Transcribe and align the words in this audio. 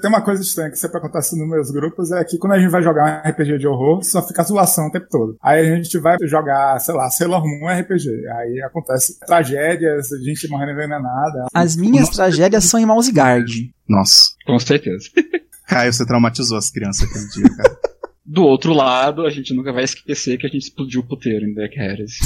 Tem 0.00 0.10
uma 0.10 0.20
coisa 0.20 0.42
estranha 0.42 0.70
que 0.70 0.76
sempre 0.76 0.98
acontece 0.98 1.38
nos 1.38 1.48
meus 1.48 1.70
grupos, 1.70 2.10
é 2.10 2.24
que 2.24 2.36
quando 2.36 2.54
a 2.54 2.58
gente 2.58 2.70
vai 2.70 2.82
jogar 2.82 3.22
um 3.24 3.30
RPG 3.30 3.58
de 3.58 3.66
horror, 3.68 4.02
só 4.02 4.26
fica 4.26 4.42
zoação 4.42 4.88
o 4.88 4.90
tempo 4.90 5.06
todo. 5.08 5.36
Aí 5.40 5.60
a 5.60 5.76
gente 5.76 5.96
vai 5.98 6.16
jogar, 6.24 6.80
sei 6.80 6.94
lá, 6.94 7.08
Sailor 7.10 7.44
Moon 7.44 7.68
RPG. 7.68 8.08
Aí 8.28 8.60
acontece 8.62 9.18
tragédias, 9.20 10.08
gente 10.24 10.48
morrendo 10.48 10.72
envenenada. 10.72 11.46
As 11.54 11.76
minhas 11.76 12.06
Nossa. 12.08 12.14
tragédias 12.14 12.64
são 12.64 12.80
em 12.80 12.86
Mouse 12.86 13.12
Guard. 13.12 13.50
Nossa. 13.88 14.26
Com 14.44 14.58
certeza. 14.58 15.08
Caio, 15.68 15.92
você 15.92 16.04
traumatizou 16.04 16.58
as 16.58 16.70
crianças 16.70 17.08
aquele 17.08 17.28
dia, 17.28 17.56
cara. 17.56 17.78
Do 18.26 18.42
outro 18.42 18.74
lado, 18.74 19.24
a 19.24 19.30
gente 19.30 19.54
nunca 19.54 19.72
vai 19.72 19.84
esquecer 19.84 20.36
que 20.38 20.46
a 20.46 20.50
gente 20.50 20.62
explodiu 20.62 21.00
o 21.00 21.06
puteiro 21.06 21.46
em 21.46 21.54
Black 21.54 21.78
Heresy. 21.78 22.18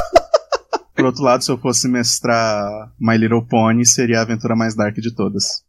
Por 0.94 1.04
outro 1.04 1.22
lado, 1.22 1.42
se 1.42 1.50
eu 1.50 1.58
fosse 1.58 1.88
mestrar 1.88 2.92
My 2.98 3.16
Little 3.16 3.44
Pony, 3.44 3.84
seria 3.84 4.18
a 4.18 4.22
aventura 4.22 4.54
mais 4.54 4.74
dark 4.74 4.94
de 4.96 5.14
todas. 5.14 5.62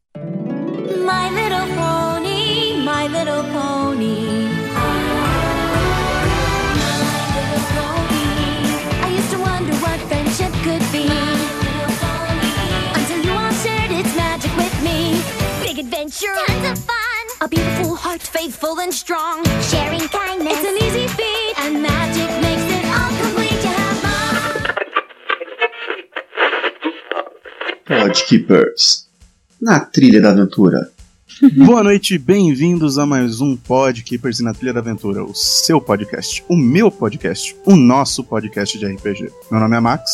Beautiful 17.52 17.96
heart, 17.96 18.22
faithful 18.22 18.80
and 18.80 18.94
strong. 18.94 19.44
Sharing 19.70 20.08
kindness. 20.08 20.58
It's 20.58 20.66
an 20.72 20.78
easy 20.88 21.08
feat. 21.10 21.54
And 21.60 21.84
magic 21.84 22.32
makes 22.42 22.66
it 22.78 22.86
all 22.98 23.12
complete. 23.22 23.62
You 23.62 23.74
have 23.76 23.98
fun. 24.04 24.22
Podkeepers. 27.86 29.06
Na 29.62 29.80
trilha 29.82 30.22
da 30.22 30.32
aventura. 30.32 30.90
Boa 31.66 31.84
noite, 31.84 32.18
bem-vindos 32.18 32.98
a 32.98 33.06
mais 33.06 33.42
um 33.42 33.56
Podkeepers 33.58 34.40
na 34.42 34.54
Trilha 34.54 34.74
da 34.74 34.80
Aventura, 34.80 35.24
o 35.24 35.34
seu 35.34 35.82
podcast, 35.82 36.44
o 36.48 36.56
meu 36.56 36.92
podcast, 36.92 37.56
o 37.66 37.76
nosso 37.76 38.24
podcast 38.24 38.78
de 38.78 38.86
RPG. 38.86 39.32
Meu 39.50 39.60
nome 39.60 39.76
é 39.76 39.80
Max, 39.80 40.12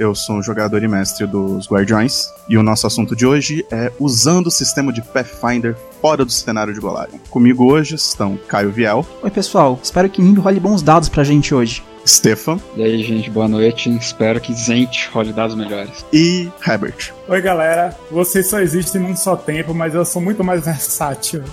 eu 0.00 0.14
sou 0.14 0.36
um 0.36 0.42
jogador 0.42 0.82
e 0.82 0.88
mestre 0.88 1.26
dos 1.26 1.70
Guardiões, 1.70 2.30
e 2.48 2.56
o 2.56 2.62
nosso 2.62 2.86
assunto 2.86 3.14
de 3.14 3.26
hoje 3.26 3.66
é 3.70 3.92
usando 4.00 4.46
o 4.46 4.50
sistema 4.50 4.90
de 4.90 5.02
Pathfinder 5.02 5.76
fora 6.00 6.24
do 6.24 6.32
cenário 6.32 6.72
de 6.72 6.80
Golarion. 6.80 7.18
Comigo 7.28 7.70
hoje 7.70 7.96
estão 7.96 8.38
Caio 8.48 8.72
Viel. 8.72 9.06
Oi, 9.22 9.30
pessoal. 9.30 9.78
Espero 9.82 10.08
que 10.08 10.22
Nimbo 10.22 10.40
role 10.40 10.58
bons 10.58 10.80
dados 10.80 11.10
pra 11.10 11.22
gente 11.22 11.54
hoje. 11.54 11.84
Stefan. 12.06 12.58
E 12.74 12.82
aí, 12.82 13.02
gente, 13.02 13.28
boa 13.28 13.46
noite. 13.46 13.94
Espero 13.94 14.40
que 14.40 14.54
Zent 14.54 15.10
role 15.12 15.34
dados 15.34 15.54
melhores. 15.54 16.04
E 16.10 16.48
Herbert. 16.66 17.12
Oi, 17.28 17.42
galera. 17.42 17.94
Vocês 18.10 18.48
só 18.48 18.58
existem 18.58 19.02
num 19.02 19.14
só 19.14 19.36
tempo, 19.36 19.74
mas 19.74 19.94
eu 19.94 20.04
sou 20.06 20.22
muito 20.22 20.42
mais 20.42 20.64
versátil. 20.64 21.44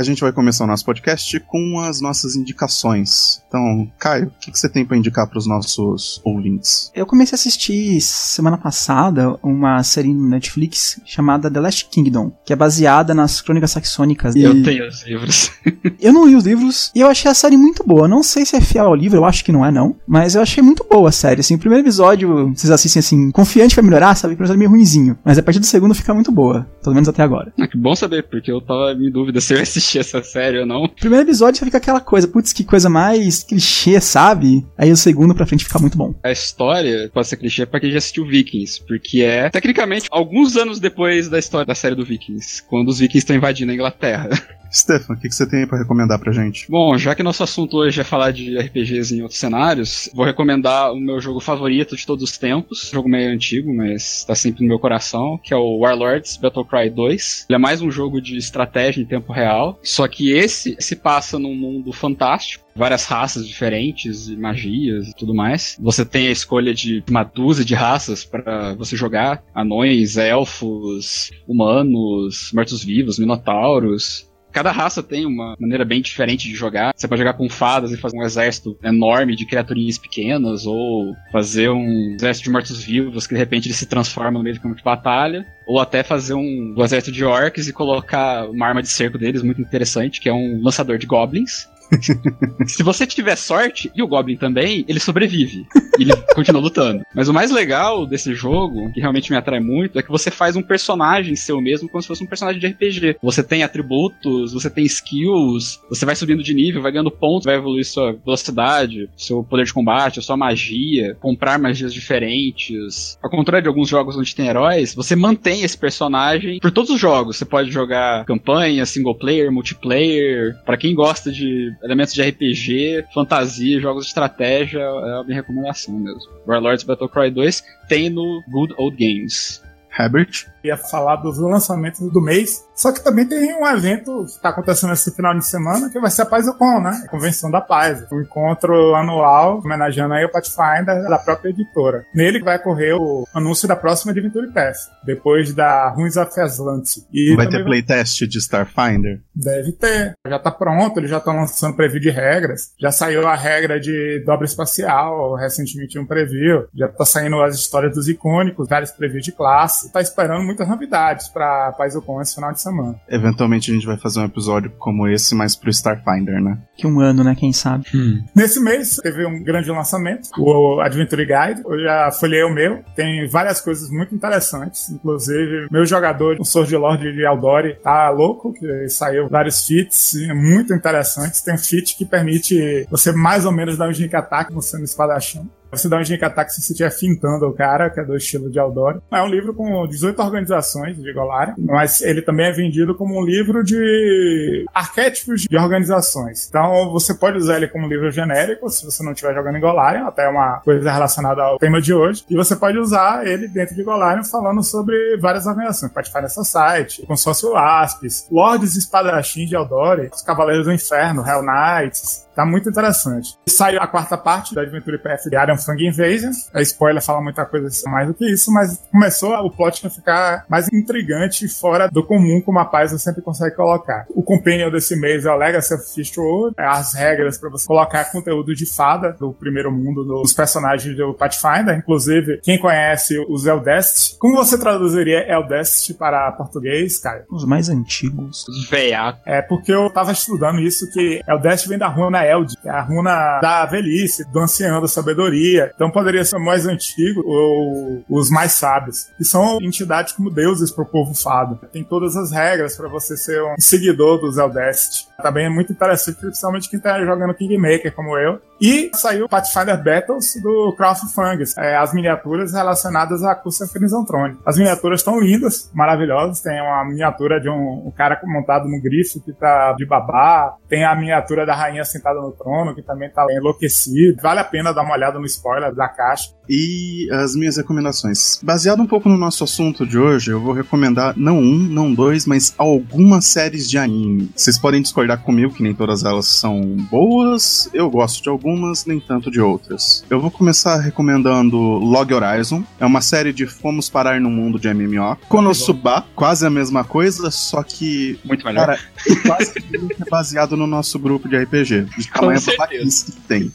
A 0.00 0.02
gente 0.02 0.22
vai 0.22 0.32
começar 0.32 0.64
o 0.64 0.66
nosso 0.66 0.84
podcast 0.84 1.38
com 1.40 1.78
as 1.80 2.00
nossas 2.00 2.34
indicações. 2.34 3.42
Então, 3.46 3.90
Caio, 3.98 4.28
o 4.28 4.32
que, 4.40 4.50
que 4.50 4.58
você 4.58 4.68
tem 4.68 4.84
para 4.84 4.96
indicar 4.96 5.26
para 5.28 5.38
os 5.38 5.46
nossos 5.46 6.20
ouvintes? 6.24 6.90
Eu 6.94 7.04
comecei 7.04 7.34
a 7.34 7.38
assistir 7.38 8.00
semana 8.00 8.56
passada 8.56 9.38
uma 9.42 9.82
série 9.82 10.12
no 10.14 10.28
Netflix 10.28 11.00
chamada 11.04 11.50
The 11.50 11.60
Last 11.60 11.86
Kingdom, 11.90 12.32
que 12.46 12.52
é 12.52 12.56
baseada 12.56 13.14
nas 13.14 13.42
crônicas 13.42 13.72
saxônicas. 13.72 14.34
E... 14.34 14.42
Eu 14.42 14.62
tenho 14.62 14.88
os 14.88 15.04
livros. 15.04 15.52
eu 16.00 16.12
não 16.12 16.26
li 16.26 16.34
os 16.34 16.44
livros 16.44 16.90
e 16.94 17.00
eu 17.00 17.08
achei 17.08 17.30
a 17.30 17.34
série 17.34 17.58
muito 17.58 17.84
boa. 17.84 18.08
Não 18.08 18.22
sei 18.22 18.46
se 18.46 18.56
é 18.56 18.60
fiel 18.60 18.86
ao 18.86 18.94
livro, 18.94 19.18
eu 19.18 19.24
acho 19.26 19.44
que 19.44 19.52
não 19.52 19.66
é, 19.66 19.70
não. 19.70 19.96
Mas 20.06 20.34
eu 20.34 20.40
achei 20.40 20.62
muito 20.62 20.86
boa 20.90 21.10
a 21.10 21.12
série. 21.12 21.40
Assim, 21.40 21.56
o 21.56 21.58
primeiro 21.58 21.84
episódio, 21.84 22.54
vocês 22.54 22.70
assistem 22.70 23.00
assim, 23.00 23.30
confiante 23.30 23.74
que 23.74 23.80
vai 23.80 23.84
melhorar, 23.84 24.14
sabe? 24.14 24.32
O 24.32 24.36
primeiro 24.36 24.54
episódio 24.54 24.58
é 24.58 24.62
meio 24.66 24.70
ruinzinho. 24.70 25.18
Mas 25.22 25.36
a 25.36 25.42
partir 25.42 25.60
do 25.60 25.66
segundo 25.66 25.94
fica 25.94 26.14
muito 26.14 26.32
boa. 26.32 26.66
Pelo 26.82 26.94
menos 26.94 27.08
até 27.08 27.22
agora. 27.22 27.52
Ah, 27.58 27.66
que 27.66 27.76
bom 27.76 27.94
saber, 27.94 28.22
porque 28.24 28.50
eu 28.50 28.60
tava 28.60 28.92
em 28.92 29.10
dúvida 29.10 29.40
se 29.40 29.52
eu 29.52 29.58
ia 29.58 29.66
assistir 29.90 29.98
essa 29.98 30.22
série 30.22 30.58
ou 30.58 30.66
não. 30.66 30.88
Primeiro 30.88 31.26
episódio 31.26 31.58
você 31.58 31.64
fica 31.64 31.78
aquela 31.78 32.00
coisa, 32.00 32.28
putz, 32.28 32.52
que 32.52 32.62
coisa 32.62 32.88
mais 32.88 33.42
clichê, 33.42 34.00
sabe? 34.00 34.64
Aí 34.78 34.92
o 34.92 34.96
segundo 34.96 35.34
pra 35.34 35.46
frente 35.46 35.64
fica 35.64 35.78
muito 35.78 35.98
bom. 35.98 36.14
A 36.22 36.30
história 36.30 37.10
pode 37.12 37.26
ser 37.26 37.36
clichê 37.36 37.66
pra 37.66 37.80
quem 37.80 37.90
já 37.90 37.98
assistiu 37.98 38.26
Vikings, 38.26 38.82
porque 38.86 39.22
é, 39.22 39.50
tecnicamente, 39.50 40.08
alguns 40.10 40.56
anos 40.56 40.78
depois 40.78 41.28
da 41.28 41.38
história 41.38 41.66
da 41.66 41.74
série 41.74 41.94
do 41.94 42.04
Vikings, 42.04 42.62
quando 42.64 42.88
os 42.88 42.98
Vikings 42.98 43.18
estão 43.18 43.36
invadindo 43.36 43.72
a 43.72 43.74
Inglaterra. 43.74 44.30
Stefan, 44.72 45.14
o 45.14 45.16
que, 45.16 45.28
que 45.28 45.34
você 45.34 45.46
tem 45.46 45.66
para 45.66 45.78
recomendar 45.78 46.18
pra 46.18 46.32
gente? 46.32 46.66
Bom, 46.70 46.96
já 46.96 47.14
que 47.14 47.22
nosso 47.22 47.42
assunto 47.42 47.78
hoje 47.78 48.00
é 48.00 48.04
falar 48.04 48.30
de 48.30 48.58
RPGs 48.58 49.14
em 49.14 49.22
outros 49.22 49.38
cenários, 49.38 50.08
vou 50.14 50.24
recomendar 50.24 50.92
o 50.92 51.00
meu 51.00 51.20
jogo 51.20 51.40
favorito 51.40 51.96
de 51.96 52.06
todos 52.06 52.24
os 52.24 52.38
tempos. 52.38 52.90
Jogo 52.92 53.08
meio 53.08 53.30
antigo, 53.30 53.74
mas 53.74 54.24
tá 54.24 54.34
sempre 54.34 54.62
no 54.62 54.68
meu 54.68 54.78
coração, 54.78 55.38
que 55.42 55.52
é 55.52 55.56
o 55.56 55.78
Warlords 55.78 56.36
Battlecry 56.36 56.90
2. 56.90 57.46
Ele 57.48 57.56
é 57.56 57.58
mais 57.58 57.82
um 57.82 57.90
jogo 57.90 58.20
de 58.20 58.36
estratégia 58.36 59.02
em 59.02 59.06
tempo 59.06 59.32
real, 59.32 59.78
só 59.82 60.06
que 60.06 60.32
esse 60.32 60.76
se 60.78 60.96
passa 60.96 61.38
num 61.38 61.54
mundo 61.54 61.92
fantástico 61.92 62.64
várias 62.74 63.04
raças 63.04 63.46
diferentes 63.46 64.28
e 64.28 64.36
magias 64.36 65.08
e 65.08 65.14
tudo 65.14 65.34
mais. 65.34 65.76
Você 65.80 66.04
tem 66.04 66.28
a 66.28 66.30
escolha 66.32 66.72
de 66.72 67.02
uma 67.08 67.24
dúzia 67.24 67.64
de 67.64 67.74
raças 67.74 68.24
para 68.24 68.74
você 68.74 68.96
jogar: 68.96 69.42
anões, 69.54 70.16
elfos, 70.16 71.30
humanos, 71.46 72.50
mortos-vivos, 72.54 73.18
minotauros. 73.18 74.29
Cada 74.52 74.72
raça 74.72 75.02
tem 75.02 75.26
uma 75.26 75.56
maneira 75.58 75.84
bem 75.84 76.00
diferente 76.00 76.48
de 76.48 76.54
jogar. 76.54 76.92
Você 76.96 77.06
pode 77.06 77.20
jogar 77.20 77.34
com 77.34 77.48
fadas 77.48 77.92
e 77.92 77.96
fazer 77.96 78.16
um 78.16 78.22
exército 78.22 78.76
enorme 78.82 79.36
de 79.36 79.46
criaturinhas 79.46 79.98
pequenas, 79.98 80.66
ou 80.66 81.14
fazer 81.30 81.70
um 81.70 82.14
exército 82.14 82.44
de 82.44 82.50
mortos-vivos 82.50 83.26
que 83.26 83.34
de 83.34 83.38
repente 83.38 83.68
ele 83.68 83.74
se 83.74 83.86
transforma 83.86 84.38
no 84.38 84.42
meio 84.42 84.56
do 84.56 84.60
campo 84.60 84.76
de 84.76 84.82
batalha, 84.82 85.46
ou 85.66 85.80
até 85.80 86.02
fazer 86.02 86.34
um, 86.34 86.74
exército 86.78 87.12
de 87.12 87.24
orcs 87.24 87.68
e 87.68 87.72
colocar 87.72 88.48
uma 88.48 88.66
arma 88.66 88.82
de 88.82 88.88
cerco 88.88 89.18
deles 89.18 89.42
muito 89.42 89.60
interessante, 89.60 90.20
que 90.20 90.28
é 90.28 90.32
um 90.32 90.60
lançador 90.62 90.98
de 90.98 91.06
goblins. 91.06 91.68
Se 92.66 92.82
você 92.82 93.06
tiver 93.06 93.36
sorte, 93.36 93.90
e 93.94 94.02
o 94.02 94.06
Goblin 94.06 94.36
também, 94.36 94.84
ele 94.88 95.00
sobrevive. 95.00 95.66
Ele 95.98 96.12
continua 96.34 96.60
lutando. 96.60 97.02
Mas 97.14 97.28
o 97.28 97.34
mais 97.34 97.50
legal 97.50 98.06
desse 98.06 98.34
jogo, 98.34 98.92
que 98.92 99.00
realmente 99.00 99.30
me 99.30 99.36
atrai 99.36 99.60
muito, 99.60 99.98
é 99.98 100.02
que 100.02 100.10
você 100.10 100.30
faz 100.30 100.56
um 100.56 100.62
personagem 100.62 101.34
seu 101.36 101.60
mesmo 101.60 101.88
como 101.88 102.02
se 102.02 102.08
fosse 102.08 102.22
um 102.22 102.26
personagem 102.26 102.60
de 102.60 102.66
RPG. 102.66 103.16
Você 103.22 103.42
tem 103.42 103.62
atributos, 103.62 104.52
você 104.52 104.70
tem 104.70 104.84
skills, 104.84 105.80
você 105.88 106.06
vai 106.06 106.16
subindo 106.16 106.42
de 106.42 106.54
nível, 106.54 106.82
vai 106.82 106.92
ganhando 106.92 107.10
pontos, 107.10 107.46
vai 107.46 107.56
evoluir 107.56 107.84
sua 107.84 108.12
velocidade, 108.12 109.08
seu 109.16 109.42
poder 109.42 109.64
de 109.64 109.74
combate, 109.74 110.22
sua 110.22 110.36
magia, 110.36 111.16
comprar 111.20 111.58
magias 111.58 111.92
diferentes. 111.92 113.18
Ao 113.22 113.30
contrário 113.30 113.62
de 113.62 113.68
alguns 113.68 113.88
jogos 113.88 114.16
onde 114.16 114.34
tem 114.34 114.48
heróis, 114.48 114.94
você 114.94 115.16
mantém 115.16 115.62
esse 115.62 115.76
personagem 115.76 116.58
por 116.60 116.70
todos 116.70 116.90
os 116.90 117.00
jogos. 117.00 117.36
Você 117.36 117.44
pode 117.44 117.70
jogar 117.70 118.24
campanha, 118.24 118.86
single 118.86 119.14
player, 119.14 119.50
multiplayer. 119.50 120.56
Para 120.64 120.76
quem 120.76 120.94
gosta 120.94 121.30
de 121.30 121.70
elementos 121.82 122.14
de 122.14 122.22
RPG, 122.22 123.06
fantasia, 123.12 123.80
jogos 123.80 124.04
de 124.04 124.08
estratégia, 124.08 124.80
é 124.80 125.20
a 125.20 125.24
minha 125.24 125.36
recomendação 125.36 125.94
mesmo. 125.98 126.30
Warlords 126.46 126.84
Battlecry 126.84 127.30
2 127.30 127.64
tem 127.88 128.10
no 128.10 128.42
Good 128.48 128.74
Old 128.76 128.96
Games. 128.96 129.62
Herbert? 129.98 130.46
Ia 130.62 130.76
falar 130.76 131.16
dos 131.16 131.38
lançamentos 131.38 132.00
do 132.12 132.20
mês, 132.20 132.64
só 132.74 132.92
que 132.92 133.02
também 133.02 133.26
tem 133.26 133.54
um 133.54 133.66
evento 133.66 134.24
que 134.24 134.30
está 134.30 134.50
acontecendo 134.50 134.92
esse 134.92 135.14
final 135.14 135.34
de 135.34 135.46
semana, 135.46 135.88
que 135.90 135.98
vai 135.98 136.10
ser 136.10 136.22
a 136.22 136.26
PaisCon, 136.26 136.80
né? 136.80 137.02
A 137.04 137.08
Convenção 137.08 137.50
da 137.50 137.60
Paz. 137.60 138.04
Um 138.12 138.20
encontro 138.20 138.94
anual, 138.94 139.58
homenageando 139.58 140.14
aí 140.14 140.24
o 140.24 140.30
Pathfinder 140.30 141.02
da 141.08 141.18
própria 141.18 141.50
editora. 141.50 142.04
Nele 142.14 142.40
vai 142.40 142.58
correr 142.58 142.92
o 142.92 143.26
anúncio 143.34 143.66
da 143.66 143.74
próxima 143.74 144.12
Adventure 144.12 144.52
Pass, 144.52 144.90
depois 145.04 145.54
da 145.54 145.88
Ruins 145.90 146.16
of 146.16 146.38
Aslanti. 146.38 147.06
E 147.12 147.34
vai 147.36 147.48
ter 147.48 147.64
playtest 147.64 148.26
de 148.26 148.38
Starfinder? 148.38 149.20
Deve 149.34 149.72
ter. 149.72 150.14
Já 150.26 150.36
está 150.36 150.50
pronto, 150.50 150.98
eles 150.98 151.10
já 151.10 151.18
estão 151.18 151.36
lançando 151.36 151.76
preview 151.76 152.00
de 152.00 152.10
regras. 152.10 152.72
Já 152.78 152.92
saiu 152.92 153.26
a 153.26 153.34
regra 153.34 153.80
de 153.80 154.22
dobra 154.26 154.44
espacial, 154.44 155.34
recentemente 155.36 155.98
um 155.98 156.06
preview. 156.06 156.66
Já 156.74 156.86
está 156.86 157.04
saindo 157.04 157.40
as 157.42 157.54
histórias 157.54 157.94
dos 157.94 158.08
icônicos, 158.08 158.68
vários 158.68 158.90
previews 158.90 159.24
de 159.24 159.32
classe. 159.32 159.79
Tá 159.88 160.00
esperando 160.00 160.44
muitas 160.44 160.68
novidades 160.68 161.28
para 161.28 161.72
PaisCon 161.72 162.20
esse 162.20 162.34
final 162.34 162.52
de 162.52 162.60
semana. 162.60 163.00
Eventualmente 163.08 163.70
a 163.70 163.74
gente 163.74 163.86
vai 163.86 163.96
fazer 163.96 164.20
um 164.20 164.24
episódio 164.24 164.70
como 164.78 165.08
esse, 165.08 165.34
mas 165.34 165.56
pro 165.56 165.70
Starfinder, 165.70 166.40
né? 166.42 166.58
Que 166.76 166.86
um 166.86 167.00
ano, 167.00 167.24
né? 167.24 167.34
Quem 167.34 167.52
sabe? 167.52 167.86
Hum. 167.94 168.22
Nesse 168.34 168.60
mês 168.60 168.96
teve 168.96 169.24
um 169.26 169.42
grande 169.42 169.70
lançamento, 169.70 170.28
o 170.38 170.80
Adventure 170.80 171.24
Guide. 171.24 171.62
Eu 171.64 171.80
já 171.82 172.10
folhei 172.12 172.42
o 172.42 172.52
meu. 172.52 172.82
Tem 172.94 173.28
várias 173.28 173.60
coisas 173.60 173.90
muito 173.90 174.14
interessantes. 174.14 174.90
Inclusive, 174.90 175.68
meu 175.70 175.84
jogador, 175.84 176.36
o 176.38 176.44
Sword 176.44 176.74
Lord 176.76 177.12
de 177.12 177.26
Aldori, 177.26 177.78
tá 177.82 178.10
louco, 178.10 178.52
que 178.52 178.88
saiu 178.88 179.28
vários 179.28 179.66
feats 179.66 180.14
muito 180.34 180.74
interessantes. 180.74 181.42
Tem 181.42 181.54
um 181.54 181.58
feat 181.58 181.96
que 181.96 182.04
permite 182.04 182.86
você 182.90 183.12
mais 183.12 183.44
ou 183.44 183.52
menos 183.52 183.76
dar 183.76 183.88
um 183.88 183.90
sneak 183.90 184.14
attack 184.16 184.52
você 184.52 184.78
no 184.78 184.84
espadachim. 184.84 185.48
Você 185.70 185.88
dá 185.88 185.96
um 185.96 186.26
ataque 186.26 186.52
se 186.52 186.60
você 186.60 186.72
estiver 186.72 186.90
fintando 186.90 187.46
o 187.46 187.52
cara, 187.52 187.90
que 187.90 188.00
é 188.00 188.04
do 188.04 188.16
estilo 188.16 188.50
de 188.50 188.58
Aldori. 188.58 189.00
É 189.10 189.22
um 189.22 189.28
livro 189.28 189.54
com 189.54 189.86
18 189.86 190.20
organizações 190.20 190.96
de 190.96 191.12
Golarion, 191.12 191.54
mas 191.58 192.00
ele 192.00 192.22
também 192.22 192.46
é 192.46 192.52
vendido 192.52 192.94
como 192.94 193.18
um 193.18 193.24
livro 193.24 193.62
de 193.62 194.64
arquétipos 194.74 195.42
de 195.42 195.56
organizações. 195.56 196.48
Então 196.48 196.90
você 196.90 197.14
pode 197.14 197.38
usar 197.38 197.56
ele 197.56 197.68
como 197.68 197.86
um 197.86 197.88
livro 197.88 198.10
genérico, 198.10 198.68
se 198.68 198.84
você 198.84 199.02
não 199.02 199.12
estiver 199.12 199.34
jogando 199.34 199.56
em 199.56 199.60
Golarion, 199.60 200.06
até 200.06 200.28
uma 200.28 200.60
coisa 200.60 200.90
relacionada 200.90 201.42
ao 201.42 201.58
tema 201.58 201.80
de 201.80 201.94
hoje. 201.94 202.24
E 202.28 202.34
você 202.34 202.56
pode 202.56 202.78
usar 202.78 203.26
ele 203.26 203.46
dentro 203.48 203.74
de 203.74 203.82
Golarion 203.82 204.24
falando 204.24 204.62
sobre 204.62 205.16
várias 205.18 205.46
organizações. 205.46 205.92
Pathfinder 205.92 206.30
Society, 206.30 207.06
Consórcio 207.06 207.56
Aspis, 207.56 208.26
Lordes 208.30 208.76
Espadachins 208.76 209.48
de 209.48 209.56
Aldori, 209.56 210.10
os 210.12 210.22
Cavaleiros 210.22 210.66
do 210.66 210.72
Inferno, 210.72 211.24
Hell 211.26 211.42
Knights, 211.42 212.28
Tá 212.40 212.46
muito 212.46 212.70
interessante. 212.70 213.36
Saiu 213.46 213.82
a 213.82 213.86
quarta 213.86 214.16
parte 214.16 214.54
da 214.54 214.62
Aventura 214.62 214.96
IPF 214.96 215.28
de 215.28 215.36
Iron 215.36 215.58
Fang 215.64 215.86
Invasion. 215.86 216.30
A 216.52 216.60
spoiler 216.62 217.02
fala 217.02 217.20
muita 217.20 217.44
coisa 217.44 217.68
mais 217.90 218.08
do 218.08 218.14
que 218.14 218.30
isso, 218.30 218.52
mas 218.52 218.78
começou 218.90 219.32
o 219.34 219.50
plot 219.50 219.86
a 219.86 219.90
ficar 219.90 220.44
mais 220.48 220.68
intrigante 220.72 221.48
fora 221.48 221.88
do 221.88 222.04
comum 222.04 222.40
como 222.40 222.58
a 222.58 222.64
Paiza 222.64 222.98
sempre 222.98 223.22
consegue 223.22 223.56
colocar. 223.56 224.06
O 224.10 224.22
companion 224.22 224.70
desse 224.70 224.96
mês 224.96 225.24
é 225.24 225.30
o 225.30 225.36
Legacy 225.36 225.74
of 225.74 225.94
Fistwood, 225.94 226.54
é 226.58 226.64
as 226.64 226.94
regras 226.94 227.38
para 227.38 227.50
você 227.50 227.66
colocar 227.66 228.10
conteúdo 228.10 228.54
de 228.54 228.66
fada 228.66 229.12
do 229.18 229.32
primeiro 229.32 229.70
mundo 229.70 230.04
dos 230.04 230.32
personagens 230.32 230.96
do 230.96 231.14
Pathfinder, 231.14 231.76
inclusive 231.76 232.40
quem 232.42 232.58
conhece 232.58 233.18
os 233.28 233.46
Eldest. 233.46 234.18
Como 234.18 234.36
você 234.36 234.58
traduziria 234.58 235.26
Eldest 235.30 235.94
para 235.94 236.32
português, 236.32 236.98
cara? 236.98 237.24
Os 237.30 237.44
mais 237.44 237.68
antigos. 237.68 238.46
Os 238.48 238.68
veiacos. 238.68 239.22
É 239.26 239.42
porque 239.42 239.72
eu 239.72 239.90
tava 239.90 240.12
estudando 240.12 240.60
isso 240.60 240.90
que 240.92 241.20
Eldest 241.26 241.68
vem 241.68 241.78
da 241.78 241.88
runa 241.88 242.24
Eld, 242.24 242.56
que 242.60 242.68
é 242.68 242.72
a 242.72 242.82
runa 242.82 243.40
da 243.40 243.66
velhice, 243.66 244.24
do 244.30 244.38
ancião, 244.38 244.80
da 244.80 244.88
sabedoria. 244.88 245.49
Então 245.58 245.90
poderia 245.90 246.24
ser 246.24 246.36
o 246.36 246.44
mais 246.44 246.66
antigo 246.66 247.22
ou 247.24 248.04
os 248.08 248.30
mais 248.30 248.52
sábios. 248.52 249.08
E 249.18 249.24
são 249.24 249.58
entidades 249.60 250.12
como 250.12 250.30
deuses 250.30 250.70
pro 250.70 250.86
povo 250.86 251.14
fado. 251.14 251.58
Tem 251.72 251.82
todas 251.82 252.16
as 252.16 252.30
regras 252.30 252.76
para 252.76 252.88
você 252.88 253.16
ser 253.16 253.42
um 253.42 253.54
seguidor 253.58 254.20
dos 254.20 254.38
Eldest. 254.38 255.06
Também 255.20 255.46
é 255.46 255.48
muito 255.48 255.72
interessante, 255.72 256.18
principalmente 256.18 256.68
quem 256.68 256.80
tá 256.80 257.02
jogando 257.04 257.34
Kingmaker 257.34 257.94
como 257.94 258.16
eu. 258.18 258.40
E 258.60 258.90
saiu 258.94 259.28
Pathfinder 259.28 259.82
Battles 259.82 260.34
do 260.42 260.74
Craft 260.76 261.04
Fungus, 261.14 261.56
é, 261.56 261.76
as 261.76 261.94
miniaturas 261.94 262.52
relacionadas 262.52 263.22
à 263.22 263.34
Cursa 263.34 263.66
Crimson 263.72 264.04
Throne. 264.04 264.38
As 264.44 264.58
miniaturas 264.58 265.00
estão 265.00 265.18
lindas, 265.18 265.70
maravilhosas. 265.72 266.40
Tem 266.40 266.60
uma 266.60 266.84
miniatura 266.84 267.40
de 267.40 267.48
um, 267.48 267.86
um, 267.86 267.90
cara 267.90 268.20
montado 268.24 268.68
no 268.68 268.80
grifo 268.80 269.20
que 269.24 269.32
tá 269.32 269.72
de 269.74 269.86
babá. 269.86 270.56
Tem 270.68 270.84
a 270.84 270.94
miniatura 270.94 271.46
da 271.46 271.54
rainha 271.54 271.84
sentada 271.84 272.20
no 272.20 272.32
trono, 272.32 272.74
que 272.74 272.82
também 272.82 273.10
tá 273.10 273.26
enlouquecido. 273.30 274.20
Vale 274.22 274.40
a 274.40 274.44
pena 274.44 274.74
dar 274.74 274.82
uma 274.82 274.94
olhada 274.94 275.18
no 275.18 275.24
spoiler 275.24 275.74
da 275.74 275.88
caixa. 275.88 276.30
E 276.52 277.08
as 277.12 277.36
minhas 277.36 277.56
recomendações. 277.56 278.40
Baseado 278.42 278.82
um 278.82 278.86
pouco 278.86 279.08
no 279.08 279.16
nosso 279.16 279.44
assunto 279.44 279.86
de 279.86 279.96
hoje, 279.96 280.32
eu 280.32 280.40
vou 280.40 280.52
recomendar 280.52 281.14
não 281.16 281.38
um, 281.38 281.56
não 281.56 281.94
dois, 281.94 282.26
mas 282.26 282.52
algumas 282.58 283.26
séries 283.26 283.70
de 283.70 283.78
anime. 283.78 284.28
Vocês 284.34 284.58
podem 284.58 284.82
discordar 284.82 285.22
comigo 285.22 285.54
que 285.54 285.62
nem 285.62 285.72
todas 285.72 286.02
elas 286.02 286.26
são 286.26 286.60
boas. 286.90 287.70
Eu 287.72 287.88
gosto 287.88 288.20
de 288.20 288.28
algumas, 288.28 288.84
nem 288.84 288.98
tanto 288.98 289.30
de 289.30 289.40
outras. 289.40 290.04
Eu 290.10 290.20
vou 290.20 290.28
começar 290.28 290.80
recomendando 290.80 291.56
Log 291.56 292.12
Horizon. 292.12 292.64
É 292.80 292.84
uma 292.84 293.00
série 293.00 293.32
de 293.32 293.46
Fomos 293.46 293.88
Parar 293.88 294.20
no 294.20 294.28
Mundo 294.28 294.58
de 294.58 294.72
MMO. 294.74 295.16
Konosuba, 295.28 296.04
quase 296.16 296.44
a 296.44 296.50
mesma 296.50 296.82
coisa, 296.82 297.30
só 297.30 297.62
que. 297.62 298.18
Muito 298.24 298.44
melhor. 298.44 298.66
Cara, 298.66 298.80
quase 299.24 299.54
que 299.54 299.76
é 299.76 300.04
baseado 300.10 300.56
no 300.56 300.66
nosso 300.66 300.98
grupo 300.98 301.28
de 301.28 301.36
RPG. 301.36 301.86
De 301.96 302.08
tamanho 302.08 302.40
que 302.40 303.12
tem. 303.28 303.52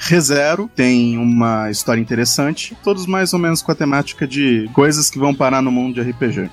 ReZero 0.00 0.68
tem 0.74 1.18
uma 1.18 1.70
história 1.70 2.00
interessante, 2.00 2.76
todos 2.82 3.06
mais 3.06 3.34
ou 3.34 3.38
menos 3.38 3.60
com 3.60 3.70
a 3.70 3.74
temática 3.74 4.26
de 4.26 4.68
coisas 4.72 5.10
que 5.10 5.18
vão 5.18 5.34
parar 5.34 5.60
no 5.60 5.70
mundo 5.70 5.94
de 5.94 6.10
RPG. 6.10 6.50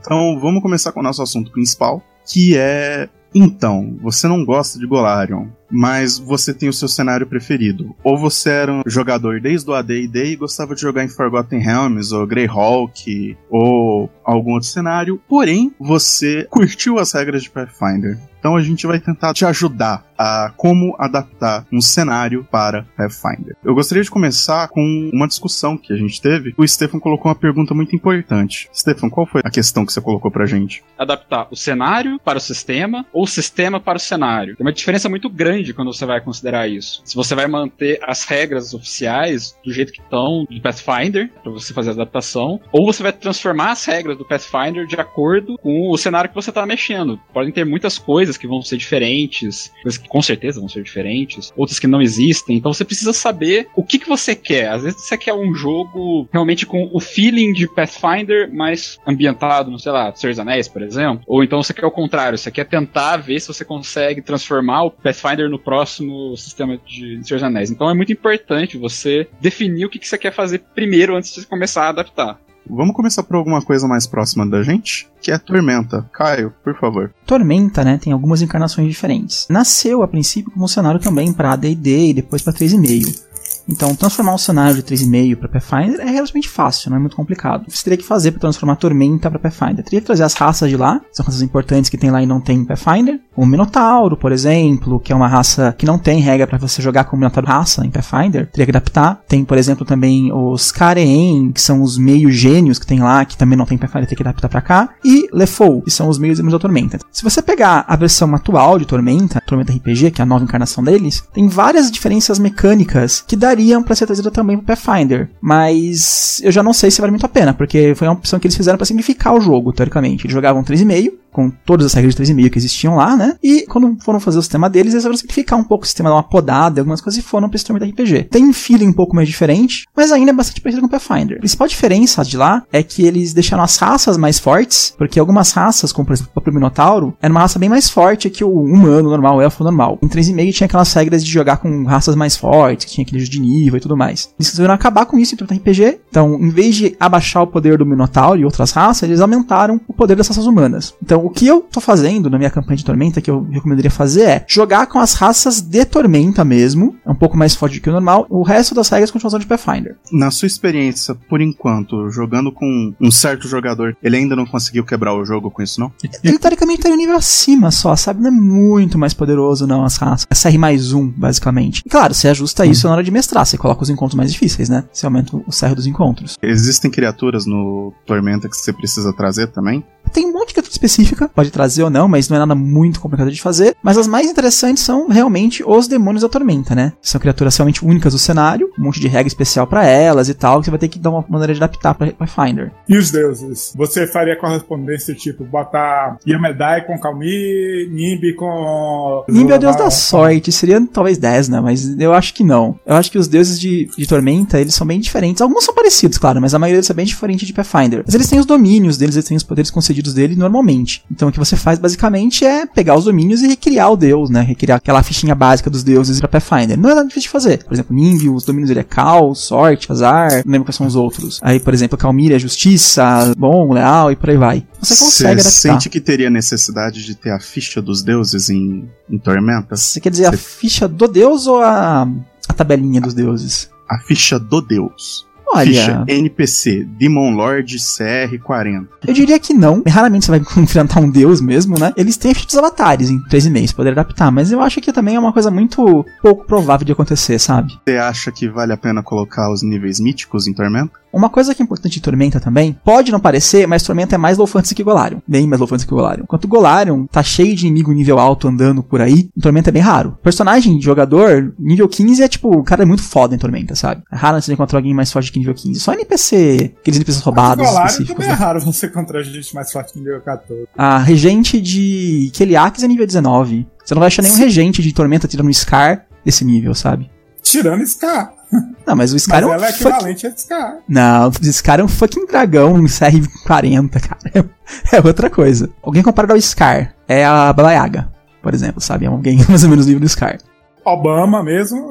Então 0.00 0.40
vamos 0.40 0.62
começar 0.62 0.92
com 0.92 1.00
o 1.00 1.02
nosso 1.02 1.22
assunto 1.22 1.50
principal, 1.50 2.02
que 2.24 2.56
é 2.56 3.08
então, 3.34 3.96
você 4.02 4.26
não 4.26 4.44
gosta 4.44 4.76
de 4.78 4.86
Golarion, 4.86 5.46
mas 5.70 6.18
você 6.18 6.52
tem 6.52 6.68
o 6.68 6.72
seu 6.72 6.88
cenário 6.88 7.26
preferido. 7.26 7.94
Ou 8.02 8.18
você 8.18 8.50
era 8.50 8.72
um 8.72 8.82
jogador 8.86 9.40
desde 9.40 9.70
o 9.70 9.74
AD&D 9.74 10.32
e 10.32 10.36
gostava 10.36 10.74
de 10.74 10.80
jogar 10.80 11.04
em 11.04 11.08
Forgotten 11.08 11.60
Realms, 11.60 12.14
ou 12.14 12.26
Greyhawk, 12.26 13.36
ou 13.48 14.10
algum 14.24 14.52
outro 14.52 14.68
cenário, 14.68 15.20
porém, 15.28 15.72
você 15.78 16.46
curtiu 16.50 16.98
as 16.98 17.12
regras 17.12 17.42
de 17.42 17.50
Pathfinder. 17.50 18.18
Então 18.40 18.56
a 18.56 18.62
gente 18.62 18.86
vai 18.86 18.98
tentar 18.98 19.34
te 19.34 19.44
ajudar 19.44 20.02
a 20.18 20.52
como 20.56 20.96
adaptar 20.98 21.66
um 21.70 21.80
cenário 21.80 22.42
para 22.50 22.86
Pathfinder. 22.96 23.54
Eu 23.62 23.74
gostaria 23.74 24.02
de 24.02 24.10
começar 24.10 24.68
com 24.68 25.10
uma 25.12 25.28
discussão 25.28 25.76
que 25.76 25.92
a 25.92 25.96
gente 25.96 26.20
teve. 26.20 26.54
O 26.56 26.66
Stefan 26.66 26.98
colocou 26.98 27.30
uma 27.30 27.34
pergunta 27.34 27.74
muito 27.74 27.94
importante. 27.94 28.70
Stefan, 28.74 29.10
qual 29.10 29.26
foi 29.26 29.42
a 29.44 29.50
questão 29.50 29.84
que 29.84 29.92
você 29.92 30.00
colocou 30.00 30.30
pra 30.30 30.46
gente? 30.46 30.82
Adaptar 30.98 31.48
o 31.50 31.56
cenário 31.56 32.18
para 32.24 32.38
o 32.38 32.40
sistema 32.40 33.04
ou 33.12 33.24
o 33.24 33.26
sistema 33.26 33.78
para 33.78 33.98
o 33.98 34.00
cenário. 34.00 34.56
Tem 34.56 34.66
uma 34.66 34.72
diferença 34.72 35.08
muito 35.08 35.28
grande 35.28 35.59
quando 35.74 35.92
você 35.92 36.04
vai 36.06 36.20
considerar 36.20 36.68
isso. 36.68 37.02
Se 37.04 37.14
você 37.14 37.34
vai 37.34 37.46
manter 37.46 37.98
as 38.02 38.24
regras 38.24 38.74
oficiais 38.74 39.56
do 39.64 39.72
jeito 39.72 39.92
que 39.92 40.00
estão 40.00 40.46
do 40.48 40.60
Pathfinder 40.60 41.30
para 41.42 41.52
você 41.52 41.72
fazer 41.72 41.90
a 41.90 41.92
adaptação, 41.92 42.60
ou 42.72 42.86
você 42.86 43.02
vai 43.02 43.12
transformar 43.12 43.72
as 43.72 43.84
regras 43.84 44.16
do 44.16 44.24
Pathfinder 44.24 44.86
de 44.86 44.96
acordo 44.96 45.58
com 45.58 45.90
o 45.90 45.96
cenário 45.96 46.28
que 46.28 46.34
você 46.34 46.50
está 46.50 46.64
mexendo. 46.66 47.20
Podem 47.32 47.52
ter 47.52 47.64
muitas 47.64 47.98
coisas 47.98 48.36
que 48.36 48.46
vão 48.46 48.62
ser 48.62 48.76
diferentes, 48.76 49.72
coisas 49.82 49.98
que 49.98 50.08
com 50.08 50.22
certeza 50.22 50.60
vão 50.60 50.68
ser 50.68 50.82
diferentes, 50.82 51.52
outras 51.56 51.78
que 51.78 51.86
não 51.86 52.00
existem. 52.00 52.56
Então 52.56 52.72
você 52.72 52.84
precisa 52.84 53.12
saber 53.12 53.68
o 53.74 53.84
que, 53.84 53.98
que 53.98 54.08
você 54.08 54.34
quer. 54.34 54.68
Às 54.68 54.82
vezes 54.82 55.02
você 55.02 55.16
quer 55.16 55.34
um 55.34 55.54
jogo 55.54 56.28
realmente 56.32 56.66
com 56.66 56.88
o 56.92 57.00
feeling 57.00 57.52
de 57.52 57.66
Pathfinder, 57.68 58.52
mais 58.52 58.98
ambientado 59.06 59.70
no, 59.70 59.78
sei 59.78 59.92
lá, 59.92 60.14
Senhor 60.14 60.32
dos 60.32 60.40
Anéis, 60.40 60.68
por 60.68 60.82
exemplo. 60.82 61.22
Ou 61.26 61.42
então 61.44 61.62
você 61.62 61.74
quer 61.74 61.86
o 61.86 61.90
contrário, 61.90 62.38
você 62.38 62.50
quer 62.50 62.64
tentar 62.64 63.16
ver 63.18 63.40
se 63.40 63.48
você 63.48 63.64
consegue 63.64 64.22
transformar 64.22 64.84
o 64.84 64.90
Pathfinder 64.90 65.49
no 65.50 65.58
próximo 65.58 66.36
sistema 66.36 66.78
de 66.78 67.20
Senhor 67.24 67.38
dos 67.38 67.42
Anéis. 67.42 67.70
Então 67.70 67.90
é 67.90 67.94
muito 67.94 68.12
importante 68.12 68.78
você 68.78 69.28
definir 69.40 69.84
o 69.84 69.90
que, 69.90 69.98
que 69.98 70.08
você 70.08 70.18
quer 70.18 70.32
fazer 70.32 70.62
primeiro 70.74 71.16
antes 71.16 71.34
de 71.34 71.46
começar 71.46 71.84
a 71.84 71.88
adaptar. 71.90 72.38
Vamos 72.68 72.94
começar 72.94 73.22
por 73.24 73.36
alguma 73.36 73.60
coisa 73.60 73.88
mais 73.88 74.06
próxima 74.06 74.46
da 74.46 74.62
gente, 74.62 75.08
que 75.20 75.32
é 75.32 75.38
Tormenta. 75.38 76.08
Caio, 76.12 76.54
por 76.62 76.78
favor. 76.78 77.12
Tormenta, 77.26 77.82
né, 77.82 77.98
tem 77.98 78.12
algumas 78.12 78.42
encarnações 78.42 78.86
diferentes. 78.86 79.46
Nasceu 79.50 80.02
a 80.02 80.08
princípio 80.08 80.52
como 80.52 80.64
um 80.64 80.68
cenário 80.68 81.00
também 81.00 81.32
para 81.32 81.52
AD&D 81.52 82.10
e 82.10 82.14
depois 82.14 82.42
para 82.42 82.52
3,5. 82.52 83.29
Então, 83.70 83.94
transformar 83.94 84.34
um 84.34 84.38
cenário 84.38 84.74
de 84.74 84.82
3,5 84.82 85.36
para 85.36 85.48
Pathfinder 85.48 86.00
é 86.00 86.10
relativamente 86.10 86.48
fácil, 86.48 86.90
não 86.90 86.96
é 86.96 87.00
muito 87.00 87.14
complicado. 87.14 87.64
Você 87.68 87.84
teria 87.84 87.96
que 87.96 88.04
fazer 88.04 88.32
para 88.32 88.40
transformar 88.40 88.76
Tormenta 88.76 89.30
para 89.30 89.38
Pathfinder. 89.38 89.84
Teria 89.84 90.00
que 90.00 90.06
trazer 90.06 90.24
as 90.24 90.34
raças 90.34 90.68
de 90.68 90.76
lá, 90.76 91.00
são 91.12 91.24
raças 91.24 91.40
importantes 91.40 91.88
que 91.88 91.96
tem 91.96 92.10
lá 92.10 92.20
e 92.20 92.26
não 92.26 92.40
tem 92.40 92.58
em 92.58 92.64
Pathfinder. 92.64 93.20
O 93.36 93.46
Minotauro, 93.46 94.16
por 94.16 94.32
exemplo, 94.32 94.98
que 94.98 95.12
é 95.12 95.16
uma 95.16 95.28
raça 95.28 95.74
que 95.78 95.86
não 95.86 95.98
tem 95.98 96.20
regra 96.20 96.46
para 96.46 96.58
você 96.58 96.82
jogar 96.82 97.04
com 97.04 97.14
o 97.14 97.18
Minotauro 97.18 97.46
raça 97.46 97.86
em 97.86 97.90
Pathfinder, 97.90 98.50
teria 98.50 98.66
que 98.66 98.72
adaptar. 98.72 99.22
Tem, 99.28 99.44
por 99.44 99.56
exemplo, 99.56 99.86
também 99.86 100.32
os 100.32 100.72
Kareen, 100.72 101.52
que 101.52 101.62
são 101.62 101.80
os 101.80 101.96
meio 101.96 102.30
gênios 102.30 102.78
que 102.78 102.86
tem 102.86 103.00
lá, 103.00 103.24
que 103.24 103.36
também 103.36 103.56
não 103.56 103.66
tem 103.66 103.78
Pathfinder, 103.78 104.08
tem 104.08 104.16
que 104.16 104.22
adaptar 104.22 104.48
para 104.48 104.60
cá. 104.60 104.90
E 105.04 105.28
Lefou, 105.32 105.80
que 105.82 105.90
são 105.90 106.08
os 106.08 106.18
meios 106.18 106.40
da 106.40 106.58
Tormenta. 106.58 106.98
Se 107.12 107.22
você 107.22 107.40
pegar 107.40 107.84
a 107.86 107.94
versão 107.94 108.34
atual 108.34 108.78
de 108.78 108.84
Tormenta, 108.84 109.40
Tormenta 109.46 109.72
RPG, 109.72 110.10
que 110.10 110.20
é 110.20 110.24
a 110.24 110.26
nova 110.26 110.42
encarnação 110.42 110.82
deles, 110.82 111.22
tem 111.32 111.46
várias 111.46 111.90
diferenças 111.90 112.38
mecânicas 112.38 113.24
que 113.26 113.36
dariam 113.36 113.59
dariam 113.60 113.82
para 113.82 113.94
ser 113.94 114.06
trazida 114.06 114.30
também 114.30 114.56
pro 114.56 114.66
Pathfinder. 114.66 115.28
Mas 115.40 116.40
eu 116.42 116.50
já 116.50 116.62
não 116.62 116.72
sei 116.72 116.90
se 116.90 117.00
vale 117.00 117.10
muito 117.10 117.26
a 117.26 117.28
pena, 117.28 117.52
porque 117.52 117.94
foi 117.94 118.08
uma 118.08 118.14
opção 118.14 118.40
que 118.40 118.46
eles 118.46 118.56
fizeram 118.56 118.78
para 118.78 118.86
simplificar 118.86 119.34
o 119.34 119.40
jogo, 119.40 119.72
teoricamente. 119.72 120.24
Eles 120.24 120.32
jogavam 120.32 120.64
3,5, 120.64 121.12
com 121.32 121.50
todas 121.50 121.86
as 121.86 121.94
regras 121.94 122.14
de 122.14 122.22
3,5 122.22 122.50
que 122.50 122.58
existiam 122.58 122.96
lá, 122.96 123.16
né? 123.16 123.36
E 123.42 123.62
quando 123.62 123.96
foram 124.02 124.20
fazer 124.20 124.38
o 124.38 124.42
sistema 124.42 124.68
deles, 124.68 124.92
eles 124.92 125.04
foram 125.04 125.16
simplificar 125.16 125.58
um 125.58 125.64
pouco 125.64 125.84
o 125.84 125.86
sistema, 125.86 126.08
dar 126.08 126.16
uma 126.16 126.22
podada, 126.22 126.80
algumas 126.80 127.00
coisas 127.00 127.22
e 127.22 127.26
foram 127.26 127.48
esse 127.48 127.58
sistema 127.58 127.78
de 127.78 127.90
RPG. 127.90 128.24
Tem 128.24 128.44
um 128.44 128.52
feeling 128.52 128.88
um 128.88 128.92
pouco 128.92 129.14
mais 129.14 129.28
diferente, 129.28 129.86
mas 129.96 130.12
ainda 130.12 130.30
é 130.30 130.34
bastante 130.34 130.60
parecido 130.60 130.80
com 130.82 130.86
o 130.86 130.90
Pathfinder. 130.90 131.36
A 131.36 131.40
principal 131.40 131.68
diferença 131.68 132.24
de 132.24 132.36
lá 132.36 132.62
é 132.72 132.82
que 132.82 133.04
eles 133.04 133.32
deixaram 133.32 133.62
as 133.62 133.76
raças 133.76 134.16
mais 134.16 134.38
fortes, 134.38 134.94
porque 134.96 135.18
algumas 135.18 135.52
raças, 135.52 135.92
como 135.92 136.06
por 136.06 136.12
exemplo 136.12 136.30
o 136.30 136.34
próprio 136.34 136.54
Minotauro, 136.54 137.16
era 137.20 137.32
uma 137.32 137.40
raça 137.40 137.58
bem 137.58 137.68
mais 137.68 137.88
forte 137.88 138.30
que 138.30 138.44
o 138.44 138.62
humano 138.62 139.10
normal, 139.10 139.36
o 139.36 139.42
elfo 139.42 139.64
normal. 139.64 139.98
Em 140.02 140.08
3,5 140.08 140.52
tinha 140.52 140.66
aquelas 140.66 140.92
regras 140.92 141.24
de 141.24 141.30
jogar 141.30 141.58
com 141.58 141.84
raças 141.84 142.14
mais 142.14 142.36
fortes, 142.36 142.84
que 142.84 142.92
tinha 142.92 143.04
aquele 143.04 143.22
de 143.24 143.40
nível 143.40 143.78
e 143.78 143.80
tudo 143.80 143.96
mais. 143.96 144.30
Eles 144.38 144.50
resolveram 144.50 144.74
acabar 144.74 145.06
com 145.06 145.18
isso 145.18 145.34
em 145.34 145.38
de 145.38 145.54
RPG, 145.54 146.00
então 146.08 146.34
em 146.34 146.50
vez 146.50 146.74
de 146.74 146.96
abaixar 146.98 147.42
o 147.42 147.46
poder 147.46 147.78
do 147.78 147.86
Minotauro 147.86 148.40
e 148.40 148.44
outras 148.44 148.72
raças, 148.72 149.02
eles 149.02 149.20
aumentaram 149.20 149.80
o 149.86 149.92
poder 149.92 150.16
das 150.16 150.28
raças 150.28 150.46
humanas. 150.46 150.94
Então 151.02 151.19
Então, 151.20 151.26
o 151.26 151.30
que 151.30 151.46
eu 151.46 151.60
tô 151.60 151.80
fazendo 151.80 152.30
na 152.30 152.38
minha 152.38 152.50
campanha 152.50 152.76
de 152.76 152.84
Tormenta, 152.84 153.20
que 153.20 153.30
eu 153.30 153.46
recomendaria 153.50 153.90
fazer 153.90 154.22
é 154.22 154.44
jogar 154.48 154.86
com 154.86 154.98
as 154.98 155.14
raças 155.14 155.60
de 155.60 155.84
Tormenta 155.84 156.44
mesmo, 156.44 156.96
é 157.04 157.10
um 157.10 157.14
pouco 157.14 157.36
mais 157.36 157.54
forte 157.54 157.78
do 157.78 157.82
que 157.82 157.90
o 157.90 157.92
normal, 157.92 158.26
o 158.30 158.42
resto 158.42 158.74
das 158.74 158.88
regras 158.88 159.10
continuação 159.10 159.38
de 159.38 159.46
Pathfinder. 159.46 159.96
Na 160.10 160.30
sua 160.30 160.46
experiência, 160.46 161.14
por 161.14 161.40
enquanto, 161.40 162.08
jogando 162.10 162.50
com 162.50 162.94
um 163.00 163.10
certo 163.10 163.46
jogador, 163.46 163.96
ele 164.02 164.16
ainda 164.16 164.34
não 164.34 164.46
conseguiu 164.46 164.84
quebrar 164.84 165.14
o 165.14 165.24
jogo 165.24 165.50
com 165.50 165.62
isso, 165.62 165.80
não? 165.80 165.92
Ele 166.24 166.38
teoricamente 166.38 166.82
tá 166.82 166.88
em 166.88 166.92
um 166.92 166.96
nível 166.96 167.16
acima 167.16 167.70
só, 167.70 167.94
sabe? 167.96 168.22
Não 168.22 168.28
é 168.28 168.30
muito 168.30 168.98
mais 168.98 169.12
poderoso, 169.12 169.66
não, 169.66 169.84
as 169.84 169.96
raças. 169.96 170.26
É 170.30 170.34
CR 170.34 170.58
mais 170.58 170.92
um, 170.92 171.08
basicamente. 171.08 171.82
E 171.84 171.88
claro, 171.90 172.14
você 172.14 172.28
ajusta 172.28 172.64
isso 172.64 172.86
na 172.86 172.94
hora 172.94 173.04
de 173.04 173.10
mestrar, 173.10 173.44
você 173.44 173.58
coloca 173.58 173.82
os 173.82 173.90
encontros 173.90 174.16
mais 174.16 174.32
difíceis, 174.32 174.68
né? 174.68 174.84
Você 174.92 175.04
aumenta 175.04 175.36
o 175.36 175.50
CR 175.50 175.74
dos 175.74 175.86
encontros. 175.86 176.38
Existem 176.42 176.90
criaturas 176.90 177.44
no 177.46 177.92
Tormenta 178.06 178.48
que 178.48 178.56
você 178.56 178.72
precisa 178.72 179.12
trazer 179.12 179.48
também? 179.48 179.84
Tem 180.12 180.26
um 180.26 180.32
monte 180.32 180.48
de 180.48 180.54
criatura 180.54 180.72
específica, 180.72 181.09
pode 181.16 181.50
trazer 181.50 181.82
ou 181.82 181.90
não, 181.90 182.08
mas 182.08 182.28
não 182.28 182.36
é 182.36 182.40
nada 182.40 182.54
muito 182.54 183.00
complicado 183.00 183.30
de 183.30 183.40
fazer. 183.40 183.76
Mas 183.82 183.98
as 183.98 184.06
mais 184.06 184.28
interessantes 184.28 184.82
são 184.82 185.08
realmente 185.08 185.62
os 185.66 185.88
demônios 185.88 186.22
da 186.22 186.28
tormenta, 186.28 186.74
né? 186.74 186.92
São 187.00 187.20
criaturas 187.20 187.56
realmente 187.56 187.84
únicas 187.84 188.12
do 188.12 188.18
cenário, 188.18 188.70
um 188.78 188.84
monte 188.84 189.00
de 189.00 189.08
regra 189.08 189.28
especial 189.28 189.66
para 189.66 189.84
elas 189.84 190.28
e 190.28 190.34
tal, 190.34 190.60
que 190.60 190.66
você 190.66 190.70
vai 190.70 190.78
ter 190.78 190.88
que 190.88 190.98
dar 190.98 191.10
uma 191.10 191.24
maneira 191.28 191.54
de 191.54 191.58
adaptar 191.58 191.94
pra 191.94 192.12
Pathfinder. 192.12 192.72
E 192.88 192.96
os 192.96 193.10
deuses? 193.10 193.72
Você 193.76 194.06
faria 194.06 194.36
correspondência, 194.36 195.14
tipo, 195.14 195.44
botar 195.44 196.18
Yamedai 196.26 196.86
com 196.86 196.98
Kalmi, 196.98 197.88
Nimbi 197.90 198.34
com. 198.34 199.24
Nimbi 199.28 199.52
é 199.52 199.56
o 199.56 199.58
deus 199.58 199.76
da 199.76 199.90
sorte, 199.90 200.52
seria 200.52 200.80
talvez 200.92 201.18
10, 201.18 201.48
né? 201.48 201.60
Mas 201.60 201.98
eu 201.98 202.12
acho 202.12 202.34
que 202.34 202.44
não. 202.44 202.78
Eu 202.86 202.96
acho 202.96 203.10
que 203.10 203.18
os 203.18 203.28
deuses 203.28 203.58
de, 203.58 203.88
de 203.96 204.06
tormenta, 204.06 204.60
eles 204.60 204.74
são 204.74 204.86
bem 204.86 205.00
diferentes. 205.00 205.42
Alguns 205.42 205.64
são 205.64 205.74
parecidos, 205.74 206.18
claro, 206.18 206.40
mas 206.40 206.54
a 206.54 206.58
maioria 206.58 206.78
deles 206.78 206.90
é 206.90 206.94
bem 206.94 207.06
diferente 207.06 207.46
de 207.46 207.52
Pathfinder. 207.52 208.02
Mas 208.04 208.14
eles 208.14 208.28
têm 208.28 208.38
os 208.38 208.46
domínios 208.46 208.96
deles, 208.96 209.16
eles 209.16 209.28
têm 209.28 209.36
os 209.36 209.42
poderes 209.42 209.70
concedidos 209.70 210.14
dele 210.14 210.36
normalmente. 210.36 210.99
Então 211.10 211.28
o 211.28 211.32
que 211.32 211.38
você 211.38 211.56
faz 211.56 211.78
basicamente 211.78 212.44
é 212.44 212.66
pegar 212.66 212.96
os 212.96 213.04
domínios 213.04 213.42
e 213.42 213.48
recriar 213.48 213.90
o 213.92 213.96
deus, 213.96 214.30
né? 214.30 214.40
Recriar 214.40 214.78
aquela 214.78 215.02
fichinha 215.02 215.34
básica 215.34 215.70
dos 215.70 215.82
deuses 215.82 216.20
para 216.20 216.28
Pathfinder. 216.28 216.78
Não 216.78 216.90
é 216.90 216.94
nada 216.94 217.08
difícil 217.08 217.28
de 217.28 217.32
fazer. 217.32 217.64
Por 217.64 217.72
exemplo, 217.74 217.94
Nimbi, 217.94 218.28
os 218.28 218.44
domínios 218.44 218.68
dele 218.68 218.80
é 218.80 218.84
Cal, 218.84 219.34
Sorte, 219.34 219.90
Azar, 219.90 220.42
não 220.44 220.52
lembro 220.52 220.64
quais 220.64 220.76
são 220.76 220.86
os 220.86 220.96
outros. 220.96 221.40
Aí, 221.42 221.60
por 221.60 221.74
exemplo, 221.74 221.98
Calmir 221.98 222.32
é 222.32 222.38
Justiça, 222.38 223.32
Bom, 223.36 223.72
Leal 223.72 224.12
e 224.12 224.16
por 224.16 224.30
aí 224.30 224.36
vai. 224.36 224.66
Você 224.80 224.96
consegue 224.96 225.42
Você 225.42 225.50
sente 225.50 225.88
que 225.88 226.00
teria 226.00 226.30
necessidade 226.30 227.04
de 227.04 227.14
ter 227.14 227.30
a 227.30 227.40
ficha 227.40 227.82
dos 227.82 228.02
deuses 228.02 228.50
em, 228.50 228.88
em 229.08 229.18
Tormenta? 229.18 229.76
Você 229.76 230.00
quer 230.00 230.10
dizer 230.10 230.24
Você... 230.24 230.34
a 230.34 230.38
ficha 230.38 230.88
do 230.88 231.06
deus 231.06 231.46
ou 231.46 231.60
a, 231.60 232.08
a 232.48 232.52
tabelinha 232.52 233.00
dos 233.00 233.14
deuses? 233.14 233.70
A 233.88 233.98
ficha 233.98 234.38
do 234.38 234.60
deus. 234.60 235.26
Olha. 235.52 235.66
Ficha 235.66 236.04
NPC, 236.06 236.84
Demon 236.98 237.34
Lord 237.34 237.76
CR40. 237.76 238.86
Eu 239.06 239.14
diria 239.14 239.38
que 239.38 239.52
não. 239.52 239.82
Raramente 239.86 240.26
você 240.26 240.30
vai 240.30 240.40
enfrentar 240.62 241.00
um 241.00 241.10
deus 241.10 241.40
mesmo, 241.40 241.78
né? 241.78 241.92
Eles 241.96 242.16
têm 242.16 242.30
a 242.30 242.34
ficha 242.34 242.46
dos 242.46 242.58
avatares 242.58 243.10
em 243.10 243.18
3,5, 243.24 243.74
poder 243.74 243.90
adaptar, 243.90 244.30
mas 244.30 244.52
eu 244.52 244.60
acho 244.60 244.80
que 244.80 244.92
também 244.92 245.16
é 245.16 245.20
uma 245.20 245.32
coisa 245.32 245.50
muito 245.50 246.04
pouco 246.22 246.44
provável 246.44 246.84
de 246.84 246.92
acontecer, 246.92 247.38
sabe? 247.38 247.72
Você 247.86 247.96
acha 247.96 248.30
que 248.30 248.48
vale 248.48 248.72
a 248.72 248.76
pena 248.76 249.02
colocar 249.02 249.50
os 249.52 249.62
níveis 249.62 250.00
míticos 250.00 250.46
em 250.46 250.54
Tormenta? 250.54 250.99
Uma 251.12 251.28
coisa 251.28 251.54
que 251.54 251.62
é 251.62 251.64
importante 251.64 251.94
de 251.94 252.00
Tormenta 252.00 252.38
também, 252.38 252.78
pode 252.84 253.10
não 253.10 253.20
parecer, 253.20 253.66
mas 253.66 253.82
Tormenta 253.82 254.14
é 254.14 254.18
mais 254.18 254.38
low 254.38 254.46
fantasy 254.46 254.74
que 254.74 254.82
Golarion. 254.82 255.18
Bem 255.26 255.46
mais 255.46 255.58
low 255.58 255.66
fantasy 255.66 255.86
que 255.86 255.94
Golarion. 255.94 256.24
Enquanto 256.24 256.48
Golarion 256.48 257.06
tá 257.06 257.22
cheio 257.22 257.54
de 257.54 257.66
inimigo 257.66 257.92
nível 257.92 258.18
alto 258.18 258.48
andando 258.48 258.82
por 258.82 259.00
aí, 259.00 259.28
Tormenta 259.40 259.70
é 259.70 259.72
bem 259.72 259.82
raro. 259.82 260.16
Personagem 260.22 260.78
de 260.78 260.84
jogador, 260.84 261.52
nível 261.58 261.88
15 261.88 262.22
é 262.22 262.28
tipo, 262.28 262.48
o 262.48 262.62
cara 262.62 262.82
é 262.82 262.86
muito 262.86 263.02
foda 263.02 263.34
em 263.34 263.38
Tormenta, 263.38 263.74
sabe? 263.74 264.02
É 264.10 264.16
raro 264.16 264.40
você 264.40 264.52
encontrar 264.52 264.78
alguém 264.78 264.94
mais 264.94 265.10
forte 265.10 265.32
que 265.32 265.38
nível 265.38 265.54
15. 265.54 265.80
Só 265.80 265.92
NPC, 265.92 266.74
aqueles 266.80 266.98
NPCs 266.98 267.22
roubados. 267.22 267.64
Mas 267.64 267.74
Golarion 267.74 268.04
também 268.06 268.26
é 268.26 268.30
né? 268.30 268.36
raro 268.36 268.60
você 268.60 268.86
encontrar 268.86 269.22
gente 269.22 269.54
mais 269.54 269.72
forte 269.72 269.92
que 269.92 269.98
nível 269.98 270.20
14. 270.20 270.66
A 270.76 270.98
regente 270.98 271.60
de 271.60 272.30
Keliax 272.32 272.82
é 272.82 272.88
nível 272.88 273.06
19. 273.06 273.66
Você 273.84 273.94
não 273.94 274.00
vai 274.00 274.06
achar 274.06 274.22
nenhum 274.22 274.36
regente 274.36 274.82
de 274.82 274.92
Tormenta 274.92 275.26
tirando 275.26 275.52
Scar 275.52 276.06
desse 276.24 276.44
nível, 276.44 276.74
sabe? 276.74 277.10
Tirando 277.42 277.84
Scar. 277.86 278.39
Não, 278.86 278.96
mas 278.96 279.12
o 279.12 279.18
Scar 279.18 279.42
mas 279.42 279.44
é 279.44 279.52
um. 279.52 279.54
Ela 279.54 279.66
é 279.66 279.70
equivalente 279.70 280.28
fuck... 280.28 280.34
a 280.34 280.38
Scar. 280.38 280.78
Não, 280.88 281.28
o 281.28 281.52
Scar 281.52 281.80
é 281.80 281.84
um 281.84 281.88
fucking 281.88 282.26
dragão, 282.26 282.74
um 282.74 282.84
CR40, 282.84 284.00
cara. 284.00 284.50
É 284.92 285.00
outra 285.04 285.28
coisa. 285.28 285.68
Alguém 285.82 286.00
comparado 286.00 286.32
ao 286.32 286.40
Scar 286.40 286.94
é 287.08 287.24
a 287.24 287.52
Baba 287.52 287.72
Yaga, 287.72 288.08
por 288.40 288.54
exemplo, 288.54 288.80
sabe? 288.80 289.04
É 289.04 289.08
alguém 289.08 289.38
mais 289.48 289.64
ou 289.64 289.70
menos 289.70 289.86
nível 289.86 290.00
do 290.00 290.08
Scar. 290.08 290.38
Obama 290.84 291.42
mesmo. 291.42 291.90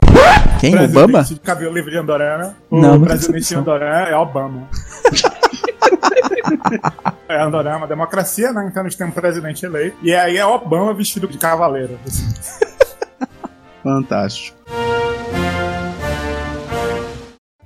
Quem? 0.59 0.77
Obama? 0.77 1.23
De 1.23 1.39
cabelo 1.39 1.73
livre 1.73 1.91
de 1.91 1.97
Andorana. 1.97 2.55
O 2.69 2.79
não, 2.79 3.01
presidente 3.01 3.47
de 3.47 3.55
Andorana 3.55 4.09
é 4.09 4.15
Obama. 4.15 4.67
é, 7.27 7.41
Andorana 7.41 7.75
é 7.75 7.77
uma 7.77 7.87
democracia, 7.87 8.51
né? 8.51 8.67
Então 8.69 8.83
eles 8.83 8.95
têm 8.95 9.07
um 9.07 9.11
presidente 9.11 9.65
eleito. 9.65 9.97
E 10.01 10.13
aí 10.13 10.37
é 10.37 10.45
Obama 10.45 10.93
vestido 10.93 11.27
de 11.27 11.37
cavaleiro. 11.37 11.99
Assim. 12.05 12.27
Fantástico. 13.83 14.57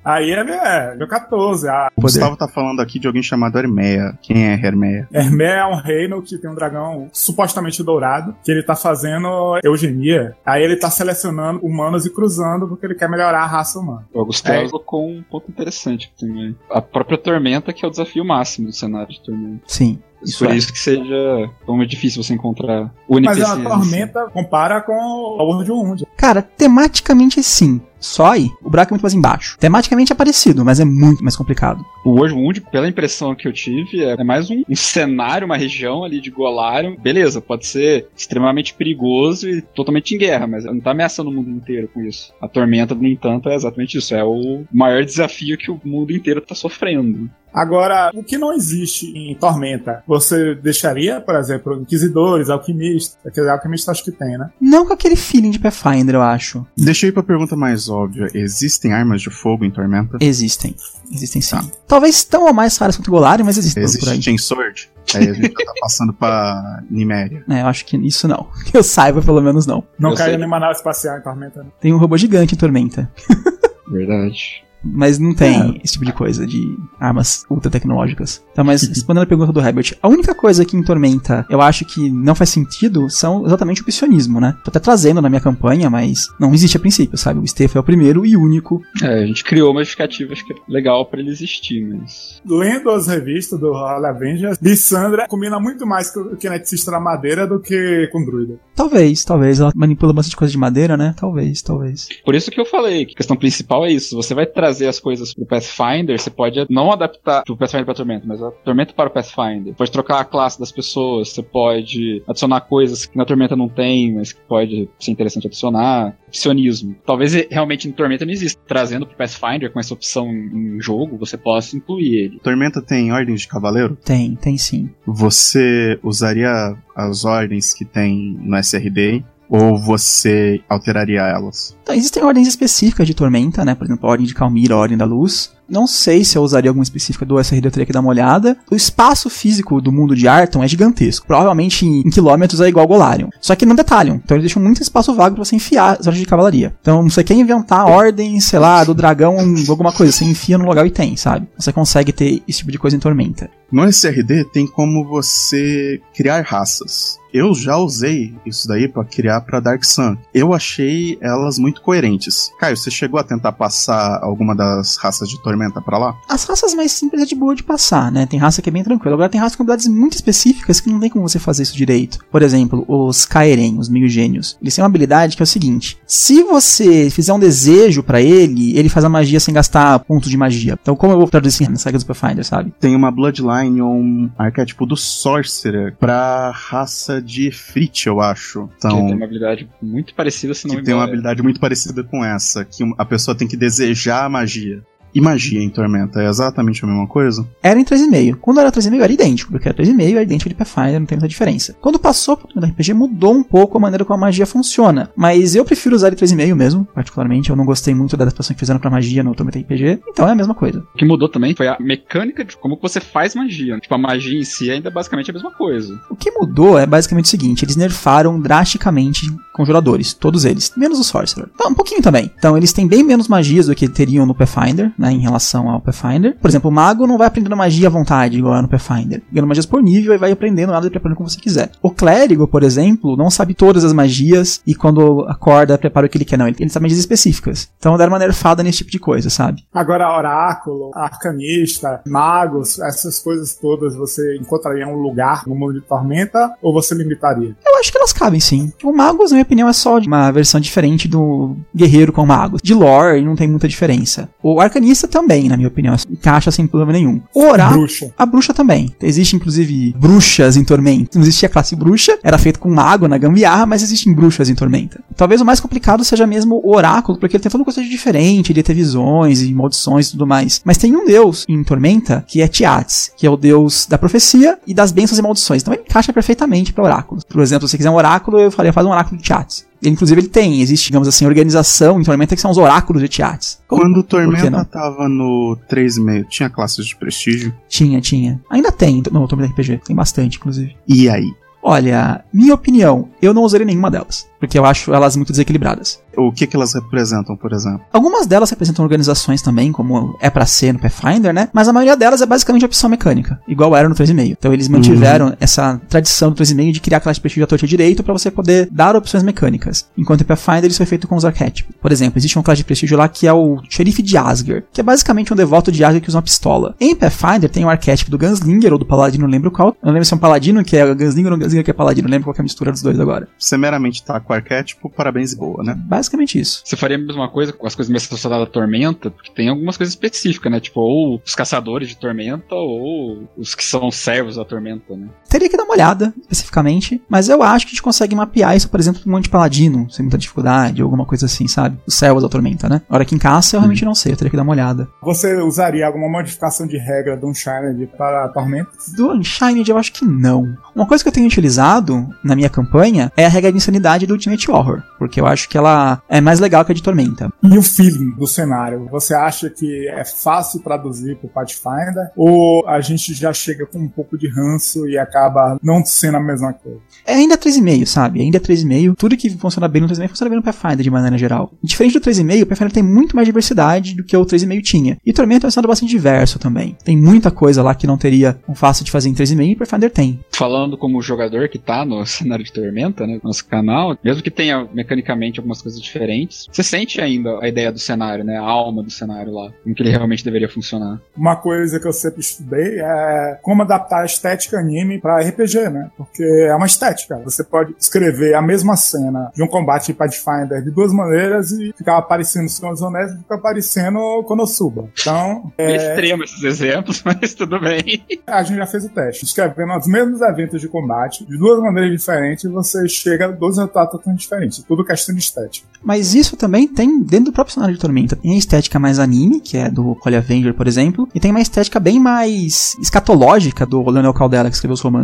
Aí 0.04 0.30
ele 0.32 0.52
é 0.52 0.92
nível 0.92 1.08
14. 1.08 1.68
A... 1.68 1.90
O 1.96 2.02
Gustavo 2.02 2.36
tá 2.36 2.48
falando 2.48 2.82
aqui 2.82 3.00
de 3.00 3.08
alguém 3.08 3.24
chamado 3.24 3.58
Hermeia. 3.58 4.18
Quem 4.22 4.48
é 4.48 4.54
Hermeia? 4.54 5.08
Hermeia 5.12 5.62
é 5.62 5.66
um 5.66 5.76
reino 5.76 6.22
que 6.22 6.38
tem 6.38 6.50
um 6.50 6.56
dragão 6.56 7.10
supostamente 7.12 7.84
dourado, 7.84 8.36
que 8.44 8.52
ele 8.52 8.64
tá 8.64 8.76
fazendo 8.76 9.60
eugenia. 9.64 10.36
Aí 10.46 10.64
ele 10.64 10.76
tá 10.76 10.90
selecionando 10.90 11.60
humanos 11.66 12.06
e 12.06 12.10
cruzando 12.10 12.68
porque 12.68 12.86
ele 12.86 12.96
quer 12.96 13.10
melhorar 13.10 13.44
a 13.44 13.48
raça 13.48 13.80
humana. 13.80 14.08
O 14.14 14.26
Gustavo 14.26 14.58
é. 14.58 14.70
colocou 14.70 15.08
um 15.08 15.24
ponto 15.24 15.50
interessante 15.50 16.12
também. 16.20 16.56
A 16.70 16.82
própria 16.82 17.18
Tormenta, 17.18 17.74
que 17.74 17.86
é 17.86 17.88
o 17.88 17.92
desafio 17.92 18.26
máximo 18.26 18.68
do 18.68 18.74
cenário 18.74 19.10
de 19.10 19.22
Tormenta. 19.22 19.64
Sim. 19.68 20.00
Isso 20.24 20.46
Por 20.46 20.52
é. 20.52 20.56
isso 20.56 20.72
que 20.72 20.80
seja 20.80 21.50
tão 21.66 21.84
difícil 21.86 22.24
você 22.24 22.34
encontrar 22.34 22.94
o 23.08 23.18
NPC. 23.18 23.42
Mas 23.42 23.50
a 23.50 23.58
Tormenta 23.58 24.26
compara 24.32 24.82
com 24.82 24.94
o 24.94 25.44
World 25.44 25.72
Wound. 25.72 26.08
Cara, 26.18 26.42
tematicamente 26.42 27.42
sim. 27.44 27.82
Só 28.04 28.34
aí. 28.34 28.50
O 28.62 28.70
buraco 28.70 28.92
é 28.92 28.94
muito 28.94 29.02
mais 29.02 29.14
embaixo. 29.14 29.58
Tematicamente 29.58 30.12
é 30.12 30.16
parecido, 30.16 30.66
mas 30.66 30.80
é 30.80 30.86
muito 30.86 31.24
mais 31.24 31.38
complicado. 31.38 31.84
O 32.04 32.10
World 32.10 32.36
Wound, 32.36 32.62
pela 32.70 32.88
impressão 32.88 33.34
que 33.34 33.48
eu 33.48 33.54
tive, 33.54 34.04
é 34.04 34.22
mais 34.26 34.50
um, 34.50 34.62
um 34.68 34.76
cenário, 34.76 35.46
uma 35.46 35.56
região 35.56 36.04
ali 36.04 36.20
de 36.20 36.30
Golarion. 36.30 36.98
Beleza, 36.98 37.40
pode 37.40 37.66
ser 37.66 38.08
extremamente 38.16 38.74
perigoso 38.74 39.50
e 39.50 39.62
totalmente 39.62 40.14
em 40.14 40.18
guerra, 40.18 40.48
mas 40.48 40.66
não 40.66 40.82
tá 40.82 40.92
ameaçando 40.92 41.30
o 41.30 41.34
mundo 41.34 41.50
inteiro 41.50 41.90
com 41.94 42.02
isso. 42.02 42.34
A 42.42 42.48
Tormenta, 42.48 42.94
no 42.94 43.08
entanto, 43.08 43.48
é 43.48 43.56
exatamente 43.56 43.98
isso. 43.98 44.14
É 44.14 44.24
o 44.24 44.64
maior 44.70 45.06
desafio 45.06 45.58
que 45.58 45.72
o 45.72 45.80
mundo 45.86 46.12
inteiro 46.12 46.42
tá 46.42 46.54
sofrendo. 46.54 47.30
Agora, 47.54 48.12
o 48.14 48.24
que 48.24 48.38
não 48.38 48.54
existe 48.54 49.08
em 49.16 49.36
Tormenta, 49.36 50.04
você 50.08 50.56
deixaria, 50.56 51.22
por 51.22 51.36
exemplo, 51.36 51.80
Inquisidores, 51.82 52.50
Alquimistas? 52.50 53.18
Aquele 53.26 53.50
Alquimista 53.50 53.92
acho 53.92 54.04
que 54.04 54.12
tem, 54.12 54.38
né? 54.38 54.50
Não 54.60 54.86
com 54.86 54.94
aquele 54.94 55.16
feeling 55.16 55.52
de 55.52 55.60
Pathfinder, 55.60 56.16
eu 56.16 56.22
acho. 56.22 56.66
Deixa 56.78 57.06
eu 57.06 57.10
ir 57.10 57.12
pra 57.12 57.24
pergunta 57.24 57.56
mais 57.56 57.90
óbvia. 57.90 58.28
Existem 58.34 58.94
armas 58.94 59.22
de 59.22 59.30
fogo 59.30 59.66
em 59.66 59.72
Tormenta? 59.72 60.18
Existem. 60.20 60.76
Existem 61.12 61.42
sim. 61.42 61.56
Tá. 61.56 61.64
Talvez 61.88 62.24
tão 62.24 62.46
ou 62.46 62.54
mais 62.54 62.76
raras 62.78 62.98
quanto 62.98 63.12
Golarion, 63.12 63.46
mas 63.46 63.58
existem 63.58 63.84
Existe 63.84 64.00
por 64.04 64.12
aí. 64.12 64.40
Sword? 64.40 64.90
Aí 65.14 65.30
a 65.30 65.34
gente 65.34 65.54
já 65.54 65.66
tá 65.66 65.74
passando 65.80 66.14
pra 66.14 66.82
Niméria. 66.90 67.44
É, 67.54 67.62
eu 67.62 67.68
acho 67.68 67.86
que 67.86 67.96
isso 67.98 68.28
não. 68.28 68.48
Que 68.66 68.76
eu 68.78 68.84
saiba, 68.84 69.22
pelo 69.22 69.42
menos 69.42 69.68
não. 69.68 69.84
Não 70.00 70.16
caiu 70.16 70.38
nenhuma 70.38 70.60
nave 70.60 70.74
espacial 70.74 71.18
em 71.18 71.22
Tormenta, 71.22 71.62
né? 71.62 71.70
Tem 71.80 71.94
um 71.94 71.98
robô 71.98 72.18
gigante 72.18 72.56
em 72.56 72.58
Tormenta. 72.58 73.12
Verdade. 73.88 74.64
Mas 74.84 75.20
não 75.20 75.34
tem 75.34 75.78
é. 75.78 75.82
esse 75.84 75.94
tipo 75.94 76.06
de 76.06 76.14
coisa, 76.14 76.46
de 76.46 76.78
armas 77.00 77.46
ultra 77.50 77.72
tecnológicas. 77.72 78.44
Tá, 78.54 78.64
mas 78.64 78.84
respondendo 78.84 79.24
a 79.24 79.28
pergunta 79.28 79.52
do 79.52 79.60
Herbert, 79.60 79.94
a 80.02 80.08
única 80.08 80.36
coisa 80.36 80.66
que 80.66 80.76
em 80.76 80.84
Tormenta 80.84 81.46
eu 81.50 81.62
acho 81.62 81.86
que 81.86 82.10
não 82.10 82.36
faz 82.36 82.50
sentido 82.50 83.10
são 83.10 83.46
exatamente 83.46 83.82
o 83.82 83.86
piscionismo, 83.86 84.40
né? 84.40 84.56
Tô 84.64 84.70
até 84.70 84.80
trazendo 84.80 85.22
na 85.22 85.30
minha 85.30 85.42
campanha, 85.42 85.90
mas 85.90 86.28
não 86.40 86.54
existe 86.54 86.78
a 86.78 86.80
princípio, 86.80 87.18
sabe? 87.18 87.40
O 87.40 87.48
Stefan 87.48 87.80
é 87.80 87.82
o 87.82 87.84
primeiro 87.84 88.26
e 88.26 88.36
único. 88.36 88.82
É, 89.02 89.24
a 89.24 89.26
gente 89.26 89.44
criou 89.44 89.72
uma 89.72 89.82
justificativa, 89.82 90.34
acho 90.34 90.46
que 90.46 90.54
é 90.54 90.56
legal 90.68 91.06
para 91.06 91.20
ele 91.20 91.30
existir, 91.30 91.86
mas. 91.86 92.42
Lendo 92.46 92.90
as 92.90 93.08
revistas 93.08 93.60
do 93.60 93.72
Hall 93.72 94.06
Avengers, 94.06 94.58
Lissandra 94.62 95.28
combina 95.28 95.60
muito 95.60 95.86
mais 95.86 96.12
com 96.12 96.22
o 96.22 96.36
Kineticista 96.36 96.92
da 96.92 97.00
madeira 97.00 97.48
do 97.48 97.60
que 97.60 98.10
com 98.12 98.24
Druida. 98.24 98.60
Talvez, 98.76 99.24
talvez. 99.24 99.60
Ela 99.60 99.72
manipula 99.76 100.14
bastante 100.14 100.36
coisa 100.36 100.52
de 100.52 100.58
madeira, 100.58 100.98
né? 100.98 101.16
Talvez, 101.18 101.62
talvez. 101.62 102.08
Por 102.26 102.36
isso 102.36 102.52
que 102.52 102.60
eu 102.60 102.66
falei 102.66 103.06
que 103.06 103.14
a 103.14 103.18
questão 103.18 103.38
principal 103.38 103.86
é 103.86 103.92
isso. 103.92 104.16
Você 104.16 104.34
vai 104.34 104.46
trazer 104.46 104.73
trazer 104.74 104.88
as 104.88 105.00
coisas 105.00 105.34
pro 105.34 105.46
Pathfinder, 105.46 106.20
você 106.20 106.30
pode 106.30 106.66
não 106.70 106.92
adaptar 106.92 107.44
pro 107.44 107.56
Pathfinder 107.56 107.86
pra 107.86 107.94
Tormenta, 107.94 108.26
mas 108.26 108.42
a 108.42 108.50
Tormenta 108.52 108.94
para 108.94 109.10
o 109.10 109.14
Pathfinder. 109.14 109.76
Pode 109.76 109.92
trocar 109.92 110.20
a 110.20 110.26
classe 110.26 110.60
das 110.60 110.72
pessoas, 110.72 111.30
você 111.30 111.44
pode 111.44 112.24
adicionar 112.28 112.62
coisas 112.62 113.06
que 113.06 113.18
na 113.18 113.26
Tormenta 113.26 113.56
não 113.56 113.70
tem, 113.70 114.14
mas 114.14 114.34
que 114.34 114.42
pode 114.42 114.90
ser 115.00 115.12
interessante 115.12 115.48
adicionar. 115.48 116.18
Opcionismo. 116.28 116.96
Talvez 117.06 117.34
realmente 117.52 117.88
em 117.88 117.92
Tormenta 117.92 118.26
não 118.26 118.32
exista. 118.32 118.60
Trazendo 118.68 119.06
pro 119.06 119.16
Pathfinder 119.16 119.72
com 119.72 119.80
essa 119.80 119.94
opção 119.94 120.28
em 120.32 120.82
jogo, 120.82 121.18
você 121.18 121.38
possa 121.38 121.78
incluir 121.78 122.16
ele. 122.16 122.40
Tormenta 122.40 122.82
tem 122.82 123.12
ordens 123.12 123.42
de 123.42 123.48
cavaleiro? 123.48 123.96
Tem, 124.04 124.36
tem 124.36 124.58
sim. 124.58 124.90
Você 125.06 126.00
usaria 126.02 126.76
as 126.96 127.24
ordens 127.24 127.74
que 127.74 127.86
tem 127.86 128.36
no 128.40 128.58
SRD 128.58 129.24
ou 129.54 129.78
você 129.78 130.60
alteraria 130.68 131.22
elas? 131.22 131.78
Então, 131.84 131.94
existem 131.94 132.24
ordens 132.24 132.48
específicas 132.48 133.06
de 133.06 133.14
Tormenta, 133.14 133.64
né? 133.64 133.76
Por 133.76 133.86
exemplo, 133.86 134.10
a 134.10 134.12
Ordem 134.12 134.26
de 134.26 134.34
Calmira, 134.34 134.74
a 134.74 134.78
Ordem 134.80 134.98
da 134.98 135.06
Luz. 135.06 135.54
Não 135.74 135.88
sei 135.88 136.24
se 136.24 136.38
eu 136.38 136.44
usaria 136.44 136.70
alguma 136.70 136.84
específica 136.84 137.26
do 137.26 137.40
SRD, 137.40 137.68
eu 137.68 137.72
teria 137.72 137.86
que 137.88 137.92
dar 137.92 138.02
uma 138.02 138.12
olhada. 138.12 138.56
O 138.70 138.76
espaço 138.76 139.28
físico 139.28 139.82
do 139.82 139.92
mundo 139.92 140.16
de 140.16 140.28
Arton 140.28 140.64
é 140.64 140.68
gigantesco. 140.68 141.26
Provavelmente 141.26 141.84
em, 141.84 142.02
em 142.02 142.12
quilômetros 142.12 142.62
é 142.62 142.68
igual 142.68 142.88
Golarion. 142.88 143.30
Só 143.42 143.56
que 143.56 143.66
não 143.66 143.74
detalham. 143.74 144.22
Então 144.24 144.38
eles 144.38 144.44
deixam 144.44 144.62
muito 144.62 144.84
espaço 144.84 145.16
vago 145.16 145.34
pra 145.36 145.44
você 145.44 145.56
enfiar 145.56 145.98
as 146.00 146.06
ordens 146.06 146.20
de 146.20 146.28
cavalaria. 146.28 146.76
Então 146.80 147.10
você 147.10 147.24
quer 147.24 147.34
inventar 147.34 147.90
ordem, 147.90 148.40
sei 148.40 148.60
lá, 148.60 148.84
do 148.84 148.94
dragão, 148.94 149.38
alguma 149.68 149.92
coisa, 149.92 150.12
você 150.12 150.26
enfia 150.26 150.60
no 150.60 150.66
local 150.66 150.86
e 150.86 150.92
tem, 150.92 151.18
sabe? 151.18 151.48
Você 151.58 151.74
consegue 151.74 152.14
ter 152.14 152.44
esse 152.48 152.60
tipo 152.60 152.72
de 152.72 152.78
coisa 152.78 152.96
em 152.96 153.00
Tormenta. 153.00 153.50
No 153.72 153.84
SRD 153.90 154.46
tem 154.54 154.68
como 154.68 155.04
você 155.04 156.00
criar 156.14 156.42
raças. 156.42 157.18
Eu 157.34 157.56
já 157.56 157.76
usei 157.76 158.36
isso 158.46 158.68
daí 158.68 158.88
para 158.88 159.04
criar 159.04 159.42
para 159.42 159.60
Dark 159.60 159.84
Sun. 159.84 160.16
Eu 160.32 160.54
achei 160.54 161.18
elas 161.20 161.58
muito 161.58 161.82
coerentes. 161.82 162.52
Caio, 162.60 162.78
você 162.78 162.92
chegou 162.92 163.20
a 163.20 163.24
tentar 163.24 163.54
passar 163.54 164.20
alguma 164.22 164.56
das 164.56 164.98
raças 164.98 165.28
de 165.28 165.42
Tormenta 165.42 165.63
para 165.72 165.98
lá? 165.98 166.16
As 166.30 166.44
raças 166.44 166.74
mais 166.74 166.92
simples 166.92 167.22
é 167.22 167.26
de 167.26 167.36
boa 167.36 167.56
de 167.56 167.64
passar, 167.64 168.12
né? 168.12 168.26
Tem 168.26 168.40
raça 168.40 168.62
que 168.62 168.70
é 168.70 168.72
bem 168.72 168.84
tranquila. 168.84 169.16
Agora 169.16 169.30
tem 169.30 169.40
raças 169.40 169.56
com 169.56 169.64
habilidades 169.64 169.88
muito 169.88 170.14
específicas 170.14 170.80
que 170.80 170.90
não 170.90 171.00
tem 171.00 171.10
como 171.10 171.28
você 171.28 171.40
fazer 171.40 171.64
isso 171.64 171.76
direito. 171.76 172.20
Por 172.32 172.42
exemplo, 172.42 172.86
os 172.88 173.26
Kaeren, 173.26 173.78
os 173.78 173.90
meio 173.90 174.08
gênios. 174.08 174.58
Eles 174.62 174.76
têm 174.76 174.84
uma 174.84 174.88
habilidade 174.88 175.36
que 175.36 175.42
é 175.42 175.46
o 175.46 175.48
seguinte: 175.48 175.98
se 176.06 176.44
você 176.44 177.10
fizer 177.10 177.34
um 177.34 177.40
desejo 177.40 178.04
para 178.04 178.22
ele, 178.22 178.78
ele 178.78 178.90
faz 178.90 179.06
a 179.06 179.10
magia 179.10 179.40
sem 179.40 179.54
gastar 179.54 180.00
pontos 180.00 180.30
de 180.30 180.38
magia. 180.38 180.78
Então, 180.82 180.96
como 180.96 181.14
eu 181.14 181.18
vou 181.18 181.28
traduzir 181.28 181.70
nas 181.70 181.84
regras 181.84 182.04
do 182.04 182.08
Pathfinder, 182.08 182.46
sabe? 182.46 182.74
Tem 182.80 182.96
uma 182.96 183.12
Bloodline 183.12 183.82
ou 183.82 183.94
um 183.94 184.30
arquétipo 184.38 184.86
do 184.86 184.96
Sorcerer 184.96 185.96
pra 186.00 186.52
raça 186.52 187.22
de 187.22 187.52
Frit, 187.52 188.08
eu 188.08 188.22
acho. 188.22 188.70
Então, 188.78 189.02
que 189.02 189.08
tem 189.08 189.16
uma 189.16 189.26
habilidade 189.26 189.70
muito 189.82 190.14
parecida, 190.14 190.54
se 190.54 190.68
não 190.68 190.76
que 190.76 190.84
tem 190.84 190.94
uma 190.94 191.04
habilidade 191.04 191.42
muito 191.42 191.60
parecida 191.60 192.04
com 192.04 192.24
essa, 192.24 192.66
que 192.66 192.84
a 192.98 193.06
pessoa 193.06 193.36
tem 193.36 193.48
que 193.48 193.58
desejar 193.58 194.26
a 194.26 194.30
magia 194.30 194.84
e 195.14 195.22
magia 195.22 195.62
em 195.62 195.70
Tormenta 195.70 196.22
é 196.22 196.28
exatamente 196.28 196.84
a 196.84 196.88
mesma 196.88 197.08
coisa? 197.08 197.48
Era 197.62 197.80
em 197.80 197.84
3,5. 197.84 198.36
Quando 198.36 198.60
era 198.60 198.72
3,5 198.72 199.02
era 199.02 199.14
idêntico, 199.14 199.52
porque 199.52 199.68
era 199.68 199.78
3,5 199.78 200.12
era 200.12 200.24
idêntico 200.24 200.50
de 200.50 200.56
Pathfinder, 200.56 201.00
não 201.00 201.06
tem 201.06 201.18
muita 201.18 201.28
diferença. 201.28 201.76
Quando 201.82 202.00
passou 202.00 202.38
pro 202.38 202.60
RPG 202.60 202.94
mudou 202.94 203.34
um 203.34 203.44
pouco 203.44 203.78
a 203.78 203.82
maneira 203.82 204.06
como 204.06 204.18
a 204.18 204.28
magia 204.28 204.46
funciona, 204.46 205.10
mas 205.16 205.56
eu 205.56 205.66
prefiro 205.66 205.96
usar 205.96 206.12
em 206.12 206.16
3,5 206.16 206.56
mesmo, 206.56 206.86
particularmente, 206.94 207.50
eu 207.50 207.56
não 207.56 207.66
gostei 207.66 207.94
muito 207.94 208.18
da 208.18 208.24
adaptação 208.24 208.54
que 208.54 208.60
fizeram 208.60 208.80
pra 208.80 208.90
magia 208.90 209.24
no 209.24 209.36
Tormenta 209.36 209.60
RPG, 209.60 210.00
então 210.10 210.28
é 210.28 210.32
a 210.32 210.36
mesma 210.36 210.54
coisa. 210.54 210.80
O 210.94 210.98
que 210.98 211.06
mudou 211.06 211.30
também 211.30 211.56
foi 211.56 211.68
a 211.68 211.78
mecânica 211.80 212.44
de 212.44 212.58
como 212.58 212.80
você 212.82 213.00
faz 213.00 213.36
magia. 213.36 213.80
Tipo, 213.80 213.96
a 213.96 213.98
magia 213.98 214.40
em 214.40 214.44
si 214.44 214.70
é 214.70 214.74
ainda 214.74 214.90
basicamente 214.90 215.30
a 215.30 215.34
mesma 215.34 215.52
coisa. 215.52 216.00
O 216.10 216.16
que 216.16 216.32
mudou 216.32 216.78
é 216.78 216.86
basicamente 216.86 217.26
o 217.26 217.30
seguinte, 217.30 217.64
eles 217.66 217.76
nerfaram 217.76 218.40
drasticamente 218.40 219.26
conjuradores, 219.54 220.14
todos 220.14 220.46
eles, 220.46 220.74
menos 220.76 221.00
o 221.00 221.04
Sorcerer. 221.04 221.50
Então, 221.54 221.70
um 221.72 221.76
pouquinho 221.76 222.02
também. 222.02 222.32
Então, 222.38 222.58
eles 222.58 222.74
têm 222.74 222.88
bem 222.88 223.04
menos 223.04 223.28
magias 223.28 223.68
do 223.68 223.76
que 223.76 223.88
teriam 223.88 224.26
no 224.26 224.36
Pathfinder, 224.36 224.92
né, 224.98 225.12
em 225.12 225.20
relação 225.20 225.70
ao 225.70 225.80
Pathfinder. 225.80 226.36
Por 226.42 226.50
exemplo, 226.50 226.70
o 226.70 226.74
mago 226.74 227.08
não 227.08 227.18
vai 227.18 227.28
aprendendo 227.28 227.56
magia 227.56 227.88
à 227.88 227.92
vontade, 227.92 228.38
igual 228.38 228.62
no 228.62 228.68
Pathfinder. 228.68 229.22
Ganhando 229.32 229.48
magias 229.48 229.66
por 229.66 229.82
nível 229.82 230.14
e 230.14 230.18
vai 230.18 230.32
aprendendo 230.32 230.72
nada 230.72 230.88
e 230.88 230.90
preparando 230.90 231.18
como 231.18 231.30
você 231.30 231.40
quiser. 231.40 231.72
O 231.82 231.92
clérigo, 231.92 232.48
por 232.48 232.64
exemplo, 232.64 233.16
não 233.16 233.30
sabe 233.30 233.54
todas 233.54 233.84
as 233.84 233.94
magias 233.94 234.62
e 234.66 234.74
quando 234.74 235.26
acorda, 235.28 235.78
prepara 235.78 236.08
o 236.08 236.10
que 236.10 236.18
ele 236.18 236.26
quer. 236.26 236.38
Não, 236.38 236.48
ele, 236.48 236.58
ele 236.60 236.70
sabe 236.70 236.84
magias 236.84 237.00
específicas. 237.00 237.70
Então, 237.78 237.98
deram 237.98 238.12
uma 238.12 238.20
nerfada 238.20 238.64
nesse 238.64 238.80
tipo 238.80 238.92
de 238.92 239.00
coisa, 239.00 239.30
sabe? 239.30 239.64
Agora, 239.74 240.18
oráculo, 240.18 240.92
arcanista, 240.96 242.02
magos, 242.08 242.80
essas 242.80 243.20
coisas 243.20 243.56
todas, 243.56 243.96
você 243.96 244.38
encontraria 244.38 244.88
um 244.88 244.96
lugar 244.96 245.44
no 245.48 245.56
mundo 245.56 245.74
de 245.74 245.82
Tormenta 245.82 246.54
ou 246.62 246.74
você 246.74 246.96
limitaria? 246.96 247.56
Eu 247.66 247.80
acho 247.80 247.92
que 247.92 247.98
elas 247.98 248.14
cabem 248.14 248.40
sim. 248.40 248.72
O 248.84 248.92
magos, 248.92 249.32
na 249.32 249.43
minha 249.44 249.46
opinião, 249.46 249.70
é 249.70 249.74
só 249.74 249.98
uma 250.00 250.32
versão 250.32 250.60
diferente 250.60 251.08
do 251.08 251.56
guerreiro 251.76 252.12
com 252.12 252.26
magos. 252.26 252.62
De 252.64 252.74
lore, 252.74 253.22
não 253.22 253.36
tem 253.36 253.48
muita 253.48 253.68
diferença. 253.68 254.30
O 254.42 254.60
arcanista 254.60 255.08
também, 255.08 255.48
na 255.48 255.58
minha 255.58 255.68
opinião, 255.68 255.96
encaixa 256.10 256.52
sem 256.52 256.66
problema 256.66 256.94
nenhum. 256.94 257.22
O 257.34 257.46
oráculo, 257.46 257.82
Bruxa. 257.82 258.12
a 258.18 258.26
bruxa 258.26 258.54
também. 258.54 258.94
Existe, 259.02 259.36
inclusive, 259.36 259.94
bruxas 259.98 260.58
em 260.58 260.64
Tormenta. 260.64 261.18
Não 261.18 261.24
existia 261.24 261.48
a 261.48 261.52
classe 261.52 261.76
bruxa, 261.76 262.18
era 262.24 262.38
feito 262.38 262.60
com 262.60 262.70
mago 262.70 263.08
na 263.08 263.18
gambiarra, 263.18 263.66
mas 263.66 263.84
existem 263.84 264.14
bruxas 264.14 264.50
em 264.50 264.56
Tormenta. 264.56 265.02
Talvez 265.16 265.42
o 265.42 265.46
mais 265.46 265.60
complicado 265.60 266.04
seja 266.04 266.26
mesmo 266.26 266.62
o 266.64 266.76
oráculo, 266.76 267.18
porque 267.18 267.36
ele 267.36 267.44
tem 267.44 267.52
toda 267.52 267.64
coisa 267.64 267.82
de 267.82 267.90
diferente, 267.90 268.52
ele 268.52 268.64
tem 268.64 268.76
visões 268.76 269.42
e 269.42 269.54
maldições 269.54 270.08
e 270.08 270.12
tudo 270.12 270.26
mais. 270.26 270.62
Mas 270.64 270.78
tem 270.78 270.96
um 270.96 271.06
deus 271.06 271.46
em 271.48 271.64
Tormenta 271.64 272.24
que 272.28 272.42
é 272.42 272.48
Tiates, 272.48 273.12
que 273.16 273.28
é 273.28 273.30
o 273.30 273.38
deus 273.38 273.86
da 273.86 273.98
profecia 273.98 274.58
e 274.66 274.74
das 274.74 274.92
bênçãos 274.92 275.20
e 275.20 275.22
maldições. 275.22 275.62
Então 275.62 275.74
ele 275.74 275.84
encaixa 275.84 276.14
perfeitamente 276.14 276.74
para 276.74 276.84
oráculos. 276.84 277.24
Por 277.24 277.42
exemplo, 277.42 277.68
se 277.68 277.72
você 277.72 277.78
quiser 277.78 277.90
um 277.90 277.96
oráculo, 277.96 278.40
eu 278.40 278.52
faria 278.52 278.74
faz 278.74 278.86
um 278.86 278.92
oráculo 278.92 279.18
de 279.18 279.24
Tiates. 279.34 279.66
Inclusive 279.84 280.22
ele 280.22 280.30
tem, 280.30 280.62
existe, 280.62 280.88
digamos 280.88 281.08
assim, 281.08 281.26
organização 281.26 282.00
em 282.00 282.04
Tormenta 282.04 282.36
que 282.36 282.42
são 282.42 282.52
os 282.52 282.58
oráculos 282.58 283.02
de 283.02 283.10
Tiates. 283.10 283.60
Quando 283.68 284.02
Tormenta 284.04 284.64
tava 284.64 285.10
no 285.10 285.58
3,5, 285.70 286.26
tinha 286.28 286.50
classes 286.50 286.86
de 286.86 286.96
prestígio? 286.96 287.54
Tinha, 287.68 288.00
tinha. 288.00 288.40
Ainda 288.50 288.72
tem 288.72 289.04
no 289.12 289.28
Tormenta 289.28 289.52
RPG. 289.52 289.82
Tem 289.86 289.96
bastante, 289.96 290.38
inclusive. 290.38 290.76
E 290.88 291.10
aí? 291.10 291.34
Olha, 291.62 292.24
minha 292.34 292.54
opinião, 292.54 293.10
eu 293.22 293.34
não 293.34 293.44
usaria 293.44 293.66
nenhuma 293.66 293.90
delas. 293.90 294.28
Porque 294.44 294.60
eu 294.60 294.66
acho 294.66 294.94
elas 294.94 295.16
muito 295.16 295.32
desequilibradas. 295.32 296.02
O 296.18 296.30
que 296.30 296.46
que 296.46 296.56
elas 296.56 296.74
representam, 296.74 297.34
por 297.38 297.54
exemplo? 297.54 297.80
Algumas 297.94 298.28
delas 298.28 298.50
representam 298.50 298.84
organizações 298.84 299.42
também, 299.42 299.72
como 299.72 300.18
é 300.20 300.30
pra 300.30 300.46
ser 300.46 300.74
no 300.74 300.80
Pathfinder, 300.80 301.34
né? 301.34 301.48
Mas 301.54 301.70
a 301.70 301.74
maioria 301.74 301.96
delas 301.96 302.22
é 302.22 302.26
basicamente 302.26 302.66
opção 302.66 302.90
mecânica, 302.90 303.40
igual 303.48 303.74
era 303.74 303.88
no 303.88 303.96
3,5. 303.96 304.36
Então 304.38 304.52
eles 304.52 304.68
mantiveram 304.68 305.34
essa 305.40 305.82
tradição 305.88 306.30
do 306.30 306.36
3,5 306.36 306.74
de 306.74 306.82
criar 306.82 307.00
classe 307.00 307.20
de 307.20 307.22
prestígio 307.22 307.46
à 307.46 307.48
torta 307.48 307.64
e 307.64 307.68
à 307.68 307.70
direito 307.70 308.04
para 308.04 308.12
você 308.12 308.30
poder 308.30 308.68
dar 308.70 308.98
opções 308.98 309.24
mecânicas. 309.24 309.88
Enquanto 309.98 310.22
em 310.22 310.26
Pathfinder 310.26 310.66
isso 310.66 310.78
foi 310.78 310.86
feito 310.86 311.08
com 311.08 311.16
os 311.16 311.24
arquétipos. 311.24 311.74
Por 311.82 311.94
exemplo, 311.94 312.20
existe 312.20 312.38
uma 312.38 312.44
classe 312.44 312.58
de 312.58 312.66
prestígio 312.66 312.98
lá 312.98 313.08
que 313.08 313.26
é 313.26 313.32
o 313.32 313.62
Xerife 313.70 314.02
de 314.02 314.18
Asger, 314.18 314.66
que 314.74 314.82
é 314.82 314.84
basicamente 314.84 315.32
um 315.32 315.38
devoto 315.38 315.72
de 315.72 315.86
Asger 315.86 316.02
que 316.02 316.10
usa 316.10 316.18
uma 316.18 316.24
pistola. 316.24 316.76
Em 316.82 316.94
Pathfinder 316.94 317.50
tem 317.50 317.64
o 317.64 317.70
arquétipo 317.70 318.12
do 318.12 318.18
Gunslinger 318.18 318.74
ou 318.74 318.78
do 318.78 318.86
Paladino, 318.86 319.24
não 319.24 319.32
lembro 319.32 319.50
qual. 319.50 319.70
Eu 319.70 319.86
não 319.86 319.94
lembro 319.94 320.06
se 320.06 320.14
é 320.14 320.18
um 320.18 320.20
Paladino 320.20 320.64
que 320.66 320.76
é 320.76 320.94
Gunslinger 320.94 321.32
ou 321.32 321.38
um 321.38 321.40
Gunslinger 321.40 321.64
que 321.64 321.72
é 321.72 321.74
Paladino, 321.74 322.10
não 322.10 322.12
lembro 322.12 322.26
qual 322.28 322.34
que 322.34 322.42
é 322.42 322.44
a 322.44 322.44
mistura 322.44 322.74
dos 322.74 322.82
dois 322.82 323.00
agora. 323.00 323.30
Você 323.40 323.56
meramente 323.56 324.04
tá 324.04 324.20
com 324.20 324.33
o 324.34 324.36
arquétipo, 324.36 324.90
parabéns 324.90 325.34
e 325.34 325.38
boa, 325.38 325.64
né? 325.64 325.76
Basicamente 325.76 326.40
isso. 326.40 326.62
Você 326.66 326.76
faria 326.76 326.98
a 326.98 327.00
mesma 327.00 327.30
coisa 327.30 327.54
com 327.54 327.66
as 327.66 327.76
coisas 327.76 327.92
mais 327.92 328.04
associadas 328.04 328.42
à 328.42 328.46
tormenta, 328.46 329.10
porque 329.10 329.32
tem 329.32 329.50
algumas 329.50 329.78
coisas 329.78 329.94
específicas, 329.94 330.52
né? 330.52 330.60
Tipo, 330.60 330.82
ou 330.82 331.22
os 331.26 331.36
caçadores 331.36 331.90
de 331.90 331.98
tormenta, 331.98 332.56
ou 332.56 333.28
os 333.38 333.56
que 333.56 333.64
são 333.64 333.90
servos 333.92 334.36
da 334.36 334.46
tormenta, 334.46 334.96
né? 334.96 335.10
Teria 335.34 335.50
que 335.50 335.58
dar 335.58 335.64
uma 335.64 335.74
olhada, 335.74 336.14
especificamente, 336.22 337.02
mas 337.10 337.28
eu 337.28 337.42
acho 337.42 337.66
que 337.66 337.72
a 337.72 337.74
gente 337.74 337.82
consegue 337.82 338.16
mapear 338.16 338.56
isso, 338.56 338.70
por 338.70 338.80
exemplo, 338.80 339.02
com 339.02 339.10
um 339.10 339.18
antipaladino, 339.18 339.90
sem 339.90 340.04
muita 340.04 340.16
dificuldade, 340.16 340.80
ou 340.80 340.86
alguma 340.86 341.08
coisa 341.08 341.26
assim, 341.26 341.48
sabe? 341.48 341.76
Os 341.88 341.96
servos 341.96 342.22
da 342.22 342.30
tormenta, 342.30 342.70
né? 342.70 342.84
A 342.88 342.94
hora 342.94 343.04
que 343.04 343.16
em 343.16 343.18
caça, 343.18 343.56
eu 343.56 343.60
realmente 343.60 343.84
não 343.84 343.96
sei, 343.96 344.12
eu 344.12 344.16
teria 344.16 344.30
que 344.30 344.38
dar 344.38 344.44
uma 344.44 344.52
olhada. 344.52 344.88
Você 345.02 345.36
usaria 345.38 345.88
alguma 345.88 346.08
modificação 346.08 346.68
de 346.68 346.78
regra 346.78 347.18
do 347.18 347.28
Unshined 347.28 347.90
para 347.98 348.30
Tormenta? 348.30 348.70
Do 348.96 349.12
Unshined, 349.12 349.68
eu 349.68 349.76
acho 349.76 349.92
que 349.92 350.06
não. 350.06 350.56
Uma 350.76 350.86
coisa 350.86 351.04
que 351.04 351.08
eu 351.08 351.14
tenho 351.14 351.26
utilizado 351.26 352.08
na 352.24 352.36
minha 352.36 352.50
campanha 352.50 353.12
é 353.18 353.26
a 353.26 353.30
regra 353.30 353.52
de 353.52 353.58
insanidade 353.58 354.06
do 354.06 354.14
Ultimate 354.14 354.52
Horror, 354.52 354.84
porque 355.00 355.20
eu 355.20 355.26
acho 355.26 355.50
que 355.50 355.58
ela 355.58 356.00
é 356.08 356.22
mais 356.22 356.40
legal 356.40 356.64
que 356.64 356.72
a 356.72 356.76
de 356.76 356.84
Tormenta. 356.84 357.34
E 357.42 357.58
o 357.58 357.64
feeling 357.64 358.12
do 358.12 358.28
cenário? 358.28 358.88
Você 358.92 359.16
acha 359.16 359.50
que 359.50 359.90
é 359.90 360.06
fácil 360.06 360.60
traduzir 360.60 361.18
pro 361.18 361.28
Pathfinder? 361.28 362.12
Ou 362.16 362.68
a 362.68 362.80
gente 362.82 363.16
já 363.16 363.34
chega 363.34 363.66
com 363.66 363.80
um 363.80 363.90
pouco 363.90 364.16
de 364.16 364.30
ranço 364.30 364.88
e 364.88 364.96
acaba 364.96 365.23
não 365.62 365.84
sendo 365.86 366.18
a 366.18 366.20
mesma 366.20 366.54
coisa? 366.54 366.80
É 367.06 367.14
ainda 367.14 367.38
3,5, 367.38 367.86
sabe? 367.86 368.22
Ainda 368.22 368.38
é 368.38 368.40
3,5. 368.40 368.96
Tudo 368.96 369.18
que 369.18 369.30
funciona 369.30 369.68
bem 369.68 369.82
no 369.82 369.88
3,5 369.88 370.10
funciona 370.10 370.30
bem 370.30 370.38
no 370.38 370.44
Pathfinder 370.44 370.84
de 370.84 370.90
maneira 370.90 371.18
geral. 371.18 371.52
Diferente 371.62 371.94
do 371.94 372.02
3,5, 372.02 372.44
o 372.44 372.46
Pathfinder 372.46 372.74
tem 372.74 372.84
muito 372.84 373.16
mais 373.16 373.26
diversidade 373.26 373.96
do 373.96 374.04
que 374.04 374.16
o 374.16 374.26
3,5 374.26 374.62
tinha. 374.62 374.98
E 375.06 375.12
Tormenta 375.12 375.46
é 375.46 375.50
um 375.50 375.52
cenário 375.52 375.68
bastante 375.68 375.90
diverso 375.90 376.40
também. 376.40 376.78
Tem 376.84 376.98
muita 376.98 377.30
coisa 377.30 377.62
lá 377.62 377.76
que 377.76 377.88
não 377.88 377.98
teria 377.98 378.38
um 378.48 378.56
fácil 378.56 378.86
de 378.86 378.92
fazer 378.92 379.10
em 379.10 379.14
3,5 379.14 379.50
e 379.50 379.54
o 379.54 379.58
Pathfinder 379.58 379.92
tem. 379.92 380.20
Falando 380.32 380.78
como 380.78 381.02
jogador 381.02 381.50
que 381.50 381.60
tá 381.60 381.86
no 381.86 382.06
cenário 382.08 382.46
de 382.46 382.54
Tormenta, 382.54 383.06
né? 383.06 383.20
Nosso 383.24 383.46
canal, 383.46 383.98
mesmo 384.04 384.24
que 384.24 384.32
tenha 384.32 384.68
mecanicamente 384.74 385.40
algumas 385.40 385.62
coisas 385.62 385.82
diferentes, 385.82 386.48
você 386.52 386.64
sente 386.64 387.02
ainda 387.02 387.40
a 387.42 387.48
ideia 387.48 387.72
do 387.72 387.80
cenário, 387.80 388.24
né? 388.24 388.38
A 388.38 388.44
alma 388.44 388.84
do 388.84 388.92
cenário 388.92 389.34
lá, 389.34 389.52
como 389.64 389.76
que 389.76 389.82
ele 389.82 389.90
realmente 389.90 390.24
deveria 390.24 390.50
funcionar. 390.50 391.02
Uma 391.16 391.36
coisa 391.36 391.80
que 391.80 391.88
eu 391.88 391.94
sempre 391.94 392.22
estudei 392.22 392.80
é 392.80 393.40
como 393.42 393.62
adaptar 393.62 394.02
a 394.02 394.06
estética 394.06 394.58
anime 394.58 395.00
para 395.14 395.28
RPG, 395.28 395.70
né? 395.70 395.90
Porque 395.96 396.24
é 396.24 396.56
uma 396.56 396.66
estética. 396.66 397.20
Você 397.24 397.44
pode 397.44 397.76
escrever 397.80 398.34
a 398.34 398.42
mesma 398.42 398.76
cena 398.76 399.32
de 399.36 399.44
um 399.44 399.48
combate 399.48 399.92
em 399.92 399.96
Pathfinder 399.96 400.64
de 400.64 400.72
duas 400.72 400.92
maneiras 400.92 401.52
e 401.52 401.74
ficar 401.78 401.98
aparecendo 401.98 402.50
Senhor 402.50 402.72
dos 402.72 402.82
Anéis 402.82 403.12
e 403.12 403.18
ficar 403.18 403.36
aparecendo 403.36 404.24
Konosuba. 404.24 404.90
Então, 405.00 405.52
É 405.58 405.74
é, 405.74 405.76
extremo 405.76 406.24
esses 406.24 406.44
exemplos, 406.44 407.02
mas 407.06 407.34
tudo 407.34 407.60
bem. 407.60 408.04
a 408.26 408.44
gente 408.44 408.58
já 408.58 408.66
fez 408.66 408.86
o 408.86 408.90
teste. 408.90 409.26
Escrevendo 409.26 409.78
os 409.78 409.88
mesmos 409.88 410.22
eventos 410.22 410.60
de 410.60 410.68
combate 410.68 411.26
de 411.26 411.38
duas 411.38 411.60
maneiras 411.62 411.92
diferentes, 411.92 412.50
você 412.50 412.88
chega 412.88 413.26
a 413.26 413.32
dois 413.32 413.58
resultados 413.58 413.92
totalmente 413.92 414.22
diferentes. 414.22 414.64
Tudo 414.64 414.84
questão 414.84 415.14
de 415.14 415.22
estética. 415.22 415.68
Mas 415.84 416.14
isso 416.16 416.38
também 416.38 416.68
tem 416.68 417.02
dentro 417.02 417.26
do 417.26 417.34
próprio 417.34 417.54
cenário 417.54 417.76
de 417.76 417.82
Tormenta. 417.82 418.16
Tem 418.16 418.34
a 418.34 418.38
estética 418.38 418.80
mais 418.80 419.00
anime, 419.00 419.42
que 419.42 419.58
é 419.58 419.70
do 419.70 419.98
Holy 420.04 420.16
Avenger, 420.16 420.54
por 420.54 420.68
exemplo, 420.68 421.08
e 421.14 421.20
tem 421.20 421.32
uma 421.32 421.42
estética 421.42 421.80
bem 421.80 422.00
mais 422.00 422.76
escatológica 422.82 423.66
do 423.66 423.84
Leonel 423.90 424.14
Caldela, 424.14 424.50
que 424.50 424.56
escreveu 424.56 424.74
os 424.74 424.82
romances. 424.82 425.03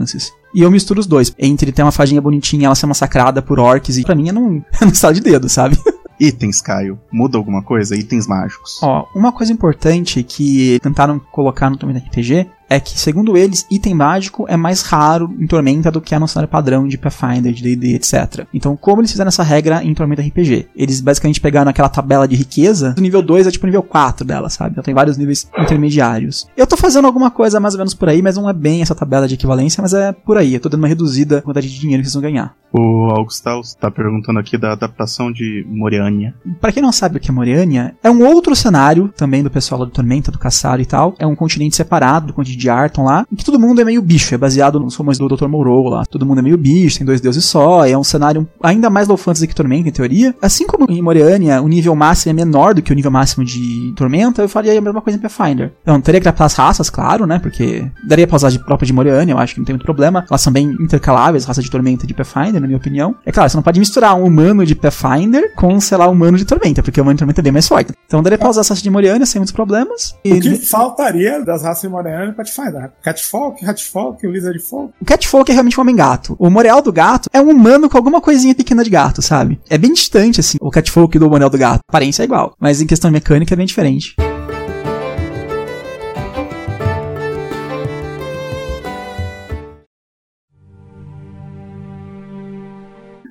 E 0.53 0.61
eu 0.61 0.71
misturo 0.71 0.99
os 0.99 1.07
dois. 1.07 1.33
Entre 1.37 1.71
ter 1.71 1.83
uma 1.83 1.91
fadinha 1.91 2.21
bonitinha 2.21 2.63
e 2.63 2.65
ela 2.65 2.75
ser 2.75 2.87
massacrada 2.87 3.41
por 3.41 3.59
orcs, 3.59 3.97
e 3.97 4.03
pra 4.03 4.15
mim 4.15 4.29
é 4.29 4.31
num, 4.31 4.63
é 4.81 4.85
num 4.85 4.91
estado 4.91 5.15
de 5.15 5.21
dedo, 5.21 5.47
sabe? 5.47 5.77
Itens, 6.19 6.59
Caio. 6.59 6.99
Muda 7.11 7.37
alguma 7.37 7.63
coisa? 7.63 7.95
Itens 7.95 8.27
mágicos. 8.27 8.77
Ó, 8.83 9.05
uma 9.15 9.31
coisa 9.31 9.53
importante 9.53 10.21
que 10.21 10.77
tentaram 10.81 11.17
colocar 11.17 11.69
no 11.69 11.77
Tormenta 11.77 12.05
RPG 12.05 12.47
é 12.69 12.79
que, 12.79 12.99
segundo 12.99 13.35
eles, 13.35 13.65
item 13.69 13.95
mágico 13.95 14.45
é 14.47 14.55
mais 14.55 14.81
raro 14.81 15.33
em 15.39 15.47
Tormenta 15.47 15.91
do 15.91 16.01
que 16.01 16.13
é 16.13 16.19
no 16.19 16.27
cenário 16.27 16.49
padrão 16.49 16.87
de 16.87 16.97
Pathfinder, 16.97 17.51
de 17.51 17.63
D&D, 17.63 17.95
etc. 17.95 18.45
Então, 18.53 18.77
como 18.77 19.01
eles 19.01 19.11
fizeram 19.11 19.29
essa 19.29 19.43
regra 19.43 19.83
em 19.83 19.93
Tormenta 19.93 20.21
RPG? 20.21 20.67
Eles 20.75 21.01
basicamente 21.01 21.41
pegaram 21.41 21.69
aquela 21.69 21.89
tabela 21.89 22.27
de 22.27 22.35
riqueza, 22.35 22.95
o 22.97 23.01
nível 23.01 23.21
2 23.21 23.47
é 23.47 23.51
tipo 23.51 23.65
o 23.65 23.67
nível 23.67 23.83
4 23.83 24.25
dela, 24.25 24.49
sabe? 24.49 24.71
Então 24.71 24.83
tem 24.83 24.93
vários 24.93 25.17
níveis 25.17 25.49
intermediários. 25.57 26.47
Eu 26.55 26.67
tô 26.67 26.77
fazendo 26.77 27.05
alguma 27.05 27.31
coisa 27.31 27.59
mais 27.59 27.73
ou 27.73 27.79
menos 27.79 27.93
por 27.93 28.09
aí, 28.09 28.21
mas 28.21 28.35
não 28.35 28.49
é 28.49 28.53
bem 28.53 28.81
essa 28.81 28.93
tabela 28.93 29.27
de 29.27 29.35
equivalência, 29.35 29.81
mas 29.81 29.93
é 29.93 30.11
por 30.11 30.37
aí. 30.37 30.53
Eu 30.53 30.59
tô 30.59 30.69
dando 30.69 30.81
uma 30.81 30.87
reduzida 30.87 31.41
quantidade 31.41 31.69
de 31.69 31.79
dinheiro 31.79 32.03
que 32.03 32.09
vocês 32.09 32.21
vão 32.21 32.31
ganhar. 32.31 32.53
O 32.71 33.09
Augustal 33.15 33.61
está 33.61 33.89
perguntando 33.89 34.37
aqui 34.37 34.57
da 34.57 34.73
adaptação 34.73 35.31
de 35.31 35.65
Moriania. 35.67 36.35
Para 36.61 36.71
quem 36.71 36.83
não 36.83 36.91
sabe 36.91 37.17
o 37.17 37.19
que 37.19 37.31
é 37.31 37.33
Moriania, 37.33 37.95
é 38.03 38.11
um 38.11 38.23
outro 38.23 38.55
cenário 38.55 39.07
também 39.15 39.41
do 39.41 39.49
pessoal 39.49 39.85
do 39.85 39.91
Tormenta, 39.91 40.31
do 40.31 40.37
Caçaro 40.37 40.81
e 40.81 40.85
tal. 40.85 41.15
É 41.17 41.25
um 41.25 41.35
continente 41.35 41.75
separado 41.75 42.27
do 42.27 42.33
continente 42.33 42.58
de 42.59 42.69
Arton 42.69 43.05
lá, 43.05 43.25
em 43.31 43.35
que 43.35 43.45
todo 43.45 43.59
mundo 43.59 43.81
é 43.81 43.83
meio 43.83 44.01
bicho, 44.01 44.35
é 44.35 44.37
baseado 44.37 44.79
nos 44.79 44.95
romãs 44.95 45.17
do 45.17 45.27
Dr. 45.27 45.47
Moreau 45.47 45.87
lá. 45.89 46.05
Todo 46.05 46.25
mundo 46.25 46.39
é 46.39 46.41
meio 46.41 46.57
bicho, 46.57 46.97
tem 46.97 47.05
dois 47.05 47.21
deuses 47.21 47.45
só, 47.45 47.85
é 47.85 47.97
um 47.97 48.03
cenário 48.03 48.47
ainda 48.61 48.89
mais 48.89 49.07
low 49.07 49.17
fantasy 49.17 49.47
que 49.47 49.55
Tormenta, 49.55 49.89
em 49.89 49.91
teoria. 49.91 50.35
Assim 50.41 50.67
como 50.67 50.85
em 50.89 51.01
Moriania, 51.01 51.61
o 51.61 51.67
nível 51.67 51.95
máximo 51.95 52.31
é 52.31 52.33
menor 52.33 52.73
do 52.73 52.81
que 52.81 52.91
o 52.91 52.95
nível 52.95 53.11
máximo 53.11 53.43
de 53.45 53.93
Tormenta, 53.95 54.41
eu 54.41 54.49
faria 54.49 54.77
a 54.77 54.81
mesma 54.81 55.01
coisa 55.01 55.17
em 55.17 55.21
Pathfinder. 55.21 55.71
Então, 55.81 55.99
teria 56.01 56.21
que 56.21 56.27
adaptar 56.27 56.45
as 56.45 56.53
raças, 56.53 56.89
claro, 56.89 57.25
né, 57.25 57.39
porque 57.39 57.89
daria 58.07 58.27
pra 58.27 58.35
usar 58.35 58.49
de 58.49 58.59
própria 58.59 58.85
de 58.85 58.93
Moriania, 58.93 59.33
eu 59.33 59.37
acho 59.37 59.53
que 59.53 59.59
não 59.59 59.65
tem 59.65 59.73
muito 59.73 59.85
problema. 59.85 60.25
Elas 60.29 60.41
são 60.41 60.51
bem 60.51 60.75
intercaláveis, 60.79 61.45
raça 61.45 61.61
de 61.61 61.69
Tormenta 61.69 62.05
e 62.05 62.07
de 62.07 62.13
Pathfinder, 62.13 62.59
na 62.59 62.67
minha 62.67 62.77
opinião. 62.77 63.15
É 63.25 63.31
claro, 63.31 63.49
você 63.49 63.57
não 63.57 63.63
pode 63.63 63.79
misturar 63.79 64.15
um 64.15 64.25
humano 64.25 64.65
de 64.65 64.75
Pathfinder 64.75 65.53
com, 65.55 65.79
sei 65.79 65.97
lá, 65.97 66.07
um 66.07 66.11
humano 66.11 66.37
de 66.37 66.45
Tormenta, 66.45 66.83
porque 66.83 66.99
o 66.99 67.03
humano 67.03 67.15
de 67.15 67.19
Tormenta 67.19 67.41
é 67.41 67.43
bem 67.43 67.51
mais 67.51 67.67
forte. 67.67 67.93
Então 68.05 68.21
daria 68.21 68.37
pra 68.37 68.49
usar 68.49 68.61
as 68.61 68.69
raças 68.69 68.83
de 68.83 68.89
Moriania 68.89 69.25
sem 69.25 69.39
muitos 69.39 69.53
problemas. 69.53 70.15
E 70.23 70.33
o 70.33 70.39
que 70.39 70.55
faltaria 70.57 71.43
das 71.43 71.63
raças 71.63 71.81
de 71.81 71.89
Moriania 71.89 72.33
pra 72.33 72.43
Pathfinder? 72.49 72.91
Catfolk, 73.01 73.65
Hatfolk, 73.65 74.27
Wizard 74.27 74.59
Folk? 74.59 74.93
O 74.99 75.05
Catfolk 75.05 75.51
é 75.51 75.53
realmente 75.53 75.79
um 75.79 75.81
homem-gato. 75.81 76.35
O 76.39 76.49
Moreal 76.49 76.81
do 76.81 76.91
gato 76.91 77.29
é 77.31 77.39
um 77.39 77.49
humano 77.49 77.89
com 77.89 77.97
alguma 77.97 78.19
coisinha 78.19 78.55
pequena 78.55 78.83
de 78.83 78.89
gato, 78.89 79.21
sabe? 79.21 79.59
É 79.69 79.77
bem 79.77 79.93
distante, 79.93 80.39
assim, 80.39 80.57
o 80.59 80.71
Catfolk 80.71 81.17
do 81.19 81.29
Moreal 81.29 81.49
do 81.49 81.57
gato. 81.57 81.79
A 81.87 81.91
aparência 81.91 82.23
é 82.23 82.25
igual, 82.25 82.53
mas 82.59 82.81
em 82.81 82.87
questão 82.87 83.11
mecânica 83.11 83.53
é 83.53 83.57
bem 83.57 83.65
diferente. 83.65 84.15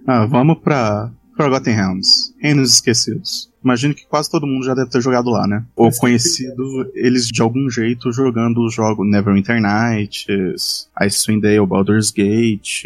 Ah, 0.07 0.25
vamos 0.25 0.59
pra 0.61 1.11
Forgotten 1.39 1.73
Realms, 1.73 2.35
Reinos 2.41 2.73
Esquecidos. 2.73 3.49
Imagino 3.63 3.95
que 3.95 4.05
quase 4.07 4.29
todo 4.29 4.47
mundo 4.47 4.67
já 4.67 4.75
deve 4.75 4.91
ter 4.91 5.01
jogado 5.01 5.31
lá, 5.31 5.47
né? 5.47 5.65
Ou 5.77 5.91
conhecido 5.93 6.91
eles 6.95 7.29
de 7.29 7.41
algum 7.41 7.71
jeito 7.71 8.11
jogando 8.11 8.65
os 8.65 8.75
jogos 8.75 9.09
Neverwinter 9.09 9.61
Nights, 9.61 10.89
Icewind 11.01 11.43
Dale, 11.43 11.65
Baldur's 11.65 12.11
Gate, 12.11 12.83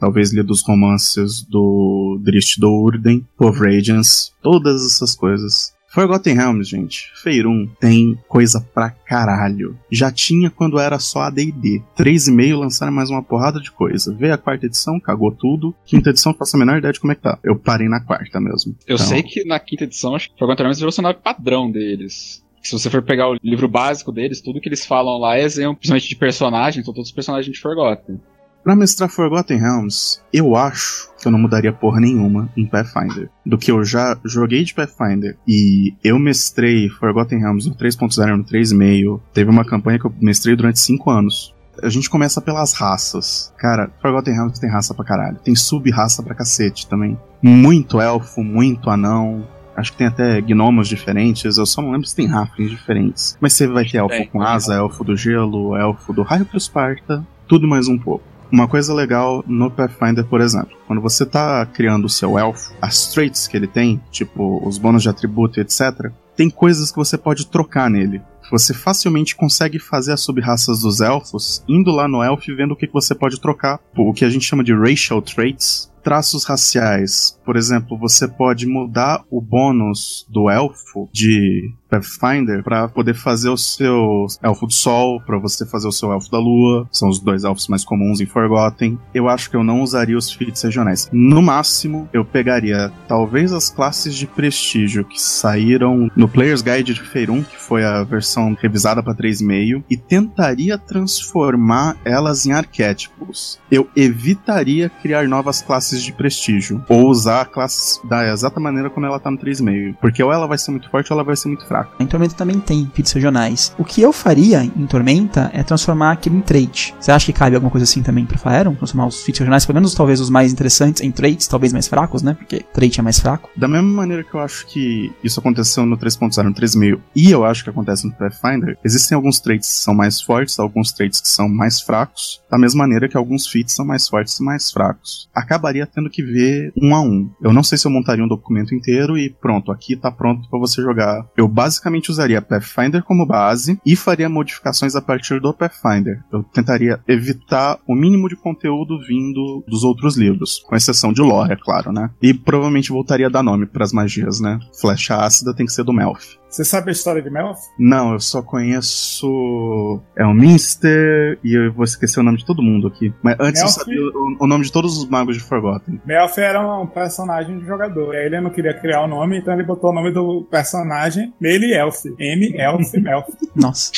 talvez 0.00 0.32
lido 0.32 0.52
os 0.52 0.62
romances 0.66 1.42
do 1.42 2.20
Drist 2.24 2.58
do 2.58 2.70
Urden, 2.72 3.24
Of 3.38 3.60
Radiance, 3.60 4.32
todas 4.42 4.84
essas 4.84 5.14
coisas. 5.14 5.75
Forgotten 5.96 6.34
Realms, 6.34 6.68
gente. 6.68 7.10
Feirum 7.22 7.66
tem 7.80 8.18
coisa 8.28 8.60
pra 8.60 8.90
caralho. 8.90 9.78
Já 9.90 10.12
tinha 10.12 10.50
quando 10.50 10.78
era 10.78 10.98
só 10.98 11.20
AD&D. 11.20 11.82
3,5 11.96 12.58
lançaram 12.58 12.92
mais 12.92 13.08
uma 13.08 13.22
porrada 13.22 13.58
de 13.58 13.70
coisa. 13.70 14.14
Veio 14.14 14.34
a 14.34 14.36
quarta 14.36 14.66
edição, 14.66 15.00
cagou 15.00 15.32
tudo. 15.32 15.74
Quinta 15.86 16.10
edição, 16.10 16.34
faço 16.34 16.54
a 16.54 16.58
menor 16.58 16.76
ideia 16.76 16.92
de 16.92 17.00
como 17.00 17.12
é 17.12 17.14
que 17.14 17.22
tá. 17.22 17.38
Eu 17.42 17.56
parei 17.56 17.88
na 17.88 17.98
quarta 17.98 18.38
mesmo. 18.38 18.76
Eu 18.86 18.96
então... 18.96 19.06
sei 19.06 19.22
que 19.22 19.42
na 19.46 19.58
quinta 19.58 19.84
edição, 19.84 20.14
acho 20.14 20.30
que 20.30 20.38
Forgotten 20.38 20.64
Realms 20.64 20.78
virou 20.78 20.90
o 20.90 20.92
cenário 20.92 21.18
padrão 21.18 21.70
deles 21.70 22.44
se 22.62 22.72
você 22.72 22.90
for 22.90 23.00
pegar 23.00 23.30
o 23.30 23.36
livro 23.44 23.68
básico 23.68 24.10
deles, 24.10 24.40
tudo 24.40 24.60
que 24.60 24.68
eles 24.68 24.84
falam 24.84 25.18
lá 25.18 25.36
é 25.38 25.42
exemplo, 25.44 25.76
principalmente 25.76 26.08
de 26.08 26.16
personagens, 26.16 26.82
então 26.82 26.92
todos 26.92 27.10
os 27.10 27.14
personagens 27.14 27.54
de 27.54 27.60
Forgotten. 27.60 28.20
Pra 28.66 28.74
mestrar 28.74 29.08
Forgotten 29.08 29.58
Realms, 29.58 30.20
eu 30.32 30.56
acho 30.56 31.08
que 31.20 31.28
eu 31.28 31.30
não 31.30 31.38
mudaria 31.38 31.72
porra 31.72 32.00
nenhuma 32.00 32.48
em 32.56 32.66
Pathfinder. 32.66 33.30
Do 33.46 33.56
que 33.56 33.70
eu 33.70 33.84
já 33.84 34.18
joguei 34.24 34.64
de 34.64 34.74
Pathfinder 34.74 35.38
e 35.46 35.94
eu 36.02 36.18
mestrei 36.18 36.88
Forgotten 36.88 37.38
Realms 37.38 37.68
no 37.68 37.76
3.0 37.76 38.36
no 38.36 38.42
3.5. 38.42 39.20
Teve 39.32 39.50
uma 39.50 39.64
campanha 39.64 40.00
que 40.00 40.06
eu 40.06 40.12
mestrei 40.20 40.56
durante 40.56 40.80
5 40.80 41.08
anos. 41.08 41.54
A 41.80 41.88
gente 41.88 42.10
começa 42.10 42.40
pelas 42.40 42.72
raças. 42.72 43.54
Cara, 43.56 43.88
Forgotten 44.02 44.34
Realms 44.34 44.58
tem 44.58 44.68
raça 44.68 44.92
pra 44.92 45.04
caralho. 45.04 45.38
Tem 45.44 45.54
sub-raça 45.54 46.20
pra 46.20 46.34
cacete 46.34 46.88
também. 46.88 47.16
Muito 47.40 48.00
elfo, 48.00 48.42
muito 48.42 48.90
anão, 48.90 49.46
Acho 49.76 49.92
que 49.92 49.98
tem 49.98 50.06
até 50.06 50.40
gnomos 50.40 50.88
diferentes, 50.88 51.58
eu 51.58 51.66
só 51.66 51.82
não 51.82 51.90
lembro 51.90 52.08
se 52.08 52.16
tem 52.16 52.26
raflings 52.26 52.70
diferentes. 52.70 53.36
Mas 53.38 53.52
você 53.52 53.66
vai 53.66 53.84
ter 53.84 53.98
elfo 53.98 54.14
é, 54.14 54.24
com 54.24 54.40
asa, 54.40 54.74
elfo 54.74 55.04
do 55.04 55.14
gelo, 55.14 55.76
elfo 55.76 56.14
do 56.14 56.22
raio 56.22 56.46
pro 56.46 56.56
Esparta, 56.56 57.22
tudo 57.46 57.68
mais 57.68 57.86
um 57.86 57.98
pouco. 57.98 58.24
Uma 58.50 58.68
coisa 58.68 58.94
legal 58.94 59.44
no 59.46 59.70
Pathfinder, 59.70 60.24
por 60.24 60.40
exemplo, 60.40 60.76
quando 60.86 61.02
você 61.02 61.24
está 61.24 61.66
criando 61.66 62.04
o 62.04 62.10
seu 62.10 62.38
elfo, 62.38 62.72
as 62.80 63.12
traits 63.12 63.46
que 63.48 63.56
ele 63.56 63.66
tem, 63.66 64.00
tipo 64.10 64.66
os 64.66 64.78
bônus 64.78 65.02
de 65.02 65.08
atributo, 65.08 65.60
etc., 65.60 66.10
tem 66.36 66.50
coisas 66.50 66.90
que 66.90 66.96
você 66.96 67.16
pode 67.16 67.46
trocar 67.46 67.90
nele. 67.90 68.20
Você 68.50 68.72
facilmente 68.72 69.34
consegue 69.34 69.78
fazer 69.78 70.12
as 70.12 70.20
sub-raças 70.20 70.80
dos 70.80 71.00
elfos 71.00 71.64
indo 71.66 71.90
lá 71.90 72.06
no 72.06 72.22
elfo 72.22 72.50
e 72.50 72.54
vendo 72.54 72.72
o 72.72 72.76
que 72.76 72.86
você 72.92 73.14
pode 73.14 73.40
trocar. 73.40 73.80
O 73.96 74.12
que 74.12 74.24
a 74.24 74.30
gente 74.30 74.44
chama 74.44 74.62
de 74.62 74.72
racial 74.72 75.20
traits, 75.20 75.90
traços 76.04 76.44
raciais. 76.44 77.36
Por 77.44 77.56
exemplo, 77.56 77.98
você 77.98 78.28
pode 78.28 78.64
mudar 78.66 79.24
o 79.28 79.40
bônus 79.40 80.24
do 80.28 80.48
elfo 80.48 81.08
de 81.12 81.72
Pathfinder 81.88 82.62
para 82.62 82.88
poder 82.88 83.14
fazer 83.14 83.48
o 83.48 83.56
seu 83.56 84.26
elfo 84.42 84.66
do 84.66 84.72
sol, 84.72 85.20
para 85.20 85.38
você 85.38 85.64
fazer 85.66 85.88
o 85.88 85.92
seu 85.92 86.12
elfo 86.12 86.30
da 86.30 86.38
lua. 86.38 86.88
São 86.90 87.08
os 87.08 87.20
dois 87.20 87.44
elfos 87.44 87.68
mais 87.68 87.84
comuns 87.84 88.20
em 88.20 88.26
Forgotten. 88.26 88.98
Eu 89.14 89.28
acho 89.28 89.48
que 89.48 89.56
eu 89.56 89.64
não 89.64 89.82
usaria 89.82 90.16
os 90.16 90.30
feats 90.30 90.62
regionais. 90.62 91.08
No 91.12 91.40
máximo, 91.40 92.08
eu 92.12 92.24
pegaria 92.24 92.92
talvez 93.06 93.52
as 93.52 93.70
classes 93.70 94.14
de 94.14 94.26
prestígio 94.26 95.04
que 95.04 95.20
saíram 95.20 96.10
no 96.16 96.28
Player's 96.28 96.62
Guide 96.62 96.94
de 96.94 97.02
Feirum, 97.02 97.42
que 97.42 97.56
foi 97.56 97.84
a 97.84 98.02
versão 98.02 98.56
revisada 98.60 99.02
para 99.02 99.14
3.5, 99.14 99.84
e 99.88 99.96
tentaria 99.96 100.78
transformar 100.78 101.96
elas 102.04 102.46
em 102.46 102.52
arquétipos. 102.52 103.60
Eu 103.70 103.88
evitaria 103.94 104.88
criar 104.88 105.28
novas 105.28 105.62
classes 105.62 106.02
de 106.02 106.12
prestígio 106.12 106.84
ou 106.88 107.08
usar 107.08 107.42
a 107.42 107.44
classe 107.44 108.04
da 108.06 108.26
exata 108.26 108.58
maneira 108.58 108.90
como 108.90 109.06
ela 109.06 109.20
tá 109.20 109.30
no 109.30 109.38
3.5, 109.38 109.96
porque 110.00 110.22
ou 110.22 110.32
ela 110.32 110.46
vai 110.46 110.58
ser 110.58 110.70
muito 110.70 110.90
forte 110.90 111.12
ou 111.12 111.16
ela 111.16 111.24
vai 111.24 111.36
ser 111.36 111.48
muito 111.48 111.66
fraca 111.66 111.75
fraco. 111.76 111.94
Em 112.00 112.06
Tormenta 112.06 112.34
também 112.34 112.58
tem 112.58 112.90
feats 112.94 113.12
regionais. 113.12 113.74
O 113.78 113.84
que 113.84 114.00
eu 114.00 114.12
faria 114.12 114.64
em 114.64 114.86
Tormenta 114.86 115.50
é 115.52 115.62
transformar 115.62 116.12
aquilo 116.12 116.36
em 116.36 116.40
trait. 116.40 116.94
Você 116.98 117.12
acha 117.12 117.26
que 117.26 117.32
cabe 117.32 117.54
alguma 117.54 117.70
coisa 117.70 117.84
assim 117.84 118.02
também 118.02 118.24
pra 118.24 118.38
Faeron? 118.38 118.74
Transformar 118.74 119.06
os 119.06 119.22
feats 119.22 119.38
regionais, 119.38 119.66
pelo 119.66 119.76
menos 119.76 119.94
talvez 119.94 120.20
os 120.20 120.30
mais 120.30 120.52
interessantes, 120.52 121.02
em 121.02 121.10
traits, 121.10 121.46
talvez 121.46 121.72
mais 121.72 121.88
fracos, 121.88 122.22
né? 122.22 122.34
Porque 122.34 122.64
trait 122.72 122.98
é 122.98 123.02
mais 123.02 123.18
fraco. 123.18 123.50
Da 123.56 123.68
mesma 123.68 123.88
maneira 123.88 124.24
que 124.24 124.34
eu 124.34 124.40
acho 124.40 124.66
que 124.66 125.12
isso 125.22 125.40
aconteceu 125.40 125.84
no 125.84 125.96
3.0, 125.96 126.42
no 126.42 126.54
3.000, 126.54 127.00
e 127.14 127.30
eu 127.30 127.44
acho 127.44 127.64
que 127.64 127.70
acontece 127.70 128.06
no 128.06 128.14
Pathfinder, 128.14 128.78
existem 128.84 129.16
alguns 129.16 129.40
traits 129.40 129.68
que 129.68 129.82
são 129.82 129.94
mais 129.94 130.20
fortes, 130.20 130.58
alguns 130.58 130.92
traits 130.92 131.20
que 131.20 131.28
são 131.28 131.48
mais 131.48 131.80
fracos, 131.80 132.42
da 132.50 132.58
mesma 132.58 132.84
maneira 132.84 133.08
que 133.08 133.16
alguns 133.16 133.46
feats 133.46 133.74
são 133.74 133.84
mais 133.84 134.08
fortes 134.08 134.38
e 134.38 134.42
mais 134.42 134.70
fracos. 134.70 135.28
Acabaria 135.34 135.86
tendo 135.86 136.10
que 136.10 136.22
ver 136.22 136.72
um 136.80 136.94
a 136.94 137.00
um. 137.00 137.30
Eu 137.42 137.52
não 137.52 137.62
sei 137.62 137.76
se 137.78 137.86
eu 137.86 137.90
montaria 137.90 138.24
um 138.24 138.28
documento 138.28 138.74
inteiro 138.74 139.18
e 139.18 139.30
pronto, 139.30 139.72
aqui 139.72 139.96
tá 139.96 140.10
pronto 140.10 140.48
para 140.48 140.58
você 140.58 140.82
jogar. 140.82 141.26
Eu 141.36 141.48
basicamente 141.66 142.12
usaria 142.12 142.40
Pathfinder 142.40 143.02
como 143.02 143.26
base 143.26 143.76
e 143.84 143.96
faria 143.96 144.28
modificações 144.28 144.94
a 144.94 145.02
partir 145.02 145.40
do 145.40 145.52
Pathfinder. 145.52 146.22
Eu 146.32 146.44
tentaria 146.44 147.00
evitar 147.08 147.78
o 147.88 147.94
mínimo 147.94 148.28
de 148.28 148.36
conteúdo 148.36 149.00
vindo 149.00 149.64
dos 149.66 149.82
outros 149.82 150.16
livros, 150.16 150.60
com 150.60 150.76
exceção 150.76 151.12
de 151.12 151.20
lore, 151.20 151.54
é 151.54 151.56
claro, 151.56 151.90
né? 151.90 152.08
E 152.22 152.32
provavelmente 152.32 152.90
voltaria 152.90 153.26
a 153.26 153.30
dar 153.30 153.42
nome 153.42 153.66
para 153.66 153.82
as 153.82 153.92
magias, 153.92 154.40
né? 154.40 154.60
Flecha 154.80 155.16
ácida 155.16 155.54
tem 155.54 155.66
que 155.66 155.72
ser 155.72 155.82
do 155.82 155.92
Melf. 155.92 156.36
Você 156.56 156.64
sabe 156.64 156.88
a 156.88 156.92
história 156.92 157.20
de 157.20 157.28
Melf? 157.28 157.58
Não, 157.78 158.14
eu 158.14 158.18
só 158.18 158.40
conheço. 158.40 160.00
É 160.16 160.24
o 160.24 160.32
Minster 160.32 161.38
e 161.44 161.54
eu 161.54 161.70
vou 161.70 161.84
esquecer 161.84 162.18
o 162.18 162.22
nome 162.22 162.38
de 162.38 162.46
todo 162.46 162.62
mundo 162.62 162.88
aqui. 162.88 163.12
Mas 163.22 163.36
antes 163.38 163.60
Melf... 163.60 163.76
eu 163.76 163.80
sabia 163.80 164.00
o, 164.00 164.36
o, 164.40 164.46
nome 164.46 164.64
de 164.64 164.72
todos 164.72 164.96
os 164.96 165.06
magos 165.06 165.36
de 165.36 165.42
Forgotten. 165.42 166.00
Melf 166.06 166.38
era 166.38 166.58
um 166.80 166.86
personagem 166.86 167.58
de 167.58 167.66
jogador. 167.66 168.14
E 168.14 168.16
aí 168.20 168.24
ele 168.24 168.40
não 168.40 168.48
queria 168.48 168.72
criar 168.72 169.04
o 169.04 169.06
nome, 169.06 169.36
então 169.36 169.52
ele 169.52 169.64
botou 169.64 169.90
o 169.90 169.92
nome 169.92 170.10
do 170.10 170.46
personagem 170.50 171.34
Mele 171.38 171.74
Elf. 171.74 172.06
M 172.18 172.56
Elf 172.56 172.94
Melf. 172.94 173.28
Nossa. 173.54 173.92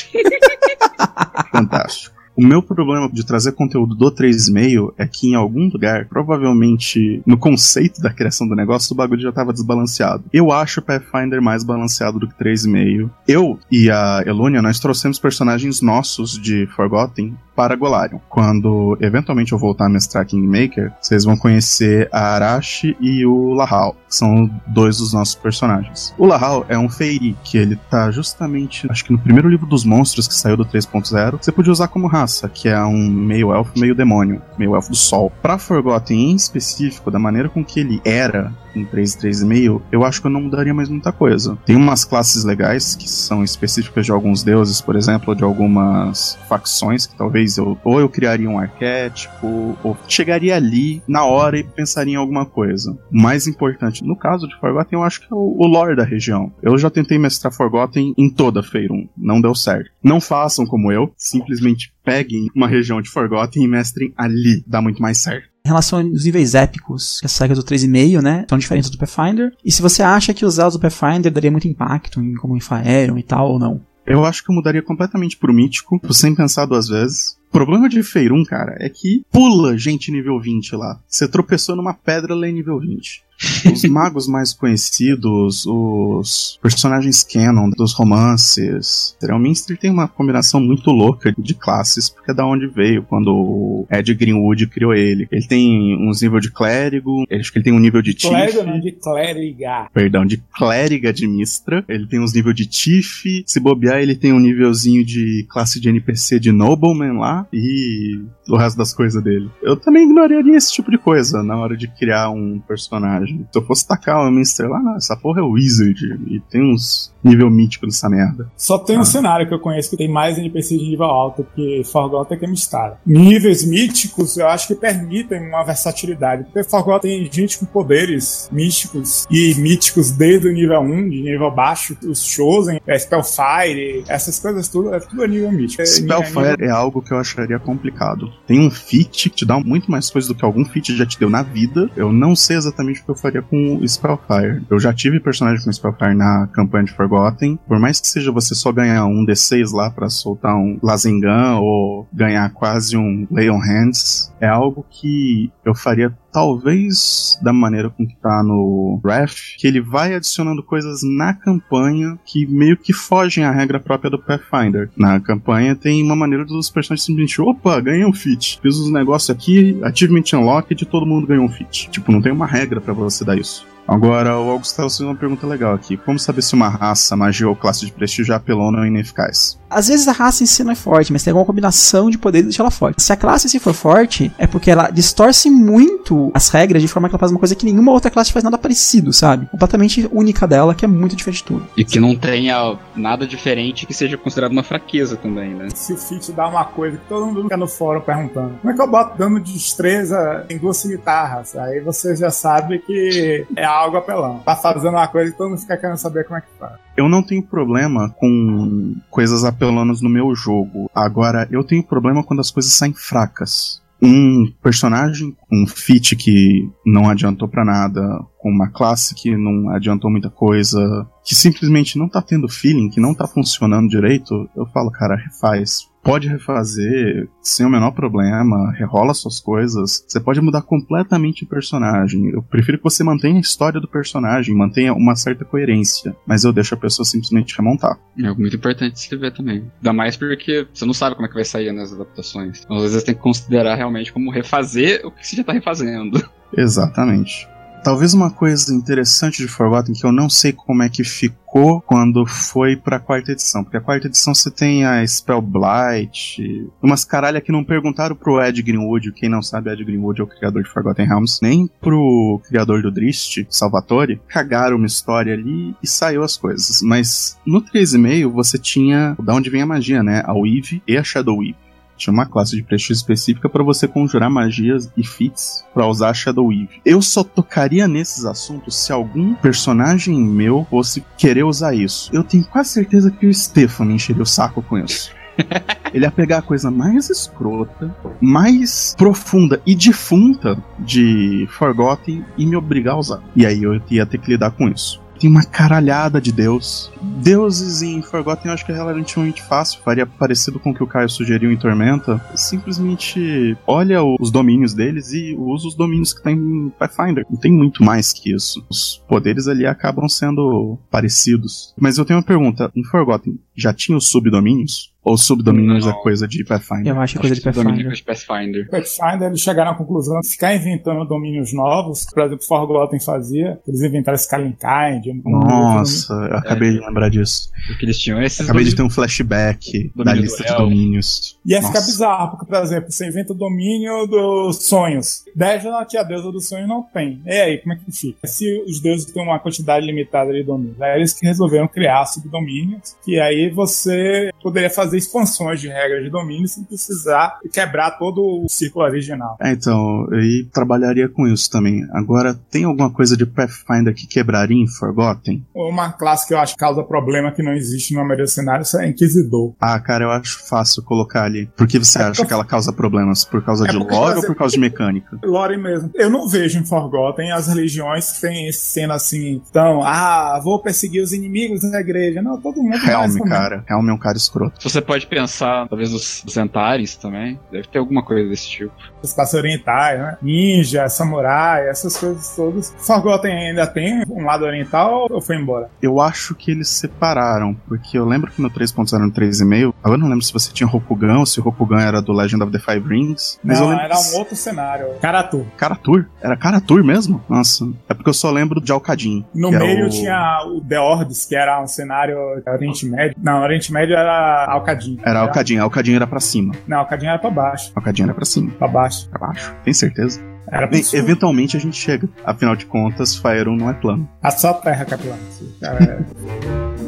Fantástico. 1.53 2.18
O 2.39 2.47
meu 2.47 2.63
problema 2.63 3.11
de 3.13 3.27
trazer 3.27 3.51
conteúdo 3.51 3.97
do 3.97 4.13
3,5 4.13 4.95
é 4.97 5.09
que 5.09 5.27
em 5.27 5.35
algum 5.35 5.69
lugar, 5.69 6.07
provavelmente 6.07 7.21
no 7.27 7.37
conceito 7.37 8.01
da 8.01 8.13
criação 8.13 8.47
do 8.47 8.55
negócio, 8.55 8.95
o 8.95 8.97
bagulho 8.97 9.21
já 9.21 9.31
estava 9.31 9.53
desbalanceado. 9.53 10.23
Eu 10.33 10.53
acho 10.53 10.79
o 10.79 10.83
Pathfinder 10.85 11.43
mais 11.43 11.65
balanceado 11.65 12.21
do 12.21 12.29
que 12.29 12.39
3,5. 12.39 13.11
Eu 13.27 13.59
e 13.69 13.91
a 13.91 14.23
Elonia, 14.25 14.63
nós 14.63 14.79
trouxemos 14.79 15.19
personagens 15.19 15.83
nossos 15.83 16.39
de 16.39 16.69
Forgotten 16.69 17.35
para 17.59 17.75
Golarion. 17.75 18.21
Quando 18.29 18.97
eventualmente 19.01 19.51
eu 19.51 19.59
voltar 19.59 19.87
a 19.87 19.89
mestrar 19.89 20.25
Kingmaker, 20.25 20.93
vocês 21.01 21.25
vão 21.25 21.37
conhecer 21.37 22.09
a 22.13 22.37
Arashi 22.37 22.97
e 23.01 23.27
o 23.27 23.53
Lahal, 23.53 23.97
que 24.07 24.15
são 24.15 24.49
dois 24.69 24.99
dos 24.99 25.13
nossos 25.13 25.35
personagens. 25.35 26.15
O 26.17 26.25
Lahal 26.25 26.65
é 26.69 26.79
um 26.79 26.89
Feiri, 26.89 27.37
que 27.43 27.59
ele 27.59 27.75
tá 27.91 28.13
justamente, 28.13 28.87
acho 28.89 29.05
que 29.05 29.11
no 29.11 29.19
primeiro 29.19 29.49
livro 29.49 29.67
dos 29.67 29.85
monstros 29.85 30.29
que 30.29 30.35
saiu 30.35 30.57
do 30.57 30.65
3.0, 30.65 31.43
você 31.43 31.51
podia 31.51 31.73
usar 31.73 31.89
como 31.89 32.07
raça, 32.07 32.49
que 32.49 32.69
é 32.69 32.81
um 32.85 33.11
meio 33.11 33.53
elfo, 33.53 33.77
meio 33.77 33.93
demônio, 33.93 34.41
meio 34.57 34.77
elfo 34.77 34.91
do 34.91 34.97
sol. 34.97 35.33
Pra 35.43 35.59
Forgotten 35.59 36.31
em 36.31 36.37
específico, 36.37 37.11
da 37.11 37.19
maneira 37.19 37.49
com 37.49 37.65
que 37.65 37.81
ele 37.81 38.01
era 38.05 38.53
em 38.79 38.85
3 38.85 39.15
e 39.15 39.19
3,5, 39.19 39.83
eu 39.93 40.05
acho 40.05 40.21
que 40.21 40.27
eu 40.27 40.31
não 40.31 40.43
mudaria 40.43 40.75
mais 40.75 40.89
muita 40.89 41.13
coisa. 41.13 41.59
Tem 41.65 41.77
umas 41.77 42.05
classes 42.05 42.45
legais 42.45 42.95
que 42.95 43.09
são 43.09 43.45
específicas 43.45 44.07
de 44.07 44.13
alguns 44.13 44.43
deuses, 44.43 44.81
por 44.81 44.97
exemplo, 44.97 45.35
de 45.35 45.45
algumas 45.45 46.39
facções 46.49 47.07
que 47.07 47.17
talvez 47.17 47.57
eu 47.59 47.79
ou 47.85 48.01
eu 48.01 48.09
criaria 48.09 48.49
um 48.49 48.59
arquétipo 48.59 49.77
ou 49.83 49.97
chegaria 50.09 50.57
ali 50.57 51.03
na 51.07 51.25
hora 51.25 51.59
e 51.59 51.65
pensaria 51.65 52.15
em 52.15 52.17
alguma 52.17 52.47
coisa. 52.47 52.93
O 53.13 53.21
mais 53.21 53.47
importante, 53.47 54.05
no 54.05 54.17
caso 54.17 54.49
de 54.49 54.59
Forgotten, 54.59 54.99
eu 54.99 55.05
acho 55.05 55.21
que 55.21 55.27
é 55.27 55.35
o, 55.35 55.57
o 55.59 55.67
lore 55.67 55.97
da 55.97 56.05
região. 56.05 56.53
Eu 56.63 56.77
já 56.79 56.91
tentei 56.91 57.19
mestrar 57.19 57.53
Forgotten 57.53 58.15
em 58.17 58.31
toda 58.31 58.63
Feirum, 58.63 59.09
não 59.17 59.41
deu 59.41 59.55
certo. 59.55 59.91
Não 60.03 60.21
façam 60.21 60.67
como 60.67 60.93
eu, 60.93 61.13
simplesmente 61.17 61.93
peguem 62.05 62.49
uma 62.55 62.69
região 62.69 63.03
de 63.03 63.11
Forgotten 63.11 63.63
e 63.63 63.69
mestrem 63.69 64.13
ali, 64.17 64.63
dá 64.67 64.81
muito 64.81 65.03
mais 65.03 65.23
certo. 65.23 65.49
Em 65.69 65.71
relação 65.71 65.99
aos 65.99 66.25
níveis 66.25 66.55
épicos, 66.55 67.21
que 67.21 67.27
as 67.27 67.33
sagas 67.33 67.59
do 67.59 67.63
3,5, 67.63 68.23
né, 68.23 68.47
são 68.49 68.57
diferentes 68.57 68.89
do 68.89 68.97
Pathfinder. 68.97 69.53
E 69.63 69.71
se 69.71 69.83
você 69.83 70.03
acha 70.03 70.33
que 70.33 70.47
os 70.47 70.57
do 70.57 70.81
Pathfinder 70.81 71.31
daria 71.31 71.51
muito 71.51 71.69
impacto 71.69 72.23
em 72.23 72.35
como 72.37 72.57
Infaeron 72.57 73.19
e 73.19 73.23
tal 73.23 73.53
ou 73.53 73.59
não. 73.59 73.79
Eu 74.07 74.25
acho 74.25 74.43
que 74.43 74.51
eu 74.51 74.55
mudaria 74.55 74.81
completamente 74.81 75.37
pro 75.37 75.53
mítico, 75.53 76.01
sem 76.11 76.35
pensar 76.35 76.65
duas 76.65 76.89
vezes. 76.89 77.37
O 77.51 77.53
problema 77.53 77.87
de 77.87 78.03
Feirum, 78.03 78.43
cara, 78.45 78.77
é 78.81 78.89
que 78.89 79.23
pula 79.31 79.77
gente 79.77 80.11
nível 80.11 80.41
20 80.41 80.75
lá. 80.75 80.99
Você 81.07 81.29
tropeçou 81.29 81.77
numa 81.77 81.93
pedra, 81.93 82.35
lá 82.35 82.49
em 82.49 82.55
nível 82.55 82.81
20. 82.81 83.23
Os 83.73 83.85
magos 83.85 84.27
mais 84.27 84.53
conhecidos, 84.53 85.65
os 85.67 86.59
personagens 86.61 87.23
canon 87.23 87.71
dos 87.71 87.93
romances. 87.93 89.17
O 89.23 89.39
Minster 89.39 89.79
tem 89.79 89.91
uma 89.91 90.09
combinação 90.09 90.61
muito 90.61 90.91
louca 90.91 91.33
de 91.37 91.55
classes, 91.55 92.09
porque 92.09 92.31
é 92.31 92.35
da 92.35 92.47
onde 92.47 92.67
veio, 92.67 93.03
quando 93.03 93.29
o 93.29 93.87
Ed 93.91 94.13
Greenwood 94.15 94.67
criou 94.67 94.95
ele. 94.95 95.29
Ele 95.31 95.47
tem 95.47 95.97
uns 96.09 96.23
níveis 96.23 96.43
de 96.43 96.51
clérigo, 96.51 97.25
acho 97.31 97.53
que 97.53 97.59
ele 97.59 97.65
tem 97.65 97.73
um 97.73 97.79
nível 97.79 98.03
de 98.03 98.15
Clérigo 98.15 98.63
não, 98.65 98.81
de 98.81 98.93
clériga. 98.93 99.89
Perdão, 99.93 100.27
de 100.27 100.39
clériga 100.57 101.13
de 101.13 101.27
Mistra. 101.27 101.85
Ele 101.89 102.07
tem 102.07 102.21
uns 102.21 102.33
níveis 102.33 102.57
de 102.57 102.67
Tiff. 102.67 103.45
Se 103.47 103.61
bobear, 103.61 104.01
ele 104.01 104.15
tem 104.15 104.33
um 104.33 104.41
nívelzinho 104.41 105.05
de 105.05 105.47
classe 105.49 105.81
de 105.81 105.89
NPC 105.89 106.41
de 106.41 106.53
Nobleman 106.53 107.19
lá. 107.19 107.47
E 107.53 108.21
o 108.49 108.57
resto 108.57 108.77
das 108.77 108.95
coisas 108.95 109.23
dele. 109.23 109.51
Eu 109.63 109.77
também 109.77 110.05
ignoraria 110.05 110.57
esse 110.57 110.73
tipo 110.73 110.91
de 110.91 110.99
coisa 110.99 111.43
na 111.43 111.57
hora 111.57 111.77
de 111.77 111.89
criar 111.89 112.31
um 112.31 112.59
personagem. 112.59 113.47
Se 113.53 113.59
eu 113.59 113.63
fosse 113.63 113.87
tacar 113.87 114.21
uma 114.21 114.31
Mister 114.31 114.69
lá, 114.69 114.81
não, 114.81 114.97
essa 114.97 115.17
porra 115.17 115.41
é 115.41 115.43
o 115.43 115.53
Wizard. 115.53 116.19
E 116.29 116.41
tem 116.41 116.63
uns 116.63 117.13
nível 117.29 117.51
mítico 117.51 117.87
nessa 117.87 118.09
merda. 118.09 118.51
Só 118.57 118.79
tem 118.79 118.97
ah. 118.97 119.01
um 119.01 119.05
cenário 119.05 119.47
que 119.47 119.55
eu 119.55 119.61
conheço 119.61 119.91
que 119.91 119.97
tem 119.97 120.09
mais 120.09 120.39
NPC 120.39 120.77
de 120.77 120.85
nível 120.85 121.07
alto 121.07 121.47
que 121.55 121.83
Forgotten 121.85 122.39
que 122.39 122.45
é 122.45 122.49
Mistário. 122.49 122.97
Níveis 123.07 123.65
míticos 123.65 124.37
eu 124.37 124.47
acho 124.49 124.69
que 124.69 124.75
permitem 124.75 125.49
uma 125.49 125.65
versatilidade. 125.65 126.45
Porque 126.45 126.63
Forgotten 126.65 127.09
tem 127.09 127.33
gente 127.33 127.59
com 127.59 127.67
poderes 127.67 128.49
místicos 128.53 129.27
e 129.31 129.55
míticos 129.55 130.11
desde 130.11 130.49
o 130.49 130.53
nível 130.53 130.81
1, 130.81 131.09
de 131.09 131.23
nível 131.23 131.51
baixo, 131.51 131.97
os 132.05 132.23
Chosen, 132.23 132.81
é, 132.87 132.99
Spellfire, 132.99 134.05
essas 134.09 134.39
coisas 134.39 134.69
tudo, 134.69 134.95
é 134.95 135.01
tudo 135.01 135.23
a 135.23 135.27
nível 135.27 135.51
mítico. 135.51 135.83
É, 135.83 135.87
Spellfire 135.87 136.39
é, 136.39 136.51
nível... 136.51 136.67
é 136.67 136.71
algo 136.71 137.01
que 137.03 137.13
eu 137.13 137.19
acharia 137.19 137.59
complicado. 137.59 138.31
Tem 138.47 138.61
um 138.61 138.71
feat 138.71 139.31
que 139.31 139.37
te 139.37 139.47
dá 139.47 139.59
muito 139.59 139.91
mais 139.91 140.11
coisa 140.11 140.29
do 140.29 140.35
que 140.35 140.45
algum 140.45 140.65
feat 140.65 140.95
já 140.97 141.07
te 141.07 141.19
deu 141.19 141.31
na 141.31 141.43
vida. 141.43 141.91
Eu 141.97 142.13
não 142.13 142.37
sei 142.37 142.57
exatamente 142.57 143.01
o 143.01 143.05
que 143.05 143.11
eu 143.11 143.17
faria 143.17 143.43
com 143.43 143.77
o 143.77 143.89
Spellfire. 143.89 144.63
Eu 144.71 144.79
já 144.79 144.93
tive 144.93 145.19
personagem 145.21 145.65
com 145.65 145.73
Spellfire 145.73 146.15
na 146.15 146.49
campanha 146.53 146.85
de 146.85 146.93
Forgotten. 146.93 147.18
Por 147.67 147.79
mais 147.79 148.01
que 148.01 148.07
seja 148.07 148.33
você 148.33 148.55
só 148.55 148.73
ganhar 148.73 149.07
um 149.07 149.25
D6 149.25 149.73
lá 149.73 149.91
para 149.91 150.09
soltar 150.09 150.57
um 150.57 150.79
Lazingan 150.83 151.59
ou 151.59 152.07
ganhar 152.13 152.49
quase 152.51 152.97
um 152.97 153.27
Lay 153.31 153.51
on 153.51 153.59
Hands, 153.59 154.33
é 154.41 154.49
algo 154.49 154.85
que 154.91 155.51
eu 155.65 155.75
faria 155.75 156.17
talvez 156.33 157.39
da 157.43 157.53
maneira 157.53 157.91
com 157.91 158.07
que 158.07 158.17
tá 158.17 158.43
no 158.43 159.01
Wrath, 159.03 159.57
que 159.57 159.67
ele 159.67 159.81
vai 159.81 160.15
adicionando 160.15 160.63
coisas 160.63 161.01
na 161.03 161.35
campanha 161.35 162.19
que 162.25 162.47
meio 162.47 162.77
que 162.77 162.93
fogem 162.93 163.45
à 163.45 163.51
regra 163.51 163.81
própria 163.81 164.11
do 164.11 164.19
Pathfinder. 164.19 164.91
Na 164.97 165.19
campanha 165.21 165.75
tem 165.75 166.03
uma 166.03 166.17
maneira 166.17 166.45
dos 166.45 166.71
personagens 166.71 167.05
simplesmente, 167.05 167.41
opa, 167.41 167.81
ganhei 167.81 168.05
um 168.05 168.13
feat. 168.13 168.61
Fiz 168.63 168.77
os 168.77 168.91
negócios 168.91 169.31
aqui, 169.31 169.79
achievement 169.83 170.25
unlocked, 170.35 170.87
todo 170.87 171.07
mundo 171.07 171.27
ganhou 171.27 171.45
um 171.45 171.49
feat. 171.49 171.91
Tipo, 171.91 172.13
não 172.13 172.23
tem 172.23 172.33
uma 172.33 172.47
regra 172.47 172.81
para 172.81 172.93
você 172.93 173.25
dar 173.25 173.37
isso. 173.37 173.67
Agora, 173.89 174.39
o 174.39 174.51
Augusto 174.51 174.73
está 174.73 174.83
fazendo 174.83 175.09
uma 175.09 175.17
pergunta 175.17 175.47
legal 175.47 175.73
aqui. 175.73 175.97
Como 175.97 176.19
saber 176.19 176.43
se 176.43 176.53
uma 176.53 176.69
raça, 176.69 177.17
magia 177.17 177.49
ou 177.49 177.57
classe 177.57 177.87
de 177.87 177.93
prestígio 177.93 178.35
é 178.35 178.37
apelona 178.37 178.81
ou 178.81 178.87
ineficaz? 178.87 179.59
Às 179.71 179.89
vezes 179.89 180.09
a 180.09 180.13
raça 180.13 180.43
em 180.43 180.47
si 180.47 180.65
não 180.65 180.73
é 180.73 180.75
forte, 180.75 181.13
mas 181.13 181.23
tem 181.23 181.31
alguma 181.31 181.47
combinação 181.47 182.09
de 182.11 182.19
poderes 182.19 182.45
que 182.45 182.49
deixa 182.51 182.63
ela 182.63 182.71
forte. 182.71 183.03
Se 183.03 183.13
a 183.13 183.17
classe 183.17 183.47
em 183.47 183.51
si 183.51 183.59
for 183.59 183.75
forte, 183.75 184.33
é 184.39 184.47
porque 184.47 184.71
ela 184.71 184.91
distorce 184.91 185.51
muito 185.51 186.31
as 186.35 186.49
regras 186.49 186.83
de 186.83 186.89
forma 186.89 187.09
que 187.09 187.15
ela 187.15 187.19
faz 187.19 187.33
uma 187.33 187.39
coisa 187.39 187.55
que 187.55 187.65
nenhuma 187.65 187.93
outra 187.93 188.11
classe 188.11 188.33
faz 188.33 188.43
nada 188.43 188.59
parecido, 188.59 189.13
sabe? 189.13 189.47
Completamente 189.47 190.09
única 190.13 190.47
dela, 190.47 190.75
que 190.75 190.85
é 190.85 190.89
muito 190.89 191.17
diferente 191.17 191.39
de 191.39 191.45
tudo. 191.45 191.67
E 191.77 191.85
que 191.85 192.01
não 192.01 192.17
tenha 192.17 192.79
nada 192.95 193.27
diferente 193.27 193.87
que 193.87 193.95
seja 193.95 194.17
considerado 194.17 194.53
uma 194.53 194.63
fraqueza 194.63 195.17
também, 195.17 195.55
né? 195.55 195.69
Se 195.75 195.93
o 195.93 195.97
Fit 195.97 196.33
dá 196.33 196.49
uma 196.49 196.65
coisa 196.65 196.97
que 196.97 197.07
todo 197.07 197.27
mundo 197.27 197.43
fica 197.43 197.57
no 197.57 197.69
fórum 197.69 198.01
perguntando: 198.01 198.55
como 198.61 198.73
é 198.73 198.77
que 198.77 198.83
eu 198.83 198.91
boto 198.91 199.19
dano 199.19 199.41
de 199.41 199.53
destreza 199.53 200.47
em 200.49 200.59
duas 200.59 200.85
guitarras? 200.85 201.57
Aí 201.57 201.81
você 201.81 202.17
já 202.17 202.31
sabe 202.31 202.79
que 202.79 203.47
é 203.57 203.65
algo 203.79 203.97
apelão. 203.97 204.41
Tá 204.41 204.57
fazendo 204.57 204.95
uma 204.95 205.09
coisa 205.09 205.31
e 205.31 205.37
todo 205.37 205.51
mundo 205.51 205.61
fica 205.61 205.77
querendo 205.77 205.97
saber 205.97 206.25
como 206.25 206.39
é 206.39 206.41
que 206.41 206.49
faz. 206.59 206.79
Eu 206.97 207.09
não 207.09 207.23
tenho 207.23 207.43
problema 207.43 208.11
com 208.19 208.97
coisas 209.11 209.45
apelonas 209.45 210.01
no 210.01 210.09
meu 210.09 210.35
jogo. 210.35 210.91
Agora, 210.95 211.49
eu 211.51 211.65
tenho 211.65 211.83
problema 211.83 212.25
quando 212.25 212.41
as 212.41 212.51
coisas 212.51 212.73
saem 212.73 212.95
fracas 212.95 213.81
um 214.01 214.51
personagem, 214.63 215.37
um 215.51 215.67
feat 215.67 216.15
que 216.15 216.71
não 216.87 217.09
adiantou 217.11 217.49
para 217.49 217.65
nada, 217.65 218.01
com 218.39 218.49
uma 218.49 218.71
classe 218.71 219.15
que 219.15 219.37
não 219.37 219.71
adiantou 219.71 220.11
muita 220.11 220.31
coisa, 220.31 221.07
que 221.25 221.35
simplesmente 221.35 221.99
não 221.99 222.09
tá 222.09 222.23
tendo 222.23 222.49
feeling, 222.49 222.89
que 222.89 223.01
não 223.01 223.15
tá 223.15 223.27
funcionando 223.27 223.89
direito, 223.89 224.49
eu 224.57 224.67
falo, 224.67 224.91
cara, 224.91 225.17
refaz 225.17 225.89
pode 226.03 226.29
refazer 226.29 227.29
sem 227.43 227.67
o 227.67 227.71
menor 227.71 227.93
problema, 227.93 228.73
rerola 228.73 229.15
suas 229.15 229.41
coisas. 229.41 230.05
Você 230.07 230.21
pode 230.21 230.41
mudar 230.41 230.63
completamente 230.63 231.45
o 231.45 231.47
personagem. 231.47 232.31
Eu 232.31 232.43
prefiro 232.43 232.79
que 232.79 232.85
você 232.85 233.05
mantenha 233.05 233.37
a 233.37 233.41
história 233.41 233.81
do 233.81 233.89
personagem, 233.89 234.55
mantenha 234.55 234.93
uma 234.93 235.15
certa 235.15 235.45
coerência, 235.45 236.17
mas 236.27 236.45
eu 236.45 236.53
deixo 236.53 236.75
a 236.75 236.79
pessoa 236.79 237.05
simplesmente 237.05 237.57
remontar. 237.57 237.99
É 238.19 238.27
algo 238.27 238.41
muito 238.41 238.57
importante 238.57 238.99
se 238.99 239.17
ver 239.17 239.33
também. 239.33 239.71
Ainda 239.77 239.93
mais 239.93 240.17
porque 240.17 240.67
você 240.73 240.85
não 240.85 240.95
sabe 240.95 241.15
como 241.15 241.27
é 241.27 241.29
que 241.29 241.35
vai 241.35 241.45
sair 241.45 241.73
nas 241.73 241.93
adaptações. 241.93 242.63
Então, 242.65 242.77
às 242.77 242.83
vezes 242.83 243.05
tem 243.05 243.15
que 243.15 243.21
considerar 243.21 243.75
realmente 243.75 244.13
como 244.13 244.31
refazer 244.31 245.05
o 245.05 245.11
que 245.11 245.27
você 245.27 245.37
já 245.37 245.45
tá 245.45 245.53
refazendo. 245.53 246.23
Exatamente. 246.57 247.49
Talvez 247.83 248.13
uma 248.13 248.31
coisa 248.31 248.75
interessante 248.75 249.39
de 249.39 249.49
Forgotten 249.49 249.95
que 249.95 250.05
eu 250.05 250.13
não 250.13 250.29
sei 250.29 250.53
como 250.53 250.83
é 250.83 250.89
que 250.89 251.05
ficou 251.05 251.81
quando 251.81 252.27
foi 252.27 252.77
pra 252.77 252.99
quarta 252.99 253.33
edição. 253.33 253.63
Porque 253.65 253.77
a 253.77 253.81
quarta 253.81 254.07
edição 254.07 254.35
você 254.35 254.51
tem 254.51 254.85
a 254.85 255.07
Spell 255.07 255.41
Blight, 255.41 256.69
umas 256.83 257.05
caralha 257.05 257.41
que 257.41 257.53
não 257.53 257.65
perguntaram 257.65 258.15
pro 258.15 258.43
Ed 258.43 258.61
Greenwood, 258.63 259.13
quem 259.13 259.29
não 259.29 259.43
sabe, 259.43 259.73
Ed 259.73 259.85
Greenwood 259.85 260.21
é 260.21 260.25
o 260.25 260.27
criador 260.27 260.63
de 260.63 260.69
Forgotten 260.69 261.07
Realms, 261.07 261.39
nem 261.41 261.69
pro 261.81 262.41
criador 262.47 262.83
do 262.83 262.91
Drist, 262.91 263.47
Salvatore, 263.49 264.21
cagaram 264.29 264.77
uma 264.77 264.87
história 264.87 265.33
ali 265.33 265.75
e 265.83 265.87
saiu 265.87 266.23
as 266.23 266.37
coisas. 266.37 266.83
Mas 266.83 267.39
no 267.47 267.63
3,5 267.63 268.31
você 268.31 268.59
tinha 268.59 269.17
da 269.23 269.35
onde 269.35 269.51
vem 269.51 269.63
a 269.63 269.67
magia, 269.67 270.03
né? 270.03 270.23
A 270.27 270.35
Weave 270.35 270.83
e 270.87 270.97
a 270.97 271.05
Shadow 271.05 271.39
Weave. 271.39 271.68
Tinha 271.99 272.15
uma 272.15 272.25
classe 272.25 272.57
de 272.57 272.63
prestígio 272.63 272.95
específica 272.95 273.49
para 273.49 273.65
você 273.65 273.89
conjurar 273.89 274.31
magias 274.31 274.91
e 274.97 275.05
feats 275.05 275.65
para 275.75 275.87
usar 275.87 276.15
Shadow 276.15 276.47
Weave. 276.47 276.81
Eu 276.85 277.03
só 277.03 277.25
tocaria 277.25 277.89
nesses 277.89 278.25
assuntos 278.25 278.77
se 278.77 278.93
algum 278.93 279.35
personagem 279.35 280.19
meu 280.19 280.67
fosse 280.71 281.05
querer 281.17 281.45
usar 281.45 281.75
isso. 281.75 282.09
Eu 282.13 282.23
tenho 282.23 282.45
quase 282.45 282.71
certeza 282.71 283.11
que 283.11 283.27
o 283.27 283.35
Stefan 283.35 283.93
encheria 283.93 284.23
o 284.23 284.27
saco 284.27 284.63
com 284.63 284.79
isso. 284.79 285.11
Ele 285.93 286.05
ia 286.05 286.11
pegar 286.11 286.39
a 286.39 286.43
coisa 286.43 286.71
mais 286.71 287.11
escrota, 287.11 287.95
mais 288.21 288.95
profunda 288.97 289.61
e 289.67 289.75
defunta 289.75 290.63
de 290.79 291.49
Forgotten 291.51 292.25
e 292.37 292.47
me 292.47 292.57
obrigar 292.57 292.95
a 292.95 292.99
usar. 292.99 293.23
E 293.35 293.45
aí 293.45 293.63
eu 293.63 293.81
ia 293.91 294.07
ter 294.07 294.19
que 294.19 294.31
lidar 294.31 294.53
com 294.53 294.69
isso 294.69 295.01
tem 295.19 295.29
uma 295.29 295.43
caralhada 295.43 296.21
de 296.21 296.33
deus. 296.33 296.91
Deuses 297.03 297.83
em 297.83 298.01
Forgotten 298.03 298.49
eu 298.49 298.53
acho 298.55 298.65
que 298.65 298.73
é 298.73 298.75
relativamente 298.75 299.43
fácil, 299.43 299.81
faria 299.83 300.07
parecido 300.07 300.59
com 300.59 300.71
o 300.71 300.75
que 300.75 300.83
o 300.83 300.87
Caio 300.87 301.09
sugeriu 301.09 301.53
em 301.53 301.57
Tormenta. 301.57 302.21
Simplesmente 302.35 303.57
olha 303.67 304.03
os 304.03 304.31
domínios 304.31 304.75
deles 304.75 305.13
e 305.13 305.35
usa 305.37 305.69
os 305.69 305.75
domínios 305.75 306.13
que 306.13 306.23
tem 306.23 306.37
em 306.37 306.71
Pathfinder. 306.71 307.27
Não 307.29 307.39
tem 307.39 307.53
muito 307.53 307.83
mais 307.83 308.13
que 308.13 308.33
isso. 308.33 308.65
Os 308.69 309.03
poderes 309.09 309.49
ali 309.49 309.67
acabam 309.67 310.09
sendo 310.09 310.79
parecidos. 310.91 311.75
Mas 311.79 311.99
eu 311.99 312.05
tenho 312.05 312.19
uma 312.19 312.25
pergunta: 312.25 312.71
em 312.75 312.85
Forgotten 312.85 313.39
já 313.55 313.73
tinha 313.73 313.99
os 313.99 314.09
subdomínios? 314.09 314.93
Ou 315.05 315.17
subdomínios 315.17 315.87
é 315.87 315.93
coisa 315.93 316.27
de 316.27 316.45
Pathfinder? 316.45 316.95
Eu 316.95 317.01
acho 317.01 317.15
que 317.15 317.19
é 317.19 317.21
coisa 317.21 317.35
de 317.35 317.41
Pathfinder. 317.41 317.93
de 317.93 318.03
Pathfinder. 318.03 318.71
Pathfinder, 318.71 319.29
eles 319.29 319.41
chegaram 319.41 319.71
à 319.71 319.75
conclusão 319.75 320.21
de 320.21 320.29
ficar 320.29 320.55
inventando 320.55 321.05
domínios 321.07 321.53
novos, 321.53 322.05
por 322.13 322.25
exemplo, 322.25 322.45
Forgotten 322.45 323.01
fazia, 323.01 323.59
eles 323.67 323.81
inventaram 323.81 324.17
Skylinkind. 324.17 325.23
Nossa, 325.25 326.13
eu 326.13 326.37
acabei 326.37 326.71
é, 326.71 326.73
de 326.73 326.81
lembrar 326.81 327.09
disso. 327.09 327.51
Porque 327.69 327.87
eles 327.87 327.99
tinham 327.99 328.21
esses 328.23 328.41
Acabei 328.41 328.65
de 328.65 328.75
ter 328.75 328.83
um 328.83 328.91
flashback 328.91 329.93
da 329.95 330.13
lista 330.13 330.45
de 330.45 330.55
domínios. 330.55 331.39
E 331.47 331.53
ia 331.53 331.63
ficar 331.63 331.81
bizarro, 331.81 332.31
porque, 332.33 332.47
por 332.47 332.57
exemplo, 332.57 332.91
você 332.91 333.09
inventa 333.09 333.33
o 333.33 333.37
domínio 333.37 334.07
dos 334.07 334.65
sonhos. 334.67 335.25
Dejana, 335.35 335.85
que 335.85 335.97
a 335.97 336.03
deusa 336.03 336.31
dos 336.33 336.49
sonhos 336.49 336.69
não 336.69 336.83
tem. 336.83 337.23
E 337.25 337.31
aí, 337.31 337.59
como 337.59 337.73
é 337.73 337.77
que 337.77 337.93
fica? 337.93 338.27
Se 338.27 338.63
os 338.67 338.81
deuses 338.81 339.07
têm 339.07 339.23
uma 339.23 339.39
quantidade 339.39 339.87
limitada 339.87 340.33
de 340.33 340.43
domínios, 340.43 340.81
aí 340.83 340.99
eles 340.99 341.13
que 341.13 341.27
resolveram 341.27 341.69
criar 341.69 342.05
subdomínios, 342.07 342.97
que 343.05 343.19
aí 343.21 343.51
você 343.51 344.31
poderia 344.43 344.71
fazer 344.71 344.88
expansões 344.93 345.61
de 345.61 345.69
regras 345.69 346.03
de 346.03 346.11
domínio 346.11 346.49
sem 346.49 346.65
precisar 346.65 347.39
quebrar 347.53 347.93
todo 347.93 348.45
o 348.45 348.49
círculo 348.49 348.85
original. 348.85 349.37
É, 349.41 349.53
então, 349.53 350.07
eu 350.13 350.49
trabalharia 350.53 351.09
com 351.09 351.27
isso 351.27 351.51
também. 351.51 351.87
Agora, 351.93 352.35
tem 352.51 352.65
alguma 352.65 352.91
coisa 352.91 353.17
de 353.17 353.27
Pathfinder 353.27 353.95
que 353.95 354.07
quebraria 354.07 354.57
em 354.57 354.69
Forgotten? 354.69 355.45
Uma 355.55 355.93
classe 355.93 356.27
que 356.27 356.35
eu 356.35 356.39
acho 356.39 356.55
que 356.55 356.61
causa 356.61 356.83
problema 356.83 357.33
que 357.33 357.43
não 357.43 357.53
existe 357.53 357.95
no 357.95 358.01
maioria 358.01 358.25
dos 358.25 358.35
cenários 358.35 358.75
é 358.75 358.89
Inquisidor. 358.89 359.55
Ah, 359.61 359.79
cara, 359.79 360.05
eu 360.05 360.11
acho 360.11 360.47
fácil 360.49 360.83
colocar 360.83 361.25
ali. 361.25 361.47
Por 361.57 361.67
que 361.67 361.79
você 361.79 361.99
é 362.01 362.05
acha 362.05 362.25
que 362.25 362.33
ela 362.33 362.45
causa 362.45 362.73
problemas? 362.73 363.25
Por 363.25 363.45
causa 363.45 363.67
é 363.67 363.71
de 363.71 363.77
lore 363.77 364.17
ou 364.17 364.27
por 364.27 364.35
causa 364.35 364.55
de 364.55 364.61
mecânica? 364.61 365.19
Lore 365.23 365.57
mesmo. 365.57 365.91
Eu 365.95 366.11
não 366.11 366.29
vejo 366.29 366.59
em 366.59 366.65
Forgotten 366.65 367.33
as 367.33 367.49
religiões 367.49 368.13
que 368.13 368.21
tem 368.21 368.51
cena 368.53 368.95
assim, 368.95 369.43
então, 369.49 369.83
ah, 369.83 370.41
vou 370.43 370.61
perseguir 370.61 371.03
os 371.03 371.13
inimigos 371.13 371.61
da 371.71 371.81
igreja. 371.81 372.23
Não, 372.23 372.41
todo 372.41 372.63
mundo 372.63 372.77
Helm, 372.77 373.19
cara. 373.29 373.65
Helm 373.69 373.89
é 373.89 373.93
um 373.93 373.99
cara 373.99 374.17
escroto. 374.17 374.63
Você 374.63 374.78
pode 374.81 375.07
pensar, 375.07 375.69
talvez, 375.69 375.93
nos 375.93 376.25
Centares 376.27 376.97
também. 376.97 377.39
Deve 377.51 377.69
ter 377.69 377.79
alguma 377.79 378.03
coisa 378.03 378.29
desse 378.29 378.49
tipo. 378.49 378.73
Os 379.03 379.35
orientais, 379.35 379.99
né? 379.99 380.19
Ninja, 380.23 380.89
samurai, 380.89 381.69
essas 381.69 381.97
coisas 381.97 382.35
todas. 382.35 382.75
Forgotten 382.79 383.49
ainda 383.49 383.67
tem 383.67 384.03
um 384.09 384.25
lado 384.25 384.45
oriental 384.45 385.07
ou 385.11 385.21
foi 385.21 385.37
embora? 385.37 385.71
Eu 385.81 386.01
acho 386.01 386.35
que 386.35 386.51
eles 386.51 386.69
separaram, 386.69 387.55
porque 387.67 387.99
eu 387.99 388.05
lembro 388.05 388.31
que 388.31 388.43
no 388.43 388.51
3.0 388.51 388.99
no 388.99 389.13
3.5, 389.13 389.75
eu 389.85 389.99
não 389.99 390.09
lembro 390.09 390.25
se 390.25 390.33
você 390.33 390.53
tinha 390.53 390.67
Rokugan 390.67 391.19
ou 391.19 391.27
se 391.27 391.41
Rokugan 391.41 391.81
era 391.81 392.03
do 392.03 392.13
Legend 392.13 392.43
of 392.43 392.53
the 392.53 392.59
Five 392.59 392.89
Rings. 392.89 393.39
Mas 393.43 393.61
não, 393.61 393.73
era 393.73 393.97
um 393.97 394.19
outro 394.19 394.37
cenário. 394.37 394.89
Karatur. 395.01 395.47
Karatur? 395.57 396.07
Era 396.21 396.37
Karatur 396.37 396.85
mesmo? 396.85 397.23
Nossa. 397.29 397.69
É 397.89 397.95
porque 397.95 398.11
eu 398.11 398.15
só 398.15 398.31
lembro 398.31 398.61
de 398.61 398.73
Alcadim. 398.73 399.25
No 399.35 399.51
meio 399.51 399.87
o... 399.87 399.91
tinha 399.91 400.43
o 400.47 400.61
The 400.61 400.81
Ords, 400.81 401.27
que 401.27 401.37
era 401.37 401.63
um 401.63 401.67
cenário 401.67 402.17
Oriente 402.47 402.87
Médio. 402.87 403.17
Não, 403.23 403.43
Oriente 403.43 403.73
Médio 403.73 403.97
era 403.97 404.47
Alcadim. 404.47 404.68
Era 405.05 405.21
Alcadim. 405.21 405.59
Alcadim 405.59 405.95
era 405.95 406.07
pra 406.07 406.21
cima. 406.21 406.55
Não, 406.67 406.79
Alcadim 406.79 407.07
era 407.07 407.19
pra 407.19 407.31
baixo. 407.31 407.73
Alcadim 407.75 408.03
era 408.03 408.15
pra 408.15 408.25
cima. 408.25 408.51
Pra 408.53 408.69
baixo. 408.69 409.09
Pra 409.09 409.19
baixo. 409.19 409.55
Tem 409.65 409.73
certeza? 409.73 410.21
Era 410.51 410.67
Bem, 410.67 410.83
eventualmente 410.95 411.57
a 411.57 411.61
gente 411.61 411.77
chega. 411.77 412.09
Afinal 412.25 412.57
de 412.57 412.65
contas, 412.67 413.17
Fire 413.17 413.49
1 413.49 413.57
não 413.57 413.69
é 413.69 413.75
plano. 413.75 414.09
A 414.23 414.31
só 414.31 414.55
terra 414.55 414.85
que 414.85 414.95
é 414.95 414.97
plano. 414.97 415.21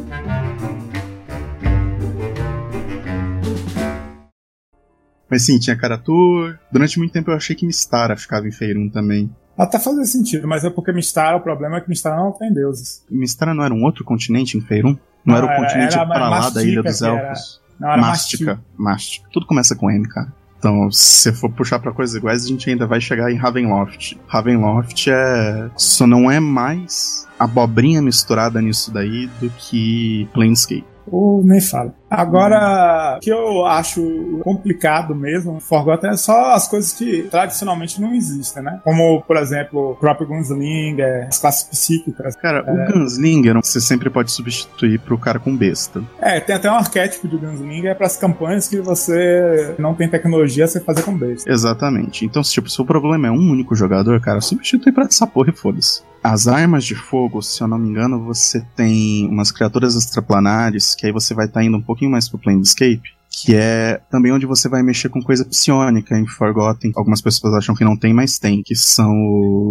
Mas 5.30 5.46
sim, 5.46 5.58
tinha 5.60 5.76
Karatur. 5.76 6.58
Durante 6.72 6.98
muito 6.98 7.12
tempo 7.12 7.30
eu 7.30 7.36
achei 7.36 7.54
que 7.54 7.64
Mistara 7.64 8.16
ficava 8.16 8.48
em 8.48 8.50
Feirun 8.50 8.88
também. 8.88 9.30
Até 9.56 9.78
fazia 9.78 10.04
sentido, 10.04 10.48
mas 10.48 10.64
é 10.64 10.70
porque 10.70 10.90
Mistara, 10.90 11.36
o 11.36 11.40
problema 11.40 11.76
é 11.76 11.80
que 11.80 11.88
Mistara 11.88 12.16
não 12.16 12.32
tem 12.32 12.52
deuses. 12.52 13.04
Mistara 13.10 13.54
não 13.54 13.62
era 13.62 13.72
um 13.72 13.84
outro 13.84 14.04
continente 14.04 14.56
em 14.56 14.60
Feirun? 14.60 14.96
Não, 15.24 15.36
era, 15.36 15.46
era 15.46 15.54
o 15.54 15.62
continente 15.62 15.94
era, 15.94 16.06
para 16.06 16.28
lá 16.28 16.50
da 16.50 16.64
Ilha 16.64 16.82
dos 16.82 17.02
Elfos? 17.02 17.60
Não, 17.80 17.88
era 17.88 18.00
Mástica. 18.00 18.60
Mástica. 18.76 19.26
Tudo 19.32 19.46
começa 19.46 19.74
com 19.74 19.90
M, 19.90 20.06
cara. 20.06 20.32
Então, 20.58 20.92
se 20.92 21.32
for 21.32 21.50
puxar 21.50 21.78
para 21.78 21.90
coisas 21.90 22.14
iguais, 22.14 22.44
a 22.44 22.48
gente 22.48 22.68
ainda 22.68 22.86
vai 22.86 23.00
chegar 23.00 23.32
em 23.32 23.36
Ravenloft. 23.36 24.18
Ravenloft 24.28 25.08
é. 25.08 25.70
Só 25.74 26.06
não 26.06 26.30
é 26.30 26.38
mais 26.38 27.26
abobrinha 27.38 28.02
misturada 28.02 28.60
nisso 28.60 28.92
daí 28.92 29.26
do 29.40 29.48
que 29.48 30.28
Planescape. 30.34 30.84
Ou 31.06 31.42
nem 31.42 31.60
fala. 31.60 31.94
Agora, 32.10 33.16
o 33.18 33.20
que 33.20 33.30
eu 33.30 33.64
acho 33.64 34.40
complicado 34.42 35.14
mesmo, 35.14 35.60
Forgotten 35.60 36.10
é 36.10 36.16
só 36.16 36.52
as 36.52 36.66
coisas 36.66 36.92
que 36.92 37.22
tradicionalmente 37.30 38.00
não 38.00 38.12
existem, 38.12 38.62
né? 38.62 38.80
Como, 38.82 39.22
por 39.22 39.36
exemplo, 39.36 39.92
o 39.92 39.94
próprio 39.94 40.26
Gunslinger, 40.26 41.28
as 41.28 41.38
classes 41.38 41.64
psíquicas. 41.64 42.34
Cara, 42.36 42.64
é... 42.66 42.72
o 42.72 42.92
Gunslinger 42.92 43.54
você 43.54 43.80
sempre 43.80 44.10
pode 44.10 44.32
substituir 44.32 44.98
pro 44.98 45.16
cara 45.16 45.38
com 45.38 45.56
besta. 45.56 46.02
É, 46.20 46.40
tem 46.40 46.56
até 46.56 46.70
um 46.70 46.74
arquétipo 46.74 47.28
de 47.28 47.36
Gunslinger 47.36 47.96
para 47.96 48.06
as 48.06 48.16
campanhas 48.16 48.66
que 48.66 48.80
você 48.80 49.74
não 49.78 49.94
tem 49.94 50.08
tecnologia, 50.08 50.66
você 50.66 50.80
fazer 50.80 51.02
com 51.02 51.16
besta. 51.16 51.50
Exatamente. 51.50 52.24
Então, 52.24 52.42
tipo, 52.42 52.68
se 52.68 52.80
o 52.80 52.84
problema 52.84 53.28
é 53.28 53.30
um 53.30 53.50
único 53.50 53.76
jogador, 53.76 54.20
cara, 54.20 54.40
substitui 54.40 54.90
pra 54.90 55.04
essa 55.04 55.26
porra 55.26 55.50
e 55.50 55.56
foda-se. 55.56 56.02
As 56.22 56.46
armas 56.46 56.84
de 56.84 56.94
fogo, 56.94 57.40
se 57.40 57.62
eu 57.62 57.68
não 57.68 57.78
me 57.78 57.88
engano, 57.88 58.22
você 58.22 58.60
tem 58.76 59.26
umas 59.28 59.50
criaturas 59.50 59.94
extraplanares, 59.94 60.94
que 60.94 61.06
aí 61.06 61.12
você 61.12 61.32
vai 61.32 61.46
estar 61.46 61.60
tá 61.60 61.64
indo 61.64 61.76
um 61.76 61.82
pouquinho 61.82 62.10
mais 62.10 62.28
pro 62.28 62.38
Planescape, 62.38 63.02
que 63.30 63.54
é 63.54 64.00
também 64.10 64.32
onde 64.32 64.44
você 64.44 64.68
vai 64.68 64.82
mexer 64.82 65.08
com 65.08 65.22
coisa 65.22 65.44
psionica 65.44 66.18
em 66.18 66.26
Forgotten. 66.26 66.92
Algumas 66.94 67.22
pessoas 67.22 67.54
acham 67.54 67.74
que 67.74 67.84
não 67.84 67.96
tem, 67.96 68.12
mas 68.12 68.38
tem, 68.38 68.62
que 68.62 68.74
são 68.74 69.10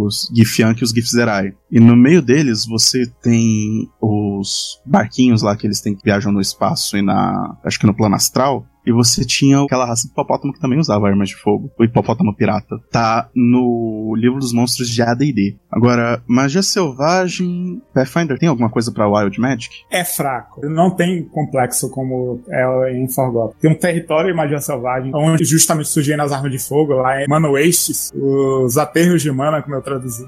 os 0.02 0.28
Githyank 0.34 0.80
e 0.80 0.84
os 0.84 0.90
Githzerai. 0.90 1.52
E 1.70 1.78
no 1.78 1.94
meio 1.94 2.20
deles 2.20 2.66
você 2.66 3.06
tem 3.22 3.88
os 4.00 4.80
barquinhos 4.84 5.42
lá 5.42 5.54
que 5.54 5.66
eles 5.66 5.80
têm 5.80 5.94
que 5.94 6.04
viajam 6.04 6.32
no 6.32 6.40
espaço 6.40 6.96
e 6.96 7.02
na, 7.02 7.56
acho 7.62 7.78
que 7.78 7.86
no 7.86 7.94
plano 7.94 8.16
astral, 8.16 8.66
e 8.84 8.92
você 8.92 9.24
tinha 9.24 9.60
aquela 9.60 9.86
raça 9.86 10.06
de 10.06 10.12
hipopótamo 10.12 10.52
que 10.52 10.60
também 10.60 10.78
usava 10.78 11.08
armas 11.08 11.28
de 11.28 11.36
fogo. 11.36 11.70
O 11.78 11.84
hipopótamo 11.84 12.34
pirata. 12.34 12.76
Tá 12.90 13.28
no 13.34 14.14
livro 14.16 14.38
dos 14.38 14.52
monstros 14.52 14.88
de 14.88 15.02
AD&D. 15.02 15.56
Agora, 15.70 16.22
magia 16.26 16.62
selvagem... 16.62 17.82
Pathfinder 17.94 18.38
tem 18.38 18.48
alguma 18.48 18.70
coisa 18.70 18.92
para 18.92 19.08
Wild 19.08 19.40
Magic? 19.40 19.74
É 19.90 20.04
fraco. 20.04 20.66
Não 20.66 20.94
tem 20.94 21.24
complexo 21.24 21.90
como 21.90 22.40
é 22.48 22.92
em 22.92 23.08
Forgotten. 23.08 23.56
Tem 23.60 23.70
um 23.70 23.78
território 23.78 24.30
de 24.30 24.36
magia 24.36 24.60
selvagem, 24.60 25.12
onde 25.14 25.44
justamente 25.44 25.88
surgiram 25.88 26.24
as 26.24 26.32
armas 26.32 26.50
de 26.50 26.58
fogo, 26.58 26.94
lá 26.94 27.22
em 27.22 27.28
Mana 27.28 27.48
Wastes, 27.48 28.10
os 28.14 28.76
aterros 28.78 29.22
de 29.22 29.30
mana, 29.30 29.62
como 29.62 29.74
eu 29.76 29.82
traduzi. 29.82 30.26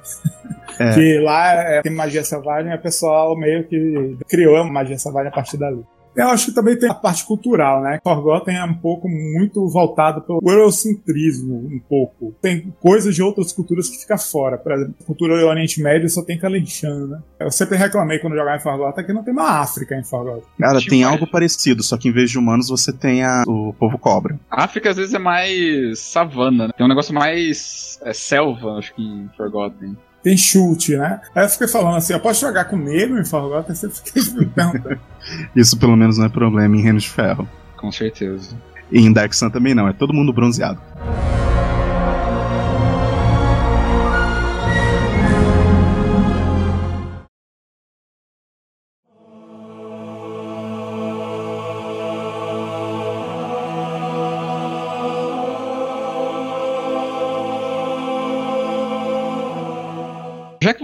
É. 0.79 0.93
que 0.95 1.19
lá 1.21 1.53
é, 1.53 1.83
tem 1.83 1.93
magia 1.93 2.25
selvagem 2.25 2.73
e 2.73 2.75
o 2.75 2.83
pessoal 2.83 3.37
meio 3.39 3.67
que 3.67 4.17
criou 4.29 4.57
a 4.57 4.65
magia 4.65 4.99
selvagem 4.99 5.29
a 5.29 5.35
partir 5.35 5.57
dali. 5.57 5.85
Eu 6.15 6.29
acho 6.29 6.47
que 6.47 6.53
também 6.53 6.79
tem 6.79 6.89
a 6.89 6.95
parte 6.95 7.25
cultural, 7.25 7.83
né? 7.83 7.99
Forgotten 8.03 8.57
é 8.57 8.65
um 8.65 8.75
pouco 8.75 9.09
muito 9.09 9.67
voltado 9.69 10.21
pelo 10.23 10.41
eurocentrismo, 10.47 11.55
um 11.55 11.81
pouco. 11.89 12.35
Tem 12.41 12.73
coisas 12.81 13.15
de 13.15 13.23
outras 13.23 13.53
culturas 13.53 13.89
que 13.89 13.99
fica 13.99 14.19
fora. 14.19 14.59
Por 14.59 14.73
exemplo, 14.73 14.95
a 15.01 15.05
cultura 15.05 15.39
do 15.39 15.47
Oriente 15.47 15.83
Médio 15.83 16.09
só 16.09 16.23
tem 16.23 16.39
Kalechan, 16.39 17.07
né? 17.07 17.23
Eu 17.41 17.51
sempre 17.51 17.77
reclamei 17.77 18.19
quando 18.19 18.37
jogava 18.37 18.57
em 18.57 18.61
Forgotten 18.61 19.05
que 19.05 19.13
não 19.13 19.25
tem 19.25 19.33
uma 19.33 19.61
África 19.61 19.95
em 19.95 20.05
Forgotten. 20.05 20.43
Cara, 20.59 20.81
tem 20.81 21.03
algo 21.03 21.27
parecido, 21.27 21.83
só 21.83 21.97
que 21.97 22.09
em 22.09 22.13
vez 22.13 22.31
de 22.31 22.39
humanos 22.39 22.69
você 22.69 22.93
tem 22.93 23.25
a, 23.25 23.43
o 23.47 23.73
povo 23.73 23.99
cobra. 23.99 24.39
A 24.51 24.65
África 24.65 24.91
às 24.91 24.97
vezes 24.97 25.15
é 25.15 25.19
mais 25.19 25.99
savana, 25.99 26.69
né? 26.69 26.73
Tem 26.77 26.85
um 26.85 26.89
negócio 26.89 27.15
mais 27.15 27.99
é, 28.03 28.13
selva, 28.13 28.79
acho 28.79 28.95
que 28.95 29.03
em 29.03 29.31
Forgotten 29.37 29.97
tem 30.23 30.37
chute, 30.37 30.97
né? 30.97 31.21
Aí 31.35 31.45
eu 31.45 31.49
fiquei 31.49 31.69
falando 31.69 31.97
assim, 31.97 32.13
eu 32.13 32.21
posso 32.21 32.41
jogar 32.41 32.65
com 32.65 32.77
negro 32.77 33.21
em 33.21 33.25
Forgotten? 33.25 33.75
Você 33.75 33.91
fica 33.91 34.21
me 34.39 34.47
perguntando. 34.47 35.01
Isso 35.55 35.77
pelo 35.79 35.97
menos 35.97 36.19
não 36.19 36.27
é 36.27 36.29
problema 36.29 36.77
em 36.77 36.83
Reino 36.83 36.99
de 36.99 37.09
Ferro. 37.09 37.49
Com 37.77 37.91
certeza. 37.91 38.57
E 38.91 39.01
em 39.01 39.13
Dark 39.13 39.33
Sun 39.33 39.51
também 39.51 39.75
não, 39.75 39.89
é 39.89 39.93
todo 39.93 40.13
mundo 40.13 40.33
bronzeado. 40.33 40.81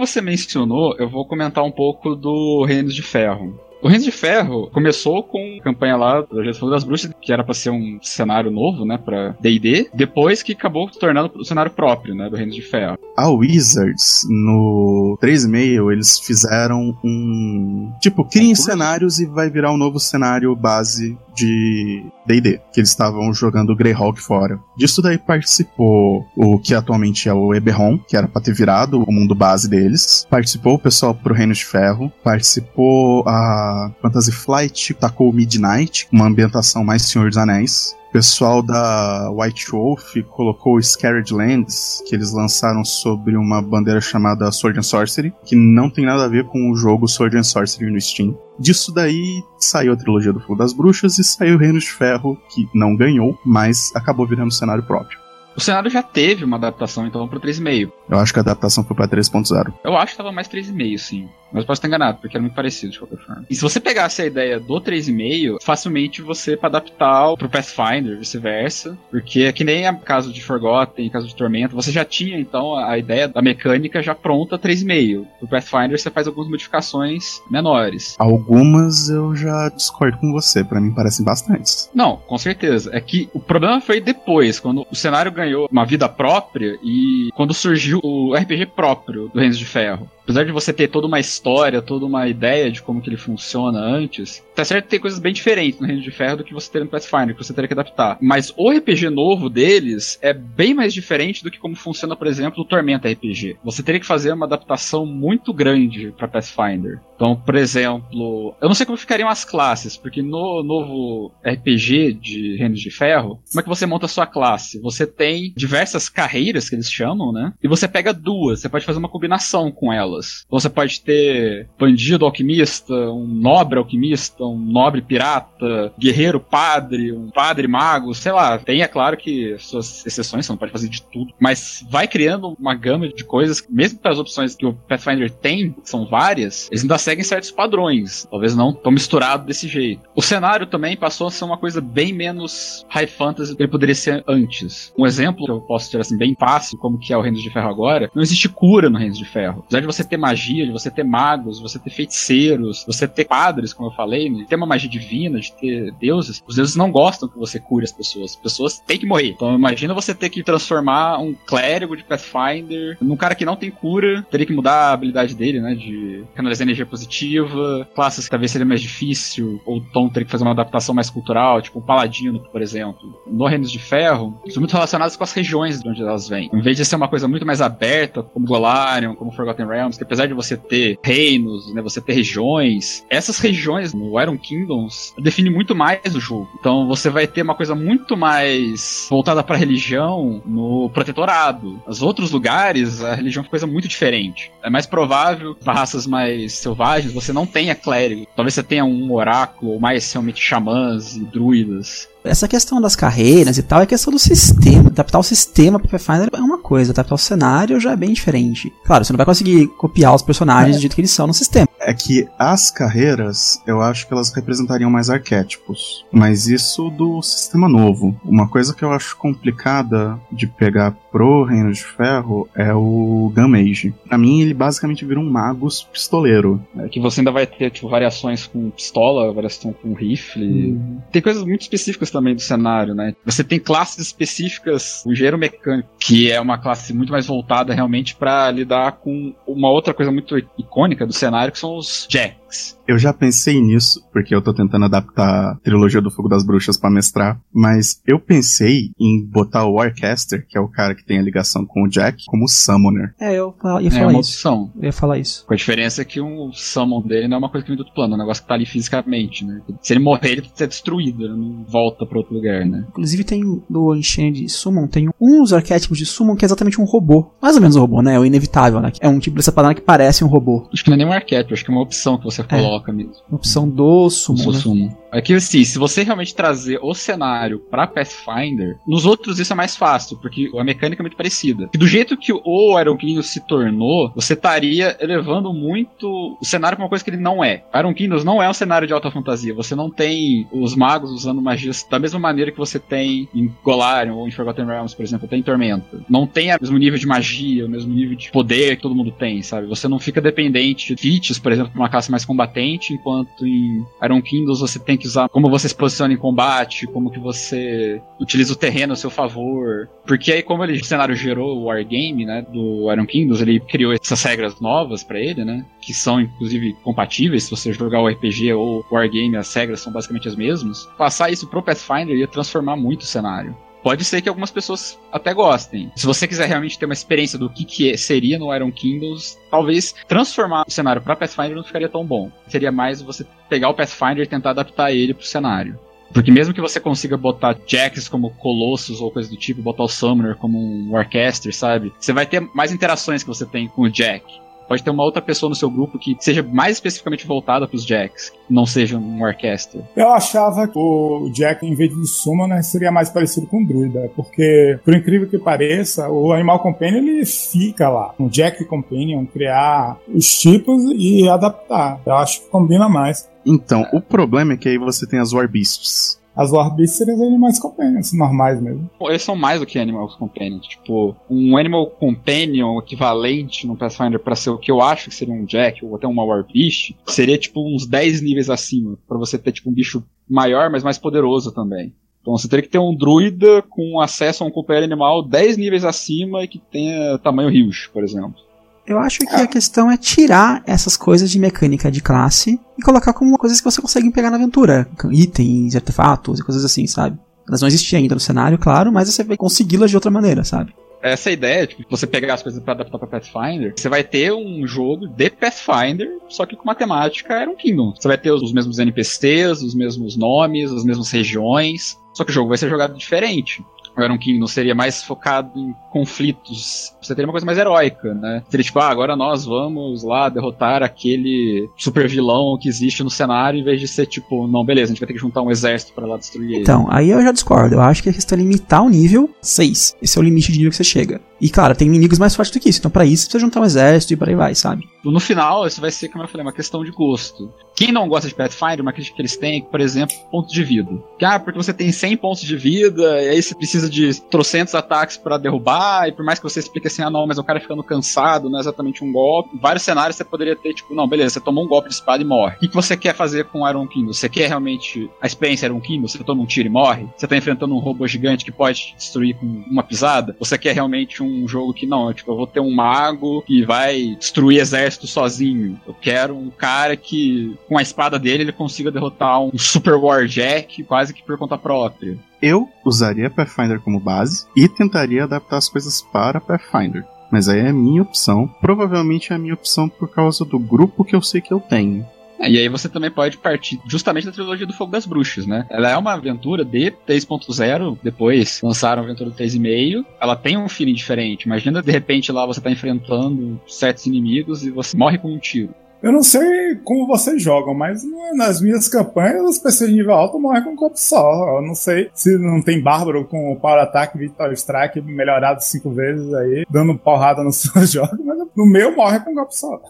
Você 0.09 0.21
mencionou, 0.21 0.95
eu 0.97 1.07
vou 1.07 1.25
comentar 1.25 1.63
um 1.63 1.71
pouco 1.71 2.15
do 2.15 2.63
Reino 2.65 2.89
de 2.89 3.01
Ferro. 3.01 3.68
O 3.81 3.87
Reino 3.87 4.03
de 4.03 4.11
Ferro 4.11 4.69
começou 4.73 5.23
com 5.23 5.57
a 5.59 5.63
campanha 5.63 5.95
lá 5.95 6.21
do 6.21 6.43
Geração 6.43 6.69
das 6.69 6.83
Bruxas, 6.83 7.11
que 7.21 7.31
era 7.31 7.43
para 7.43 7.53
ser 7.53 7.69
um 7.69 7.97
cenário 8.01 8.51
novo, 8.51 8.83
né, 8.83 8.97
para 8.97 9.35
D&D, 9.39 9.89
depois 9.93 10.43
que 10.43 10.51
acabou 10.51 10.91
se 10.91 10.99
tornando 10.99 11.31
o 11.35 11.45
cenário 11.45 11.71
próprio, 11.71 12.13
né, 12.13 12.29
do 12.29 12.35
Reino 12.35 12.51
de 12.51 12.61
Ferro. 12.61 12.97
A 13.17 13.29
Wizards, 13.29 14.25
no 14.29 15.17
3.5, 15.21 15.91
eles 15.93 16.19
fizeram 16.19 16.97
um... 17.03 17.91
Tipo, 18.01 18.25
criem 18.25 18.53
cenários 18.53 19.19
e 19.19 19.25
vai 19.25 19.49
virar 19.49 19.71
um 19.71 19.77
novo 19.77 19.99
cenário 19.99 20.53
base 20.55 21.17
de 21.33 22.03
D&D, 22.25 22.59
que 22.73 22.81
eles 22.81 22.89
estavam 22.89 23.33
jogando 23.33 23.75
Greyhawk 23.75 24.19
fora. 24.19 24.59
Disso 24.77 25.01
daí 25.01 25.17
participou 25.17 26.25
o 26.35 26.59
que 26.59 26.75
atualmente 26.75 27.29
é 27.29 27.33
o 27.33 27.53
Eberron, 27.53 27.97
que 27.97 28.17
era 28.17 28.27
pra 28.27 28.41
ter 28.41 28.53
virado 28.53 29.03
o 29.03 29.11
mundo 29.11 29.33
base 29.33 29.69
deles. 29.69 30.27
Participou 30.29 30.75
o 30.75 30.79
pessoal 30.79 31.15
pro 31.15 31.33
Reino 31.33 31.53
de 31.53 31.63
Ferro. 31.63 32.11
Participou 32.23 33.23
a 33.27 33.68
Fantasy 34.01 34.31
Flight 34.31 34.93
tacou 34.93 35.31
Midnight, 35.33 36.07
uma 36.11 36.25
ambientação 36.25 36.83
mais 36.83 37.03
Senhor 37.03 37.29
dos 37.29 37.37
Anéis. 37.37 37.95
O 38.09 38.11
pessoal 38.11 38.63
da 38.63 39.29
White 39.31 39.69
Wolf 39.69 40.15
colocou 40.31 40.81
Scared 40.81 41.31
Lands, 41.31 42.03
que 42.07 42.15
eles 42.15 42.33
lançaram 42.33 42.83
sobre 42.83 43.37
uma 43.37 43.61
bandeira 43.61 44.01
chamada 44.01 44.51
Sword 44.51 44.79
and 44.79 44.83
Sorcery, 44.83 45.31
que 45.45 45.55
não 45.55 45.91
tem 45.91 46.05
nada 46.05 46.25
a 46.25 46.27
ver 46.27 46.45
com 46.45 46.71
o 46.71 46.75
jogo 46.75 47.07
Sword 47.07 47.37
and 47.37 47.43
Sorcery 47.43 47.91
no 47.91 48.01
Steam. 48.01 48.35
Disso 48.59 48.91
daí 48.91 49.43
saiu 49.59 49.93
a 49.93 49.95
trilogia 49.95 50.33
do 50.33 50.39
Fogo 50.39 50.55
das 50.55 50.73
Bruxas 50.73 51.19
e 51.19 51.23
saiu 51.23 51.55
o 51.55 51.59
Reino 51.59 51.79
de 51.79 51.91
Ferro, 51.91 52.35
que 52.49 52.67
não 52.73 52.95
ganhou, 52.95 53.37
mas 53.45 53.91
acabou 53.95 54.25
virando 54.25 54.51
cenário 54.51 54.83
próprio. 54.83 55.28
O 55.55 55.61
cenário 55.61 55.89
já 55.89 56.01
teve 56.01 56.45
uma 56.45 56.57
adaptação, 56.57 57.05
então, 57.05 57.27
pro 57.27 57.39
3,5. 57.39 57.91
Eu 58.09 58.19
acho 58.19 58.33
que 58.33 58.39
a 58.39 58.41
adaptação 58.41 58.83
foi 58.83 58.95
pra 58.95 59.07
3.0. 59.07 59.73
Eu 59.83 59.97
acho 59.97 60.13
que 60.13 60.17
tava 60.17 60.31
mais 60.31 60.47
3,5, 60.47 60.97
sim. 60.97 61.29
Mas 61.51 61.65
posso 61.65 61.79
estar 61.79 61.87
enganado, 61.87 62.19
porque 62.19 62.37
era 62.37 62.41
muito 62.41 62.53
parecido 62.53 62.91
de 62.91 62.99
qualquer 62.99 63.17
forma. 63.17 63.45
E 63.49 63.55
se 63.55 63.61
você 63.61 63.79
pegasse 63.79 64.21
a 64.21 64.25
ideia 64.25 64.59
do 64.59 64.79
3,5, 64.79 65.57
facilmente 65.61 66.21
você 66.21 66.55
para 66.55 66.69
adaptar 66.69 67.35
pro 67.37 67.49
Pathfinder, 67.49 68.19
vice-versa. 68.19 68.97
Porque 69.09 69.41
é 69.41 69.51
que 69.51 69.63
nem 69.63 69.87
a 69.87 69.93
caso 69.93 70.31
de 70.31 70.43
Forgotten, 70.43 71.09
caso 71.09 71.27
de 71.27 71.35
Tormenta, 71.35 71.75
você 71.75 71.91
já 71.91 72.05
tinha 72.05 72.39
então 72.39 72.75
a 72.75 72.97
ideia 72.97 73.27
da 73.27 73.41
mecânica 73.41 74.01
já 74.01 74.13
pronta 74.13 74.59
3,5. 74.59 75.25
Pro 75.39 75.47
Pathfinder 75.47 75.99
você 75.99 76.11
faz 76.11 76.27
algumas 76.27 76.49
modificações 76.49 77.41
menores. 77.49 78.15
Algumas 78.19 79.09
eu 79.09 79.35
já 79.35 79.69
discordo 79.69 80.19
com 80.19 80.31
você, 80.31 80.63
para 80.63 80.79
mim 80.79 80.93
parecem 80.93 81.25
bastantes. 81.25 81.89
Não, 81.95 82.17
com 82.17 82.37
certeza. 82.37 82.91
É 82.93 83.01
que 83.01 83.27
o 83.33 83.39
problema 83.39 83.81
foi 83.81 83.99
depois, 83.99 84.59
quando 84.59 84.85
o 84.91 84.95
cenário 84.95 85.31
ganhou 85.31 85.48
uma 85.55 85.85
vida 85.85 86.07
própria 86.07 86.77
e 86.83 87.29
quando 87.35 87.53
surgiu 87.53 87.99
o 88.03 88.33
RPG 88.35 88.67
próprio 88.67 89.29
do 89.29 89.39
Reinos 89.39 89.57
de 89.57 89.65
Ferro 89.65 90.09
apesar 90.29 90.45
de 90.45 90.51
você 90.51 90.71
ter 90.71 90.87
toda 90.89 91.07
uma 91.07 91.19
história, 91.19 91.81
toda 91.81 92.05
uma 92.05 92.27
ideia 92.27 92.71
de 92.71 92.83
como 92.83 93.01
que 93.01 93.09
ele 93.09 93.17
funciona 93.17 93.79
antes, 93.79 94.43
tá 94.53 94.63
certo 94.63 94.83
que 94.83 94.91
tem 94.91 94.99
coisas 94.99 95.17
bem 95.17 95.33
diferentes 95.33 95.79
no 95.79 95.87
Reino 95.87 96.03
de 96.03 96.11
Ferro 96.11 96.37
do 96.37 96.43
que 96.43 96.53
você 96.53 96.71
ter 96.71 96.81
no 96.81 96.87
Pathfinder, 96.87 97.35
que 97.35 97.43
você 97.43 97.51
teria 97.51 97.67
que 97.67 97.73
adaptar. 97.73 98.19
Mas 98.21 98.53
o 98.55 98.69
RPG 98.69 99.09
novo 99.09 99.49
deles 99.49 100.19
é 100.21 100.31
bem 100.31 100.75
mais 100.75 100.93
diferente 100.93 101.43
do 101.43 101.49
que 101.49 101.57
como 101.57 101.75
funciona, 101.75 102.15
por 102.15 102.27
exemplo, 102.27 102.61
o 102.61 102.65
Tormenta 102.65 103.09
RPG. 103.09 103.57
Você 103.63 103.81
teria 103.81 103.99
que 103.99 104.05
fazer 104.05 104.31
uma 104.31 104.45
adaptação 104.45 105.03
muito 105.03 105.51
grande 105.51 106.13
para 106.15 106.27
Pathfinder. 106.27 106.99
Então, 107.15 107.35
por 107.35 107.55
exemplo, 107.55 108.55
eu 108.61 108.67
não 108.67 108.75
sei 108.75 108.85
como 108.85 108.97
ficariam 108.97 109.27
as 109.27 109.43
classes, 109.43 109.97
porque 109.97 110.21
no 110.21 110.63
novo 110.63 111.33
RPG 111.43 112.13
de 112.13 112.55
Reinos 112.55 112.79
de 112.79 112.91
Ferro, 112.91 113.41
como 113.49 113.59
é 113.59 113.63
que 113.63 113.67
você 113.67 113.85
monta 113.85 114.05
a 114.05 114.09
sua 114.09 114.25
classe? 114.25 114.79
Você 114.79 115.05
tem 115.05 115.53
diversas 115.57 116.07
carreiras 116.07 116.69
que 116.69 116.75
eles 116.75 116.89
chamam, 116.89 117.33
né? 117.33 117.51
E 117.61 117.67
você 117.67 117.89
pega 117.89 118.13
duas, 118.13 118.61
você 118.61 118.69
pode 118.69 118.85
fazer 118.85 118.99
uma 118.99 119.09
combinação 119.09 119.69
com 119.69 119.91
elas. 119.91 120.18
Então 120.45 120.59
você 120.59 120.69
pode 120.69 121.01
ter 121.01 121.67
bandido 121.77 122.25
alquimista, 122.25 122.93
um 122.93 123.25
nobre 123.25 123.79
alquimista, 123.79 124.43
um 124.43 124.57
nobre 124.57 125.01
pirata, 125.01 125.93
guerreiro 125.97 126.39
padre, 126.39 127.11
um 127.11 127.29
padre 127.29 127.67
mago, 127.67 128.13
sei 128.13 128.31
lá. 128.31 128.57
Tem, 128.57 128.81
é 128.81 128.87
claro 128.87 129.17
que 129.17 129.55
suas 129.59 130.05
exceções, 130.05 130.45
você 130.45 130.51
não 130.51 130.57
pode 130.57 130.71
fazer 130.71 130.89
de 130.89 131.01
tudo, 131.01 131.33
mas 131.39 131.85
vai 131.89 132.07
criando 132.07 132.55
uma 132.59 132.75
gama 132.75 133.07
de 133.07 133.23
coisas, 133.23 133.63
mesmo 133.69 133.99
para 133.99 134.11
as 134.11 134.19
opções 134.19 134.55
que 134.55 134.65
o 134.65 134.73
Pathfinder 134.73 135.29
tem, 135.31 135.71
que 135.71 135.89
são 135.89 136.05
várias, 136.05 136.67
eles 136.71 136.81
ainda 136.81 136.97
seguem 136.97 137.23
certos 137.23 137.51
padrões. 137.51 138.27
Talvez 138.29 138.55
não 138.55 138.73
tão 138.73 138.91
misturado 138.91 139.45
desse 139.45 139.67
jeito. 139.67 140.01
O 140.15 140.21
cenário 140.21 140.67
também 140.67 140.97
passou 140.97 141.27
a 141.27 141.31
ser 141.31 141.45
uma 141.45 141.57
coisa 141.57 141.81
bem 141.81 142.13
menos 142.13 142.85
high 142.89 143.07
fantasy 143.07 143.51
do 143.51 143.57
que 143.57 143.63
ele 143.63 143.71
poderia 143.71 143.95
ser 143.95 144.23
antes. 144.27 144.93
Um 144.97 145.05
exemplo 145.05 145.45
que 145.45 145.51
eu 145.51 145.61
posso 145.61 145.89
tirar 145.89 146.01
assim 146.01 146.17
bem 146.17 146.35
fácil, 146.39 146.77
como 146.77 146.99
que 146.99 147.13
é 147.13 147.17
o 147.17 147.21
Reino 147.21 147.37
de 147.37 147.49
Ferro 147.49 147.69
agora, 147.69 148.09
não 148.13 148.21
existe 148.21 148.49
cura 148.49 148.89
no 148.89 148.97
Reino 148.97 149.15
de 149.15 149.25
Ferro. 149.25 149.63
Apesar 149.65 149.81
de 149.81 149.87
você 149.87 150.03
ter 150.09 150.17
magia, 150.17 150.65
de 150.65 150.71
você 150.71 150.89
ter 150.89 151.03
magos, 151.03 151.59
você 151.59 151.79
ter 151.79 151.89
feiticeiros, 151.89 152.83
você 152.85 153.07
ter 153.07 153.25
padres, 153.25 153.73
como 153.73 153.89
eu 153.89 153.93
falei, 153.93 154.29
de 154.29 154.45
ter 154.45 154.55
uma 154.55 154.65
magia 154.65 154.89
divina, 154.89 155.39
de 155.39 155.51
ter 155.53 155.91
deuses, 155.93 156.43
os 156.47 156.55
deuses 156.55 156.75
não 156.75 156.91
gostam 156.91 157.29
que 157.29 157.37
você 157.37 157.59
cure 157.59 157.85
as 157.85 157.91
pessoas. 157.91 158.31
As 158.31 158.35
pessoas 158.35 158.79
têm 158.79 158.97
que 158.97 159.05
morrer. 159.05 159.29
Então 159.29 159.55
imagina 159.55 159.93
você 159.93 160.13
ter 160.13 160.29
que 160.29 160.43
transformar 160.43 161.19
um 161.19 161.33
clérigo 161.33 161.95
de 161.95 162.03
Pathfinder 162.03 162.97
num 163.01 163.15
cara 163.15 163.35
que 163.35 163.45
não 163.45 163.55
tem 163.55 163.71
cura, 163.71 164.25
teria 164.29 164.45
que 164.45 164.53
mudar 164.53 164.89
a 164.89 164.93
habilidade 164.93 165.35
dele, 165.35 165.59
né, 165.59 165.75
de 165.75 166.23
canalizar 166.35 166.65
energia 166.65 166.85
positiva 166.85 167.87
classes 167.95 168.25
que 168.25 168.31
talvez 168.31 168.51
seria 168.51 168.65
mais 168.65 168.81
difícil, 168.81 169.61
ou 169.65 169.81
Tom 169.81 170.09
teria 170.09 170.25
que 170.25 170.31
fazer 170.31 170.43
uma 170.43 170.51
adaptação 170.51 170.93
mais 170.93 171.09
cultural, 171.09 171.61
tipo 171.61 171.79
um 171.79 171.81
paladino, 171.81 172.39
por 172.51 172.61
exemplo. 172.61 173.21
No 173.27 173.45
Reinos 173.45 173.71
de 173.71 173.79
Ferro, 173.79 174.39
são 174.49 174.61
muito 174.61 174.73
relacionados 174.73 175.15
com 175.15 175.23
as 175.23 175.33
regiões 175.33 175.81
de 175.81 175.89
onde 175.89 176.01
elas 176.01 176.27
vêm. 176.27 176.49
Em 176.53 176.61
vez 176.61 176.77
de 176.77 176.85
ser 176.85 176.95
uma 176.95 177.07
coisa 177.07 177.27
muito 177.27 177.45
mais 177.45 177.61
aberta, 177.61 178.23
como 178.23 178.45
Golarion, 178.45 179.15
como 179.15 179.31
Forgotten 179.31 179.67
Realms, 179.67 179.88
que 179.97 180.03
apesar 180.03 180.27
de 180.27 180.33
você 180.33 180.57
ter 180.57 180.97
reinos, 181.03 181.73
né, 181.73 181.81
você 181.81 182.01
ter 182.01 182.13
regiões, 182.13 183.05
essas 183.09 183.39
regiões 183.39 183.93
no 183.93 184.19
Iron 184.19 184.37
Kingdoms 184.37 185.13
definem 185.17 185.51
muito 185.51 185.75
mais 185.75 186.15
o 186.15 186.19
jogo. 186.19 186.49
Então 186.59 186.87
você 186.87 187.09
vai 187.09 187.27
ter 187.27 187.41
uma 187.41 187.55
coisa 187.55 187.75
muito 187.75 188.15
mais 188.15 189.07
voltada 189.09 189.43
para 189.43 189.57
religião 189.57 190.41
no 190.45 190.89
Protetorado. 190.89 191.81
Os 191.87 192.01
outros 192.01 192.31
lugares, 192.31 193.03
a 193.03 193.15
religião 193.15 193.41
é 193.41 193.45
uma 193.45 193.49
coisa 193.49 193.67
muito 193.67 193.87
diferente. 193.87 194.51
É 194.63 194.69
mais 194.69 194.85
provável 194.85 195.55
para 195.55 195.73
raças 195.73 196.05
mais 196.05 196.53
selvagens, 196.53 197.13
você 197.13 197.31
não 197.31 197.45
tenha 197.45 197.75
clérigo. 197.75 198.27
Talvez 198.35 198.53
você 198.53 198.63
tenha 198.63 198.85
um 198.85 199.11
oráculo, 199.13 199.73
ou 199.73 199.79
mais 199.79 200.11
realmente 200.11 200.41
xamãs 200.41 201.15
e 201.15 201.23
druidas. 201.25 202.09
Essa 202.23 202.47
questão 202.47 202.81
das 202.81 202.95
carreiras 202.95 203.57
e 203.57 203.63
tal 203.63 203.81
é 203.81 203.85
questão 203.85 204.11
do 204.11 204.19
sistema. 204.19 204.89
Adaptar 204.89 205.19
o 205.19 205.23
sistema 205.23 205.79
para 205.79 205.89
Pathfinder 205.89 206.29
é 206.33 206.37
uma 206.37 206.57
coisa, 206.57 206.91
adaptar 206.91 207.15
o 207.15 207.17
cenário 207.17 207.79
já 207.79 207.93
é 207.93 207.95
bem 207.95 208.11
diferente. 208.11 208.73
Claro, 208.83 209.05
você 209.05 209.13
não 209.13 209.17
vai 209.17 209.25
conseguir 209.25 209.67
copiar 209.77 210.13
os 210.13 210.21
personagens 210.21 210.75
é. 210.75 210.79
do 210.79 210.81
jeito 210.81 210.95
que 210.95 211.01
eles 211.01 211.11
são 211.11 211.27
no 211.27 211.33
sistema. 211.33 211.68
É 211.89 211.93
que 211.95 212.27
as 212.37 212.69
carreiras, 212.69 213.59
eu 213.65 213.81
acho 213.81 214.07
que 214.07 214.13
elas 214.13 214.31
representariam 214.31 214.91
mais 214.91 215.09
arquétipos. 215.09 216.05
Mas 216.11 216.45
isso 216.45 216.87
do 216.91 217.19
sistema 217.23 217.67
novo. 217.67 218.15
Uma 218.23 218.47
coisa 218.47 218.75
que 218.75 218.83
eu 218.83 218.91
acho 218.91 219.17
complicada 219.17 220.19
de 220.31 220.45
pegar 220.45 220.91
pro 221.11 221.43
Reino 221.45 221.73
de 221.73 221.83
Ferro 221.83 222.47
é 222.55 222.71
o 222.71 223.33
Gunmage. 223.35 223.91
Pra 224.07 224.19
mim, 224.19 224.41
ele 224.41 224.53
basicamente 224.53 225.03
vira 225.03 225.19
um 225.19 225.27
magus 225.27 225.81
pistoleiro. 225.81 226.63
É 226.77 226.87
que 226.87 226.99
você 226.99 227.21
ainda 227.21 227.31
vai 227.31 227.47
ter 227.47 227.71
tipo, 227.71 227.89
variações 227.89 228.45
com 228.45 228.69
pistola, 228.69 229.33
variação 229.33 229.73
com 229.73 229.95
rifle. 229.95 230.73
Hum. 230.73 230.99
Tem 231.11 231.23
coisas 231.23 231.43
muito 231.43 231.61
específicas 231.61 232.11
também 232.11 232.35
do 232.35 232.41
cenário, 232.41 232.93
né? 232.93 233.15
Você 233.25 233.43
tem 233.43 233.59
classes 233.59 233.97
específicas, 233.97 235.03
o 235.07 235.11
engenheiro 235.11 235.39
mecânico, 235.39 235.89
que 235.99 236.31
é 236.31 236.39
uma 236.39 236.59
classe 236.59 236.93
muito 236.93 237.11
mais 237.11 237.25
voltada 237.25 237.73
realmente 237.73 238.15
para 238.15 238.51
lidar 238.51 238.91
com 238.91 239.33
uma 239.47 239.71
outra 239.71 239.91
coisa 239.91 240.11
muito 240.11 240.37
icônica 240.55 241.03
do 241.07 241.13
cenário, 241.13 241.51
que 241.51 241.57
são 241.57 241.78
os 241.79 242.05
jacks. 242.09 242.48
Eu 242.87 242.97
já 242.97 243.13
pensei 243.13 243.61
nisso, 243.61 244.01
porque 244.11 244.33
eu 244.33 244.41
tô 244.41 244.53
tentando 244.53 244.85
adaptar 244.85 245.51
a 245.51 245.55
trilogia 245.63 246.01
do 246.01 246.11
Fogo 246.11 246.27
das 246.27 246.45
Bruxas 246.45 246.77
para 246.77 246.89
mestrar, 246.89 247.39
mas 247.53 248.01
eu 248.05 248.19
pensei 248.19 248.91
em 248.99 249.23
botar 249.25 249.65
o 249.65 249.73
Warcaster, 249.73 250.45
que 250.47 250.57
é 250.57 250.61
o 250.61 250.67
cara 250.67 250.95
que 250.95 251.05
tem 251.05 251.19
a 251.19 251.21
ligação 251.21 251.65
com 251.65 251.83
o 251.83 251.87
Jack, 251.87 252.23
como 252.27 252.47
Summoner. 252.47 253.13
É, 253.19 253.35
eu 253.35 253.55
ia 253.81 253.91
falar 253.91 254.03
é 254.03 254.07
uma 254.07 254.19
isso. 254.19 254.31
opção. 254.31 254.71
Eu 254.77 254.85
ia 254.85 254.93
falar 254.93 255.17
isso. 255.19 255.45
Com 255.45 255.53
a 255.53 255.57
diferença 255.57 256.03
que 256.03 256.19
o 256.19 256.51
summon 256.53 257.01
dele 257.01 257.27
não 257.27 257.35
é 257.35 257.39
uma 257.39 257.49
coisa 257.49 257.63
que 257.63 257.69
vem 257.71 257.77
do 257.77 257.81
outro 257.81 257.93
plano, 257.93 258.13
é 258.13 258.15
um 258.15 258.19
negócio 258.19 258.43
que 258.43 258.49
tá 258.49 258.55
ali 258.55 258.65
fisicamente, 258.65 259.45
né? 259.45 259.61
Se 259.81 259.93
ele 259.93 259.99
morrer, 259.99 260.31
ele 260.31 260.49
ser 260.53 260.67
destruído, 260.67 261.23
ele 261.23 261.37
não 261.37 261.63
volta 261.63 262.05
para 262.05 262.17
outro 262.17 262.33
lugar, 262.33 262.65
né? 262.65 262.85
Inclusive 262.89 263.23
tem 263.23 263.41
do 263.69 263.95
Enchant 263.95 264.33
de 264.33 264.49
Summon, 264.49 264.87
tem 264.87 265.09
um 265.19 265.41
dos 265.41 265.53
arquétipos 265.53 265.97
de 265.97 266.05
Summon 266.05 266.35
que 266.35 266.45
é 266.45 266.47
exatamente 266.47 266.81
um 266.81 266.85
robô. 266.85 267.31
Mais 267.41 267.55
ou 267.55 267.61
menos 267.61 267.75
um 267.75 267.81
robô, 267.81 268.01
né? 268.01 268.15
É 268.15 268.19
o 268.19 268.25
inevitável, 268.25 268.79
né? 268.79 268.91
É 268.99 269.07
um 269.07 269.19
tipo 269.19 269.35
dessa 269.35 269.51
palavra 269.51 269.75
que 269.75 269.81
parece 269.81 270.23
um 270.23 270.27
robô. 270.27 270.67
Acho 270.73 270.83
que 270.83 270.89
não 270.89 270.95
é 270.95 270.97
nem 270.97 271.07
um 271.07 271.13
arquétipo, 271.13 271.53
acho 271.53 271.63
que 271.63 271.71
é 271.71 271.73
uma 271.73 271.83
opção 271.83 272.17
que 272.17 272.23
você 272.23 272.38
é. 272.41 272.45
coloca 272.45 272.91
mesmo. 272.91 273.13
Uma 273.27 273.37
opção 273.37 273.69
do 273.69 274.09
Summon. 274.09 274.43
Do 274.43 274.51
né? 274.51 274.59
Summon. 274.59 274.99
É 275.11 275.21
que 275.21 275.33
assim, 275.33 275.63
se 275.63 275.79
você 275.79 276.03
realmente 276.03 276.35
trazer 276.35 276.79
o 276.81 276.93
cenário 276.93 277.59
pra 277.59 277.87
Pathfinder, 277.87 278.77
nos 278.87 279.05
outros 279.05 279.39
isso 279.39 279.51
é 279.51 279.55
mais 279.55 279.75
fácil, 279.75 280.17
porque 280.17 280.51
a 280.55 280.63
mecânica 280.63 281.01
é 281.01 281.03
muito 281.03 281.17
parecida. 281.17 281.69
E 281.73 281.77
do 281.77 281.87
jeito 281.87 282.15
que 282.15 282.31
o 282.31 282.79
Iron 282.79 282.95
Kingdom 282.95 283.23
se 283.23 283.39
tornou, 283.41 284.11
você 284.15 284.33
estaria 284.33 284.95
elevando 284.99 285.51
muito 285.53 286.37
o 286.39 286.45
cenário 286.45 286.75
pra 286.77 286.85
uma 286.85 286.89
coisa 286.89 287.03
que 287.03 287.09
ele 287.09 287.17
não 287.17 287.43
é. 287.43 287.63
Iron 287.75 287.93
Kingdoms 287.93 288.23
não 288.23 288.41
é 288.41 288.49
um 288.49 288.53
cenário 288.53 288.87
de 288.87 288.93
alta 288.93 289.09
fantasia. 289.09 289.53
Você 289.53 289.73
não 289.73 289.89
tem 289.89 290.47
os 290.51 290.75
magos 290.75 291.11
usando 291.11 291.41
magias 291.41 291.85
da 291.89 291.97
mesma 291.97 292.19
maneira 292.19 292.51
que 292.51 292.57
você 292.57 292.79
tem 292.79 293.27
em 293.33 293.51
Golarion 293.63 294.15
ou 294.15 294.27
em 294.27 294.31
Forgotten 294.31 294.65
Realms, 294.65 294.95
por 294.95 295.03
exemplo, 295.03 295.27
tem 295.27 295.41
Tormenta. 295.41 296.03
Não 296.07 296.27
tem 296.27 296.53
o 296.53 296.57
mesmo 296.61 296.77
nível 296.77 296.99
de 296.99 297.07
magia, 297.07 297.65
o 297.65 297.69
mesmo 297.69 297.93
nível 297.93 298.15
de 298.15 298.31
poder 298.31 298.75
que 298.75 298.81
todo 298.83 298.95
mundo 298.95 299.11
tem, 299.11 299.41
sabe? 299.41 299.67
Você 299.67 299.87
não 299.87 299.99
fica 299.99 300.21
dependente 300.21 300.93
de 300.93 301.01
feats, 301.01 301.39
por 301.39 301.51
exemplo, 301.51 301.71
pra 301.71 301.81
uma 301.81 301.89
classe 301.89 302.11
mais 302.11 302.25
combatente, 302.29 302.93
enquanto 302.93 303.43
em 303.47 303.83
Iron 304.03 304.21
Kingdoms 304.21 304.59
você 304.59 304.77
tem 304.77 304.95
que 304.95 305.07
usar 305.07 305.27
como 305.29 305.49
você 305.49 305.67
se 305.67 305.73
posiciona 305.73 306.13
em 306.13 306.17
combate, 306.17 306.85
como 306.85 307.09
que 307.09 307.19
você 307.19 307.99
utiliza 308.19 308.53
o 308.53 308.55
terreno 308.55 308.93
a 308.93 308.95
seu 308.95 309.09
favor. 309.09 309.89
Porque 310.05 310.31
aí, 310.31 310.43
como 310.43 310.63
ele, 310.63 310.79
o 310.79 310.85
cenário 310.85 311.15
gerou 311.15 311.57
o 311.57 311.63
Wargame, 311.63 312.25
né, 312.25 312.43
do 312.43 312.91
Iron 312.91 313.07
Kingdoms, 313.07 313.41
ele 313.41 313.59
criou 313.59 313.93
essas 313.93 314.21
regras 314.21 314.59
novas 314.59 315.03
para 315.03 315.19
ele, 315.19 315.43
né, 315.43 315.65
que 315.81 315.91
são 315.91 316.21
inclusive 316.21 316.73
compatíveis 316.83 317.45
se 317.45 317.51
você 317.51 317.73
jogar 317.73 317.99
o 317.99 318.07
RPG 318.07 318.53
ou 318.53 318.85
o 318.91 318.93
Wargame, 318.93 319.35
as 319.35 319.51
regras 319.51 319.79
são 319.79 319.91
basicamente 319.91 320.27
as 320.27 320.35
mesmas. 320.35 320.85
Passar 320.97 321.31
isso 321.31 321.47
pro 321.47 321.63
Pathfinder 321.63 322.15
ia 322.15 322.27
transformar 322.27 322.75
muito 322.75 323.01
o 323.01 323.05
cenário. 323.05 323.55
Pode 323.83 324.03
ser 324.03 324.21
que 324.21 324.29
algumas 324.29 324.51
pessoas 324.51 324.99
até 325.11 325.33
gostem. 325.33 325.91
Se 325.95 326.05
você 326.05 326.27
quiser 326.27 326.47
realmente 326.47 326.77
ter 326.77 326.85
uma 326.85 326.93
experiência 326.93 327.39
do 327.39 327.49
que, 327.49 327.63
que 327.63 327.91
é, 327.91 327.97
seria 327.97 328.37
no 328.37 328.53
Iron 328.53 328.71
Kingdoms, 328.71 329.37
talvez 329.49 329.95
transformar 330.07 330.65
o 330.67 330.71
cenário 330.71 331.01
para 331.01 331.15
Pathfinder 331.15 331.55
não 331.55 331.63
ficaria 331.63 331.89
tão 331.89 332.05
bom. 332.05 332.31
Seria 332.47 332.71
mais 332.71 333.01
você 333.01 333.25
pegar 333.47 333.69
o 333.69 333.73
Pathfinder 333.73 334.23
e 334.23 334.27
tentar 334.27 334.51
adaptar 334.51 334.91
ele 334.91 335.13
pro 335.13 335.25
cenário. 335.25 335.79
Porque 336.13 336.31
mesmo 336.31 336.53
que 336.53 336.61
você 336.61 336.79
consiga 336.79 337.15
botar 337.15 337.55
Jacks 337.67 338.07
como 338.07 338.31
Colossus 338.31 338.99
ou 338.99 339.11
coisa 339.11 339.29
do 339.29 339.37
tipo, 339.37 339.61
botar 339.61 339.83
o 339.83 339.87
Summoner 339.87 340.35
como 340.35 340.59
um 340.59 340.91
Warcaster, 340.91 341.55
sabe? 341.55 341.93
Você 341.99 342.11
vai 342.11 342.25
ter 342.25 342.41
mais 342.53 342.71
interações 342.71 343.21
que 343.21 343.29
você 343.29 343.45
tem 343.45 343.67
com 343.67 343.83
o 343.83 343.89
Jack. 343.89 344.25
Pode 344.69 344.83
ter 344.83 344.91
uma 344.91 345.03
outra 345.03 345.19
pessoa 345.19 345.49
no 345.49 345.55
seu 345.55 345.67
grupo 345.67 345.97
que 345.97 346.15
seja 346.19 346.43
mais 346.43 346.77
especificamente 346.77 347.25
voltada 347.25 347.67
para 347.67 347.75
os 347.75 347.83
Jacks, 347.83 348.31
não 348.47 348.67
seja 348.67 348.97
um 348.97 349.21
Warcaster. 349.21 349.81
Eu 349.95 350.11
achava 350.11 350.67
que 350.67 350.77
o 350.77 351.31
Jack, 351.33 351.65
em 351.65 351.73
vez 351.73 351.89
de 351.89 352.07
Summoner, 352.07 352.63
seria 352.63 352.91
mais 352.91 353.09
parecido 353.09 353.47
com 353.47 353.63
o 353.63 353.65
Druida, 353.65 354.11
porque, 354.15 354.79
por 354.85 354.93
incrível 354.95 355.27
que 355.27 355.39
pareça, 355.39 356.07
o 356.07 356.31
Animal 356.31 356.59
Companion 356.59 356.99
ele 356.99 357.25
fica 357.25 357.89
lá. 357.89 358.13
Um 358.19 358.27
Jack 358.27 358.63
Companion, 358.65 359.25
criar 359.25 359.97
os 360.07 360.39
tipos 360.39 360.83
e 360.95 361.27
adaptar. 361.27 361.99
Eu 362.05 362.13
acho 362.13 362.41
que 362.41 362.49
combina 362.49 362.87
mais. 362.87 363.27
Então, 363.43 363.87
o 363.91 363.99
problema 363.99 364.53
é 364.53 364.57
que 364.57 364.69
aí 364.69 364.77
você 364.77 365.07
tem 365.07 365.19
as 365.19 365.33
War 365.33 365.49
Beasts. 365.49 366.18
As 366.39 366.51
Warbeasts 366.51 366.97
seriam 366.97 367.21
animais 367.21 367.59
companions, 367.59 368.13
normais 368.13 368.61
mesmo. 368.61 368.89
Eles 369.01 369.23
são 369.23 369.35
mais 369.35 369.59
do 369.59 369.65
que 369.65 369.77
Animal 369.77 370.07
Companions. 370.17 370.67
Tipo, 370.67 371.13
um 371.29 371.57
Animal 371.57 371.87
Companion 371.87 372.79
equivalente 372.79 373.67
no 373.67 373.75
Pathfinder 373.75 374.21
para 374.21 374.37
ser 374.37 374.49
o 374.51 374.57
que 374.57 374.71
eu 374.71 374.81
acho 374.81 375.09
que 375.09 375.15
seria 375.15 375.33
um 375.33 375.43
Jack 375.43 375.83
ou 375.83 375.97
até 375.97 376.07
uma 376.07 376.23
Warbeast, 376.23 376.95
seria 377.07 377.37
tipo 377.37 377.59
uns 377.61 377.85
10 377.85 378.21
níveis 378.21 378.49
acima. 378.49 378.97
para 379.05 379.17
você 379.17 379.37
ter 379.37 379.51
tipo 379.51 379.69
um 379.69 379.73
bicho 379.73 380.01
maior, 380.29 380.69
mas 380.69 380.81
mais 380.81 380.97
poderoso 380.97 381.51
também. 381.51 381.93
Então 382.21 382.37
você 382.37 382.47
teria 382.47 382.63
que 382.63 382.69
ter 382.69 382.79
um 382.79 382.95
druida 382.95 383.61
com 383.63 383.99
acesso 383.99 384.41
a 384.41 384.47
um 384.47 384.51
companheiro 384.51 384.85
animal 384.85 385.27
10 385.27 385.57
níveis 385.57 385.83
acima 385.83 386.45
e 386.45 386.47
que 386.47 386.57
tenha 386.57 387.17
tamanho 387.17 387.49
huge, 387.49 387.89
por 387.91 388.01
exemplo. 388.01 388.48
Eu 388.89 388.97
acho 388.97 389.19
que 389.19 389.35
a 389.35 389.45
questão 389.45 389.91
é 389.91 389.95
tirar 389.95 390.63
essas 390.65 390.97
coisas 390.97 391.29
de 391.29 391.37
mecânica 391.37 391.91
de 391.91 392.01
classe 392.01 392.59
e 392.75 392.81
colocar 392.81 393.13
como 393.13 393.37
coisas 393.37 393.61
que 393.61 393.65
você 393.69 393.79
consegue 393.79 394.09
pegar 394.09 394.31
na 394.31 394.37
aventura. 394.37 394.89
Itens, 395.11 395.75
artefatos 395.75 396.39
e 396.39 396.43
coisas 396.43 396.65
assim, 396.65 396.87
sabe? 396.87 397.15
Elas 397.47 397.61
não 397.61 397.67
existiam 397.67 397.99
ainda 397.99 398.15
no 398.15 398.19
cenário, 398.19 398.57
claro, 398.57 398.91
mas 398.91 399.07
você 399.07 399.23
vai 399.23 399.37
consegui-las 399.37 399.91
de 399.91 399.95
outra 399.95 400.09
maneira, 400.09 400.43
sabe? 400.43 400.73
Essa 401.03 401.29
ideia, 401.29 401.67
tipo, 401.67 401.83
você 401.87 402.07
pegar 402.07 402.33
as 402.33 402.41
coisas 402.41 402.61
para 402.63 402.73
adaptar 402.73 402.97
para 402.97 403.07
Pathfinder, 403.07 403.73
você 403.77 403.87
vai 403.87 404.03
ter 404.03 404.33
um 404.33 404.65
jogo 404.65 405.07
de 405.07 405.29
Pathfinder, 405.29 406.09
só 406.27 406.47
que 406.47 406.55
com 406.55 406.65
matemática 406.65 407.35
era 407.35 407.49
um 407.49 407.55
Kingdom. 407.55 407.93
Você 407.95 408.07
vai 408.07 408.17
ter 408.17 408.31
os 408.31 408.51
mesmos 408.51 408.79
NPCs, 408.79 409.61
os 409.61 409.75
mesmos 409.75 410.17
nomes, 410.17 410.71
as 410.71 410.83
mesmas 410.83 411.11
regiões, 411.11 411.95
só 412.11 412.23
que 412.23 412.31
o 412.31 412.33
jogo 412.33 412.49
vai 412.49 412.57
ser 412.57 412.69
jogado 412.69 412.97
diferente. 412.97 413.63
Iron 413.97 414.17
Kingdom 414.17 414.47
seria 414.47 414.75
mais 414.75 415.03
focado 415.03 415.57
em 415.59 415.73
conflitos. 415.91 416.95
Você 417.01 417.15
teria 417.15 417.27
uma 417.27 417.33
coisa 417.33 417.45
mais 417.45 417.57
heróica, 417.57 418.13
né? 418.13 418.43
Seria 418.49 418.63
tipo, 418.63 418.79
ah, 418.79 418.89
agora 418.89 419.15
nós 419.15 419.45
vamos 419.45 420.03
lá 420.03 420.29
derrotar 420.29 420.83
aquele 420.83 421.69
super 421.77 422.07
vilão 422.07 422.57
que 422.59 422.69
existe 422.69 423.03
no 423.03 423.09
cenário, 423.09 423.59
em 423.59 423.63
vez 423.63 423.79
de 423.79 423.87
ser 423.87 424.05
tipo, 424.05 424.47
não, 424.47 424.63
beleza, 424.63 424.91
a 424.91 424.93
gente 424.93 424.99
vai 424.99 425.07
ter 425.07 425.13
que 425.13 425.19
juntar 425.19 425.41
um 425.41 425.51
exército 425.51 425.93
para 425.93 426.05
lá 426.05 426.17
destruir 426.17 426.51
ele. 426.51 426.61
Então, 426.61 426.87
aí 426.89 427.09
eu 427.09 427.21
já 427.21 427.31
discordo. 427.31 427.75
Eu 427.75 427.81
acho 427.81 428.03
que 428.03 428.09
a 428.09 428.13
questão 428.13 428.37
é 428.37 428.41
limitar 428.41 428.83
o 428.83 428.89
nível 428.89 429.29
6. 429.41 429.97
Esse 430.01 430.17
é 430.17 430.21
o 430.21 430.23
limite 430.23 430.51
de 430.51 430.57
nível 430.57 430.71
que 430.71 430.77
você 430.77 430.83
chega. 430.83 431.21
E 431.41 431.49
claro, 431.49 431.75
tem 431.75 431.87
inimigos 431.87 432.19
mais 432.19 432.35
fortes 432.35 432.53
do 432.53 432.59
que 432.59 432.69
isso. 432.69 432.79
Então, 432.79 432.91
para 432.91 433.05
isso, 433.05 433.23
você 433.23 433.29
precisa 433.29 433.45
juntar 433.45 433.61
um 433.61 433.65
exército 433.65 434.13
e 434.13 434.17
por 434.17 434.27
aí 434.27 434.35
vai, 434.35 434.53
sabe? 434.53 434.83
No 435.03 435.19
final, 435.19 435.65
isso 435.65 435.79
vai 435.79 435.91
ser, 435.91 436.09
como 436.09 436.23
eu 436.23 436.27
falei, 436.27 436.45
uma 436.45 436.51
questão 436.51 436.83
de 436.83 436.91
gosto. 436.91 437.51
Quem 437.75 437.91
não 437.93 438.09
gosta 438.09 438.27
de 438.27 438.35
Pathfinder, 438.35 438.81
uma 438.81 438.91
crítica 438.91 439.15
que 439.15 439.21
eles 439.21 439.37
têm 439.37 439.61
é, 439.61 439.61
por 439.61 439.79
exemplo, 439.79 440.15
ponto 440.29 440.51
de 440.51 440.63
vida. 440.63 440.91
Que, 441.17 441.23
ah, 441.23 441.39
porque 441.39 441.57
você 441.57 441.73
tem 441.73 441.91
100 441.91 442.17
pontos 442.17 442.41
de 442.41 442.57
vida, 442.57 443.21
e 443.21 443.29
aí 443.29 443.41
você 443.41 443.55
precisa 443.55 443.88
de 443.89 444.21
trocentos 444.21 444.75
ataques 444.75 445.17
para 445.17 445.37
derrubar, 445.37 446.07
e 446.07 446.11
por 446.11 446.23
mais 446.23 446.39
que 446.39 446.43
você 446.43 446.59
explique 446.59 446.87
assim, 446.87 447.01
ah, 447.01 447.09
não, 447.09 447.25
mas 447.27 447.37
o 447.37 447.43
cara 447.43 447.59
ficando 447.59 447.83
cansado, 447.83 448.49
não 448.49 448.57
é 448.57 448.61
exatamente 448.61 449.03
um 449.03 449.11
golpe. 449.11 449.57
Vários 449.59 449.83
cenários 449.83 450.15
você 450.15 450.23
poderia 450.23 450.55
ter, 450.55 450.73
tipo, 450.73 450.93
não, 450.93 451.07
beleza, 451.07 451.35
você 451.35 451.39
tomou 451.39 451.63
um 451.63 451.67
golpe 451.67 451.89
de 451.89 451.95
espada 451.95 452.21
e 452.21 452.25
morre. 452.25 452.55
O 452.57 452.59
que 452.59 452.73
você 452.73 452.95
quer 452.95 453.15
fazer 453.15 453.45
com 453.45 453.67
Iron 453.67 453.87
Kingdom? 453.87 454.13
Você 454.13 454.29
quer 454.29 454.47
realmente 454.47 455.09
a 455.21 455.27
experiência 455.27 455.65
Iron 455.65 455.79
Kingdom? 455.79 456.07
Você 456.07 456.23
toma 456.23 456.41
um 456.41 456.45
tiro 456.45 456.67
e 456.67 456.71
morre? 456.71 457.07
Você 457.15 457.27
tá 457.27 457.35
enfrentando 457.35 457.75
um 457.75 457.79
robô 457.79 458.07
gigante 458.07 458.45
que 458.45 458.51
pode 458.51 458.93
destruir 458.97 459.35
com 459.35 459.45
uma 459.45 459.83
pisada? 459.83 460.35
Você 460.39 460.57
quer 460.57 460.73
realmente 460.73 461.23
um 461.23 461.47
jogo 461.47 461.73
que, 461.73 461.85
não, 461.85 462.13
tipo, 462.13 462.31
eu 462.31 462.37
vou 462.37 462.47
ter 462.47 462.59
um 462.59 462.73
mago 462.73 463.41
que 463.43 463.63
vai 463.63 464.15
destruir 464.15 464.59
exército 464.59 465.07
sozinho. 465.07 465.79
Eu 465.87 465.93
quero 465.93 466.35
um 466.35 466.49
cara 466.49 466.95
que, 466.95 467.57
com 467.67 467.77
a 467.77 467.81
espada 467.81 468.19
dele, 468.19 468.43
ele 468.43 468.51
consiga 468.51 468.91
derrotar 468.91 469.41
um 469.41 469.57
Super 469.57 469.95
Warjack 469.95 470.83
quase 470.83 471.13
que 471.13 471.23
por 471.23 471.37
conta 471.37 471.57
própria. 471.57 472.17
Eu 472.41 472.69
usaria 472.85 473.29
Pathfinder 473.29 473.79
como 473.81 473.99
base 473.99 474.45
e 474.55 474.67
tentaria 474.67 475.23
adaptar 475.23 475.57
as 475.57 475.69
coisas 475.69 476.01
para 476.01 476.39
Pathfinder. 476.39 477.05
Mas 477.31 477.47
aí 477.47 477.59
é 477.59 477.69
a 477.69 477.73
minha 477.73 478.01
opção. 478.01 478.47
Provavelmente 478.59 479.31
é 479.31 479.35
a 479.35 479.39
minha 479.39 479.53
opção 479.53 479.87
por 479.87 480.09
causa 480.09 480.43
do 480.43 480.57
grupo 480.57 481.03
que 481.03 481.15
eu 481.15 481.21
sei 481.21 481.41
que 481.41 481.53
eu 481.53 481.59
tenho. 481.59 482.05
É, 482.39 482.49
e 482.49 482.57
aí 482.57 482.69
você 482.69 482.87
também 482.87 483.11
pode 483.11 483.37
partir 483.37 483.79
justamente 483.85 484.25
da 484.25 484.31
trilogia 484.31 484.65
do 484.65 484.73
Fogo 484.73 484.91
das 484.91 485.05
Bruxas, 485.05 485.45
né? 485.45 485.65
Ela 485.69 485.89
é 485.89 485.97
uma 485.97 486.13
aventura 486.13 486.63
de 486.63 486.89
3.0, 487.05 487.97
depois 488.01 488.61
lançaram 488.63 489.01
a 489.01 489.05
aventura 489.05 489.29
do 489.29 489.35
3.5. 489.35 490.05
Ela 490.21 490.35
tem 490.37 490.57
um 490.57 490.69
feeling 490.69 490.93
diferente. 490.93 491.43
Imagina 491.43 491.81
de 491.81 491.91
repente 491.91 492.31
lá 492.31 492.45
você 492.45 492.61
tá 492.61 492.71
enfrentando 492.71 493.59
certos 493.67 494.05
inimigos 494.05 494.63
e 494.63 494.71
você 494.71 494.95
morre 494.95 495.17
com 495.17 495.33
um 495.33 495.37
tiro. 495.37 495.75
Eu 496.01 496.11
não 496.11 496.23
sei 496.23 496.75
como 496.83 497.07
vocês 497.07 497.41
jogam, 497.41 497.73
mas 497.73 498.03
nas 498.33 498.61
minhas 498.61 498.87
campanhas 498.87 499.43
os 499.43 499.57
PCs 499.59 499.89
de 499.89 499.95
nível 499.95 500.13
alto 500.13 500.39
morrem 500.39 500.63
com 500.63 500.71
um 500.71 500.75
golpe 500.75 500.99
só. 500.99 501.57
Eu 501.57 501.61
não 501.61 501.75
sei 501.75 502.09
se 502.13 502.37
não 502.37 502.61
tem 502.61 502.81
Bárbaro 502.81 503.25
com 503.25 503.51
o 503.51 503.59
Power 503.59 503.83
Attack 503.83 504.17
Vital 504.17 504.51
Strike 504.53 505.01
melhorado 505.01 505.61
cinco 505.61 505.91
vezes 505.91 506.33
aí, 506.33 506.65
dando 506.69 506.97
porrada 506.97 507.43
nos 507.43 507.57
seus 507.61 507.91
jogos, 507.91 508.19
mas 508.23 508.37
no 508.55 508.65
meu 508.65 508.95
morre 508.95 509.19
com 509.19 509.31
um 509.31 509.35
golpe 509.35 509.55
só. 509.55 509.81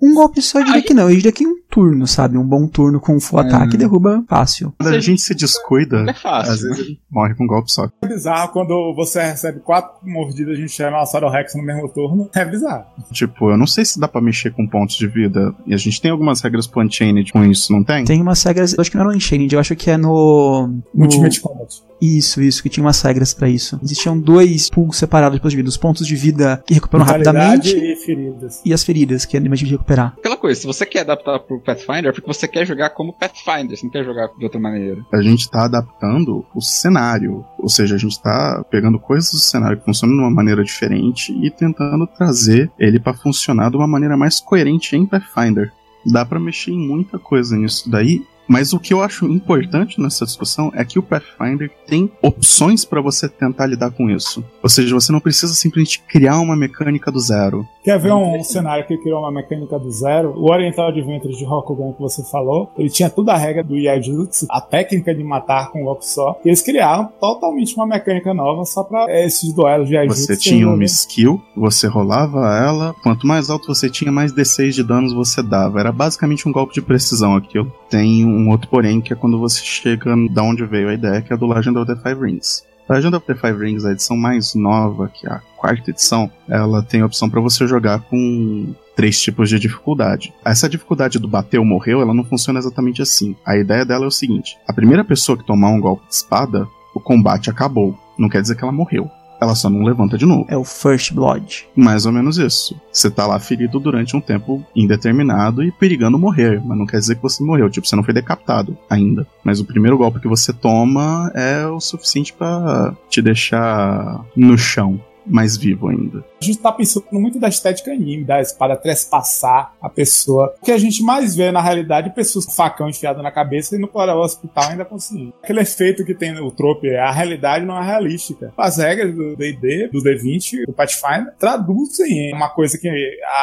um 0.00 0.14
golpe 0.14 0.40
só 0.40 0.60
eu 0.60 0.64
diria 0.64 0.82
que 0.82 0.94
não, 0.94 1.10
eu 1.10 1.16
diria 1.16 1.32
que 1.32 1.46
um 1.46 1.56
turno, 1.68 2.06
sabe? 2.06 2.38
Um 2.38 2.46
bom 2.46 2.66
turno 2.66 3.00
com 3.00 3.20
full 3.20 3.40
é. 3.40 3.46
ataque 3.46 3.76
derruba 3.76 4.24
fácil. 4.28 4.72
Quando 4.78 4.94
a 4.94 5.00
gente 5.00 5.20
se 5.20 5.34
descuida, 5.34 6.04
é 6.08 6.14
fácil. 6.14 6.52
às 6.52 6.60
vezes 6.62 6.78
ele 6.78 6.98
morre 7.10 7.34
com 7.34 7.44
um 7.44 7.48
golpe 7.48 7.70
só. 7.70 7.88
É 8.02 8.06
bizarro 8.06 8.52
quando 8.52 8.94
você 8.94 9.20
recebe 9.22 9.60
quatro 9.60 9.92
mordidas 10.02 10.56
de 10.56 10.66
Tiranossauro 10.66 11.28
Rex 11.28 11.54
no 11.54 11.62
mesmo 11.62 11.88
turno. 11.88 12.30
É 12.34 12.44
bizarro. 12.44 12.84
Tipo, 13.12 13.50
eu 13.50 13.58
não 13.58 13.66
sei 13.66 13.84
se 13.84 13.98
dá 14.00 14.06
pra 14.06 14.20
mexer 14.20 14.52
com 14.52 14.66
pontos 14.66 14.96
de 14.96 15.06
vida 15.06 15.33
E 15.66 15.74
a 15.74 15.76
gente 15.76 16.00
tem 16.00 16.10
algumas 16.10 16.40
regras 16.40 16.66
pro 16.66 16.82
Unchained 16.82 17.32
com 17.32 17.44
isso, 17.44 17.72
não 17.72 17.82
tem? 17.82 18.04
Tem 18.04 18.20
umas 18.20 18.42
regras, 18.42 18.74
eu 18.74 18.80
acho 18.80 18.90
que 18.90 18.96
não 18.96 19.04
é 19.04 19.08
no 19.08 19.16
Unchained, 19.16 19.52
eu 19.52 19.60
acho 19.60 19.74
que 19.76 19.90
é 19.90 19.96
no. 19.96 20.68
no... 20.94 21.04
Ultimate 21.04 21.40
Combat. 21.40 21.82
Isso, 22.00 22.42
isso, 22.42 22.62
que 22.62 22.68
tinha 22.68 22.84
umas 22.84 23.00
regras 23.00 23.32
para 23.32 23.48
isso. 23.48 23.80
Existiam 23.82 24.18
dois 24.18 24.68
pools 24.68 24.96
separados 24.96 25.40
de 25.40 25.56
vida: 25.56 25.68
os 25.68 25.76
pontos 25.76 26.06
de 26.06 26.14
vida 26.16 26.62
que 26.66 26.74
recuperam 26.74 27.04
rapidamente 27.04 27.74
e 27.74 27.96
feridas. 27.96 28.60
E 28.64 28.74
as 28.74 28.84
feridas, 28.84 29.24
que 29.24 29.36
é 29.36 29.40
mais 29.40 29.60
de 29.60 29.66
recuperar. 29.66 30.14
Aquela 30.18 30.33
coisa, 30.44 30.60
se 30.60 30.66
você 30.66 30.84
quer 30.84 31.00
adaptar 31.00 31.38
pro 31.38 31.58
Pathfinder, 31.58 32.08
é 32.08 32.12
porque 32.12 32.26
você 32.26 32.46
quer 32.46 32.66
jogar 32.66 32.90
como 32.90 33.14
Pathfinder, 33.14 33.74
você 33.74 33.86
não 33.86 33.90
quer 33.90 34.04
jogar 34.04 34.28
de 34.36 34.44
outra 34.44 34.60
maneira. 34.60 35.02
A 35.10 35.22
gente 35.22 35.50
tá 35.50 35.64
adaptando 35.64 36.44
o 36.54 36.60
cenário, 36.60 37.42
ou 37.58 37.70
seja, 37.70 37.94
a 37.94 37.98
gente 37.98 38.20
tá 38.20 38.62
pegando 38.70 38.98
coisas 38.98 39.30
do 39.32 39.38
cenário 39.38 39.78
que 39.78 39.86
funcionam 39.86 40.14
de 40.14 40.22
uma 40.22 40.30
maneira 40.30 40.62
diferente 40.62 41.32
e 41.32 41.50
tentando 41.50 42.06
trazer 42.06 42.70
ele 42.78 43.00
para 43.00 43.14
funcionar 43.14 43.70
de 43.70 43.78
uma 43.78 43.86
maneira 43.86 44.18
mais 44.18 44.38
coerente 44.38 44.94
em 44.94 45.06
Pathfinder. 45.06 45.72
Dá 46.04 46.26
para 46.26 46.38
mexer 46.38 46.72
em 46.72 46.88
muita 46.88 47.18
coisa 47.18 47.56
nisso 47.56 47.90
daí 47.90 48.22
mas 48.48 48.72
o 48.72 48.80
que 48.80 48.92
eu 48.92 49.02
acho 49.02 49.26
importante 49.26 50.00
nessa 50.00 50.24
discussão 50.24 50.70
é 50.74 50.84
que 50.84 50.98
o 50.98 51.02
Pathfinder 51.02 51.70
tem 51.86 52.10
opções 52.22 52.84
para 52.84 53.00
você 53.00 53.28
tentar 53.28 53.66
lidar 53.66 53.90
com 53.90 54.10
isso. 54.10 54.44
Ou 54.62 54.68
seja, 54.68 54.94
você 54.94 55.12
não 55.12 55.20
precisa 55.20 55.54
simplesmente 55.54 56.00
criar 56.00 56.38
uma 56.38 56.56
mecânica 56.56 57.10
do 57.10 57.20
zero. 57.20 57.66
Quer 57.82 57.98
ver 57.98 58.12
um, 58.12 58.42
cenário 58.42 58.86
que 58.86 58.96
criou 58.96 59.20
uma 59.20 59.32
mecânica 59.32 59.78
do 59.78 59.90
zero? 59.90 60.34
O 60.36 60.50
Oriental 60.50 60.88
Adventures 60.88 61.36
de 61.36 61.44
Rokugan 61.44 61.92
que 61.92 62.00
você 62.00 62.22
falou, 62.24 62.70
ele 62.78 62.90
tinha 62.90 63.10
toda 63.10 63.32
a 63.32 63.36
regra 63.36 63.62
do 63.62 63.76
Yajutsu, 63.76 64.46
a 64.50 64.60
técnica 64.60 65.14
de 65.14 65.22
matar 65.22 65.70
com 65.70 65.82
um 65.82 65.84
golpe 65.84 66.06
só, 66.06 66.38
e 66.44 66.48
eles 66.48 66.62
criaram 66.62 67.10
totalmente 67.20 67.74
uma 67.74 67.86
mecânica 67.86 68.32
nova 68.32 68.64
só 68.64 68.82
pra 68.82 69.06
esses 69.08 69.52
duelos 69.52 69.88
de 69.88 69.94
Yajutsu. 69.94 70.22
Você 70.22 70.36
tinha 70.36 70.68
uma 70.68 70.84
skill, 70.84 71.42
você 71.56 71.86
rolava 71.86 72.56
ela, 72.56 72.94
quanto 73.02 73.26
mais 73.26 73.50
alto 73.50 73.66
você 73.66 73.88
tinha, 73.90 74.10
mais 74.10 74.32
D6 74.32 74.70
de 74.70 74.82
danos 74.82 75.12
você 75.12 75.42
dava. 75.42 75.80
Era 75.80 75.92
basicamente 75.92 76.48
um 76.48 76.52
golpe 76.52 76.74
de 76.74 76.82
precisão 76.82 77.36
aquilo. 77.36 77.70
Tem 77.88 78.24
um 78.24 78.33
outro 78.48 78.68
porém, 78.68 79.00
que 79.00 79.12
é 79.12 79.16
quando 79.16 79.38
você 79.38 79.60
chega 79.62 80.14
da 80.30 80.42
onde 80.42 80.64
veio 80.64 80.88
a 80.88 80.94
ideia, 80.94 81.22
que 81.22 81.32
é 81.32 81.36
do 81.36 81.46
Legend 81.46 81.78
of 81.78 81.86
the 81.86 82.00
Five 82.00 82.20
Rings. 82.20 82.64
A 82.88 82.94
Legend 82.94 83.16
of 83.16 83.26
the 83.26 83.34
Five 83.34 83.58
Rings, 83.58 83.84
a 83.84 83.92
edição 83.92 84.16
mais 84.16 84.54
nova, 84.54 85.08
que 85.08 85.26
é 85.26 85.30
a 85.30 85.40
quarta 85.56 85.90
edição, 85.90 86.30
ela 86.46 86.82
tem 86.82 87.00
a 87.00 87.06
opção 87.06 87.30
para 87.30 87.40
você 87.40 87.66
jogar 87.66 88.00
com 88.00 88.74
três 88.94 89.20
tipos 89.20 89.48
de 89.48 89.58
dificuldade. 89.58 90.34
Essa 90.44 90.68
dificuldade 90.68 91.18
do 91.18 91.26
bateu 91.26 91.64
morreu, 91.64 92.02
ela 92.02 92.12
não 92.12 92.24
funciona 92.24 92.58
exatamente 92.58 93.00
assim. 93.00 93.34
A 93.44 93.56
ideia 93.56 93.84
dela 93.86 94.04
é 94.04 94.08
o 94.08 94.10
seguinte: 94.10 94.58
a 94.68 94.72
primeira 94.72 95.02
pessoa 95.02 95.38
que 95.38 95.46
tomar 95.46 95.70
um 95.70 95.80
golpe 95.80 96.06
de 96.06 96.14
espada, 96.14 96.68
o 96.94 97.00
combate 97.00 97.48
acabou. 97.48 97.98
Não 98.18 98.28
quer 98.28 98.42
dizer 98.42 98.54
que 98.54 98.62
ela 98.62 98.72
morreu. 98.72 99.10
Ela 99.40 99.54
só 99.54 99.68
não 99.68 99.82
levanta 99.82 100.16
de 100.16 100.26
novo. 100.26 100.46
É 100.48 100.56
o 100.56 100.64
First 100.64 101.12
Blood. 101.12 101.66
Mais 101.74 102.06
ou 102.06 102.12
menos 102.12 102.38
isso. 102.38 102.78
Você 102.92 103.10
tá 103.10 103.26
lá 103.26 103.38
ferido 103.38 103.78
durante 103.78 104.16
um 104.16 104.20
tempo 104.20 104.64
indeterminado 104.74 105.62
e 105.62 105.72
perigando 105.72 106.18
morrer, 106.18 106.60
mas 106.64 106.78
não 106.78 106.86
quer 106.86 106.98
dizer 106.98 107.16
que 107.16 107.22
você 107.22 107.42
morreu, 107.42 107.70
tipo, 107.70 107.86
você 107.86 107.96
não 107.96 108.04
foi 108.04 108.14
decapitado 108.14 108.76
ainda. 108.88 109.26
Mas 109.42 109.60
o 109.60 109.64
primeiro 109.64 109.98
golpe 109.98 110.20
que 110.20 110.28
você 110.28 110.52
toma 110.52 111.30
é 111.34 111.66
o 111.66 111.80
suficiente 111.80 112.32
para 112.32 112.94
te 113.08 113.20
deixar 113.20 114.24
no 114.36 114.56
chão 114.56 115.00
mais 115.26 115.56
vivo 115.56 115.88
ainda. 115.88 116.24
A 116.40 116.44
gente 116.44 116.58
tá 116.58 116.70
pensando 116.70 117.06
muito 117.12 117.38
da 117.38 117.48
estética 117.48 117.92
anime, 117.92 118.24
da 118.24 118.40
espada 118.40 118.76
trespassar 118.76 119.72
a 119.80 119.88
pessoa. 119.88 120.54
O 120.60 120.64
que 120.64 120.72
a 120.72 120.78
gente 120.78 121.02
mais 121.02 121.34
vê 121.34 121.50
na 121.50 121.60
realidade 121.60 122.08
é 122.08 122.12
pessoas 122.12 122.44
com 122.44 122.52
facão 122.52 122.88
enfiado 122.88 123.22
na 123.22 123.30
cabeça 123.30 123.76
e 123.76 123.78
no 123.78 123.88
para 123.88 124.14
o 124.14 124.20
hospital 124.20 124.70
ainda 124.70 124.84
conseguir. 124.84 125.32
Aquele 125.42 125.60
efeito 125.60 126.04
que 126.04 126.14
tem 126.14 126.32
no 126.32 126.50
trope 126.50 126.94
a 126.96 127.10
realidade 127.10 127.64
não 127.64 127.80
é 127.80 127.84
realística. 127.84 128.52
As 128.56 128.76
regras 128.76 129.14
do 129.14 129.36
D&D, 129.36 129.88
do 129.88 130.02
D20, 130.02 130.66
do 130.66 130.72
Pathfinder, 130.72 131.34
traduzem 131.38 132.34
uma 132.34 132.50
coisa 132.50 132.78
que 132.78 132.88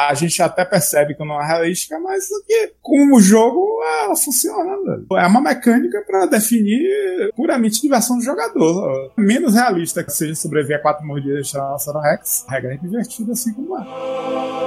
a 0.08 0.14
gente 0.14 0.40
até 0.42 0.64
percebe 0.64 1.14
que 1.14 1.24
não 1.24 1.40
é 1.40 1.46
realística, 1.46 1.98
mas 1.98 2.28
que 2.46 2.72
com 2.80 3.14
o 3.14 3.20
jogo 3.20 3.80
ela 4.04 4.16
funciona. 4.16 4.76
Velho. 4.84 5.06
É 5.16 5.26
uma 5.26 5.40
mecânica 5.40 6.02
para 6.06 6.26
definir 6.26 7.32
puramente 7.34 7.80
diversão 7.80 8.18
do 8.18 8.24
jogador. 8.24 9.12
Menos 9.16 9.54
realista 9.54 10.04
que 10.04 10.12
seja 10.12 10.34
sobreviver 10.34 10.78
a 10.78 10.82
quatro 10.82 11.06
mordidas 11.06 11.48
de 11.78 12.00
Rex, 12.00 12.44
regra 12.48 12.74
é 12.74 12.76
divertida 12.76 13.32
assim 13.32 13.52
como 13.54 13.78
é. 13.78 14.61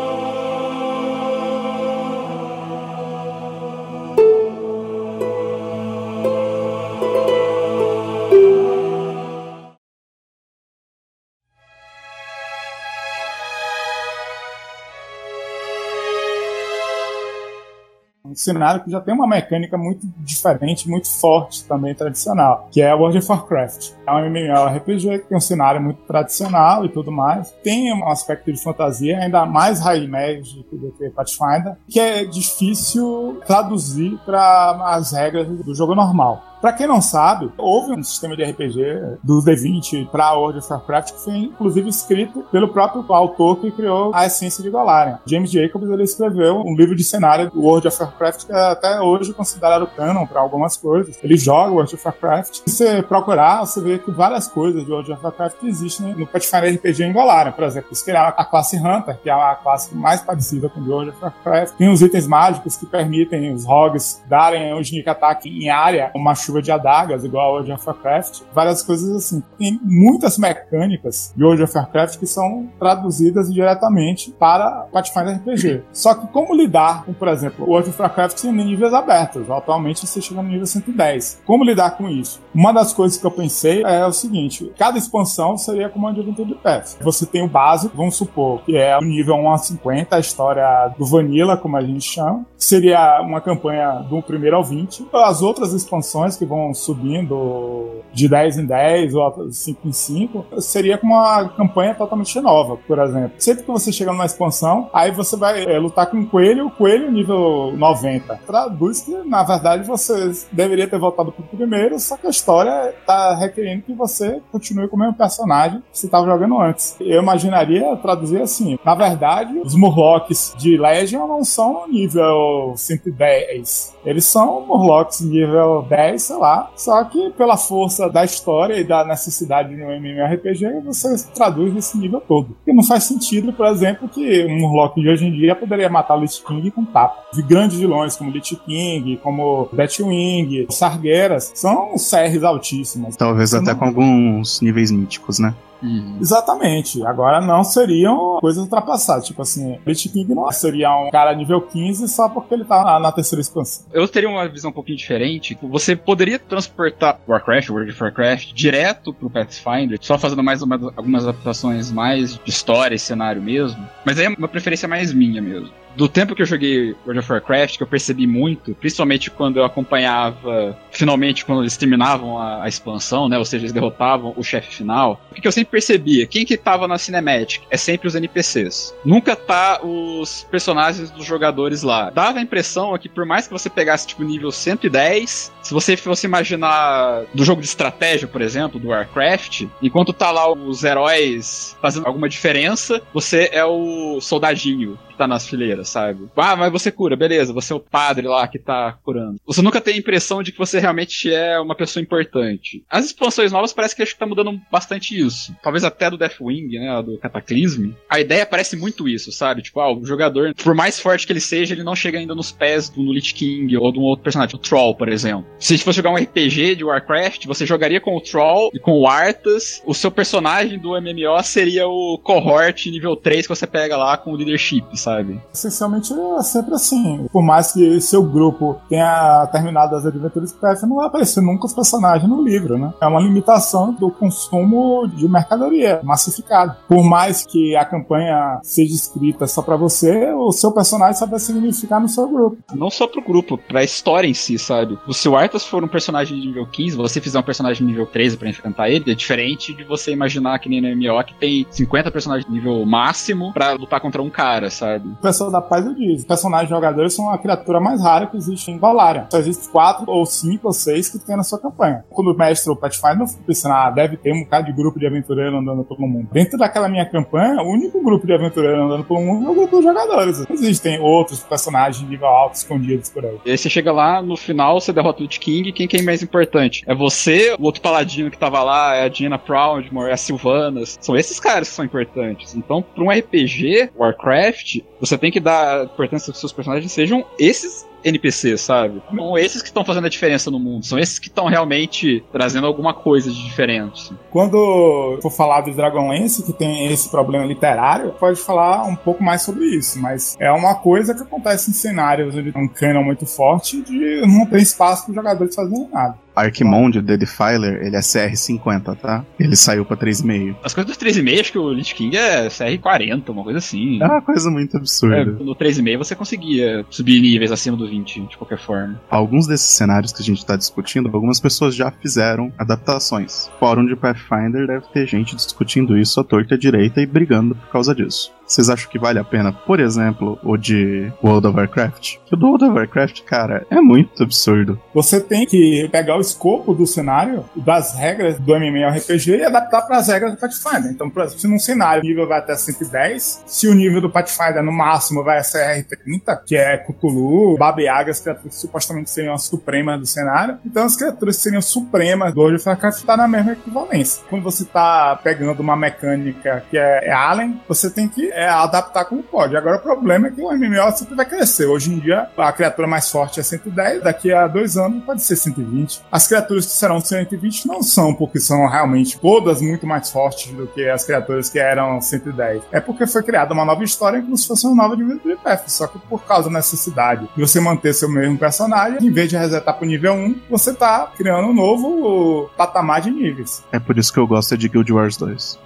Um 18.36 18.38
cenário 18.38 18.84
que 18.84 18.92
já 18.92 19.00
tem 19.00 19.14
uma 19.14 19.26
mecânica 19.26 19.78
muito 19.78 20.06
diferente, 20.20 20.90
muito 20.90 21.08
forte 21.08 21.64
também 21.64 21.96
tradicional, 21.96 22.68
que 22.70 22.82
é 22.82 22.94
World 22.94 23.18
of 23.18 23.32
Warcraft. 23.32 23.92
É 24.06 24.12
um 24.12 24.26
MMORPG 24.26 25.20
que 25.20 25.30
tem 25.30 25.38
um 25.38 25.42
cenário 25.42 25.82
muito 25.82 26.02
tradicional 26.04 26.86
e 26.86 26.90
tudo 26.90 27.12
mais. 27.12 27.52
Tem 27.64 27.94
um 27.94 28.08
aspecto 28.10 28.52
de 28.52 28.62
fantasia 28.62 29.18
ainda 29.18 29.46
mais 29.46 29.80
high 29.80 30.06
magic 30.08 30.66
do 30.72 30.92
que 30.92 31.10
Pathfinder, 31.10 31.78
que 31.88 32.00
é 32.00 32.26
difícil 32.26 33.40
traduzir 33.48 34.18
para 34.26 34.94
as 34.94 35.14
regras 35.14 35.48
do 35.48 35.74
jogo 35.74 35.96
normal. 35.96 36.44
Para 36.66 36.74
quem 36.74 36.88
não 36.88 36.99
sabe, 36.99 37.51
houve 37.59 37.93
um 37.93 38.01
sistema 38.01 38.36
de 38.36 38.43
RPG 38.43 39.20
do 39.24 39.39
D20 39.39 40.07
para 40.07 40.34
World 40.34 40.57
of 40.57 40.74
Warcraft 40.74 41.13
que 41.13 41.20
foi 41.20 41.38
inclusive 41.38 41.88
escrito 41.88 42.43
pelo 42.51 42.70
próprio 42.70 43.05
autor 43.13 43.57
que 43.57 43.70
criou 43.70 44.09
a 44.16 44.26
essência 44.26 44.63
de 44.63 44.72
Golarion. 44.72 45.18
James 45.28 45.51
Jacobs 45.51 45.88
ele 45.88 46.01
escreveu 46.01 46.63
um 46.66 46.76
livro 46.76 46.95
de 46.95 47.03
cenário 47.03 47.51
do 47.51 47.61
World 47.61 47.88
of 47.88 48.01
Warcraft 48.01 48.45
que 48.47 48.51
é 48.51 48.72
até 48.72 48.99
hoje 48.99 49.32
considerado 49.32 49.86
canon 49.95 50.26
para 50.26 50.41
algumas 50.41 50.76
coisas. 50.76 51.20
Ele 51.22 51.38
joga 51.38 51.70
World 51.70 51.93
of 51.93 52.03
Warcraft. 52.03 52.61
Se 52.66 52.76
você 52.76 53.03
procurar, 53.03 53.59
você 53.59 53.80
vê 53.80 53.99
que 53.99 54.09
várias 54.09 54.47
coisas 54.47 54.84
de 54.84 54.91
World 54.91 55.11
of 55.11 55.24
Warcraft 55.24 55.57
existem 55.66 56.16
no 56.16 56.26
Pathfinder 56.26 56.74
RPG 56.78 57.03
em 57.03 57.13
Golarion. 57.13 57.51
Por 57.51 57.63
exemplo, 57.63 57.89
eles 57.89 58.01
criaram 58.01 58.34
a 58.36 58.43
classe 58.43 58.76
Hunter, 58.76 59.20
que 59.22 59.30
é 59.30 59.34
a 59.34 59.53
classe 59.53 59.93
mais 59.93 60.22
parecida 60.22 60.68
com 60.68 60.80
World 60.80 61.11
of 61.11 61.20
Warcraft. 61.22 61.76
Tem 61.76 61.91
os 61.91 62.01
itens 62.01 62.26
mágicos 62.26 62.76
que 62.76 62.88
permitem 62.88 63.53
os 63.53 63.66
rogues 63.66 64.20
darem 64.28 64.74
um 64.74 64.80
sneak 64.80 65.07
attack 65.07 65.47
em 65.47 65.70
área, 65.70 66.09
uma 66.16 66.34
chuva 66.34 66.55
de 66.62 66.72
adagas, 66.72 67.24
igual 67.24 67.47
a 67.47 67.51
World 67.53 67.72
of 67.72 67.88
Warcraft, 67.88 68.41
várias 68.53 68.82
coisas 68.84 69.16
assim. 69.16 69.43
Tem 69.58 69.80
muitas 69.84 70.38
mecânicas 70.38 71.34
de 71.36 71.43
World 71.43 71.64
of 71.64 71.78
Warcraft 71.78 72.20
que 72.20 72.28
são 72.28 72.70
traduzidas 72.80 73.53
diretamente 73.53 74.32
para 74.32 74.88
Pathfinder 74.91 75.38
RPG. 75.38 75.84
Só 75.91 76.14
que 76.14 76.28
como 76.28 76.56
lidar 76.56 77.06
com, 77.06 77.14
por 77.14 77.28
exemplo, 77.28 77.66
World 77.66 77.89
of 77.89 78.01
Warcraft 78.01 78.43
em 78.43 78.51
níveis 78.51 78.93
abertos? 78.93 79.49
Atualmente 79.49 80.06
você 80.06 80.22
chega 80.22 80.41
no 80.41 80.49
nível 80.49 80.66
110. 80.66 81.41
Como 81.45 81.64
lidar 81.64 81.91
com 81.91 82.10
isso? 82.10 82.41
Uma 82.53 82.72
das 82.72 82.93
coisas 82.93 83.18
que 83.18 83.26
eu 83.26 83.32
pensei 83.32 83.84
é 83.84 84.06
o 84.06 84.12
seguinte: 84.12 84.72
cada 84.78 84.97
expansão 84.97 85.58
seria 85.58 85.89
como 85.89 86.06
uma 86.06 86.12
Adventure 86.12 86.56
Path. 86.56 86.97
Você 87.01 87.26
tem 87.26 87.43
o 87.43 87.49
básico, 87.49 87.95
vamos 87.95 88.16
supor, 88.16 88.62
que 88.62 88.78
é 88.78 88.97
o 88.97 89.01
nível 89.01 89.36
1 89.36 89.51
a 89.51 89.58
50, 89.58 90.16
a 90.16 90.20
história 90.20 90.93
do 90.97 91.06
Vanilla, 91.06 91.58
como 91.58 91.78
a 91.78 91.82
gente 91.82 92.03
chama. 92.03 92.45
Seria 92.58 93.22
uma 93.22 93.41
campanha 93.41 94.06
do 94.10 94.22
primeiro 94.22 94.56
ao 94.56 94.64
20. 94.64 95.08
As 95.14 95.41
outras 95.41 95.74
expansões 95.74 96.38
que 96.38 96.45
que 96.46 96.50
vão 96.50 96.74
subindo 96.74 98.02
de 98.14 98.30
10 98.30 98.60
em 98.60 98.66
10 98.66 99.16
ou 99.16 99.52
5 99.52 99.88
em 99.88 99.91
5, 99.91 100.46
seria 100.62 100.98
como 100.98 101.16
uma 101.16 101.50
campanha 101.50 101.96
totalmente 101.96 102.39
nova, 102.39 102.78
por 102.88 103.00
exemplo. 103.00 103.32
Sempre 103.39 103.64
que 103.64 103.72
você 103.72 103.91
chega 103.91 104.12
numa 104.12 104.26
expansão, 104.26 104.89
aí 104.93 105.12
você 105.12 105.36
vai 105.36 105.66
é, 105.66 105.78
lutar 105.80 106.08
com 106.08 106.18
um 106.18 106.26
coelho, 106.26 106.68
o 106.68 106.72
coelho 106.72 107.12
nível 107.12 107.74
90. 107.76 108.39
Traduz 108.46 109.02
que, 109.02 109.12
na 109.26 109.43
verdade, 109.43 109.86
você 109.86 110.32
deveria 110.52 110.88
ter 110.88 111.00
voltado 111.00 111.32
pro 111.32 111.43
primeiro, 111.43 112.00
só 112.00 112.16
que 112.16 112.28
a 112.28 112.30
história 112.30 112.93
tá 113.06 113.36
requerendo 113.36 113.84
que 113.84 113.93
você 113.93 114.41
continue 114.52 114.88
com 114.88 114.96
o 114.96 115.00
mesmo 115.00 115.16
personagem 115.16 115.80
que 115.91 115.98
você 115.98 116.06
estava 116.06 116.26
jogando 116.26 116.60
antes. 116.60 116.96
Eu 117.00 117.22
imaginaria 117.22 117.96
traduzir 117.98 118.41
assim: 118.41 118.78
na 118.86 118.93
verdade, 118.96 119.58
os 119.60 119.76
Murlocs 119.76 120.54
de 120.58 120.78
Legion 120.78 121.28
não 121.28 121.43
são 121.43 121.88
nível 121.88 122.74
110. 122.76 123.96
Eles 124.06 124.26
são 124.26 124.66
Murlocs 124.66 125.22
nível 125.22 125.86
10, 125.89 126.25
sei 126.26 126.38
lá. 126.38 126.70
Só 126.76 127.04
que 127.06 127.32
pela 127.32 127.58
força 127.58 128.10
da 128.10 128.24
história 128.24 128.80
e 128.80 128.84
da 128.84 129.06
necessidade 129.06 129.76
de 129.76 129.84
um 129.84 129.92
MMORPG, 129.92 130.82
você 130.84 131.16
traduz 131.34 131.76
esse 131.76 131.98
nível 131.98 132.22
todo. 132.22 132.56
E 132.66 132.74
não 132.74 132.84
faz 132.84 133.04
sentido, 133.04 133.54
por 133.54 133.66
exemplo, 133.68 134.10
que 134.10 134.46
um 134.46 134.60
Murloc 134.60 134.96
de 134.96 135.10
hoje 135.10 135.26
em 135.26 135.32
dia 135.32 135.56
poderia 135.56 135.90
matar 135.90 136.16
o 136.16 136.22
Lich 136.22 136.44
King 136.44 136.72
com 136.72 136.86
tapa. 136.86 137.24
De 137.34 137.42
grandes 137.42 137.78
vilões 137.78 138.16
como 138.16 138.32
Lich 138.32 138.56
King, 138.66 139.18
como 139.18 139.70
Batwing, 139.72 140.68
Sargueras, 140.70 141.52
são 141.56 141.94
CRs 141.94 142.44
altíssimos. 142.44 143.16
Talvez 143.16 143.54
até 143.54 143.72
não... 143.72 143.80
com 143.80 143.86
alguns 143.86 144.62
níveis 144.62 144.92
míticos, 144.92 145.40
né? 145.40 145.54
Uhum. 145.82 146.18
Exatamente. 146.20 147.06
Agora 147.06 147.42
não 147.42 147.64
seriam 147.64 148.40
coisas 148.40 148.64
ultrapassadas. 148.64 149.26
Tipo 149.26 149.42
assim, 149.42 149.80
Lich 149.86 150.10
King 150.10 150.34
não 150.34 150.52
seria 150.52 150.96
um 150.96 151.10
cara 151.10 151.34
nível 151.34 151.62
15 151.62 152.08
só 152.08 152.30
porque 152.30 152.54
ele 152.54 152.66
tá 152.66 152.84
na, 152.84 153.00
na 153.00 153.12
terceira 153.12 153.42
expansão. 153.42 153.86
Eu 153.94 154.08
teria 154.08 154.30
uma 154.30 154.48
visão 154.48 154.72
um 154.72 154.74
pouquinho 154.74 154.98
diferente. 154.98 155.58
Você 155.62 155.96
poderia 155.96 156.40
transportar 156.40 157.20
Warcraft, 157.28 157.70
World 157.70 157.92
of 157.92 158.04
Warcraft, 158.04 158.54
direto 158.54 159.14
pro 159.14 159.30
Pathfinder, 159.30 159.98
só 160.02 160.18
fazendo 160.18 160.44
mais 160.44 160.62
uma, 160.62 160.76
algumas 160.96 161.24
adaptações 161.24 161.92
mais 161.92 162.36
de 162.36 162.50
história 162.50 162.96
e 162.96 163.00
cenário 163.00 163.42
mesmo. 163.42 163.84
Mas 164.06 164.20
aí 164.20 164.26
é 164.26 164.30
uma 164.30 164.48
preferência 164.48 164.88
mais 164.88 165.14
minha 165.14 165.42
mesmo 165.42 165.85
do 165.96 166.08
tempo 166.08 166.36
que 166.36 166.41
eu 166.41 166.46
joguei 166.46 166.96
World 167.06 167.20
of 167.20 167.32
Warcraft, 167.32 167.78
que 167.78 167.84
eu 167.84 167.88
percebi 167.88 168.28
muito, 168.28 168.76
principalmente 168.76 169.32
quando 169.32 169.58
eu 169.58 169.66
acompanhava, 169.66 170.78
finalmente, 170.91 171.46
quando 171.46 171.62
eles 171.62 171.78
terminavam 171.78 172.38
a, 172.39 172.64
a 172.64 172.68
expansão, 172.68 173.28
né? 173.30 173.38
Ou 173.38 173.46
seja, 173.46 173.64
eles 173.64 173.74
derrotavam 173.74 174.34
o 174.36 174.43
chefe 174.43 174.76
final. 174.76 175.22
O 175.32 175.36
que 175.36 175.48
eu 175.48 175.52
sempre 175.52 175.72
percebia? 175.72 176.28
Quem 176.28 176.46
que 176.46 176.58
tava 176.58 176.88
na 176.88 176.98
Cinematic? 176.98 177.64
É 177.70 177.78
sempre 177.78 178.08
os 178.08 178.16
NPCs. 178.16 178.93
Nunca 179.04 179.36
tá 179.36 179.82
os 179.84 180.46
personagens 180.50 181.10
dos 181.10 181.26
jogadores 181.26 181.82
lá. 181.82 182.10
Dava 182.10 182.39
a 182.39 182.41
impressão 182.41 182.98
que 182.98 183.10
por 183.10 183.26
mais 183.26 183.48
que 183.48 183.54
você 183.54 183.70
pegasse, 183.70 184.08
tipo, 184.08 184.24
nível 184.24 184.52
110, 184.52 185.52
se 185.62 185.74
você 185.74 185.98
fosse 185.98 186.26
imaginar 186.26 187.24
do 187.34 187.43
jogo 187.43 187.62
de 187.62 187.68
estratégia, 187.68 188.28
por 188.28 188.41
exemplo, 188.41 188.80
do 188.80 188.89
Warcraft, 188.89 189.66
enquanto 189.82 190.14
tá 190.14 190.32
lá 190.32 190.52
os 190.52 190.84
heróis 190.84 191.76
fazendo 191.82 192.06
alguma 192.06 192.30
diferença, 192.30 193.02
você 193.14 193.50
é 193.52 193.66
o 193.66 194.20
soldadinho 194.22 194.98
que 195.16 195.20
tá 195.20 195.28
nas 195.28 195.47
fileiras, 195.47 195.89
sabe? 195.89 196.30
Ah, 196.36 196.55
mas 196.55 196.72
você 196.72 196.91
cura, 196.91 197.16
beleza, 197.16 197.53
você 197.53 197.72
é 197.74 197.76
o 197.76 197.80
padre 197.80 198.28
lá 198.28 198.47
que 198.47 198.59
tá 198.59 198.97
curando. 199.03 199.39
Você 199.45 199.61
nunca 199.61 199.82
tem 199.82 199.95
a 199.95 199.97
impressão 199.97 200.43
de 200.43 200.51
que 200.51 200.57
você 200.57 200.80
realmente 200.80 201.34
é 201.34 201.59
uma 201.59 201.74
pessoa 201.74 202.03
importante. 202.03 202.84
As 202.89 203.05
expansões 203.05 203.51
novas 203.51 203.74
parece 203.74 203.95
que 203.95 204.03
acho 204.03 204.13
que 204.13 204.20
tá 204.20 204.26
mudando 204.26 204.59
bastante 204.72 205.18
isso. 205.18 205.55
Talvez 205.63 205.84
até 205.84 206.09
do 206.09 206.18
Deathwing, 206.18 206.68
né, 206.68 207.01
do 207.01 207.18
Cataclysm. 207.18 207.91
A 208.09 208.20
ideia 208.20 208.45
parece 208.45 208.76
muito 208.76 209.07
isso, 209.07 209.32
sabe? 209.32 209.61
Tipo, 209.61 209.80
ah, 209.80 209.93
o 209.93 210.05
jogador, 210.05 210.53
por 210.53 210.76
mais 210.76 210.99
forte 210.99 211.26
que 211.26 211.34
ele 211.34 211.39
seja, 211.39 211.74
ele 211.74 211.84
não 211.84 211.95
chega 211.95 212.20
ainda 212.20 212.36
nos 212.36 212.51
pés 212.51 212.89
do 212.89 213.11
Lich 213.11 213.34
King 213.34 213.76
ou 213.78 213.91
de 213.91 213.99
um 213.99 214.03
outro 214.03 214.24
personagem, 214.24 214.55
o 214.55 214.59
Troll, 214.59 214.95
por 214.95 215.07
exemplo. 215.07 215.45
Se 215.57 215.78
fosse 215.78 215.97
jogar 215.97 216.11
um 216.11 216.18
RPG 216.18 216.76
de 216.76 216.84
Warcraft, 216.84 217.45
você 217.45 217.66
jogaria 217.66 218.01
com 218.01 218.16
o 218.16 218.22
Troll 218.22 218.70
e 218.74 218.80
com 218.80 218.99
o 218.99 219.07
Arthas. 219.07 219.82
O 219.86 219.93
seu 219.93 220.11
personagem 220.11 220.78
do 220.78 220.89
MMO 220.89 221.41
seria 221.43 221.88
o 221.88 222.18
cohort 222.18 222.89
nível 222.89 223.16
3 223.16 223.45
que 223.47 223.55
você 223.55 223.66
pega 223.66 223.95
lá 223.95 224.18
com 224.18 224.32
o 224.32 224.36
leadership, 224.36 224.86
sabe? 225.06 225.39
Essencialmente 225.53 226.12
é 226.14 226.41
sempre 226.41 226.74
assim. 226.74 227.28
Por 227.32 227.43
mais 227.43 227.72
que 227.72 228.01
seu 228.01 228.24
grupo 228.24 228.78
tenha 228.89 229.47
terminado 229.51 229.95
as 229.95 230.06
aventuras 230.06 230.51
PF, 230.51 230.86
não 230.88 230.97
vai 230.97 231.08
aparecer 231.08 231.41
nunca 231.41 231.68
os 231.68 231.74
personagens 231.74 232.28
no 232.28 232.41
livro, 232.41 232.78
né? 232.78 232.91
É 232.99 233.06
uma 233.06 233.22
limitação 233.22 233.93
do 233.93 234.10
consumo 234.10 235.08
de 235.08 235.28
mercadoria 235.30 235.99
massificado. 236.03 236.76
Por 236.88 237.03
mais 237.03 237.45
que 237.45 237.76
a 237.76 237.86
campanha 237.86 238.60
seja 238.64 238.95
escrita 238.95 239.45
só 239.45 239.62
para 239.62 239.76
você, 239.76 240.32
o 240.34 240.51
seu 240.51 240.72
personagem 240.72 241.16
só 241.20 241.28
vai 241.28 241.39
significar 241.39 242.01
no 242.01 242.10
seu 242.10 242.28
grupo. 242.28 242.58
Não 242.74 242.89
só 242.89 243.08
pro 243.08 243.22
grupo, 243.22 243.58
pra 243.58 243.84
história 243.84 244.28
em 244.28 244.34
si, 244.34 244.58
sabe? 244.58 244.97
Se 245.12 245.30
o 245.30 245.36
Arthas 245.36 245.66
for 245.66 245.84
um 245.84 245.88
personagem 245.88 246.39
de 246.39 246.47
nível 246.47 246.66
15, 246.66 246.97
você 246.97 247.22
fizer 247.22 247.38
um 247.38 247.43
personagem 247.43 247.86
de 247.86 247.91
nível 247.91 248.08
13 248.08 248.38
para 248.38 248.49
enfrentar 248.49 248.89
ele, 248.89 249.12
é 249.12 249.16
diferente 249.16 249.74
de 249.74 249.84
você 249.84 250.12
imaginar 250.12 250.58
que 250.60 250.68
nem 250.70 250.82
no 250.82 250.88
MMO 250.89 251.24
que 251.24 251.36
tem 251.36 251.68
50 251.70 252.10
personagens 252.12 252.47
de 252.47 252.51
nível 252.51 252.84
máximo 252.86 253.53
para 253.53 253.74
lutar 253.74 254.01
contra 254.01 254.22
um 254.22 254.30
cara, 254.30 254.70
sabe? 254.70 254.95
O 254.98 255.22
pessoal 255.22 255.52
da 255.52 255.62
paz 255.62 255.86
eu 255.86 255.93
diz, 255.93 256.26
personagens 256.26 256.70
jogadores 256.70 257.14
são 257.14 257.30
a 257.30 257.38
criatura 257.38 257.80
mais 257.80 258.02
rara 258.02 258.28
que 258.28 258.38
existe 258.38 258.72
em 258.72 258.78
Valária. 258.78 259.28
Só 259.30 259.38
existe 259.38 259.70
quatro 259.70 260.06
ou 260.08 260.26
cinco 260.26 260.68
ou 260.68 260.74
seis 260.74 261.10
que 261.10 261.20
tem 261.20 261.36
na 261.36 261.43
sua 261.43 261.60
campanha. 261.60 262.04
Quando 262.10 262.32
o 262.32 262.38
mestre 262.38 262.70
ou 262.70 262.76
Pathfinder 262.76 263.28
pensar, 263.46 263.88
ah, 263.88 263.89
deve 263.89 264.18
ter 264.18 264.34
um 264.34 264.43
bocado 264.43 264.68
de 264.68 264.74
grupo 264.74 265.00
de 265.00 265.08
aventureiro 265.08 265.58
andando 265.58 265.84
pelo 265.84 266.08
mundo. 266.08 266.30
Dentro 266.32 266.58
daquela 266.58 266.88
minha 266.88 267.06
campanha, 267.06 267.62
o 267.62 267.72
único 267.72 268.02
grupo 268.02 268.26
de 268.26 268.34
aventureiro 268.34 268.84
andando 268.84 269.04
pelo 269.04 269.22
mundo 269.22 269.48
é 269.48 269.50
o 269.50 269.56
grupo 269.56 269.78
dos 269.78 269.86
jogadores. 269.86 270.46
Existem 270.50 271.00
outros 271.00 271.41
personagens 271.41 271.98
de 271.98 272.10
nível 272.10 272.28
alto 272.28 272.56
escondidos 272.56 273.10
por 273.10 273.26
aí. 273.26 273.38
E 273.46 273.52
aí 273.52 273.58
você 273.58 273.70
chega 273.70 273.91
lá, 273.91 274.22
no 274.22 274.36
final 274.36 274.80
você 274.80 274.91
derrota 274.91 275.24
o 275.24 275.28
King, 275.28 275.72
quem 275.72 275.88
que 275.88 275.98
é 275.98 276.02
mais 276.02 276.24
importante? 276.24 276.84
É 276.88 276.96
você, 276.96 277.56
o 277.60 277.64
outro 277.64 277.82
paladino 277.82 278.32
que 278.32 278.38
tava 278.38 278.64
lá, 278.64 278.96
é 278.96 279.06
a 279.06 279.10
Gina 279.10 279.38
Proudmore, 279.38 280.10
é 280.10 280.14
a 280.14 280.18
Sylvanas. 280.18 280.98
São 281.02 281.16
esses 281.16 281.39
caras 281.39 281.70
que 281.70 281.76
são 281.76 281.86
importantes. 281.86 282.56
Então, 282.56 282.82
para 282.82 283.04
um 283.04 283.10
RPG, 283.10 283.91
Warcraft, 283.96 284.80
você 285.00 285.18
tem 285.18 285.32
que 285.32 285.40
dar 285.40 285.86
importância 285.86 286.32
que 286.32 286.40
seus 286.40 286.54
personagens 286.54 286.92
sejam 286.92 287.26
esses 287.38 287.86
NPCs, 288.06 288.62
sabe? 288.62 289.01
São 289.14 289.38
esses 289.38 289.62
que 289.62 289.68
estão 289.68 289.84
fazendo 289.84 290.06
a 290.06 290.10
diferença 290.10 290.51
no 290.51 290.60
mundo, 290.60 290.86
são 290.86 290.99
esses 290.99 291.20
que 291.20 291.28
estão 291.28 291.47
realmente 291.47 292.24
trazendo 292.32 292.68
alguma 292.68 292.93
coisa 292.93 293.32
de 293.32 293.43
diferente. 293.43 294.14
Quando 294.32 295.20
for 295.22 295.32
falar 295.32 295.62
do 295.62 295.74
Dragonlance, 295.74 296.43
que 296.43 296.53
tem 296.53 296.91
esse 296.91 297.10
problema 297.10 297.45
literário, 297.45 298.12
pode 298.20 298.39
falar 298.39 298.86
um 298.86 298.95
pouco 298.95 299.24
mais 299.24 299.41
sobre 299.41 299.66
isso, 299.66 299.99
mas 299.99 300.36
é 300.39 300.51
uma 300.51 300.76
coisa 300.76 301.14
que 301.16 301.22
acontece 301.22 301.72
em 301.72 301.74
cenários 301.74 302.36
onde 302.36 302.51
tem 302.51 302.62
um 302.62 302.68
canon 302.68 303.03
muito 303.03 303.26
forte 303.26 303.82
de 303.82 304.22
não 304.22 304.45
ter 304.45 304.62
espaço 304.62 305.06
para 305.06 305.12
os 305.12 305.16
jogadores 305.16 305.56
fazerem 305.56 305.89
nada. 305.91 306.26
Archimonde, 306.36 306.99
o 306.99 307.01
Defiler, 307.01 307.82
ele 307.82 307.95
é 307.95 307.99
CR50, 307.99 308.97
tá? 308.97 309.26
Ele 309.39 309.56
saiu 309.56 309.86
pra 309.86 309.95
3,5. 309.95 310.56
As 310.64 310.74
coisas 310.74 310.95
dos 310.95 311.08
3,5, 311.08 311.39
acho 311.39 311.51
que 311.51 311.58
o 311.58 311.72
Lich 311.72 311.95
King 311.95 312.18
é 312.18 312.47
CR40, 312.47 313.30
uma 313.30 313.43
coisa 313.43 313.60
assim. 313.60 314.01
É 314.01 314.06
uma 314.06 314.22
coisa 314.22 314.51
muito 314.51 314.76
absurda. 314.76 315.18
É, 315.18 315.26
no 315.26 315.56
3,5 315.56 315.97
você 315.97 316.16
conseguia 316.16 316.86
subir 316.89 317.22
níveis 317.22 317.51
acima 317.51 317.78
do 317.78 317.88
20, 317.88 317.95
de 318.04 318.38
qualquer 318.38 318.60
forma. 318.60 319.00
Alguns 319.10 319.48
desses 319.48 319.68
cenários 319.68 320.12
que 320.12 320.22
a 320.22 320.26
gente 320.26 320.46
tá 320.46 320.56
discutindo, 320.56 321.10
algumas 321.14 321.39
pessoas 321.39 321.76
já 321.76 321.91
fizeram 321.91 322.52
adaptações. 322.58 323.50
Fórum 323.60 323.86
de 323.86 323.96
Pathfinder 323.96 324.68
deve 324.68 324.86
ter 324.88 325.08
gente 325.08 325.36
discutindo 325.36 325.98
isso 325.98 326.20
à 326.20 326.24
torta 326.24 326.58
direita 326.58 327.02
e 327.02 327.06
brigando 327.06 327.56
por 327.56 327.70
causa 327.70 327.93
disso. 327.93 328.34
Vocês 328.48 328.70
acham 328.70 328.89
que 328.89 329.00
vale 329.00 329.18
a 329.20 329.24
pena, 329.24 329.52
por 329.52 329.80
exemplo, 329.80 330.38
o 330.43 330.56
de 330.56 331.12
World 331.24 331.48
of 331.48 331.58
Warcraft? 331.58 332.18
O 332.32 332.36
do 332.36 332.48
World 332.48 332.66
of 332.66 332.74
Warcraft, 332.74 333.24
cara, 333.24 333.66
é 333.70 333.82
muito 333.82 334.22
absurdo. 334.22 334.80
Você 334.93 335.20
tem 335.20 335.46
que 335.46 335.89
pegar 335.91 336.18
o 336.18 336.22
escopo 336.22 336.74
do 336.74 336.86
cenário, 336.86 337.46
das 337.56 337.96
regras 337.96 338.39
do 338.39 338.56
MMORPG 338.56 339.38
e 339.38 339.43
adaptar 339.43 339.82
para 339.82 339.98
as 339.98 340.08
regras 340.08 340.34
do 340.34 340.39
Pathfinder. 340.39 340.91
Então, 340.91 341.10
por 341.10 341.24
exemplo, 341.24 341.39
se 341.39 341.48
num 341.48 341.60
cenário 341.60 342.04
o 342.04 342.06
nível 342.06 342.28
vai 342.28 342.39
até 342.39 342.56
110, 342.56 343.43
se 343.48 343.68
o 343.68 343.74
nível 343.74 344.02
do 344.02 344.10
Pathfinder 344.10 344.62
no 344.62 344.72
máximo 344.72 345.24
vai 345.24 345.39
a 345.39 345.41
CR30, 345.41 346.43
que 346.46 346.56
é 346.56 346.78
Cthulhu, 346.78 347.58
Baba 347.58 347.82
Yaga, 347.82 348.12
as 348.12 348.20
criaturas 348.20 348.56
supostamente 348.56 349.10
seriam 349.10 349.34
as 349.34 349.43
supremas 349.43 350.00
do 350.00 350.06
cenário, 350.06 350.60
então 350.66 350.86
as 350.86 350.96
criaturas 350.96 351.38
seriam 351.38 351.62
supremas 351.62 352.34
do 352.34 352.39
World 352.39 352.58
of 352.58 352.68
Warcraft 352.68 353.04
tá 353.04 353.18
na 353.18 353.28
mesma 353.28 353.54
equivalência. 353.54 354.24
Quando 354.30 354.43
você 354.43 354.64
está 354.64 355.16
pegando 355.24 355.60
uma 355.62 355.76
mecânica 355.76 356.64
que 356.70 356.78
é, 356.78 357.10
é 357.10 357.12
Alien, 357.12 357.60
você 357.68 357.89
tem 357.89 358.08
que 358.08 358.32
é 358.36 358.48
adaptar 358.48 359.06
como 359.06 359.24
pode. 359.24 359.56
Agora 359.56 359.78
o 359.78 359.82
problema 359.82 360.28
é 360.28 360.32
que 360.32 360.42
o 360.42 360.52
MMO 360.52 360.92
sempre 360.92 361.16
vai 361.16 361.26
crescer. 361.26 361.66
Hoje 361.66 361.92
em 361.92 362.00
dia 362.00 362.28
a 362.38 362.52
criatura 362.52 362.88
mais 362.88 363.10
forte 363.10 363.40
é 363.40 363.44
110, 363.44 364.04
daqui 364.04 364.32
a 364.34 364.46
dois 364.48 364.76
anos 364.76 365.04
pode 365.04 365.22
ser 365.24 365.38
120. 365.38 366.02
As 366.12 366.28
criaturas 366.28 366.66
que 366.66 366.74
serão 366.74 367.00
120 367.00 367.66
não 367.66 367.82
são 367.82 368.14
porque 368.14 368.40
são 368.40 368.68
realmente 368.68 369.18
todas 369.18 369.62
muito 369.62 369.88
mais 369.88 370.12
fortes 370.12 370.52
do 370.52 370.68
que 370.68 370.88
as 370.88 371.06
criaturas 371.06 371.50
que 371.50 371.58
eram 371.58 372.02
110. 372.02 372.64
É 372.72 372.80
porque 372.82 373.08
foi 373.08 373.24
criada 373.24 373.54
uma 373.54 373.64
nova 373.64 373.84
história 373.84 374.22
como 374.22 374.38
se 374.38 374.48
fosse 374.48 374.68
uma 374.68 374.84
nova 374.84 374.98
de 374.98 375.04
PF. 375.04 375.72
Só 375.72 375.88
que 375.88 375.98
por 375.98 376.24
causa 376.26 376.50
da 376.50 376.56
necessidade 376.58 377.30
de 377.36 377.42
você 377.42 377.60
manter 377.60 377.94
seu 377.94 378.10
mesmo 378.10 378.38
personagem, 378.38 379.00
em 379.02 379.12
vez 379.12 379.30
de 379.30 379.38
resetar 379.38 379.78
pro 379.78 379.88
nível 379.88 380.14
1, 380.14 380.42
você 380.50 380.74
tá 380.74 381.12
criando 381.16 381.48
um 381.48 381.54
novo 381.54 382.50
patamar 382.58 383.02
de 383.02 383.12
níveis. 383.12 383.64
É 383.72 383.80
por 383.80 383.98
isso 383.98 384.12
que 384.12 384.20
eu 384.20 384.28
gosto 384.28 384.58
de 384.58 384.68
Guild 384.68 384.92
Wars 384.92 385.18
2. 385.18 385.64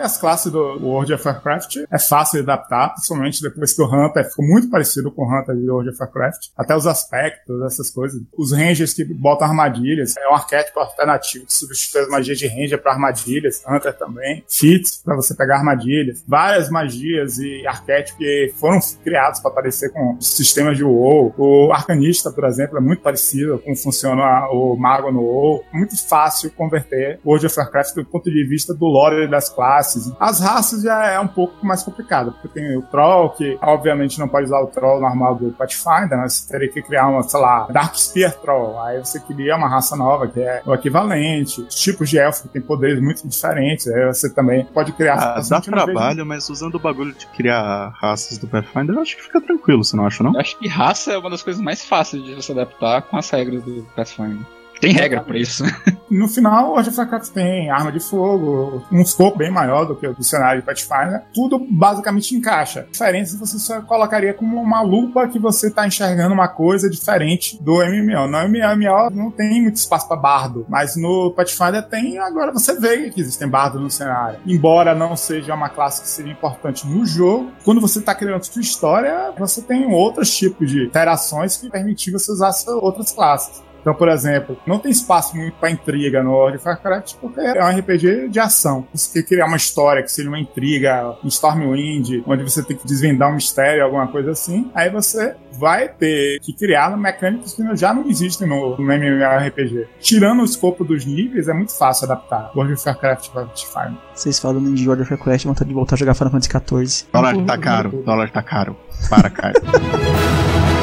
As 0.00 0.16
classes 0.16 0.50
do 0.50 0.78
World 0.80 1.12
of 1.12 1.28
Warcraft 1.28 1.76
é 1.90 1.98
fácil 1.98 2.42
de 2.42 2.50
adaptar, 2.50 2.94
principalmente 2.94 3.42
depois 3.42 3.74
que 3.74 3.82
o 3.82 3.84
Hunter 3.84 4.26
ficou 4.30 4.46
muito 4.46 4.70
parecido 4.70 5.10
com 5.10 5.22
o 5.22 5.28
Hunter 5.28 5.54
de 5.54 5.68
World 5.68 5.90
of 5.90 6.00
Warcraft. 6.00 6.48
Até 6.56 6.74
os 6.74 6.86
aspectos, 6.86 7.62
essas 7.62 7.90
coisas. 7.90 8.22
Os 8.34 8.50
Rangers 8.50 8.94
que 8.94 9.04
botam 9.04 9.46
armadilhas, 9.46 10.16
é 10.16 10.26
um 10.30 10.34
arquétipo 10.34 10.80
alternativo 10.80 11.44
que 11.44 11.52
substitui 11.52 12.00
as 12.00 12.08
magias 12.08 12.38
de 12.38 12.46
Ranger 12.46 12.80
para 12.80 12.92
armadilhas. 12.92 13.62
Hunter 13.68 13.92
também. 13.92 14.42
Feats 14.48 15.02
para 15.04 15.14
você 15.14 15.34
pegar 15.34 15.56
armadilhas. 15.56 16.24
Várias 16.26 16.70
magias 16.70 17.38
e 17.38 17.66
arquétipos 17.66 18.18
que 18.18 18.54
foram 18.56 18.80
criados 19.04 19.40
para 19.40 19.50
aparecer 19.50 19.92
com 19.92 20.16
sistemas 20.18 20.78
de 20.78 20.84
WoW. 20.84 21.34
O 21.36 21.72
Arcanista, 21.72 22.30
por 22.30 22.44
exemplo, 22.44 22.78
é 22.78 22.80
muito 22.80 23.02
parecido 23.02 23.58
com 23.58 23.76
funciona 23.76 24.48
o 24.50 24.76
Mago 24.76 25.12
no 25.12 25.20
WoW. 25.20 25.64
Muito 25.74 25.96
fácil 26.08 26.50
converter 26.52 27.20
World 27.22 27.44
of 27.44 27.58
Warcraft 27.58 27.94
do 27.96 28.04
ponto 28.06 28.30
de 28.30 28.44
vista 28.44 28.72
do 28.72 28.86
lore 28.86 29.28
das 29.28 29.50
classes 29.50 29.89
raças. 29.90 30.12
As 30.18 30.40
raças 30.40 30.82
já 30.82 31.06
é 31.06 31.20
um 31.20 31.28
pouco 31.28 31.64
mais 31.64 31.82
complicado, 31.82 32.32
porque 32.32 32.48
tem 32.48 32.76
o 32.76 32.82
Troll, 32.82 33.30
que 33.30 33.58
obviamente 33.60 34.18
não 34.18 34.28
pode 34.28 34.46
usar 34.46 34.60
o 34.60 34.66
Troll 34.66 35.00
normal 35.00 35.34
do 35.34 35.50
Pathfinder, 35.52 36.18
né? 36.18 36.28
Você 36.28 36.50
teria 36.50 36.68
que 36.68 36.82
criar 36.82 37.08
uma, 37.08 37.22
sei 37.22 37.40
lá, 37.40 37.66
Dark 37.70 37.94
Spear 37.96 38.34
Troll. 38.34 38.80
Aí 38.82 38.98
você 38.98 39.20
cria 39.20 39.56
uma 39.56 39.68
raça 39.68 39.96
nova, 39.96 40.28
que 40.28 40.40
é 40.40 40.62
o 40.64 40.74
equivalente. 40.74 41.62
Os 41.62 41.74
tipos 41.74 42.08
de 42.08 42.18
elfo 42.18 42.42
que 42.42 42.48
tem 42.48 42.62
poderes 42.62 43.00
muito 43.00 43.26
diferentes. 43.26 43.86
Aí 43.88 44.06
você 44.06 44.32
também 44.32 44.64
pode 44.64 44.92
criar. 44.92 45.14
Ah, 45.14 45.40
dá 45.48 45.60
trabalho, 45.60 46.24
mas 46.24 46.48
usando 46.48 46.76
o 46.76 46.78
bagulho 46.78 47.14
de 47.14 47.26
criar 47.28 47.92
raças 48.00 48.38
do 48.38 48.46
Pathfinder, 48.46 48.96
eu 48.96 49.02
acho 49.02 49.16
que 49.16 49.22
fica 49.22 49.40
tranquilo, 49.40 49.84
você 49.84 49.96
não 49.96 50.06
acha, 50.06 50.22
não? 50.22 50.34
Eu 50.34 50.40
acho 50.40 50.58
que 50.58 50.68
raça 50.68 51.12
é 51.12 51.18
uma 51.18 51.30
das 51.30 51.42
coisas 51.42 51.62
mais 51.62 51.84
fáceis 51.84 52.22
de 52.22 52.34
você 52.34 52.52
adaptar 52.52 53.02
com 53.02 53.16
as 53.16 53.28
regras 53.30 53.62
do 53.62 53.86
Pathfinder. 53.94 54.44
Tem 54.80 54.92
regra 54.92 55.20
pra 55.20 55.38
isso. 55.38 55.64
No 56.10 56.26
final, 56.26 56.70
World 56.72 56.88
of 56.88 56.98
Warcraft 56.98 57.28
tem 57.30 57.70
arma 57.70 57.92
de 57.92 58.00
fogo, 58.00 58.84
um 58.90 59.00
escopo 59.00 59.38
bem 59.38 59.48
maior 59.48 59.84
do 59.84 59.94
que 59.94 60.04
o 60.04 60.12
do 60.12 60.24
cenário 60.24 60.60
de 60.60 60.66
Pathfinder. 60.66 61.22
Tudo 61.32 61.64
basicamente 61.70 62.34
encaixa. 62.34 62.80
A 62.80 62.90
diferença 62.90 63.38
você 63.38 63.60
só 63.60 63.80
colocaria 63.82 64.34
como 64.34 64.60
uma 64.60 64.82
lupa 64.82 65.28
que 65.28 65.38
você 65.38 65.68
está 65.68 65.86
enxergando 65.86 66.34
uma 66.34 66.48
coisa 66.48 66.90
diferente 66.90 67.62
do 67.62 67.76
MMO. 67.76 68.26
No 68.26 68.48
MMO 68.48 69.10
não 69.12 69.30
tem 69.30 69.62
muito 69.62 69.76
espaço 69.76 70.08
para 70.08 70.16
bardo, 70.16 70.66
mas 70.68 70.96
no 70.96 71.30
Pathfinder 71.30 71.84
tem. 71.84 72.18
Agora 72.18 72.52
você 72.52 72.74
vê 72.74 73.08
que 73.10 73.20
existem 73.20 73.46
bardos 73.46 73.80
no 73.80 73.88
cenário. 73.88 74.40
Embora 74.44 74.96
não 74.96 75.16
seja 75.16 75.54
uma 75.54 75.68
classe 75.68 76.02
que 76.02 76.08
seria 76.08 76.32
importante 76.32 76.88
no 76.88 77.06
jogo, 77.06 77.52
quando 77.64 77.80
você 77.80 78.00
está 78.00 78.16
criando 78.16 78.42
sua 78.42 78.62
história, 78.62 79.32
você 79.38 79.62
tem 79.62 79.86
outros 79.86 80.36
tipos 80.36 80.68
de 80.68 80.86
interações 80.86 81.56
que 81.56 81.70
permitem 81.70 82.12
você 82.12 82.32
usar 82.32 82.50
outras 82.82 83.12
classes. 83.12 83.69
Então, 83.80 83.94
por 83.94 84.08
exemplo, 84.08 84.56
não 84.66 84.78
tem 84.78 84.90
espaço 84.90 85.36
muito 85.36 85.54
para 85.54 85.70
intriga 85.70 86.22
no 86.22 86.32
World 86.32 86.58
of 86.58 86.66
Warcraft 86.66 87.14
porque 87.20 87.40
é 87.40 87.64
um 87.64 87.78
RPG 87.78 88.28
de 88.28 88.40
ação. 88.40 88.86
Você 88.92 89.12
tem 89.12 89.22
que 89.22 89.28
criar 89.30 89.46
uma 89.46 89.56
história 89.56 90.02
que 90.02 90.10
seja 90.10 90.28
uma 90.28 90.38
intriga, 90.38 91.16
um 91.24 91.28
Stormwind, 91.28 92.22
onde 92.26 92.42
você 92.42 92.62
tem 92.62 92.76
que 92.76 92.86
desvendar 92.86 93.30
um 93.30 93.34
mistério, 93.34 93.84
alguma 93.84 94.06
coisa 94.08 94.32
assim. 94.32 94.70
Aí 94.74 94.90
você 94.90 95.34
vai 95.52 95.88
ter 95.88 96.40
que 96.40 96.52
criar 96.52 96.96
mecânicas 96.96 97.52
que 97.52 97.76
já 97.76 97.92
não 97.92 98.08
existem 98.08 98.48
no, 98.48 98.76
no 98.76 98.92
MMORPG. 98.92 99.86
Tirando 100.00 100.40
o 100.40 100.44
escopo 100.44 100.84
dos 100.84 101.04
níveis, 101.04 101.48
é 101.48 101.52
muito 101.52 101.76
fácil 101.76 102.06
adaptar 102.06 102.50
World 102.54 102.74
of 102.74 102.88
Warcraft 102.88 103.30
para 103.30 103.44
Pathfinder. 103.46 103.98
Vocês 104.14 104.38
falam 104.38 104.74
de 104.74 104.86
World 104.86 105.02
of 105.02 105.12
Warcraft, 105.12 105.44
vontade 105.44 105.68
de 105.68 105.74
voltar 105.74 105.96
a 105.96 105.98
jogar 105.98 106.14
Final 106.14 106.32
Fantasy 106.32 106.50
XIV. 106.50 107.08
Dólar 107.12 107.44
tá 107.44 107.58
caro, 107.58 108.02
dólar 108.04 108.30
tá 108.30 108.42
caro. 108.42 108.76
Para, 109.08 109.30
cara. 109.30 109.54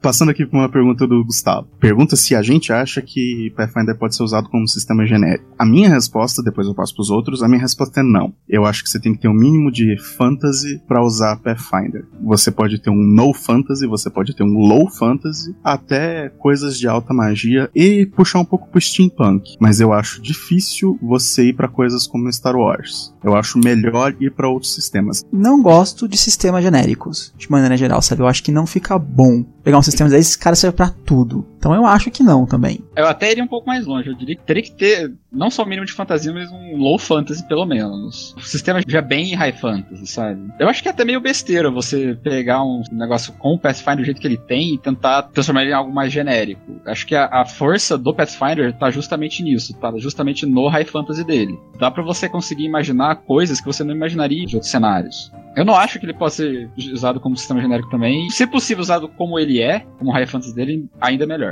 Passando 0.00 0.30
aqui 0.30 0.46
para 0.46 0.58
uma 0.58 0.68
pergunta 0.68 1.06
do 1.06 1.22
Gustavo. 1.22 1.68
Pergunta 1.78 2.16
se 2.16 2.34
a 2.34 2.40
gente 2.40 2.72
acha 2.72 3.02
que 3.02 3.52
Pathfinder 3.54 3.96
pode 3.98 4.16
ser 4.16 4.22
usado 4.22 4.48
como 4.48 4.66
sistema 4.66 5.06
genérico. 5.06 5.44
A 5.58 5.66
minha 5.66 5.90
resposta, 5.90 6.42
depois 6.42 6.66
eu 6.66 6.74
passo 6.74 6.94
para 6.94 7.02
os 7.02 7.10
outros, 7.10 7.42
a 7.42 7.48
minha 7.48 7.60
resposta 7.60 8.00
é 8.00 8.02
não. 8.02 8.32
Eu 8.48 8.64
acho 8.64 8.82
que 8.82 8.88
você 8.88 8.98
tem 8.98 9.12
que 9.12 9.20
ter 9.20 9.28
um 9.28 9.34
mínimo 9.34 9.70
de 9.70 9.98
fantasy 9.98 10.80
para 10.88 11.04
usar 11.04 11.36
Pathfinder. 11.36 12.06
Você 12.24 12.50
pode 12.50 12.78
ter 12.78 12.88
um 12.88 12.96
no 12.96 13.34
fantasy, 13.34 13.86
você 13.86 14.08
pode 14.08 14.34
ter 14.34 14.42
um 14.42 14.58
low 14.58 14.90
fantasy, 14.90 15.54
até 15.62 16.30
coisas 16.30 16.78
de 16.78 16.88
alta 16.88 17.12
magia 17.12 17.70
e 17.74 18.06
puxar 18.06 18.38
um 18.38 18.44
pouco 18.44 18.68
pro 18.70 18.80
steampunk. 18.80 19.56
Mas 19.60 19.80
eu 19.80 19.92
acho 19.92 20.22
difícil 20.22 20.98
você 21.02 21.48
ir 21.48 21.52
para 21.52 21.68
coisas 21.68 22.06
como 22.06 22.32
Star 22.32 22.56
Wars. 22.56 23.14
Eu 23.22 23.36
acho 23.36 23.58
melhor 23.58 24.16
ir 24.18 24.30
para 24.32 24.48
outros 24.48 24.74
sistemas. 24.74 25.22
Não 25.30 25.62
gosto 25.62 26.08
de 26.08 26.16
sistemas 26.16 26.62
genéricos, 26.62 27.34
de 27.36 27.50
maneira 27.50 27.76
geral, 27.76 28.00
sabe? 28.00 28.22
Eu 28.22 28.26
acho 28.26 28.42
que 28.42 28.50
não 28.50 28.66
fica 28.66 28.98
bom 28.98 29.44
pegar 29.62 29.78
um 29.78 29.82
sistema 29.82 30.08
desse, 30.08 30.30
esse 30.30 30.38
cara 30.38 30.56
serve 30.56 30.76
para 30.76 30.90
tudo. 31.04 31.44
Então 31.60 31.74
eu 31.74 31.84
acho 31.84 32.10
que 32.10 32.22
não 32.22 32.46
também. 32.46 32.80
Eu 32.96 33.06
até 33.06 33.30
iria 33.30 33.44
um 33.44 33.46
pouco 33.46 33.66
mais 33.66 33.84
longe. 33.84 34.08
Eu 34.08 34.14
diria 34.14 34.34
que 34.34 34.42
teria 34.42 34.62
que 34.62 34.72
ter 34.72 35.12
não 35.30 35.50
só 35.50 35.62
o 35.62 35.66
mínimo 35.66 35.86
de 35.86 35.92
fantasia, 35.92 36.32
mas 36.32 36.50
um 36.50 36.78
low 36.78 36.98
fantasy 36.98 37.46
pelo 37.46 37.66
menos. 37.66 38.34
O 38.34 38.40
sistema 38.40 38.80
já 38.86 39.02
bem 39.02 39.34
high 39.34 39.52
fantasy, 39.52 40.06
sabe? 40.06 40.40
Eu 40.58 40.70
acho 40.70 40.82
que 40.82 40.88
é 40.88 40.90
até 40.90 41.04
meio 41.04 41.20
besteira 41.20 41.70
você 41.70 42.18
pegar 42.22 42.64
um 42.64 42.82
negócio 42.90 43.34
com 43.34 43.52
o 43.54 43.58
Pathfinder 43.58 43.98
do 43.98 44.04
jeito 44.04 44.20
que 44.20 44.26
ele 44.26 44.38
tem 44.38 44.74
e 44.74 44.78
tentar 44.78 45.24
transformar 45.24 45.60
ele 45.62 45.72
em 45.72 45.74
algo 45.74 45.92
mais 45.92 46.10
genérico. 46.10 46.80
Acho 46.86 47.06
que 47.06 47.14
a, 47.14 47.26
a 47.26 47.44
força 47.44 47.98
do 47.98 48.14
Pathfinder 48.14 48.72
tá 48.72 48.90
justamente 48.90 49.42
nisso, 49.42 49.74
tá 49.74 49.92
justamente 49.98 50.46
no 50.46 50.66
high 50.68 50.86
fantasy 50.86 51.22
dele. 51.24 51.60
Dá 51.78 51.90
para 51.90 52.02
você 52.02 52.26
conseguir 52.26 52.64
imaginar 52.64 53.16
coisas 53.16 53.60
que 53.60 53.66
você 53.66 53.84
não 53.84 53.94
imaginaria 53.94 54.46
de 54.46 54.56
outros 54.56 54.70
cenários. 54.70 55.30
Eu 55.54 55.64
não 55.64 55.74
acho 55.74 55.98
que 55.98 56.06
ele 56.06 56.14
possa 56.14 56.36
ser 56.36 56.70
usado 56.92 57.20
como 57.20 57.36
sistema 57.36 57.60
genérico 57.60 57.90
também. 57.90 58.30
Se 58.30 58.46
possível, 58.46 58.80
usado 58.80 59.08
como 59.08 59.38
ele 59.38 59.60
é, 59.60 59.80
como 59.98 60.12
high 60.12 60.26
fantasy 60.26 60.54
dele, 60.54 60.88
ainda 61.00 61.26
melhor 61.26 61.49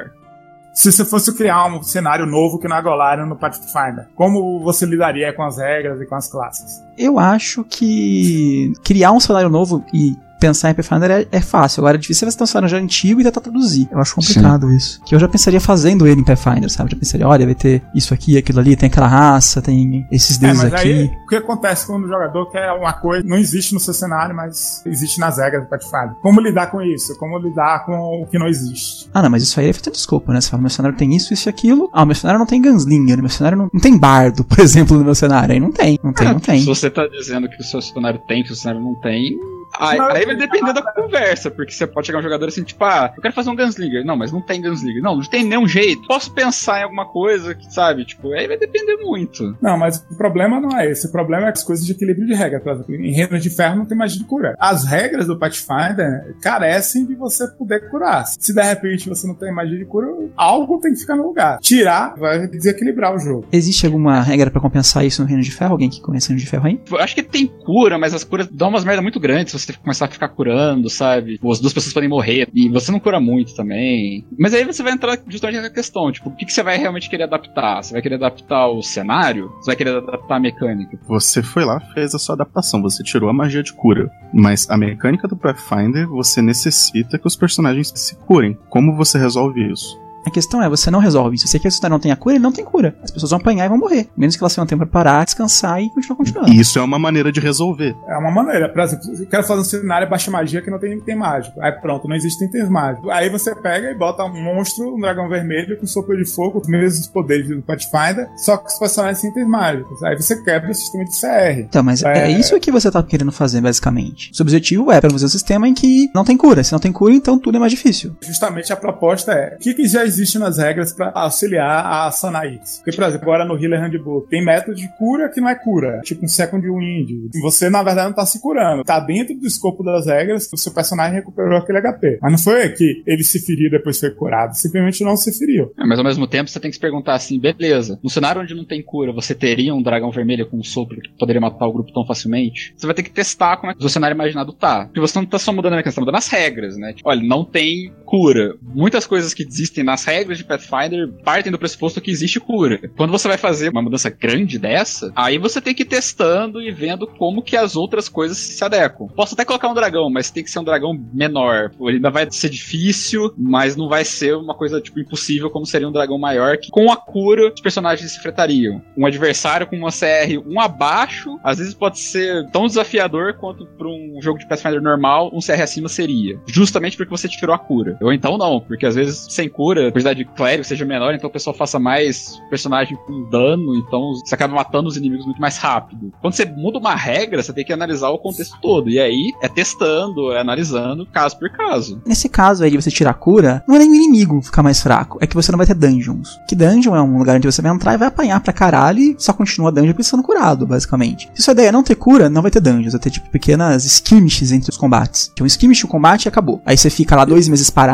se 0.78 0.92
você 0.92 1.04
fosse 1.04 1.34
criar 1.34 1.66
um 1.66 1.82
cenário 1.82 2.24
novo 2.24 2.56
que 2.56 2.68
não 2.68 2.76
é 2.76 2.80
Golarion 2.80 3.26
no 3.26 3.34
Pathfinder, 3.34 4.06
como 4.14 4.60
você 4.60 4.86
lidaria 4.86 5.32
com 5.32 5.42
as 5.42 5.58
regras 5.58 6.00
e 6.00 6.06
com 6.06 6.14
as 6.14 6.28
classes? 6.30 6.80
Eu 6.96 7.18
acho 7.18 7.64
que 7.64 8.72
criar 8.84 9.10
um 9.10 9.18
cenário 9.18 9.48
novo 9.50 9.84
e 9.92 10.16
pensar 10.38 10.70
em 10.70 10.74
Pathfinder 10.74 11.10
é, 11.10 11.26
é 11.30 11.40
fácil. 11.40 11.80
Agora 11.80 11.96
é 11.96 12.00
difícil 12.00 12.30
você 12.30 12.42
um 12.42 12.46
cenário 12.46 12.68
já 12.68 12.78
antigo 12.78 13.20
e 13.20 13.24
tentar 13.24 13.40
traduzir. 13.40 13.88
Eu 13.90 13.98
acho 13.98 14.14
complicado 14.14 14.68
Sim. 14.68 14.76
isso. 14.76 15.00
Que 15.04 15.14
eu 15.14 15.18
já 15.18 15.28
pensaria 15.28 15.60
fazendo 15.60 16.06
ele 16.06 16.20
em 16.20 16.24
Pathfinder, 16.24 16.70
sabe? 16.70 16.90
Já 16.92 16.96
pensaria, 16.96 17.26
olha, 17.26 17.44
vai 17.44 17.54
ter 17.54 17.82
isso 17.94 18.14
aqui, 18.14 18.36
aquilo 18.36 18.60
ali, 18.60 18.76
tem 18.76 18.88
aquela 18.88 19.06
raça, 19.06 19.60
tem 19.60 20.06
esses 20.10 20.36
é, 20.36 20.40
deuses 20.40 20.64
é, 20.64 20.70
mas 20.70 20.74
aqui. 20.74 20.92
Aí, 20.92 21.04
o 21.06 21.26
que 21.26 21.36
acontece 21.36 21.86
quando 21.86 22.04
o 22.04 22.08
jogador 22.08 22.50
quer 22.50 22.72
uma 22.72 22.92
coisa, 22.92 23.26
não 23.26 23.36
existe 23.36 23.74
no 23.74 23.80
seu 23.80 23.94
cenário, 23.94 24.34
mas 24.34 24.82
existe 24.86 25.18
nas 25.20 25.38
regras 25.38 25.64
do 25.64 25.68
Pathfinder. 25.68 26.14
Como 26.22 26.40
lidar 26.40 26.70
com 26.70 26.80
isso? 26.82 27.16
Como 27.18 27.38
lidar 27.38 27.84
com 27.84 28.22
o 28.22 28.26
que 28.26 28.38
não 28.38 28.46
existe? 28.46 29.08
Ah, 29.12 29.22
não, 29.22 29.30
mas 29.30 29.42
isso 29.42 29.58
aí 29.58 29.68
é 29.68 29.72
feito 29.72 29.90
desculpa, 29.90 30.32
né? 30.32 30.40
Você 30.40 30.50
fala, 30.50 30.62
meu 30.62 30.70
cenário 30.70 30.96
tem 30.96 31.14
isso, 31.14 31.32
isso 31.32 31.48
e 31.48 31.50
aquilo. 31.50 31.90
Ah, 31.92 32.04
meu 32.04 32.14
cenário 32.14 32.38
não 32.38 32.46
tem 32.46 32.62
Gunslinger, 32.62 33.18
meu 33.18 33.28
cenário 33.28 33.58
não, 33.58 33.70
não 33.72 33.80
tem 33.80 33.96
bardo, 33.96 34.44
por 34.44 34.60
exemplo, 34.60 34.96
no 34.96 35.04
meu 35.04 35.14
cenário. 35.14 35.52
Aí 35.52 35.60
não 35.60 35.72
tem, 35.72 35.98
não 36.02 36.12
tem, 36.12 36.28
é, 36.28 36.32
não 36.32 36.40
tem. 36.40 36.60
Se 36.60 36.66
você 36.66 36.90
tá 36.90 37.06
dizendo 37.06 37.48
que 37.48 37.60
o 37.60 37.64
seu 37.64 37.80
cenário 37.80 38.20
tem, 38.26 38.42
que 38.42 38.52
o 38.52 38.56
cenário 38.56 38.80
não 38.80 38.94
tem, 38.94 39.38
Aí, 39.78 39.98
aí, 39.98 40.26
vai 40.26 40.36
depender 40.36 40.72
da 40.72 40.82
conversa, 40.82 41.50
porque 41.50 41.72
você 41.72 41.86
pode 41.86 42.06
chegar 42.06 42.18
um 42.18 42.22
jogador 42.22 42.48
assim, 42.48 42.62
tipo, 42.62 42.84
ah, 42.84 43.12
eu 43.16 43.22
quero 43.22 43.34
fazer 43.34 43.50
um 43.50 43.56
Gunslinger. 43.56 44.04
Não, 44.04 44.16
mas 44.16 44.32
não 44.32 44.40
tem 44.40 44.60
Gunslinger. 44.60 45.02
Não, 45.02 45.16
não 45.16 45.22
tem 45.22 45.44
nenhum 45.44 45.68
jeito. 45.68 46.06
Posso 46.06 46.32
pensar 46.32 46.80
em 46.80 46.84
alguma 46.84 47.06
coisa 47.06 47.54
que, 47.54 47.72
sabe, 47.72 48.04
tipo, 48.04 48.32
aí 48.32 48.46
vai 48.46 48.56
depender 48.56 48.96
muito. 48.96 49.56
Não, 49.60 49.78
mas 49.78 50.04
o 50.10 50.16
problema 50.16 50.60
não 50.60 50.76
é 50.76 50.90
esse. 50.90 51.06
O 51.06 51.12
problema 51.12 51.46
é 51.46 51.50
as 51.50 51.62
coisas 51.62 51.84
de 51.84 51.92
equilíbrio 51.92 52.26
de 52.26 52.34
regra. 52.34 52.60
Por 52.60 52.72
exemplo, 52.72 52.94
em 52.94 53.12
Reino 53.12 53.38
de 53.38 53.50
Ferro 53.50 53.76
não 53.76 53.86
tem 53.86 53.96
magia 53.96 54.18
de 54.18 54.24
cura. 54.24 54.56
As 54.58 54.84
regras 54.84 55.26
do 55.26 55.38
Pathfinder 55.38 56.34
carecem 56.40 57.04
de 57.06 57.14
você 57.14 57.46
poder 57.48 57.88
curar. 57.90 58.26
Se 58.26 58.54
de 58.54 58.62
repente 58.62 59.08
você 59.08 59.26
não 59.26 59.34
tem 59.34 59.52
magia 59.52 59.78
de 59.78 59.84
cura, 59.84 60.08
algo 60.36 60.80
tem 60.80 60.92
que 60.92 61.00
ficar 61.00 61.16
no 61.16 61.26
lugar. 61.26 61.58
Tirar 61.60 62.14
vai 62.16 62.46
desequilibrar 62.46 63.14
o 63.14 63.18
jogo. 63.18 63.46
Existe 63.52 63.86
alguma 63.86 64.20
regra 64.20 64.50
para 64.50 64.60
compensar 64.60 65.04
isso 65.04 65.22
no 65.22 65.28
Reino 65.28 65.42
de 65.42 65.50
Ferro? 65.50 65.72
Alguém 65.72 65.90
que 65.90 66.00
conhece 66.00 66.26
o 66.26 66.30
Reino 66.30 66.40
de 66.40 66.50
Ferro 66.50 66.66
aí? 66.66 66.80
Eu 66.90 66.98
acho 66.98 67.14
que 67.14 67.22
tem 67.22 67.46
cura, 67.46 67.98
mas 67.98 68.14
as 68.14 68.24
curas 68.24 68.48
dão 68.48 68.68
umas 68.68 68.84
merda 68.84 69.02
muito 69.02 69.20
grandes 69.20 69.57
você 69.58 69.72
começar 69.72 70.06
a 70.06 70.08
ficar 70.08 70.28
curando, 70.28 70.88
sabe? 70.88 71.40
As 71.50 71.60
duas 71.60 71.72
pessoas 71.72 71.92
podem 71.92 72.08
morrer 72.08 72.48
e 72.54 72.68
você 72.68 72.90
não 72.90 73.00
cura 73.00 73.20
muito 73.20 73.54
também. 73.54 74.24
Mas 74.38 74.54
aí 74.54 74.64
você 74.64 74.82
vai 74.82 74.92
entrar 74.92 75.18
justamente 75.26 75.60
na 75.60 75.70
questão, 75.70 76.10
tipo, 76.12 76.28
o 76.28 76.36
que, 76.36 76.46
que 76.46 76.52
você 76.52 76.62
vai 76.62 76.78
realmente 76.78 77.08
querer 77.08 77.24
adaptar? 77.24 77.82
Você 77.82 77.92
vai 77.92 78.02
querer 78.02 78.16
adaptar 78.16 78.68
o 78.68 78.82
cenário? 78.82 79.50
Você 79.60 79.66
vai 79.66 79.76
querer 79.76 79.96
adaptar 79.96 80.36
a 80.36 80.40
mecânica? 80.40 80.98
Você 81.08 81.42
foi 81.42 81.64
lá, 81.64 81.80
fez 81.94 82.14
a 82.14 82.18
sua 82.18 82.34
adaptação, 82.34 82.82
você 82.82 83.02
tirou 83.02 83.28
a 83.28 83.32
magia 83.32 83.62
de 83.62 83.72
cura. 83.72 84.10
Mas 84.32 84.68
a 84.70 84.76
mecânica 84.76 85.26
do 85.26 85.36
Pathfinder, 85.36 86.08
você 86.08 86.42
necessita 86.42 87.18
que 87.18 87.26
os 87.26 87.36
personagens 87.36 87.92
se 87.94 88.16
curem. 88.16 88.56
Como 88.68 88.96
você 88.96 89.18
resolve 89.18 89.60
isso? 89.70 90.07
A 90.28 90.30
questão 90.30 90.62
é, 90.62 90.68
você 90.68 90.90
não 90.90 91.00
resolve 91.00 91.36
isso. 91.36 91.46
Se 91.46 91.52
você 91.52 91.58
quer 91.58 91.72
que 91.72 91.88
não 91.88 91.98
tenha 91.98 92.14
cura, 92.14 92.34
ele 92.34 92.42
não 92.42 92.52
tem 92.52 92.64
cura. 92.64 92.94
As 93.02 93.10
pessoas 93.10 93.30
vão 93.30 93.40
apanhar 93.40 93.64
e 93.64 93.68
vão 93.68 93.78
morrer. 93.78 94.08
Menos 94.16 94.36
que 94.36 94.42
elas 94.42 94.54
tenham 94.54 94.66
tempo 94.66 94.86
para 94.86 95.04
parar, 95.04 95.24
descansar 95.24 95.82
e 95.82 95.88
continuar 95.90 96.16
continuando. 96.16 96.52
Isso 96.52 96.78
é 96.78 96.82
uma 96.82 96.98
maneira 96.98 97.32
de 97.32 97.40
resolver. 97.40 97.96
É 98.06 98.16
uma 98.18 98.30
maneira. 98.30 98.68
Por 98.68 98.82
exemplo, 98.82 99.10
eu 99.18 99.26
quero 99.26 99.42
fazer 99.44 99.60
um 99.60 99.64
cenário 99.64 100.08
baixa 100.08 100.30
magia 100.30 100.60
que 100.60 100.70
não 100.70 100.78
tem 100.78 100.92
item 100.98 101.16
mágico. 101.16 101.58
Aí 101.62 101.72
pronto, 101.72 102.06
não 102.06 102.14
existe 102.14 102.44
itens 102.44 102.68
mágicos. 102.68 103.10
Aí 103.10 103.30
você 103.30 103.54
pega 103.54 103.90
e 103.90 103.94
bota 103.94 104.22
um 104.24 104.42
monstro, 104.42 104.94
um 104.94 105.00
dragão 105.00 105.28
vermelho 105.28 105.78
com 105.78 105.86
sopro 105.86 106.16
de 106.16 106.26
fogo, 106.26 106.60
os 106.60 106.68
mesmos 106.68 107.06
poderes 107.06 107.48
do 107.48 107.62
Pathfinder, 107.62 108.28
só 108.36 108.58
que 108.58 108.66
os 108.66 108.78
personagens 108.78 109.18
sem 109.18 109.30
itens 109.30 109.48
mágicos. 109.48 110.02
Aí 110.02 110.14
você 110.14 110.42
quebra 110.42 110.70
o 110.70 110.74
sistema 110.74 111.04
de 111.04 111.10
CR. 111.10 111.60
Então, 111.60 111.82
mas 111.82 112.02
é, 112.02 112.26
é 112.26 112.30
isso 112.30 112.58
que 112.60 112.70
você 112.70 112.90
tá 112.90 113.02
querendo 113.02 113.32
fazer, 113.32 113.62
basicamente. 113.62 114.30
O 114.32 114.36
seu 114.36 114.44
objetivo 114.44 114.92
é 114.92 115.00
fazer 115.00 115.24
um 115.24 115.28
sistema 115.28 115.66
em 115.66 115.74
que 115.74 116.10
não 116.14 116.24
tem 116.24 116.36
cura. 116.36 116.62
Se 116.62 116.72
não 116.72 116.78
tem 116.78 116.92
cura, 116.92 117.14
então 117.14 117.38
tudo 117.38 117.56
é 117.56 117.60
mais 117.60 117.72
difícil. 117.72 118.14
Justamente 118.20 118.72
a 118.72 118.76
proposta 118.76 119.32
é: 119.32 119.56
o 119.56 119.58
que, 119.58 119.74
que 119.74 119.88
já 119.88 120.04
existe 120.04 120.17
nas 120.38 120.58
regras 120.58 120.92
para 120.92 121.10
auxiliar 121.14 121.86
a 121.86 122.10
sanar 122.10 122.52
isso. 122.52 122.82
Porque, 122.82 122.92
por 122.92 123.04
exemplo, 123.04 123.28
agora 123.28 123.44
no 123.44 123.62
Healer 123.62 123.80
Handbook 123.80 124.28
tem 124.28 124.44
método 124.44 124.74
de 124.74 124.88
cura 124.96 125.28
que 125.28 125.40
não 125.40 125.48
é 125.48 125.54
cura, 125.54 126.00
tipo 126.02 126.24
um 126.24 126.28
Second 126.28 126.66
Wind. 126.68 127.30
Você, 127.42 127.68
na 127.68 127.82
verdade, 127.82 128.08
não 128.08 128.14
tá 128.14 128.26
se 128.26 128.40
curando. 128.40 128.84
Tá 128.84 129.00
dentro 129.00 129.34
do 129.34 129.46
escopo 129.46 129.82
das 129.82 130.06
regras 130.06 130.46
que 130.46 130.54
o 130.54 130.58
seu 130.58 130.72
personagem 130.72 131.14
recuperou 131.14 131.58
aquele 131.58 131.80
HP. 131.80 132.18
Mas 132.20 132.32
não 132.32 132.38
foi 132.38 132.68
que 132.70 133.02
ele 133.06 133.22
se 133.22 133.44
feriu 133.44 133.70
depois 133.70 133.98
foi 133.98 134.10
curado. 134.10 134.54
Simplesmente 134.54 135.04
não 135.04 135.16
se 135.16 135.36
feriu. 135.36 135.72
É, 135.78 135.86
mas 135.86 135.98
ao 135.98 136.04
mesmo 136.04 136.26
tempo 136.26 136.50
você 136.50 136.60
tem 136.60 136.70
que 136.70 136.76
se 136.76 136.80
perguntar 136.80 137.14
assim, 137.14 137.38
beleza, 137.38 137.98
no 138.02 138.10
cenário 138.10 138.42
onde 138.42 138.54
não 138.54 138.64
tem 138.64 138.82
cura, 138.82 139.12
você 139.12 139.34
teria 139.34 139.74
um 139.74 139.82
dragão 139.82 140.10
vermelho 140.10 140.46
com 140.46 140.58
um 140.58 140.64
sopro 140.64 141.00
que 141.00 141.10
poderia 141.18 141.40
matar 141.40 141.66
o 141.66 141.72
grupo 141.72 141.92
tão 141.92 142.06
facilmente? 142.06 142.74
Você 142.76 142.86
vai 142.86 142.94
ter 142.94 143.02
que 143.02 143.10
testar 143.10 143.56
como 143.56 143.72
é 143.72 143.74
que 143.74 143.84
o 143.84 143.88
cenário 143.88 144.14
imaginado 144.14 144.52
tá. 144.52 144.86
Porque 144.86 145.00
você 145.00 145.18
não 145.18 145.26
tá 145.26 145.38
só 145.38 145.52
mudando 145.52 145.74
a 145.74 145.82
questão, 145.82 146.02
tá 146.02 146.06
mudando 146.06 146.18
as 146.18 146.28
regras, 146.28 146.76
né? 146.76 146.92
Tipo, 146.92 147.08
olha, 147.08 147.22
não 147.22 147.44
tem 147.44 147.92
cura. 148.08 148.56
Muitas 148.62 149.06
coisas 149.06 149.34
que 149.34 149.42
existem 149.42 149.84
nas 149.84 150.04
regras 150.04 150.38
de 150.38 150.44
Pathfinder 150.44 151.08
partem 151.22 151.52
do 151.52 151.58
pressuposto 151.58 152.00
que 152.00 152.10
existe 152.10 152.40
cura. 152.40 152.80
Quando 152.96 153.10
você 153.10 153.28
vai 153.28 153.36
fazer 153.36 153.68
uma 153.68 153.82
mudança 153.82 154.08
grande 154.08 154.58
dessa, 154.58 155.12
aí 155.14 155.36
você 155.36 155.60
tem 155.60 155.74
que 155.74 155.82
ir 155.82 155.86
testando 155.86 156.62
e 156.62 156.70
vendo 156.70 157.06
como 157.06 157.42
que 157.42 157.54
as 157.54 157.76
outras 157.76 158.08
coisas 158.08 158.38
se 158.38 158.64
adequam. 158.64 159.08
Posso 159.08 159.34
até 159.34 159.44
colocar 159.44 159.68
um 159.68 159.74
dragão, 159.74 160.08
mas 160.08 160.30
tem 160.30 160.42
que 160.42 160.50
ser 160.50 160.58
um 160.58 160.64
dragão 160.64 160.98
menor. 161.12 161.70
Ele 161.82 161.96
ainda 161.96 162.10
vai 162.10 162.26
ser 162.30 162.48
difícil, 162.48 163.34
mas 163.36 163.76
não 163.76 163.90
vai 163.90 164.06
ser 164.06 164.34
uma 164.36 164.54
coisa 164.54 164.80
tipo 164.80 164.98
impossível 164.98 165.50
como 165.50 165.66
seria 165.66 165.88
um 165.88 165.92
dragão 165.92 166.18
maior 166.18 166.56
que 166.56 166.70
com 166.70 166.90
a 166.90 166.96
cura 166.96 167.52
os 167.52 167.60
personagens 167.60 168.10
se 168.10 168.18
enfrentariam. 168.18 168.80
Um 168.96 169.04
adversário 169.04 169.66
com 169.66 169.76
uma 169.76 169.90
CR 169.90 170.38
um 170.46 170.58
abaixo, 170.58 171.38
às 171.44 171.58
vezes 171.58 171.74
pode 171.74 171.98
ser 171.98 172.50
tão 172.50 172.66
desafiador 172.66 173.34
quanto 173.34 173.66
para 173.66 173.86
um 173.86 174.18
jogo 174.22 174.38
de 174.38 174.48
Pathfinder 174.48 174.80
normal, 174.80 175.30
um 175.34 175.40
CR 175.40 175.60
acima 175.62 175.90
seria. 175.90 176.40
Justamente 176.46 176.96
porque 176.96 177.10
você 177.10 177.28
tirou 177.28 177.54
a 177.54 177.58
cura. 177.58 177.97
Ou 178.00 178.12
então 178.12 178.38
não, 178.38 178.60
porque 178.60 178.86
às 178.86 178.94
vezes 178.94 179.26
sem 179.30 179.48
cura, 179.48 179.88
a 179.88 179.92
quantidade 179.92 180.18
de 180.18 180.24
clérigo 180.24 180.64
seja 180.64 180.84
menor, 180.84 181.14
então 181.14 181.28
o 181.28 181.32
pessoal 181.32 181.54
faça 181.54 181.78
mais 181.78 182.40
personagem 182.50 182.96
com 183.06 183.28
dano, 183.28 183.76
então 183.76 184.12
você 184.24 184.34
acaba 184.34 184.54
matando 184.54 184.88
os 184.88 184.96
inimigos 184.96 185.24
muito 185.26 185.40
mais 185.40 185.56
rápido. 185.58 186.12
Quando 186.20 186.34
você 186.34 186.44
muda 186.44 186.78
uma 186.78 186.94
regra, 186.94 187.42
você 187.42 187.52
tem 187.52 187.64
que 187.64 187.72
analisar 187.72 188.10
o 188.10 188.18
contexto 188.18 188.58
todo. 188.60 188.88
E 188.88 188.98
aí 188.98 189.32
é 189.42 189.48
testando, 189.48 190.32
é 190.32 190.40
analisando 190.40 191.06
caso 191.06 191.38
por 191.38 191.50
caso. 191.50 192.00
Nesse 192.06 192.28
caso 192.28 192.64
aí 192.64 192.70
de 192.70 192.80
você 192.80 192.90
tirar 192.90 193.14
cura, 193.14 193.62
não 193.66 193.76
é 193.76 193.78
nem 193.78 193.90
o 193.90 193.94
inimigo 193.94 194.42
ficar 194.42 194.62
mais 194.62 194.80
fraco, 194.80 195.18
é 195.20 195.26
que 195.26 195.34
você 195.34 195.50
não 195.50 195.56
vai 195.56 195.66
ter 195.66 195.74
dungeons. 195.74 196.38
Que 196.48 196.54
dungeon 196.54 196.96
é 196.96 197.02
um 197.02 197.18
lugar 197.18 197.36
onde 197.36 197.50
você 197.50 197.62
vai 197.62 197.72
entrar 197.72 197.94
e 197.94 197.98
vai 197.98 198.08
apanhar 198.08 198.40
pra 198.40 198.52
caralho 198.52 199.00
e 199.00 199.16
só 199.18 199.32
continua 199.32 199.72
dungeon 199.72 199.94
pensando 199.94 200.22
curado, 200.22 200.66
basicamente. 200.66 201.30
Se 201.34 201.42
sua 201.42 201.52
ideia 201.52 201.68
é 201.68 201.72
não 201.72 201.82
ter 201.82 201.94
cura, 201.94 202.28
não 202.28 202.42
vai 202.42 202.50
ter 202.50 202.60
dungeons, 202.60 202.92
vai 202.92 203.00
ter 203.00 203.10
tipo 203.10 203.28
pequenas 203.30 203.84
skirmishes 203.84 204.52
entre 204.52 204.70
os 204.70 204.76
combates. 204.76 205.30
Então 205.32 205.46
skirmish 205.46 205.84
o 205.84 205.88
combate 205.88 206.26
e 206.26 206.28
acabou. 206.28 206.60
Aí 206.64 206.76
você 206.76 206.90
fica 206.90 207.16
lá 207.16 207.24
dois 207.24 207.48
meses 207.48 207.70
parado, 207.70 207.87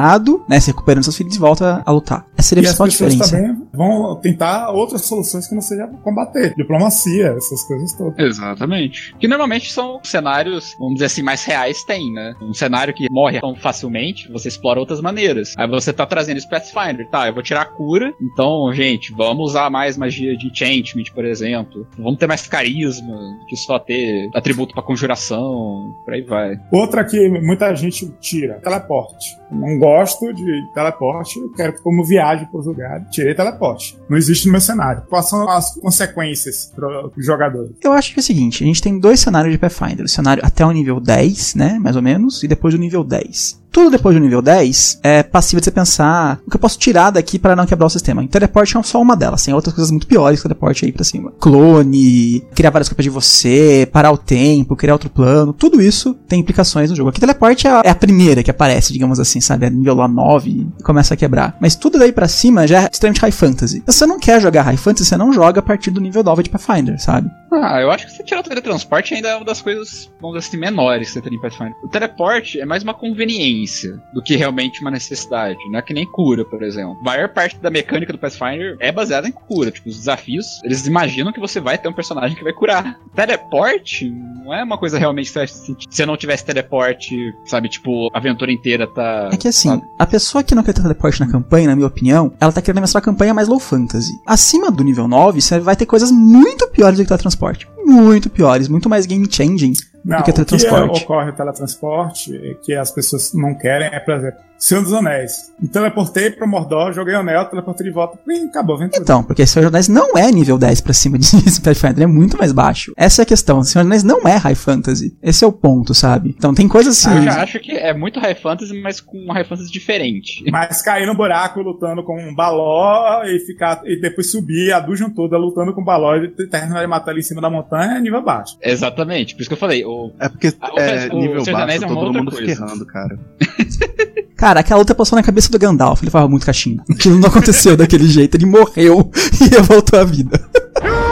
né, 0.48 0.60
se 0.60 0.68
recuperando 0.68 1.04
seus 1.04 1.16
filhos 1.16 1.36
e 1.36 1.38
volta 1.38 1.82
a 1.84 1.90
lutar. 1.90 2.26
Essa 2.36 2.48
seria 2.48 2.62
a 2.62 2.64
principal 2.64 2.88
diferença. 2.88 3.36
também 3.36 3.64
vão 3.72 4.16
tentar 4.16 4.70
outras 4.70 5.04
soluções 5.04 5.46
que 5.46 5.54
não 5.54 5.62
seja 5.62 5.86
combater. 6.02 6.54
Diplomacia, 6.56 7.34
essas 7.36 7.62
coisas 7.66 7.92
todas. 7.92 8.18
Exatamente. 8.18 9.14
Que 9.18 9.28
normalmente 9.28 9.72
são 9.72 10.00
cenários, 10.02 10.74
vamos 10.78 10.94
dizer 10.94 11.06
assim, 11.06 11.22
mais 11.22 11.44
reais 11.44 11.82
tem, 11.84 12.12
né? 12.12 12.34
Um 12.40 12.54
cenário 12.54 12.94
que 12.94 13.10
morre 13.10 13.40
tão 13.40 13.54
facilmente, 13.54 14.30
você 14.32 14.48
explora 14.48 14.80
outras 14.80 15.00
maneiras. 15.00 15.54
Aí 15.56 15.68
você 15.68 15.92
tá 15.92 16.06
trazendo 16.06 16.38
isso 16.38 16.48
Pathfinder, 16.48 17.08
tá? 17.08 17.26
Eu 17.26 17.34
vou 17.34 17.42
tirar 17.42 17.62
a 17.62 17.66
cura, 17.66 18.12
então, 18.20 18.72
gente, 18.72 19.12
vamos 19.12 19.50
usar 19.50 19.70
mais 19.70 19.96
magia 19.96 20.36
de 20.36 20.48
enchantment, 20.48 21.12
por 21.14 21.24
exemplo. 21.24 21.86
Vamos 21.98 22.18
ter 22.18 22.26
mais 22.26 22.46
carisma, 22.46 23.16
que 23.48 23.56
só 23.56 23.78
ter 23.78 24.30
atributo 24.34 24.74
para 24.74 24.82
conjuração, 24.82 25.94
por 26.04 26.14
aí 26.14 26.22
vai. 26.22 26.56
Outra 26.72 27.04
que 27.04 27.28
muita 27.28 27.74
gente 27.74 28.08
tira, 28.20 28.60
teleporte. 28.60 29.36
Não 29.50 29.78
gosto 29.84 30.32
de 30.32 30.72
teleporte, 30.72 31.38
eu 31.38 31.50
quero 31.50 31.74
que 31.74 31.82
como 31.82 32.02
viagem 32.04 32.46
para 32.46 32.58
os 32.58 32.66
lugares. 32.66 33.06
Tirei 33.10 33.34
teleporte. 33.34 33.98
Não 34.08 34.16
existe 34.16 34.46
no 34.46 34.52
meu 34.52 34.60
cenário. 34.60 35.02
Quais 35.10 35.28
são 35.28 35.46
as 35.48 35.74
consequências 35.74 36.72
para 36.74 37.08
os 37.08 37.26
jogadores? 37.26 37.72
Eu 37.82 37.92
acho 37.92 38.14
que 38.14 38.18
é 38.18 38.22
o 38.22 38.24
seguinte, 38.24 38.64
a 38.64 38.66
gente 38.66 38.80
tem 38.80 38.98
dois 38.98 39.20
cenários 39.20 39.52
de 39.52 39.58
Pathfinder. 39.58 40.06
O 40.06 40.08
cenário 40.08 40.42
até 40.44 40.64
o 40.64 40.72
nível 40.72 40.98
10, 40.98 41.54
né, 41.54 41.78
mais 41.78 41.96
ou 41.96 42.02
menos, 42.02 42.42
e 42.42 42.48
depois 42.48 42.72
do 42.72 42.80
nível 42.80 43.04
10 43.04 43.63
tudo 43.74 43.90
depois 43.90 44.14
do 44.14 44.20
nível 44.20 44.40
10 44.40 45.00
é 45.02 45.24
passível 45.24 45.58
de 45.58 45.64
você 45.64 45.70
pensar 45.72 46.40
o 46.46 46.50
que 46.50 46.56
eu 46.56 46.60
posso 46.60 46.78
tirar 46.78 47.10
daqui 47.10 47.40
para 47.40 47.56
não 47.56 47.66
quebrar 47.66 47.86
o 47.86 47.90
sistema. 47.90 48.22
E 48.22 48.28
teleporte 48.28 48.78
é 48.78 48.82
só 48.84 49.02
uma 49.02 49.16
delas, 49.16 49.42
tem 49.42 49.52
outras 49.52 49.74
coisas 49.74 49.90
muito 49.90 50.06
piores 50.06 50.40
que 50.40 50.44
teleporte 50.44 50.84
aí 50.84 50.92
pra 50.92 51.02
cima. 51.02 51.32
Clone, 51.40 52.44
criar 52.54 52.70
várias 52.70 52.88
cópias 52.88 53.02
de 53.02 53.10
você, 53.10 53.88
parar 53.92 54.12
o 54.12 54.16
tempo, 54.16 54.76
criar 54.76 54.92
outro 54.92 55.10
plano, 55.10 55.52
tudo 55.52 55.82
isso 55.82 56.14
tem 56.28 56.38
implicações 56.38 56.88
no 56.88 56.94
jogo. 56.94 57.10
Aqui 57.10 57.18
teleporte 57.18 57.66
é 57.66 57.70
a, 57.70 57.82
é 57.84 57.90
a 57.90 57.94
primeira 57.96 58.44
que 58.44 58.50
aparece, 58.50 58.92
digamos 58.92 59.18
assim, 59.18 59.40
sabe? 59.40 59.66
É 59.66 59.70
nível 59.70 59.96
lá 59.96 60.06
9 60.06 60.50
e 60.50 60.82
começa 60.84 61.14
a 61.14 61.16
quebrar. 61.16 61.56
Mas 61.60 61.74
tudo 61.74 61.98
daí 61.98 62.12
para 62.12 62.28
cima 62.28 62.68
já 62.68 62.82
é 62.82 62.88
extremamente 62.92 63.22
high 63.22 63.32
fantasy. 63.32 63.82
Se 63.88 63.92
você 63.92 64.06
não 64.06 64.20
quer 64.20 64.40
jogar 64.40 64.62
high 64.62 64.76
fantasy, 64.76 65.08
você 65.08 65.16
não 65.16 65.32
joga 65.32 65.58
a 65.58 65.62
partir 65.62 65.90
do 65.90 66.00
nível 66.00 66.22
9 66.22 66.44
de 66.44 66.50
Pathfinder, 66.50 67.02
sabe? 67.02 67.28
Ah, 67.62 67.80
eu 67.80 67.90
acho 67.90 68.06
que 68.06 68.12
você 68.12 68.22
tirar 68.24 68.40
o 68.40 68.42
teletransporte 68.42 69.14
ainda 69.14 69.28
é 69.28 69.36
uma 69.36 69.44
das 69.44 69.62
coisas, 69.62 70.10
vamos 70.20 70.36
dizer 70.36 70.48
assim, 70.48 70.56
menores 70.56 71.08
que 71.08 71.14
você 71.14 71.22
tem 71.22 71.34
em 71.34 71.40
Pathfinder. 71.40 71.74
O 71.82 71.88
teleporte 71.88 72.60
é 72.60 72.64
mais 72.64 72.82
uma 72.82 72.94
conveniência 72.94 74.00
do 74.12 74.22
que 74.22 74.36
realmente 74.36 74.80
uma 74.80 74.90
necessidade. 74.90 75.58
Não 75.70 75.78
é 75.78 75.82
que 75.82 75.94
nem 75.94 76.06
cura, 76.06 76.44
por 76.44 76.62
exemplo. 76.62 76.96
A 77.00 77.04
maior 77.04 77.28
parte 77.28 77.58
da 77.58 77.70
mecânica 77.70 78.12
do 78.12 78.18
Pathfinder 78.18 78.76
é 78.80 78.90
baseada 78.90 79.28
em 79.28 79.32
cura. 79.32 79.70
Tipo, 79.70 79.88
os 79.88 79.98
desafios, 79.98 80.60
eles 80.64 80.86
imaginam 80.86 81.32
que 81.32 81.40
você 81.40 81.60
vai 81.60 81.78
ter 81.78 81.88
um 81.88 81.92
personagem 81.92 82.36
que 82.36 82.44
vai 82.44 82.52
curar. 82.52 82.98
Teleporte 83.14 84.10
não 84.10 84.52
é 84.52 84.62
uma 84.62 84.78
coisa 84.78 84.98
realmente 84.98 85.32
que 85.32 85.46
se 85.46 85.76
você 85.88 86.06
não 86.06 86.16
tivesse 86.16 86.44
teleporte, 86.44 87.32
sabe, 87.44 87.68
tipo, 87.68 88.10
a 88.12 88.18
aventura 88.18 88.52
inteira 88.52 88.86
tá. 88.86 89.30
É 89.32 89.36
que 89.36 89.48
assim, 89.48 89.68
sabe? 89.68 89.82
a 89.98 90.06
pessoa 90.06 90.42
que 90.42 90.54
não 90.54 90.62
quer 90.62 90.72
ter 90.72 90.82
teleporte 90.82 91.20
na 91.20 91.30
campanha, 91.30 91.68
na 91.68 91.76
minha 91.76 91.86
opinião, 91.86 92.32
ela 92.40 92.52
tá 92.52 92.60
querendo 92.60 92.80
mostrar 92.80 92.98
a 92.98 93.04
campanha 93.04 93.34
mais 93.34 93.48
low 93.48 93.58
fantasy. 93.58 94.12
Acima 94.26 94.70
do 94.70 94.82
nível 94.82 95.06
9, 95.06 95.40
você 95.40 95.60
vai 95.60 95.76
ter 95.76 95.86
coisas 95.86 96.10
muito 96.10 96.68
piores 96.68 96.98
do 96.98 97.02
que 97.02 97.08
teletransporte 97.08 97.43
teletransporte. 97.44 97.68
Muito 97.84 98.30
piores, 98.30 98.68
muito 98.68 98.88
mais 98.88 99.04
game 99.06 99.26
changing 99.30 99.74
não, 100.04 100.18
do 100.18 100.24
que 100.24 100.32
teletransporte. 100.32 100.84
O 100.84 100.92
que 100.92 101.04
ocorre 101.04 101.30
o 101.30 101.32
teletransporte, 101.32 102.36
é 102.36 102.54
que 102.54 102.74
as 102.74 102.90
pessoas 102.90 103.32
não 103.32 103.54
querem, 103.54 103.88
é, 103.88 104.00
por 104.00 104.14
exemplo, 104.14 104.40
Senhor 104.64 104.82
dos 104.82 104.94
Anéis. 104.94 105.52
Me 105.60 105.68
teleportei 105.68 106.30
pra 106.30 106.46
Mordor, 106.46 106.92
joguei 106.92 107.14
o 107.14 107.18
anel, 107.18 107.44
teleportei 107.46 107.86
de 107.86 107.92
volta 107.92 108.18
e 108.26 108.44
acabou. 108.44 108.78
Vem 108.78 108.88
então, 108.94 109.22
porque 109.22 109.46
Senhor 109.46 109.64
dos 109.64 109.74
Anéis 109.74 109.88
não 109.88 110.16
é 110.16 110.30
nível 110.30 110.56
10 110.56 110.80
pra 110.80 110.92
cima 110.92 111.18
de 111.18 111.28
Pathfinder, 111.60 112.04
é 112.04 112.06
muito 112.06 112.38
mais 112.38 112.52
baixo. 112.52 112.92
Essa 112.96 113.22
é 113.22 113.24
a 113.24 113.26
questão. 113.26 113.62
Senhor 113.62 113.82
dos 113.82 113.90
Anéis 113.90 114.04
não 114.04 114.26
é 114.26 114.36
High 114.36 114.54
Fantasy. 114.54 115.16
Esse 115.22 115.44
é 115.44 115.46
o 115.46 115.52
ponto, 115.52 115.92
sabe? 115.92 116.34
Então 116.36 116.54
tem 116.54 116.66
coisas 116.66 116.96
assim. 116.96 117.14
Ah, 117.14 117.18
eu 117.18 117.22
já 117.24 117.42
acho 117.42 117.60
que 117.60 117.72
é 117.72 117.92
muito 117.92 118.18
High 118.18 118.36
Fantasy, 118.36 118.80
mas 118.80 119.00
com 119.00 119.18
uma 119.18 119.34
High 119.34 119.44
Fantasy 119.44 119.70
diferente. 119.70 120.44
Mas 120.54 120.80
cair 120.82 121.06
no 121.06 121.16
buraco 121.16 121.60
lutando 121.60 122.04
com 122.04 122.16
um 122.16 122.34
baló 122.34 123.24
e 123.24 123.40
ficar 123.40 123.82
e 123.84 124.00
depois 124.00 124.30
subir 124.30 124.72
a 124.72 124.78
dungeon 124.78 125.10
toda 125.10 125.36
lutando 125.36 125.74
com 125.74 125.80
um 125.80 125.84
baló 125.84 126.14
e 126.16 126.28
terminar 126.46 126.80
de 126.80 126.86
matar 126.86 127.10
ele 127.10 127.20
em 127.20 127.24
cima 127.24 127.40
da 127.40 127.50
montanha 127.50 127.98
é 127.98 128.00
nível 128.00 128.22
baixo. 128.22 128.56
Exatamente, 128.62 129.34
por 129.34 129.40
isso 129.40 129.50
que 129.50 129.54
eu 129.54 129.58
falei. 129.58 129.84
O, 129.94 130.12
é 130.18 130.28
porque 130.28 130.48
o, 130.48 130.80
é, 130.80 131.08
o, 131.12 131.18
nível 131.20 131.44
baixo, 131.44 131.84
é 131.84 131.86
todo 131.86 132.12
mundo 132.12 132.30
fica 132.32 132.50
errando, 132.50 132.84
cara. 132.84 133.18
Cara, 134.36 134.60
aquela 134.60 134.80
luta 134.80 134.94
passou 134.94 135.16
na 135.16 135.22
cabeça 135.22 135.48
do 135.50 135.58
Gandalf, 135.58 136.02
ele 136.02 136.10
falava 136.10 136.28
muito 136.28 136.44
cachimbo. 136.44 136.82
Aquilo 136.90 137.18
não 137.18 137.28
aconteceu 137.28 137.76
daquele 137.76 138.06
jeito, 138.06 138.36
ele 138.36 138.44
morreu 138.44 139.10
e 139.40 139.62
voltou 139.62 139.98
à 139.98 140.04
vida. 140.04 140.38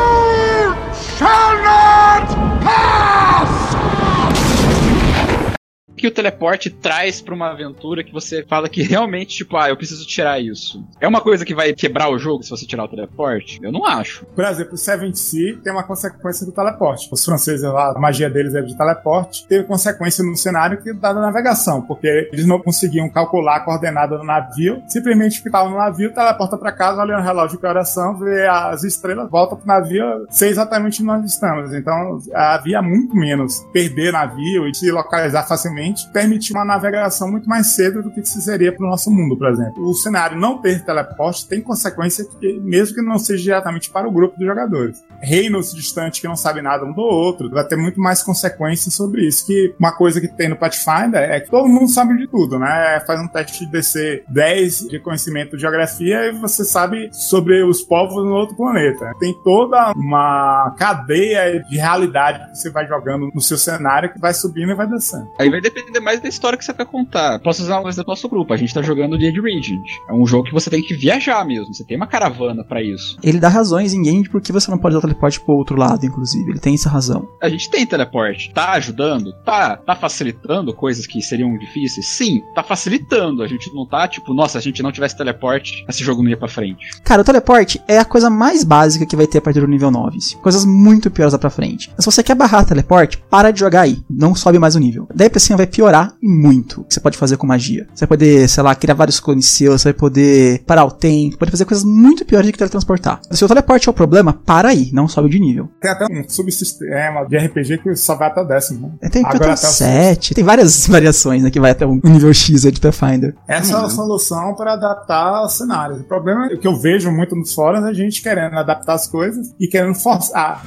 que 6.03 6.09
o 6.09 6.11
teleporte 6.11 6.68
traz 6.68 7.20
para 7.20 7.32
uma 7.32 7.53
aventura 7.53 8.03
que 8.03 8.12
você 8.12 8.44
fala 8.44 8.68
que 8.68 8.82
realmente, 8.82 9.36
tipo, 9.36 9.57
ah, 9.57 9.68
eu 9.68 9.76
preciso 9.76 10.05
tirar 10.05 10.40
isso? 10.40 10.84
É 11.00 11.07
uma 11.07 11.20
coisa 11.20 11.44
que 11.44 11.55
vai 11.55 11.72
quebrar 11.72 12.11
o 12.11 12.18
jogo 12.18 12.42
se 12.42 12.50
você 12.50 12.66
tirar 12.66 12.86
o 12.86 12.88
teleporte? 12.88 13.61
Eu 13.62 13.70
não 13.70 13.86
acho. 13.86 14.26
Por 14.34 14.44
exemplo, 14.44 14.74
o 14.74 14.76
Seven 14.76 15.14
Sea 15.14 15.59
tem 15.62 15.72
uma 15.72 15.84
consequência 15.84 16.44
do 16.44 16.50
teleporte. 16.50 17.09
Os 17.12 17.24
franceses 17.24 17.62
lá, 17.62 17.92
a 17.94 18.00
magia 18.00 18.28
deles 18.28 18.53
é 18.53 18.62
de 18.62 18.76
teleporte, 18.76 19.46
teve 19.46 19.62
consequência 19.62 20.24
no 20.24 20.36
cenário 20.36 20.82
que 20.82 20.92
dá 20.92 21.12
da 21.12 21.20
navegação, 21.20 21.82
porque 21.82 22.28
eles 22.32 22.46
não 22.46 22.59
conseguiam 22.59 23.09
calcular 23.09 23.59
a 23.59 23.61
coordenada 23.61 24.18
do 24.18 24.24
navio, 24.24 24.82
simplesmente 24.88 25.40
ficavam 25.40 25.70
no 25.70 25.78
navio, 25.78 26.12
teleporta 26.12 26.59
para 26.59 26.72
casa, 26.72 27.00
olha 27.00 27.16
o 27.16 27.22
relógio 27.22 27.61
de 27.61 27.64
oração, 27.64 28.18
vê 28.18 28.44
as 28.48 28.82
estrelas, 28.82 29.30
volta 29.30 29.55
pro 29.55 29.68
navio, 29.68 30.26
sei 30.30 30.48
exatamente 30.48 31.00
onde 31.00 31.05
nós 31.05 31.30
estamos. 31.30 31.72
Então 31.72 32.18
havia 32.34 32.82
muito 32.82 33.14
menos 33.14 33.61
perder 33.72 34.12
navio 34.12 34.66
e 34.66 34.74
se 34.74 34.90
localizar 34.90 35.46
facilmente 35.46 35.91
permitir 36.12 36.53
uma 36.53 36.64
navegação 36.64 37.30
muito 37.30 37.49
mais 37.49 37.74
cedo 37.74 38.03
do 38.03 38.11
que 38.11 38.24
se 38.24 38.40
seria 38.40 38.72
para 38.72 38.86
o 38.86 38.90
nosso 38.90 39.11
mundo, 39.11 39.36
por 39.36 39.49
exemplo. 39.49 39.84
O 39.84 39.95
cenário 39.95 40.38
não 40.38 40.59
ter 40.59 40.84
teleporte 40.84 41.47
tem 41.47 41.61
consequência 41.61 42.24
que, 42.24 42.61
mesmo 42.61 42.95
que 42.95 43.03
não 43.03 43.18
seja 43.18 43.43
diretamente 43.43 43.90
para 43.90 44.09
o 44.09 44.12
grupo 44.12 44.38
de 44.38 44.45
jogadores. 44.45 45.03
Reinos 45.20 45.72
distantes 45.72 46.20
que 46.20 46.28
não 46.28 46.36
sabem 46.36 46.62
nada 46.62 46.84
um 46.84 46.93
do 46.93 47.03
outro, 47.03 47.51
vai 47.51 47.66
ter 47.66 47.76
muito 47.76 48.01
mais 48.01 48.22
consequências 48.22 48.95
sobre 48.95 49.26
isso. 49.26 49.47
Que 49.47 49.74
uma 49.78 49.93
coisa 49.93 50.20
que 50.20 50.28
tem 50.28 50.49
no 50.49 50.57
Pathfinder 50.57 51.20
é 51.20 51.40
que 51.40 51.51
todo 51.51 51.68
mundo 51.68 51.88
sabe 51.88 52.16
de 52.16 52.26
tudo, 52.26 52.59
né? 52.59 53.03
Faz 53.07 53.20
um 53.20 53.28
teste 53.28 53.64
de 53.64 53.72
DC 53.72 54.24
10 54.28 54.88
de 54.88 54.99
conhecimento 54.99 55.57
de 55.57 55.62
geografia 55.62 56.26
e 56.26 56.32
você 56.32 56.64
sabe 56.64 57.09
sobre 57.12 57.62
os 57.62 57.82
povos 57.82 58.24
no 58.24 58.32
outro 58.32 58.57
planeta. 58.57 59.12
Tem 59.18 59.34
toda 59.43 59.93
uma 59.97 60.74
cadeia 60.78 61.62
de 61.62 61.76
realidade 61.76 62.51
que 62.51 62.59
você 62.59 62.70
vai 62.70 62.86
jogando 62.86 63.30
no 63.34 63.40
seu 63.40 63.57
cenário 63.57 64.12
que 64.12 64.20
vai 64.20 64.34
subindo 64.34 64.72
e 64.72 64.74
vai 64.74 64.86
descendo. 64.86 65.28
Aí 65.38 65.51
vai 65.51 65.61
depender 65.61 65.81
depender 65.82 66.00
mais 66.00 66.20
da 66.20 66.28
história 66.28 66.56
que 66.56 66.64
você 66.64 66.72
quer 66.72 66.86
contar. 66.86 67.38
Posso 67.40 67.62
usar 67.62 67.76
uma 67.76 67.82
coisa 67.82 68.02
do 68.02 68.06
nosso 68.06 68.28
grupo. 68.28 68.52
A 68.52 68.56
gente 68.56 68.72
tá 68.72 68.82
jogando 68.82 69.18
The 69.18 69.30
Regent. 69.30 69.86
É 70.08 70.12
um 70.12 70.26
jogo 70.26 70.44
que 70.44 70.52
você 70.52 70.70
tem 70.70 70.82
que 70.82 70.94
viajar 70.94 71.44
mesmo. 71.44 71.74
Você 71.74 71.84
tem 71.84 71.96
uma 71.96 72.06
caravana 72.06 72.64
para 72.64 72.82
isso. 72.82 73.16
Ele 73.22 73.38
dá 73.38 73.48
razões 73.48 73.92
em 73.92 74.02
game 74.02 74.28
porque 74.28 74.52
você 74.52 74.70
não 74.70 74.78
pode 74.78 74.94
dar 74.94 75.00
teleporte 75.00 75.40
pro 75.40 75.54
outro 75.54 75.76
lado, 75.76 76.04
inclusive. 76.04 76.50
Ele 76.50 76.60
tem 76.60 76.74
essa 76.74 76.88
razão. 76.88 77.28
A 77.42 77.48
gente 77.48 77.70
tem 77.70 77.86
teleporte. 77.86 78.52
Tá 78.52 78.72
ajudando? 78.72 79.32
Tá. 79.44 79.76
Tá 79.76 79.94
facilitando 79.94 80.74
coisas 80.74 81.06
que 81.06 81.20
seriam 81.22 81.56
difíceis? 81.58 82.06
Sim. 82.06 82.42
Tá 82.54 82.62
facilitando. 82.62 83.42
A 83.42 83.46
gente 83.46 83.72
não 83.74 83.86
tá, 83.86 84.06
tipo, 84.08 84.32
nossa, 84.32 84.58
a 84.58 84.60
gente 84.60 84.82
não 84.82 84.92
tivesse 84.92 85.16
teleporte, 85.16 85.84
esse 85.88 86.02
jogo 86.04 86.22
não 86.22 86.30
ia 86.30 86.36
pra 86.36 86.48
frente. 86.48 86.90
Cara, 87.04 87.22
o 87.22 87.24
teleporte 87.24 87.80
é 87.88 87.98
a 87.98 88.04
coisa 88.04 88.30
mais 88.30 88.64
básica 88.64 89.06
que 89.06 89.16
vai 89.16 89.26
ter 89.26 89.38
a 89.38 89.42
partir 89.42 89.60
do 89.60 89.66
nível 89.66 89.90
9. 89.90 90.18
Coisas 90.42 90.64
muito 90.64 91.10
piores 91.10 91.32
lá 91.32 91.38
pra 91.38 91.50
frente. 91.50 91.90
Mas 91.96 92.04
se 92.04 92.10
você 92.10 92.22
quer 92.22 92.34
barrar 92.34 92.64
teleporte, 92.64 93.18
para 93.30 93.50
de 93.50 93.60
jogar 93.60 93.82
aí. 93.82 94.02
Não 94.08 94.34
sobe 94.34 94.58
mais 94.58 94.74
o 94.74 94.78
nível. 94.78 95.08
Daí 95.14 95.28
pra 95.28 95.40
cima 95.40 95.56
vai 95.56 95.66
piorar 95.72 96.14
muito. 96.22 96.84
Que 96.84 96.94
você 96.94 97.00
pode 97.00 97.16
fazer 97.16 97.36
com 97.36 97.46
magia. 97.46 97.88
Você 97.94 98.06
vai 98.06 98.16
poder, 98.16 98.48
sei 98.48 98.62
lá, 98.62 98.74
criar 98.74 98.94
vários 98.94 99.18
clones 99.18 99.46
seus, 99.46 99.80
você 99.80 99.88
vai 99.88 99.98
poder 99.98 100.62
parar 100.66 100.84
o 100.84 100.90
tempo, 100.90 101.38
pode 101.38 101.50
fazer 101.50 101.64
coisas 101.64 101.84
muito 101.84 102.24
piores 102.24 102.46
do 102.46 102.52
que 102.52 102.58
teletransportar. 102.58 103.20
Se 103.30 103.44
o 103.44 103.48
teleporte 103.48 103.88
é 103.88 103.90
o 103.90 103.94
problema, 103.94 104.32
para 104.32 104.68
aí, 104.68 104.90
não 104.92 105.08
sobe 105.08 105.30
de 105.30 105.40
nível. 105.40 105.68
Tem 105.80 105.90
até 105.90 106.04
um 106.04 106.28
subsistema 106.28 107.26
de 107.26 107.36
RPG 107.36 107.78
que 107.78 107.96
só 107.96 108.14
vai 108.14 108.28
até 108.28 108.42
o 108.42 108.44
décimo. 108.44 108.88
Né? 108.88 108.94
É, 109.02 109.08
tem 109.08 109.24
Agora 109.24 109.54
até 109.54 109.66
o 109.66 109.70
7, 109.70 110.34
tem 110.34 110.44
várias 110.44 110.86
variações 110.86 111.42
né, 111.42 111.50
que 111.50 111.58
vai 111.58 111.70
até 111.70 111.86
o 111.86 112.00
nível 112.04 112.32
X 112.32 112.62
de 112.62 112.80
Pathfinder. 112.80 113.34
Essa 113.48 113.74
é 113.74 113.84
a 113.84 113.88
solução 113.88 114.54
para 114.54 114.74
adaptar 114.74 115.48
cenários. 115.48 116.00
O 116.00 116.04
problema 116.04 116.46
é 116.46 116.56
que 116.56 116.66
eu 116.66 116.76
vejo 116.76 117.10
muito 117.10 117.34
nos 117.34 117.54
fóruns 117.54 117.84
é 117.84 117.88
a 117.88 117.92
gente 117.92 118.22
querendo 118.22 118.56
adaptar 118.56 118.94
as 118.94 119.06
coisas 119.06 119.54
e 119.58 119.66
querendo 119.66 119.94
forçar. 119.94 120.62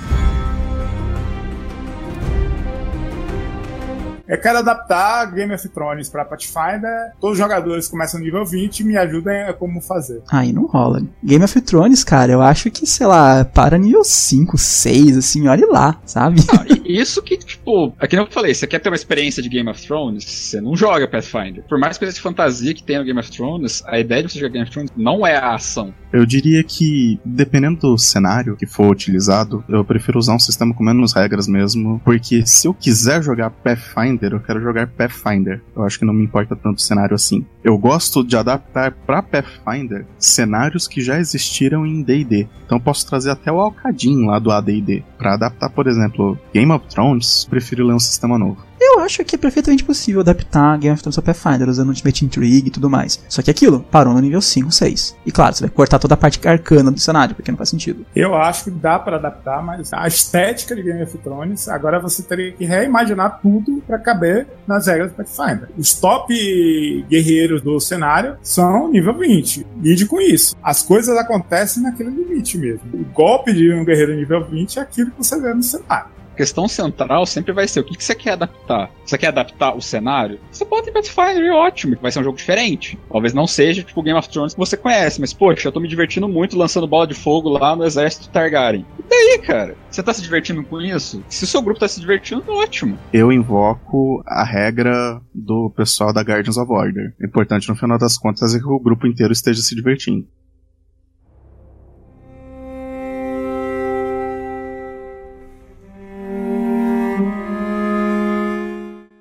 Eu 4.27 4.39
quero 4.39 4.59
adaptar 4.59 5.25
Game 5.31 5.53
of 5.53 5.69
Thrones 5.69 6.09
pra 6.09 6.25
Pathfinder. 6.25 7.11
Todos 7.21 7.33
os 7.33 7.37
jogadores 7.37 7.87
começam 7.87 8.19
no 8.19 8.25
nível 8.25 8.45
20 8.45 8.79
e 8.79 8.83
me 8.83 8.97
ajudem 8.97 9.43
a 9.43 9.53
como 9.53 9.79
fazer. 9.79 10.21
Aí 10.31 10.51
não 10.51 10.65
rola. 10.65 11.01
Game 11.23 11.43
of 11.43 11.61
Thrones, 11.61 12.03
cara, 12.03 12.31
eu 12.31 12.41
acho 12.41 12.71
que, 12.71 12.85
sei 12.87 13.05
lá, 13.05 13.45
para 13.45 13.77
nível 13.77 14.03
5, 14.03 14.57
6, 14.57 15.17
assim, 15.17 15.47
olhe 15.47 15.65
lá, 15.65 15.99
sabe? 16.05 16.41
Ah, 16.51 16.65
isso 16.85 17.21
que, 17.21 17.37
tipo, 17.37 17.93
aqui 17.99 18.15
é 18.15 18.19
não 18.19 18.25
eu 18.25 18.31
falei, 18.31 18.53
você 18.53 18.65
quer 18.65 18.79
ter 18.79 18.89
uma 18.89 18.95
experiência 18.95 19.41
de 19.41 19.49
Game 19.49 19.69
of 19.69 19.85
Thrones, 19.85 20.23
você 20.23 20.59
não 20.59 20.75
joga 20.75 21.07
Pathfinder. 21.07 21.63
Por 21.67 21.79
mais 21.79 21.97
coisas 21.97 22.15
de 22.15 22.21
fantasia 22.21 22.73
que 22.73 22.83
tem 22.83 22.97
no 22.97 23.05
Game 23.05 23.19
of 23.19 23.31
Thrones, 23.31 23.83
a 23.85 23.99
ideia 23.99 24.23
de 24.23 24.31
você 24.31 24.39
jogar 24.39 24.53
Game 24.53 24.63
of 24.63 24.71
Thrones 24.71 24.91
não 24.95 25.25
é 25.25 25.35
a 25.35 25.53
ação. 25.53 25.93
Eu 26.11 26.25
diria 26.25 26.63
que, 26.63 27.19
dependendo 27.25 27.81
do 27.81 27.97
cenário 27.97 28.55
que 28.55 28.65
for 28.65 28.89
utilizado, 28.89 29.63
eu 29.67 29.83
prefiro 29.83 30.17
usar 30.17 30.33
um 30.33 30.39
sistema 30.39 30.73
com 30.73 30.83
menos 30.83 31.13
regras 31.13 31.47
mesmo, 31.47 32.01
porque 32.05 32.45
se 32.45 32.67
eu 32.67 32.73
quiser 32.73 33.21
jogar 33.21 33.49
Pathfinder, 33.49 34.14
Pathfinder, 34.15 34.33
eu 34.33 34.39
quero 34.39 34.61
jogar 34.61 34.87
Pathfinder. 34.87 35.61
Eu 35.75 35.83
acho 35.83 35.99
que 35.99 36.05
não 36.05 36.13
me 36.13 36.23
importa 36.23 36.55
tanto 36.55 36.77
o 36.77 36.81
cenário 36.81 37.15
assim. 37.15 37.45
Eu 37.63 37.77
gosto 37.77 38.23
de 38.23 38.35
adaptar 38.35 38.91
para 38.91 39.21
Pathfinder 39.21 40.05
cenários 40.17 40.87
que 40.87 41.01
já 41.01 41.19
existiram 41.19 41.85
em 41.85 42.01
D&D. 42.01 42.47
Então 42.65 42.79
posso 42.79 43.07
trazer 43.07 43.31
até 43.31 43.51
o 43.51 43.59
Alcadim 43.59 44.25
lá 44.25 44.39
do 44.39 44.51
AD&D 44.51 45.03
para 45.17 45.33
adaptar, 45.33 45.69
por 45.69 45.87
exemplo, 45.87 46.37
Game 46.53 46.71
of 46.71 46.85
Thrones. 46.87 47.45
Prefiro 47.49 47.85
ler 47.85 47.93
um 47.93 47.99
sistema 47.99 48.37
novo. 48.37 48.64
Eu 48.79 48.99
acho 48.99 49.23
que 49.23 49.35
é 49.35 49.37
perfeitamente 49.39 49.83
possível 49.83 50.21
adaptar 50.21 50.77
Game 50.77 50.93
of 50.93 51.01
Thrones 51.01 51.17
ao 51.17 51.23
Pathfinder 51.23 51.69
usando 51.69 51.89
Ultimate 51.89 52.25
Intrigue 52.25 52.67
e 52.67 52.71
tudo 52.71 52.89
mais. 52.89 53.23
Só 53.29 53.41
que 53.41 53.49
aquilo 53.49 53.81
parou 53.91 54.13
no 54.13 54.19
nível 54.19 54.41
5, 54.41 54.71
6. 54.71 55.15
E 55.25 55.31
claro, 55.31 55.55
você 55.55 55.61
vai 55.61 55.69
cortar 55.69 55.99
toda 55.99 56.13
a 56.13 56.17
parte 56.17 56.45
arcana 56.47 56.91
do 56.91 56.99
cenário, 56.99 57.35
porque 57.35 57.51
não 57.51 57.57
faz 57.57 57.69
sentido. 57.69 58.05
Eu 58.15 58.35
acho 58.35 58.65
que 58.65 58.71
dá 58.71 58.99
para 58.99 59.17
adaptar, 59.17 59.63
mas 59.63 59.93
a 59.93 60.07
estética 60.07 60.75
de 60.75 60.83
Game 60.83 61.01
of 61.01 61.17
Thrones, 61.19 61.67
agora 61.67 61.99
você 61.99 62.21
teria 62.21 62.51
que 62.51 62.65
reimaginar 62.65 63.39
tudo 63.41 63.81
para 63.87 63.97
caber 63.97 64.47
nas 64.67 64.87
regras 64.87 65.11
do 65.11 65.15
Pathfinder. 65.15 65.69
Os 65.77 65.93
top 65.93 67.05
guerreiros 67.09 67.61
do 67.61 67.79
cenário 67.79 68.37
são 68.41 68.89
nível 68.91 69.17
20. 69.17 69.65
Lide 69.81 70.05
com 70.05 70.19
isso. 70.19 70.55
As 70.61 70.81
coisas 70.81 71.17
acontecem 71.17 71.83
naquele 71.83 72.09
limite 72.09 72.57
mesmo. 72.57 72.81
O 72.93 73.05
golpe 73.13 73.53
de 73.53 73.73
um 73.73 73.85
guerreiro 73.85 74.15
nível 74.15 74.43
20 74.43 74.79
é 74.79 74.81
aquilo 74.81 75.11
que 75.11 75.17
você 75.17 75.39
vê 75.39 75.53
no 75.53 75.63
cenário. 75.63 76.15
Questão 76.35 76.67
central 76.67 77.25
sempre 77.25 77.53
vai 77.53 77.67
ser 77.67 77.79
o 77.79 77.83
que, 77.83 77.95
que 77.95 78.03
você 78.03 78.15
quer 78.15 78.31
adaptar. 78.31 78.91
Você 79.05 79.17
quer 79.17 79.27
adaptar 79.27 79.75
o 79.75 79.81
cenário? 79.81 80.39
Você 80.51 80.65
pode 80.65 80.85
Pathfinder, 80.95 81.43
é 81.43 81.51
ótimo, 81.51 81.97
vai 82.01 82.11
ser 82.11 82.19
um 82.19 82.23
jogo 82.23 82.37
diferente. 82.37 82.97
Talvez 83.11 83.33
não 83.33 83.45
seja 83.45 83.83
tipo 83.83 84.01
Game 84.01 84.17
of 84.17 84.29
Thrones 84.29 84.53
que 84.53 84.59
você 84.59 84.77
conhece, 84.77 85.19
mas 85.19 85.33
poxa, 85.33 85.67
eu 85.67 85.71
tô 85.71 85.79
me 85.79 85.87
divertindo 85.87 86.27
muito 86.27 86.57
lançando 86.57 86.87
bola 86.87 87.05
de 87.05 87.13
fogo 87.13 87.49
lá 87.49 87.75
no 87.75 87.83
exército 87.83 88.29
Targaryen. 88.29 88.85
E 88.97 89.03
daí, 89.03 89.39
cara? 89.39 89.75
Você 89.89 90.01
tá 90.01 90.13
se 90.13 90.21
divertindo 90.21 90.63
com 90.63 90.81
isso? 90.81 91.23
Se 91.27 91.43
o 91.43 91.47
seu 91.47 91.61
grupo 91.61 91.79
tá 91.79 91.87
se 91.87 91.99
divertindo, 91.99 92.43
ótimo. 92.49 92.97
Eu 93.11 93.31
invoco 93.31 94.23
a 94.25 94.43
regra 94.43 95.21
do 95.33 95.69
pessoal 95.75 96.13
da 96.13 96.21
Guardians 96.21 96.57
of 96.57 96.71
Order. 96.71 97.13
O 97.19 97.25
importante 97.25 97.67
no 97.67 97.75
final 97.75 97.97
das 97.97 98.17
contas 98.17 98.55
é 98.55 98.59
que 98.59 98.67
o 98.67 98.79
grupo 98.79 99.05
inteiro 99.05 99.33
esteja 99.33 99.61
se 99.61 99.75
divertindo. 99.75 100.25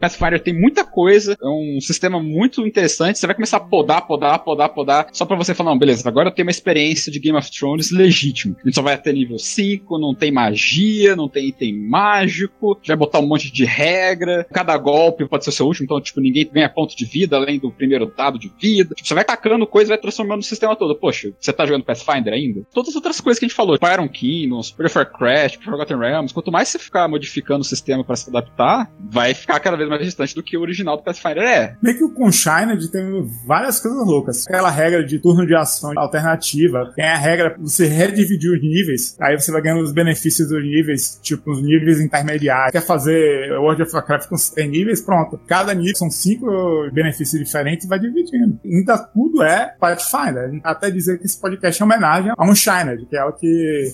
Pathfinder 0.04 0.42
tem 0.42 0.52
muita 0.52 0.84
coisa, 0.84 1.34
é 1.40 1.46
um 1.46 1.80
sistema 1.80 2.22
muito 2.22 2.66
interessante. 2.66 3.18
Você 3.18 3.26
vai 3.26 3.34
começar 3.34 3.56
a 3.56 3.60
podar, 3.60 4.06
podar, 4.06 4.38
podar, 4.40 4.68
podar, 4.68 5.06
só 5.12 5.24
pra 5.24 5.36
você 5.36 5.54
falar, 5.54 5.70
não, 5.70 5.78
beleza, 5.78 6.06
agora 6.06 6.28
eu 6.28 6.32
tenho 6.34 6.46
uma 6.46 6.50
experiência 6.50 7.10
de 7.10 7.18
Game 7.18 7.38
of 7.38 7.50
Thrones 7.50 7.90
legítimo. 7.90 8.54
A 8.62 8.66
gente 8.66 8.74
só 8.74 8.82
vai 8.82 8.94
até 8.94 9.10
nível 9.12 9.38
5, 9.38 9.98
não 9.98 10.14
tem 10.14 10.30
magia, 10.30 11.16
não 11.16 11.26
tem 11.26 11.48
item 11.48 11.88
mágico, 11.88 12.78
vai 12.86 12.96
botar 12.96 13.20
um 13.20 13.26
monte 13.26 13.50
de 13.50 13.64
regra, 13.64 14.46
cada 14.52 14.76
golpe 14.76 15.26
pode 15.26 15.44
ser 15.44 15.50
o 15.50 15.52
seu 15.54 15.66
último, 15.66 15.84
então, 15.84 16.00
tipo, 16.00 16.20
ninguém 16.20 16.46
ganha 16.52 16.68
ponto 16.68 16.94
de 16.94 17.06
vida 17.06 17.36
além 17.36 17.58
do 17.58 17.70
primeiro 17.70 18.06
dado 18.06 18.38
de 18.38 18.52
vida. 18.60 18.94
Tipo, 18.94 19.08
você 19.08 19.14
vai 19.14 19.24
tacando 19.24 19.66
coisa 19.66 19.88
vai 19.88 19.98
transformando 19.98 20.40
o 20.40 20.44
sistema 20.44 20.76
todo. 20.76 20.94
Poxa, 20.94 21.32
você 21.38 21.52
tá 21.52 21.64
jogando 21.64 21.84
Pathfinder 21.84 22.34
ainda? 22.34 22.66
Todas 22.74 22.90
as 22.90 22.96
outras 22.96 23.20
coisas 23.20 23.38
que 23.38 23.46
a 23.46 23.48
gente 23.48 23.56
falou, 23.56 23.78
Iron 23.92 24.08
Kingdoms, 24.08 24.70
Prefer 24.70 25.10
Crash, 25.10 25.54
Forgotten 25.64 25.96
Realms, 25.96 26.34
quanto 26.34 26.52
mais 26.52 26.68
você 26.68 26.78
ficar 26.78 27.08
modificando 27.08 27.60
o 27.60 27.64
sistema 27.64 28.04
para 28.04 28.16
se 28.16 28.28
adaptar, 28.28 28.90
vai 29.00 29.32
ficar 29.32 29.60
cada 29.60 29.76
vez 29.76 29.88
mais 29.88 29.93
mais 29.94 30.06
distante 30.06 30.34
do 30.34 30.42
que 30.42 30.56
o 30.56 30.60
original 30.60 30.96
do 30.96 31.02
Pathfinder 31.02 31.42
é. 31.42 31.76
Meio 31.82 31.96
que 31.96 32.04
o 32.04 32.10
Conshined 32.12 32.90
tem 32.90 33.28
várias 33.46 33.80
coisas 33.80 34.06
loucas. 34.06 34.46
Aquela 34.46 34.70
regra 34.70 35.04
de 35.04 35.18
turno 35.18 35.46
de 35.46 35.54
ação 35.54 35.92
alternativa, 35.96 36.92
tem 36.94 37.04
a 37.04 37.16
regra 37.16 37.50
de 37.50 37.62
você 37.62 37.86
redividir 37.86 38.52
os 38.52 38.60
níveis, 38.60 39.16
aí 39.20 39.38
você 39.38 39.52
vai 39.52 39.62
ganhando 39.62 39.82
os 39.82 39.92
benefícios 39.92 40.48
dos 40.48 40.62
níveis, 40.62 41.18
tipo 41.22 41.50
os 41.50 41.62
níveis 41.62 42.00
intermediários. 42.00 42.72
Quer 42.72 42.86
fazer 42.86 43.52
World 43.58 43.82
of 43.82 43.94
Warcraft 43.94 44.28
com 44.28 44.36
100 44.36 44.68
níveis? 44.68 45.00
Pronto. 45.00 45.38
Cada 45.46 45.74
nível 45.74 45.96
são 45.96 46.10
cinco 46.10 46.46
benefícios 46.92 47.42
diferentes 47.42 47.86
e 47.86 47.88
vai 47.88 47.98
dividindo. 47.98 48.58
Ainda 48.64 48.98
tudo 48.98 49.42
é 49.42 49.74
Pathfinder. 49.78 50.60
Até 50.62 50.90
dizer 50.90 51.18
que 51.18 51.26
esse 51.26 51.40
podcast 51.40 51.80
é 51.80 51.84
homenagem 51.84 52.32
a 52.36 52.44
um 52.44 52.54
Shined, 52.54 53.06
que 53.06 53.16
é 53.16 53.24
o 53.24 53.32
que 53.32 53.92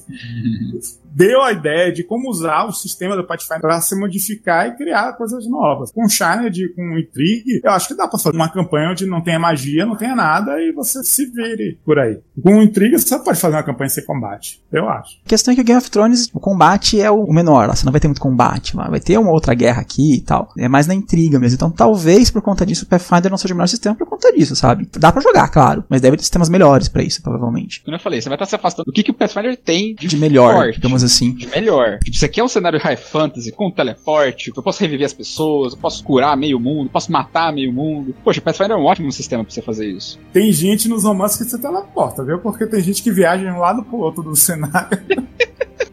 deu 1.11 1.43
a 1.43 1.53
ideia 1.53 1.93
de 1.93 2.05
como 2.05 2.31
usar 2.31 2.65
o 2.65 2.73
sistema 2.73 3.17
do 3.17 3.27
Pathfinder 3.27 3.61
para 3.61 3.81
se 3.81 3.99
modificar 3.99 4.69
e 4.69 4.77
criar 4.77 5.13
coisas 5.15 5.47
novas. 5.49 5.91
Com 5.93 6.09
Shined, 6.09 6.75
com 6.75 6.99
Intrigue, 6.99 7.61
eu 7.63 7.71
acho 7.73 7.89
que 7.89 7.95
dá 7.95 8.07
para 8.07 8.19
fazer 8.19 8.37
uma 8.37 8.49
campanha 8.49 8.91
onde 8.91 9.07
não 9.07 9.23
tenha 9.23 9.39
magia, 9.39 9.87
não 9.87 9.97
tenha 9.97 10.15
nada 10.15 10.61
e 10.61 10.73
você 10.73 11.03
se 11.03 11.27
vire 11.27 11.79
por 11.85 11.99
aí. 11.99 12.21
Com 12.43 12.63
Intrigue, 12.63 12.99
você 12.99 13.19
pode 13.19 13.41
fazer 13.41 13.57
uma 13.57 13.63
campanha 13.63 13.91
sem 13.91 14.05
combate, 14.05 14.63
eu 14.73 14.89
acho. 14.89 15.19
A 15.25 15.29
questão 15.29 15.53
é 15.53 15.55
que 15.55 15.61
o 15.61 15.65
Game 15.65 15.79
of 15.79 15.91
Thrones, 15.91 16.29
o 16.33 16.41
combate 16.41 17.01
é 17.01 17.11
o 17.11 17.27
menor, 17.33 17.69
você 17.69 17.85
não 17.85 17.93
vai 17.93 18.01
ter 18.01 18.09
muito 18.09 18.21
combate, 18.21 18.77
vai 18.77 19.01
ter 19.01 19.19
uma 19.19 19.31
outra 19.31 19.55
guerra 19.55 19.81
aqui 19.81 20.17
e 20.17 20.21
tal. 20.21 20.53
É 20.57 20.69
mais 20.69 20.87
na 20.87 20.95
intriga 20.95 21.39
mesmo. 21.39 21.57
Então, 21.57 21.71
talvez 21.71 22.31
por 22.31 22.43
conta 22.43 22.65
disso, 22.65 22.85
o 22.85 22.89
Pathfinder 22.89 23.31
não 23.31 23.39
seja 23.39 23.55
o 23.55 23.57
melhor 23.57 23.69
sistema 23.69 23.95
por 23.95 24.07
conta 24.07 24.33
disso, 24.33 24.55
sabe? 24.55 24.89
Dá 24.99 25.13
para 25.13 25.23
jogar, 25.23 25.49
claro, 25.49 25.85
mas 25.89 26.01
deve 26.01 26.17
ter 26.17 26.23
sistemas 26.23 26.49
melhores 26.49 26.89
para 26.89 27.03
isso, 27.03 27.23
provavelmente. 27.23 27.83
Como 27.83 27.97
eu 27.97 28.01
falei, 28.01 28.21
você 28.21 28.29
vai 28.29 28.37
estar 28.37 28.47
se 28.47 28.55
afastando 28.55 28.87
do 28.87 28.93
que, 28.93 29.03
que 29.03 29.11
o 29.11 29.15
Pathfinder 29.15 29.57
tem 29.57 29.95
de, 29.95 30.07
de 30.07 30.17
melhor, 30.17 30.55
forte. 30.55 30.77
digamos 30.77 30.99
digamos 31.01 31.05
assim. 31.05 31.32
De 31.34 31.46
melhor. 31.46 31.98
Tipo, 31.98 32.16
isso 32.16 32.24
aqui 32.24 32.40
é 32.40 32.44
um 32.44 32.48
cenário 32.48 32.78
high 32.78 32.96
fantasy 32.96 33.53
com 33.53 33.70
teleporte, 33.70 34.53
eu 34.55 34.62
posso 34.62 34.80
reviver 34.80 35.07
as 35.07 35.12
pessoas, 35.12 35.72
eu 35.72 35.78
posso 35.78 36.05
curar 36.05 36.36
meio 36.36 36.59
mundo, 36.61 36.90
posso 36.90 37.11
matar 37.11 37.53
meio 37.53 37.72
mundo. 37.72 38.14
Poxa, 38.22 38.40
Pathfinder 38.40 38.76
é 38.76 38.80
um 38.80 38.84
ótimo 38.84 39.11
sistema 39.12 39.44
pra 39.44 39.53
você 39.53 39.62
fazer 39.62 39.86
isso. 39.86 40.18
Tem 40.32 40.53
gente 40.53 40.88
nos 40.88 41.05
romances 41.05 41.38
que 41.38 41.44
você 41.44 41.59
teleporta, 41.59 42.24
viu? 42.24 42.38
Porque 42.38 42.66
tem 42.66 42.80
gente 42.80 43.03
que 43.03 43.11
viaja 43.11 43.42
de 43.42 43.51
um 43.51 43.59
lado 43.59 43.82
pro 43.82 43.98
outro 43.98 44.22
do 44.22 44.36
cenário. 44.36 44.98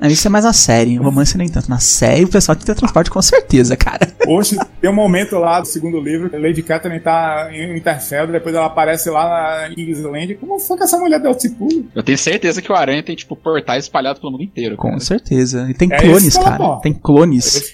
Isso 0.02 0.28
é 0.28 0.30
mais 0.30 0.46
a 0.46 0.54
série, 0.54 1.00
o 1.00 1.04
romance 1.04 1.38
nem 1.38 1.50
tanto. 1.50 1.70
Na 1.70 1.80
série 1.80 2.24
o 2.24 2.28
pessoal 2.28 2.56
tem 2.56 2.76
transporte 2.76 3.10
com 3.10 3.22
certeza, 3.22 3.76
cara. 3.76 4.08
Hoje 4.28 4.58
tem 4.80 4.90
um 4.90 4.94
momento 4.94 5.38
lá 5.38 5.60
do 5.60 5.66
segundo 5.66 6.00
livro, 6.00 6.30
que 6.30 6.38
Lady 6.38 6.62
Catherine 6.62 7.00
tá 7.00 7.50
em 7.52 7.78
Interfell, 7.78 8.28
depois 8.28 8.54
ela 8.54 8.68
aparece 8.68 9.10
lá 9.10 9.68
na 9.68 9.74
Kingsland. 9.74 10.36
Como 10.36 10.60
foi 10.60 10.78
que 10.78 10.84
essa 10.84 10.98
mulher 10.98 11.20
deu 11.20 11.32
esse 11.32 11.50
pulo? 11.56 11.86
Eu 11.96 12.04
tenho 12.04 12.18
certeza 12.18 12.62
que 12.62 12.72
o 12.72 12.76
Aranha 12.76 13.02
tem, 13.02 13.16
tipo, 13.16 13.36
portais 13.36 13.86
espalhados 13.86 14.20
pelo 14.20 14.32
mundo 14.32 14.44
inteiro. 14.44 14.76
Com 14.76 14.97
certeza. 15.00 15.68
E 15.70 15.74
tem 15.74 15.92
é 15.92 15.98
clones, 16.00 16.38
cara. 16.38 16.78
Tem 16.78 16.94
clones. 16.94 17.74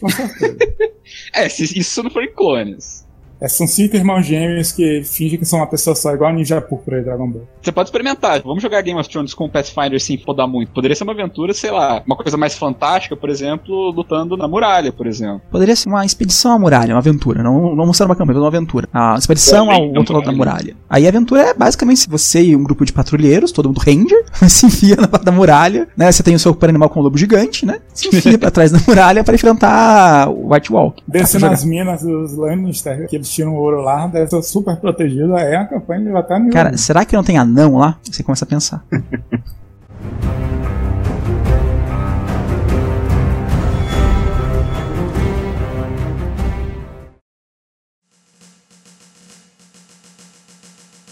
É, 1.34 1.46
é, 1.46 1.50
se 1.50 1.78
isso 1.78 2.04
não 2.04 2.10
for 2.10 2.28
clones. 2.30 3.03
É, 3.42 3.48
são 3.48 3.68
cinco 3.68 3.96
irmãos 3.96 4.26
gêmeos 4.26 4.72
que 4.72 5.04
fingem 5.04 5.38
que 5.38 5.46
são 5.46 5.60
uma 5.60 5.68
pessoa 5.68 5.96
só, 5.96 6.14
igual 6.14 6.30
a 6.30 6.34
Ninja 6.34 6.62
Púrpura 6.62 7.00
e 7.00 7.04
Dragon 7.04 7.30
Ball. 7.30 7.48
Você 7.62 7.72
pode 7.72 7.90
experimentar. 7.90 8.42
Vamos 8.42 8.62
jogar 8.62 8.82
Game 8.82 9.00
of 9.00 9.10
Thrones 9.10 9.34
com 9.34 9.50
Pathfinder 9.50 10.00
sem 10.00 10.18
podar 10.18 10.48
muito. 10.48 10.72
Poderia 10.72 10.96
ser 10.96 11.04
uma 11.04 11.14
aventura, 11.14 11.54
sei 11.54 11.72
lá, 11.72 12.02
uma 12.06 12.16
coisa 12.16 12.38
mais 12.38 12.54
fantástica, 12.56 13.16
por 13.16 13.30
exemplo, 13.30 13.92
lutando 13.92 14.38
na 14.38 14.48
muralha, 14.48 14.92
por 14.92 15.08
exemplo. 15.08 15.42
Poderia 15.52 15.76
ser 15.76 15.90
uma 15.90 16.06
expedição 16.06 16.54
à 16.54 16.60
muralha, 16.60 16.94
uma 16.94 17.00
aventura. 17.00 17.44
Não, 17.44 17.76
não 17.76 17.86
mostrar 17.86 18.06
uma 18.06 18.16
campanha, 18.16 18.36
mas 18.36 18.44
uma 18.44 18.48
aventura. 18.48 18.88
A 18.94 19.16
expedição 19.16 19.70
ao 19.70 19.82
outro 19.94 20.14
lado 20.14 20.26
da 20.26 20.32
muralha. 20.32 20.76
Aí 20.90 21.06
a 21.06 21.10
aventura 21.10 21.42
é 21.42 21.54
basicamente 21.54 22.02
se 22.02 22.10
você 22.10 22.44
e 22.44 22.56
um 22.56 22.64
grupo 22.64 22.86
de 22.86 22.94
patrulheiros, 22.94 23.52
todo 23.52 23.68
mundo 23.68 23.80
ranger, 23.80 24.24
se 24.48 24.66
enfia 24.66 24.96
na 24.96 25.08
parte 25.08 25.26
da 25.26 25.32
muralha, 25.32 25.88
né? 25.98 26.12
Você 26.12 26.24
tem 26.24 26.36
o 26.36 26.40
seu 26.40 26.58
animal 26.62 26.90
com 26.90 27.00
o 27.00 27.04
lobo 27.04 27.18
gigante, 27.18 27.66
né? 27.66 27.80
Se 27.94 28.08
enfia 28.08 28.38
pra 28.38 28.52
trás 28.52 28.72
da 28.72 28.80
muralha 28.88 29.24
para 29.24 29.36
enfrentar 29.36 30.30
o 30.30 30.54
White 30.54 30.72
Walk. 30.72 31.04
Descendo 31.08 31.48
as 31.48 31.64
minas 31.64 32.04
dos 32.04 32.36
Lannister, 32.38 33.08
que 33.08 33.16
eles 33.16 33.33
tiram 33.34 33.56
ouro 33.56 33.82
lá, 33.82 34.08
deve 34.08 34.30
ser 34.30 34.42
super 34.44 34.78
protegido. 34.78 35.36
É 35.38 35.58
uma 35.58 35.68
campanha 35.68 36.06
de 36.06 36.12
batalha 36.12 36.40
nível 36.40 36.54
Cara, 36.54 36.78
será 36.78 37.06
que 37.06 37.16
não 37.16 37.24
tem 37.24 37.38
anão 37.38 37.78
lá? 37.78 37.98
Você 38.04 38.24
começa 38.24 38.46
a 38.46 38.48
pensar. 38.48 38.84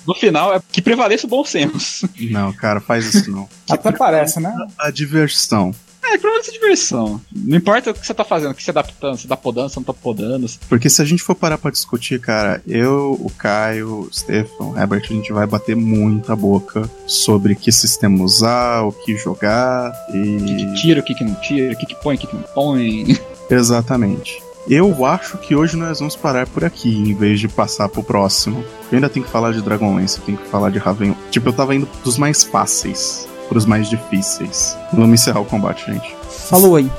no 0.06 0.16
final 0.16 0.54
é 0.54 0.62
que 0.72 0.82
prevaleça 0.82 1.26
o 1.26 1.30
bom 1.30 1.44
senso. 1.44 2.10
Não, 2.32 2.52
cara, 2.54 2.82
faz 2.82 3.14
isso 3.14 3.32
não. 3.32 3.48
Até 3.70 3.92
parece, 3.92 4.40
né? 4.40 4.54
A 4.78 4.92
diversão. 4.92 5.74
É, 6.04 6.18
provavelmente 6.18 6.50
é 6.50 6.54
diversão. 6.54 7.22
Não 7.32 7.58
importa 7.58 7.92
o 7.92 7.94
que 7.94 8.06
você 8.06 8.14
tá 8.14 8.24
fazendo, 8.24 8.52
o 8.52 8.56
que 8.56 8.64
você 8.64 8.74
tá 8.74 8.80
adaptando, 8.80 9.18
se 9.18 9.28
tá 9.28 9.38
podando, 9.38 9.70
se 9.70 9.78
não 9.78 9.84
tá 9.84 9.94
podando. 9.94 10.48
Porque 10.68 10.90
se 10.90 11.02
a 11.02 11.06
gente 11.06 11.22
for 11.22 11.36
parar 11.36 11.58
pra 11.58 11.72
discutir, 11.72 12.20
cara, 12.20 12.62
eu, 12.68 13.18
o 13.20 13.30
Caio, 13.30 14.02
o 14.02 14.14
Stefan, 14.14 14.66
o 14.66 14.78
Herbert, 14.78 15.04
a 15.04 15.14
gente 15.14 15.32
vai 15.32 15.46
bater 15.46 15.76
muita 15.76 16.36
boca 16.36 16.90
sobre 17.06 17.56
que 17.56 17.72
sistema 17.72 18.24
usar, 18.24 18.82
o 18.82 18.92
que 18.92 19.16
jogar 19.16 19.94
e. 20.14 20.38
O 20.38 20.46
que, 20.46 20.56
que 20.56 20.74
tira, 20.74 21.00
o 21.00 21.04
que, 21.04 21.16
que 21.16 21.24
não 21.24 21.36
tira, 21.36 21.74
o 21.74 21.78
que, 21.78 21.86
que 21.86 21.96
põe, 21.96 22.16
o 22.16 22.20
que, 22.20 22.28
que 22.28 22.36
não 22.36 22.44
põe. 22.44 23.18
Exatamente. 23.50 24.42
Eu 24.68 25.06
acho 25.06 25.38
que 25.40 25.56
hoje 25.56 25.76
nós 25.76 26.00
vamos 26.00 26.16
parar 26.16 26.48
por 26.48 26.64
aqui, 26.64 26.90
em 26.90 27.16
vez 27.16 27.40
de 27.40 27.48
passar 27.48 27.90
pro 27.90 28.04
próximo. 28.04 28.64
Eu 28.92 28.98
ainda 28.98 29.10
tenho 29.10 29.26
que 29.26 29.32
falar 29.32 29.54
de 29.54 29.62
Dragonlance, 29.62 30.20
eu 30.20 30.26
tenho 30.26 30.38
que 30.38 30.48
falar 30.48 30.70
de 30.70 30.78
Raven. 30.78 31.16
Tipo, 31.32 31.50
eu 31.50 31.54
tava 31.54 31.74
indo 31.74 31.88
dos 32.04 32.18
mais 32.18 32.44
fáceis 32.44 33.28
pros 33.52 33.66
mais 33.66 33.90
difíceis. 33.90 34.78
Vamos 34.94 35.20
encerrar 35.20 35.42
o 35.42 35.46
combate, 35.46 35.86
gente. 35.86 36.16
Falou 36.50 36.78
aí. 36.78 36.90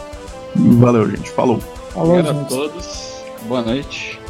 Valeu, 0.54 1.10
gente. 1.10 1.30
Falou. 1.30 1.58
Falou, 1.94 2.22
gente. 2.22 2.28
a 2.28 2.44
todos. 2.44 3.24
Boa 3.48 3.62
noite. 3.62 4.20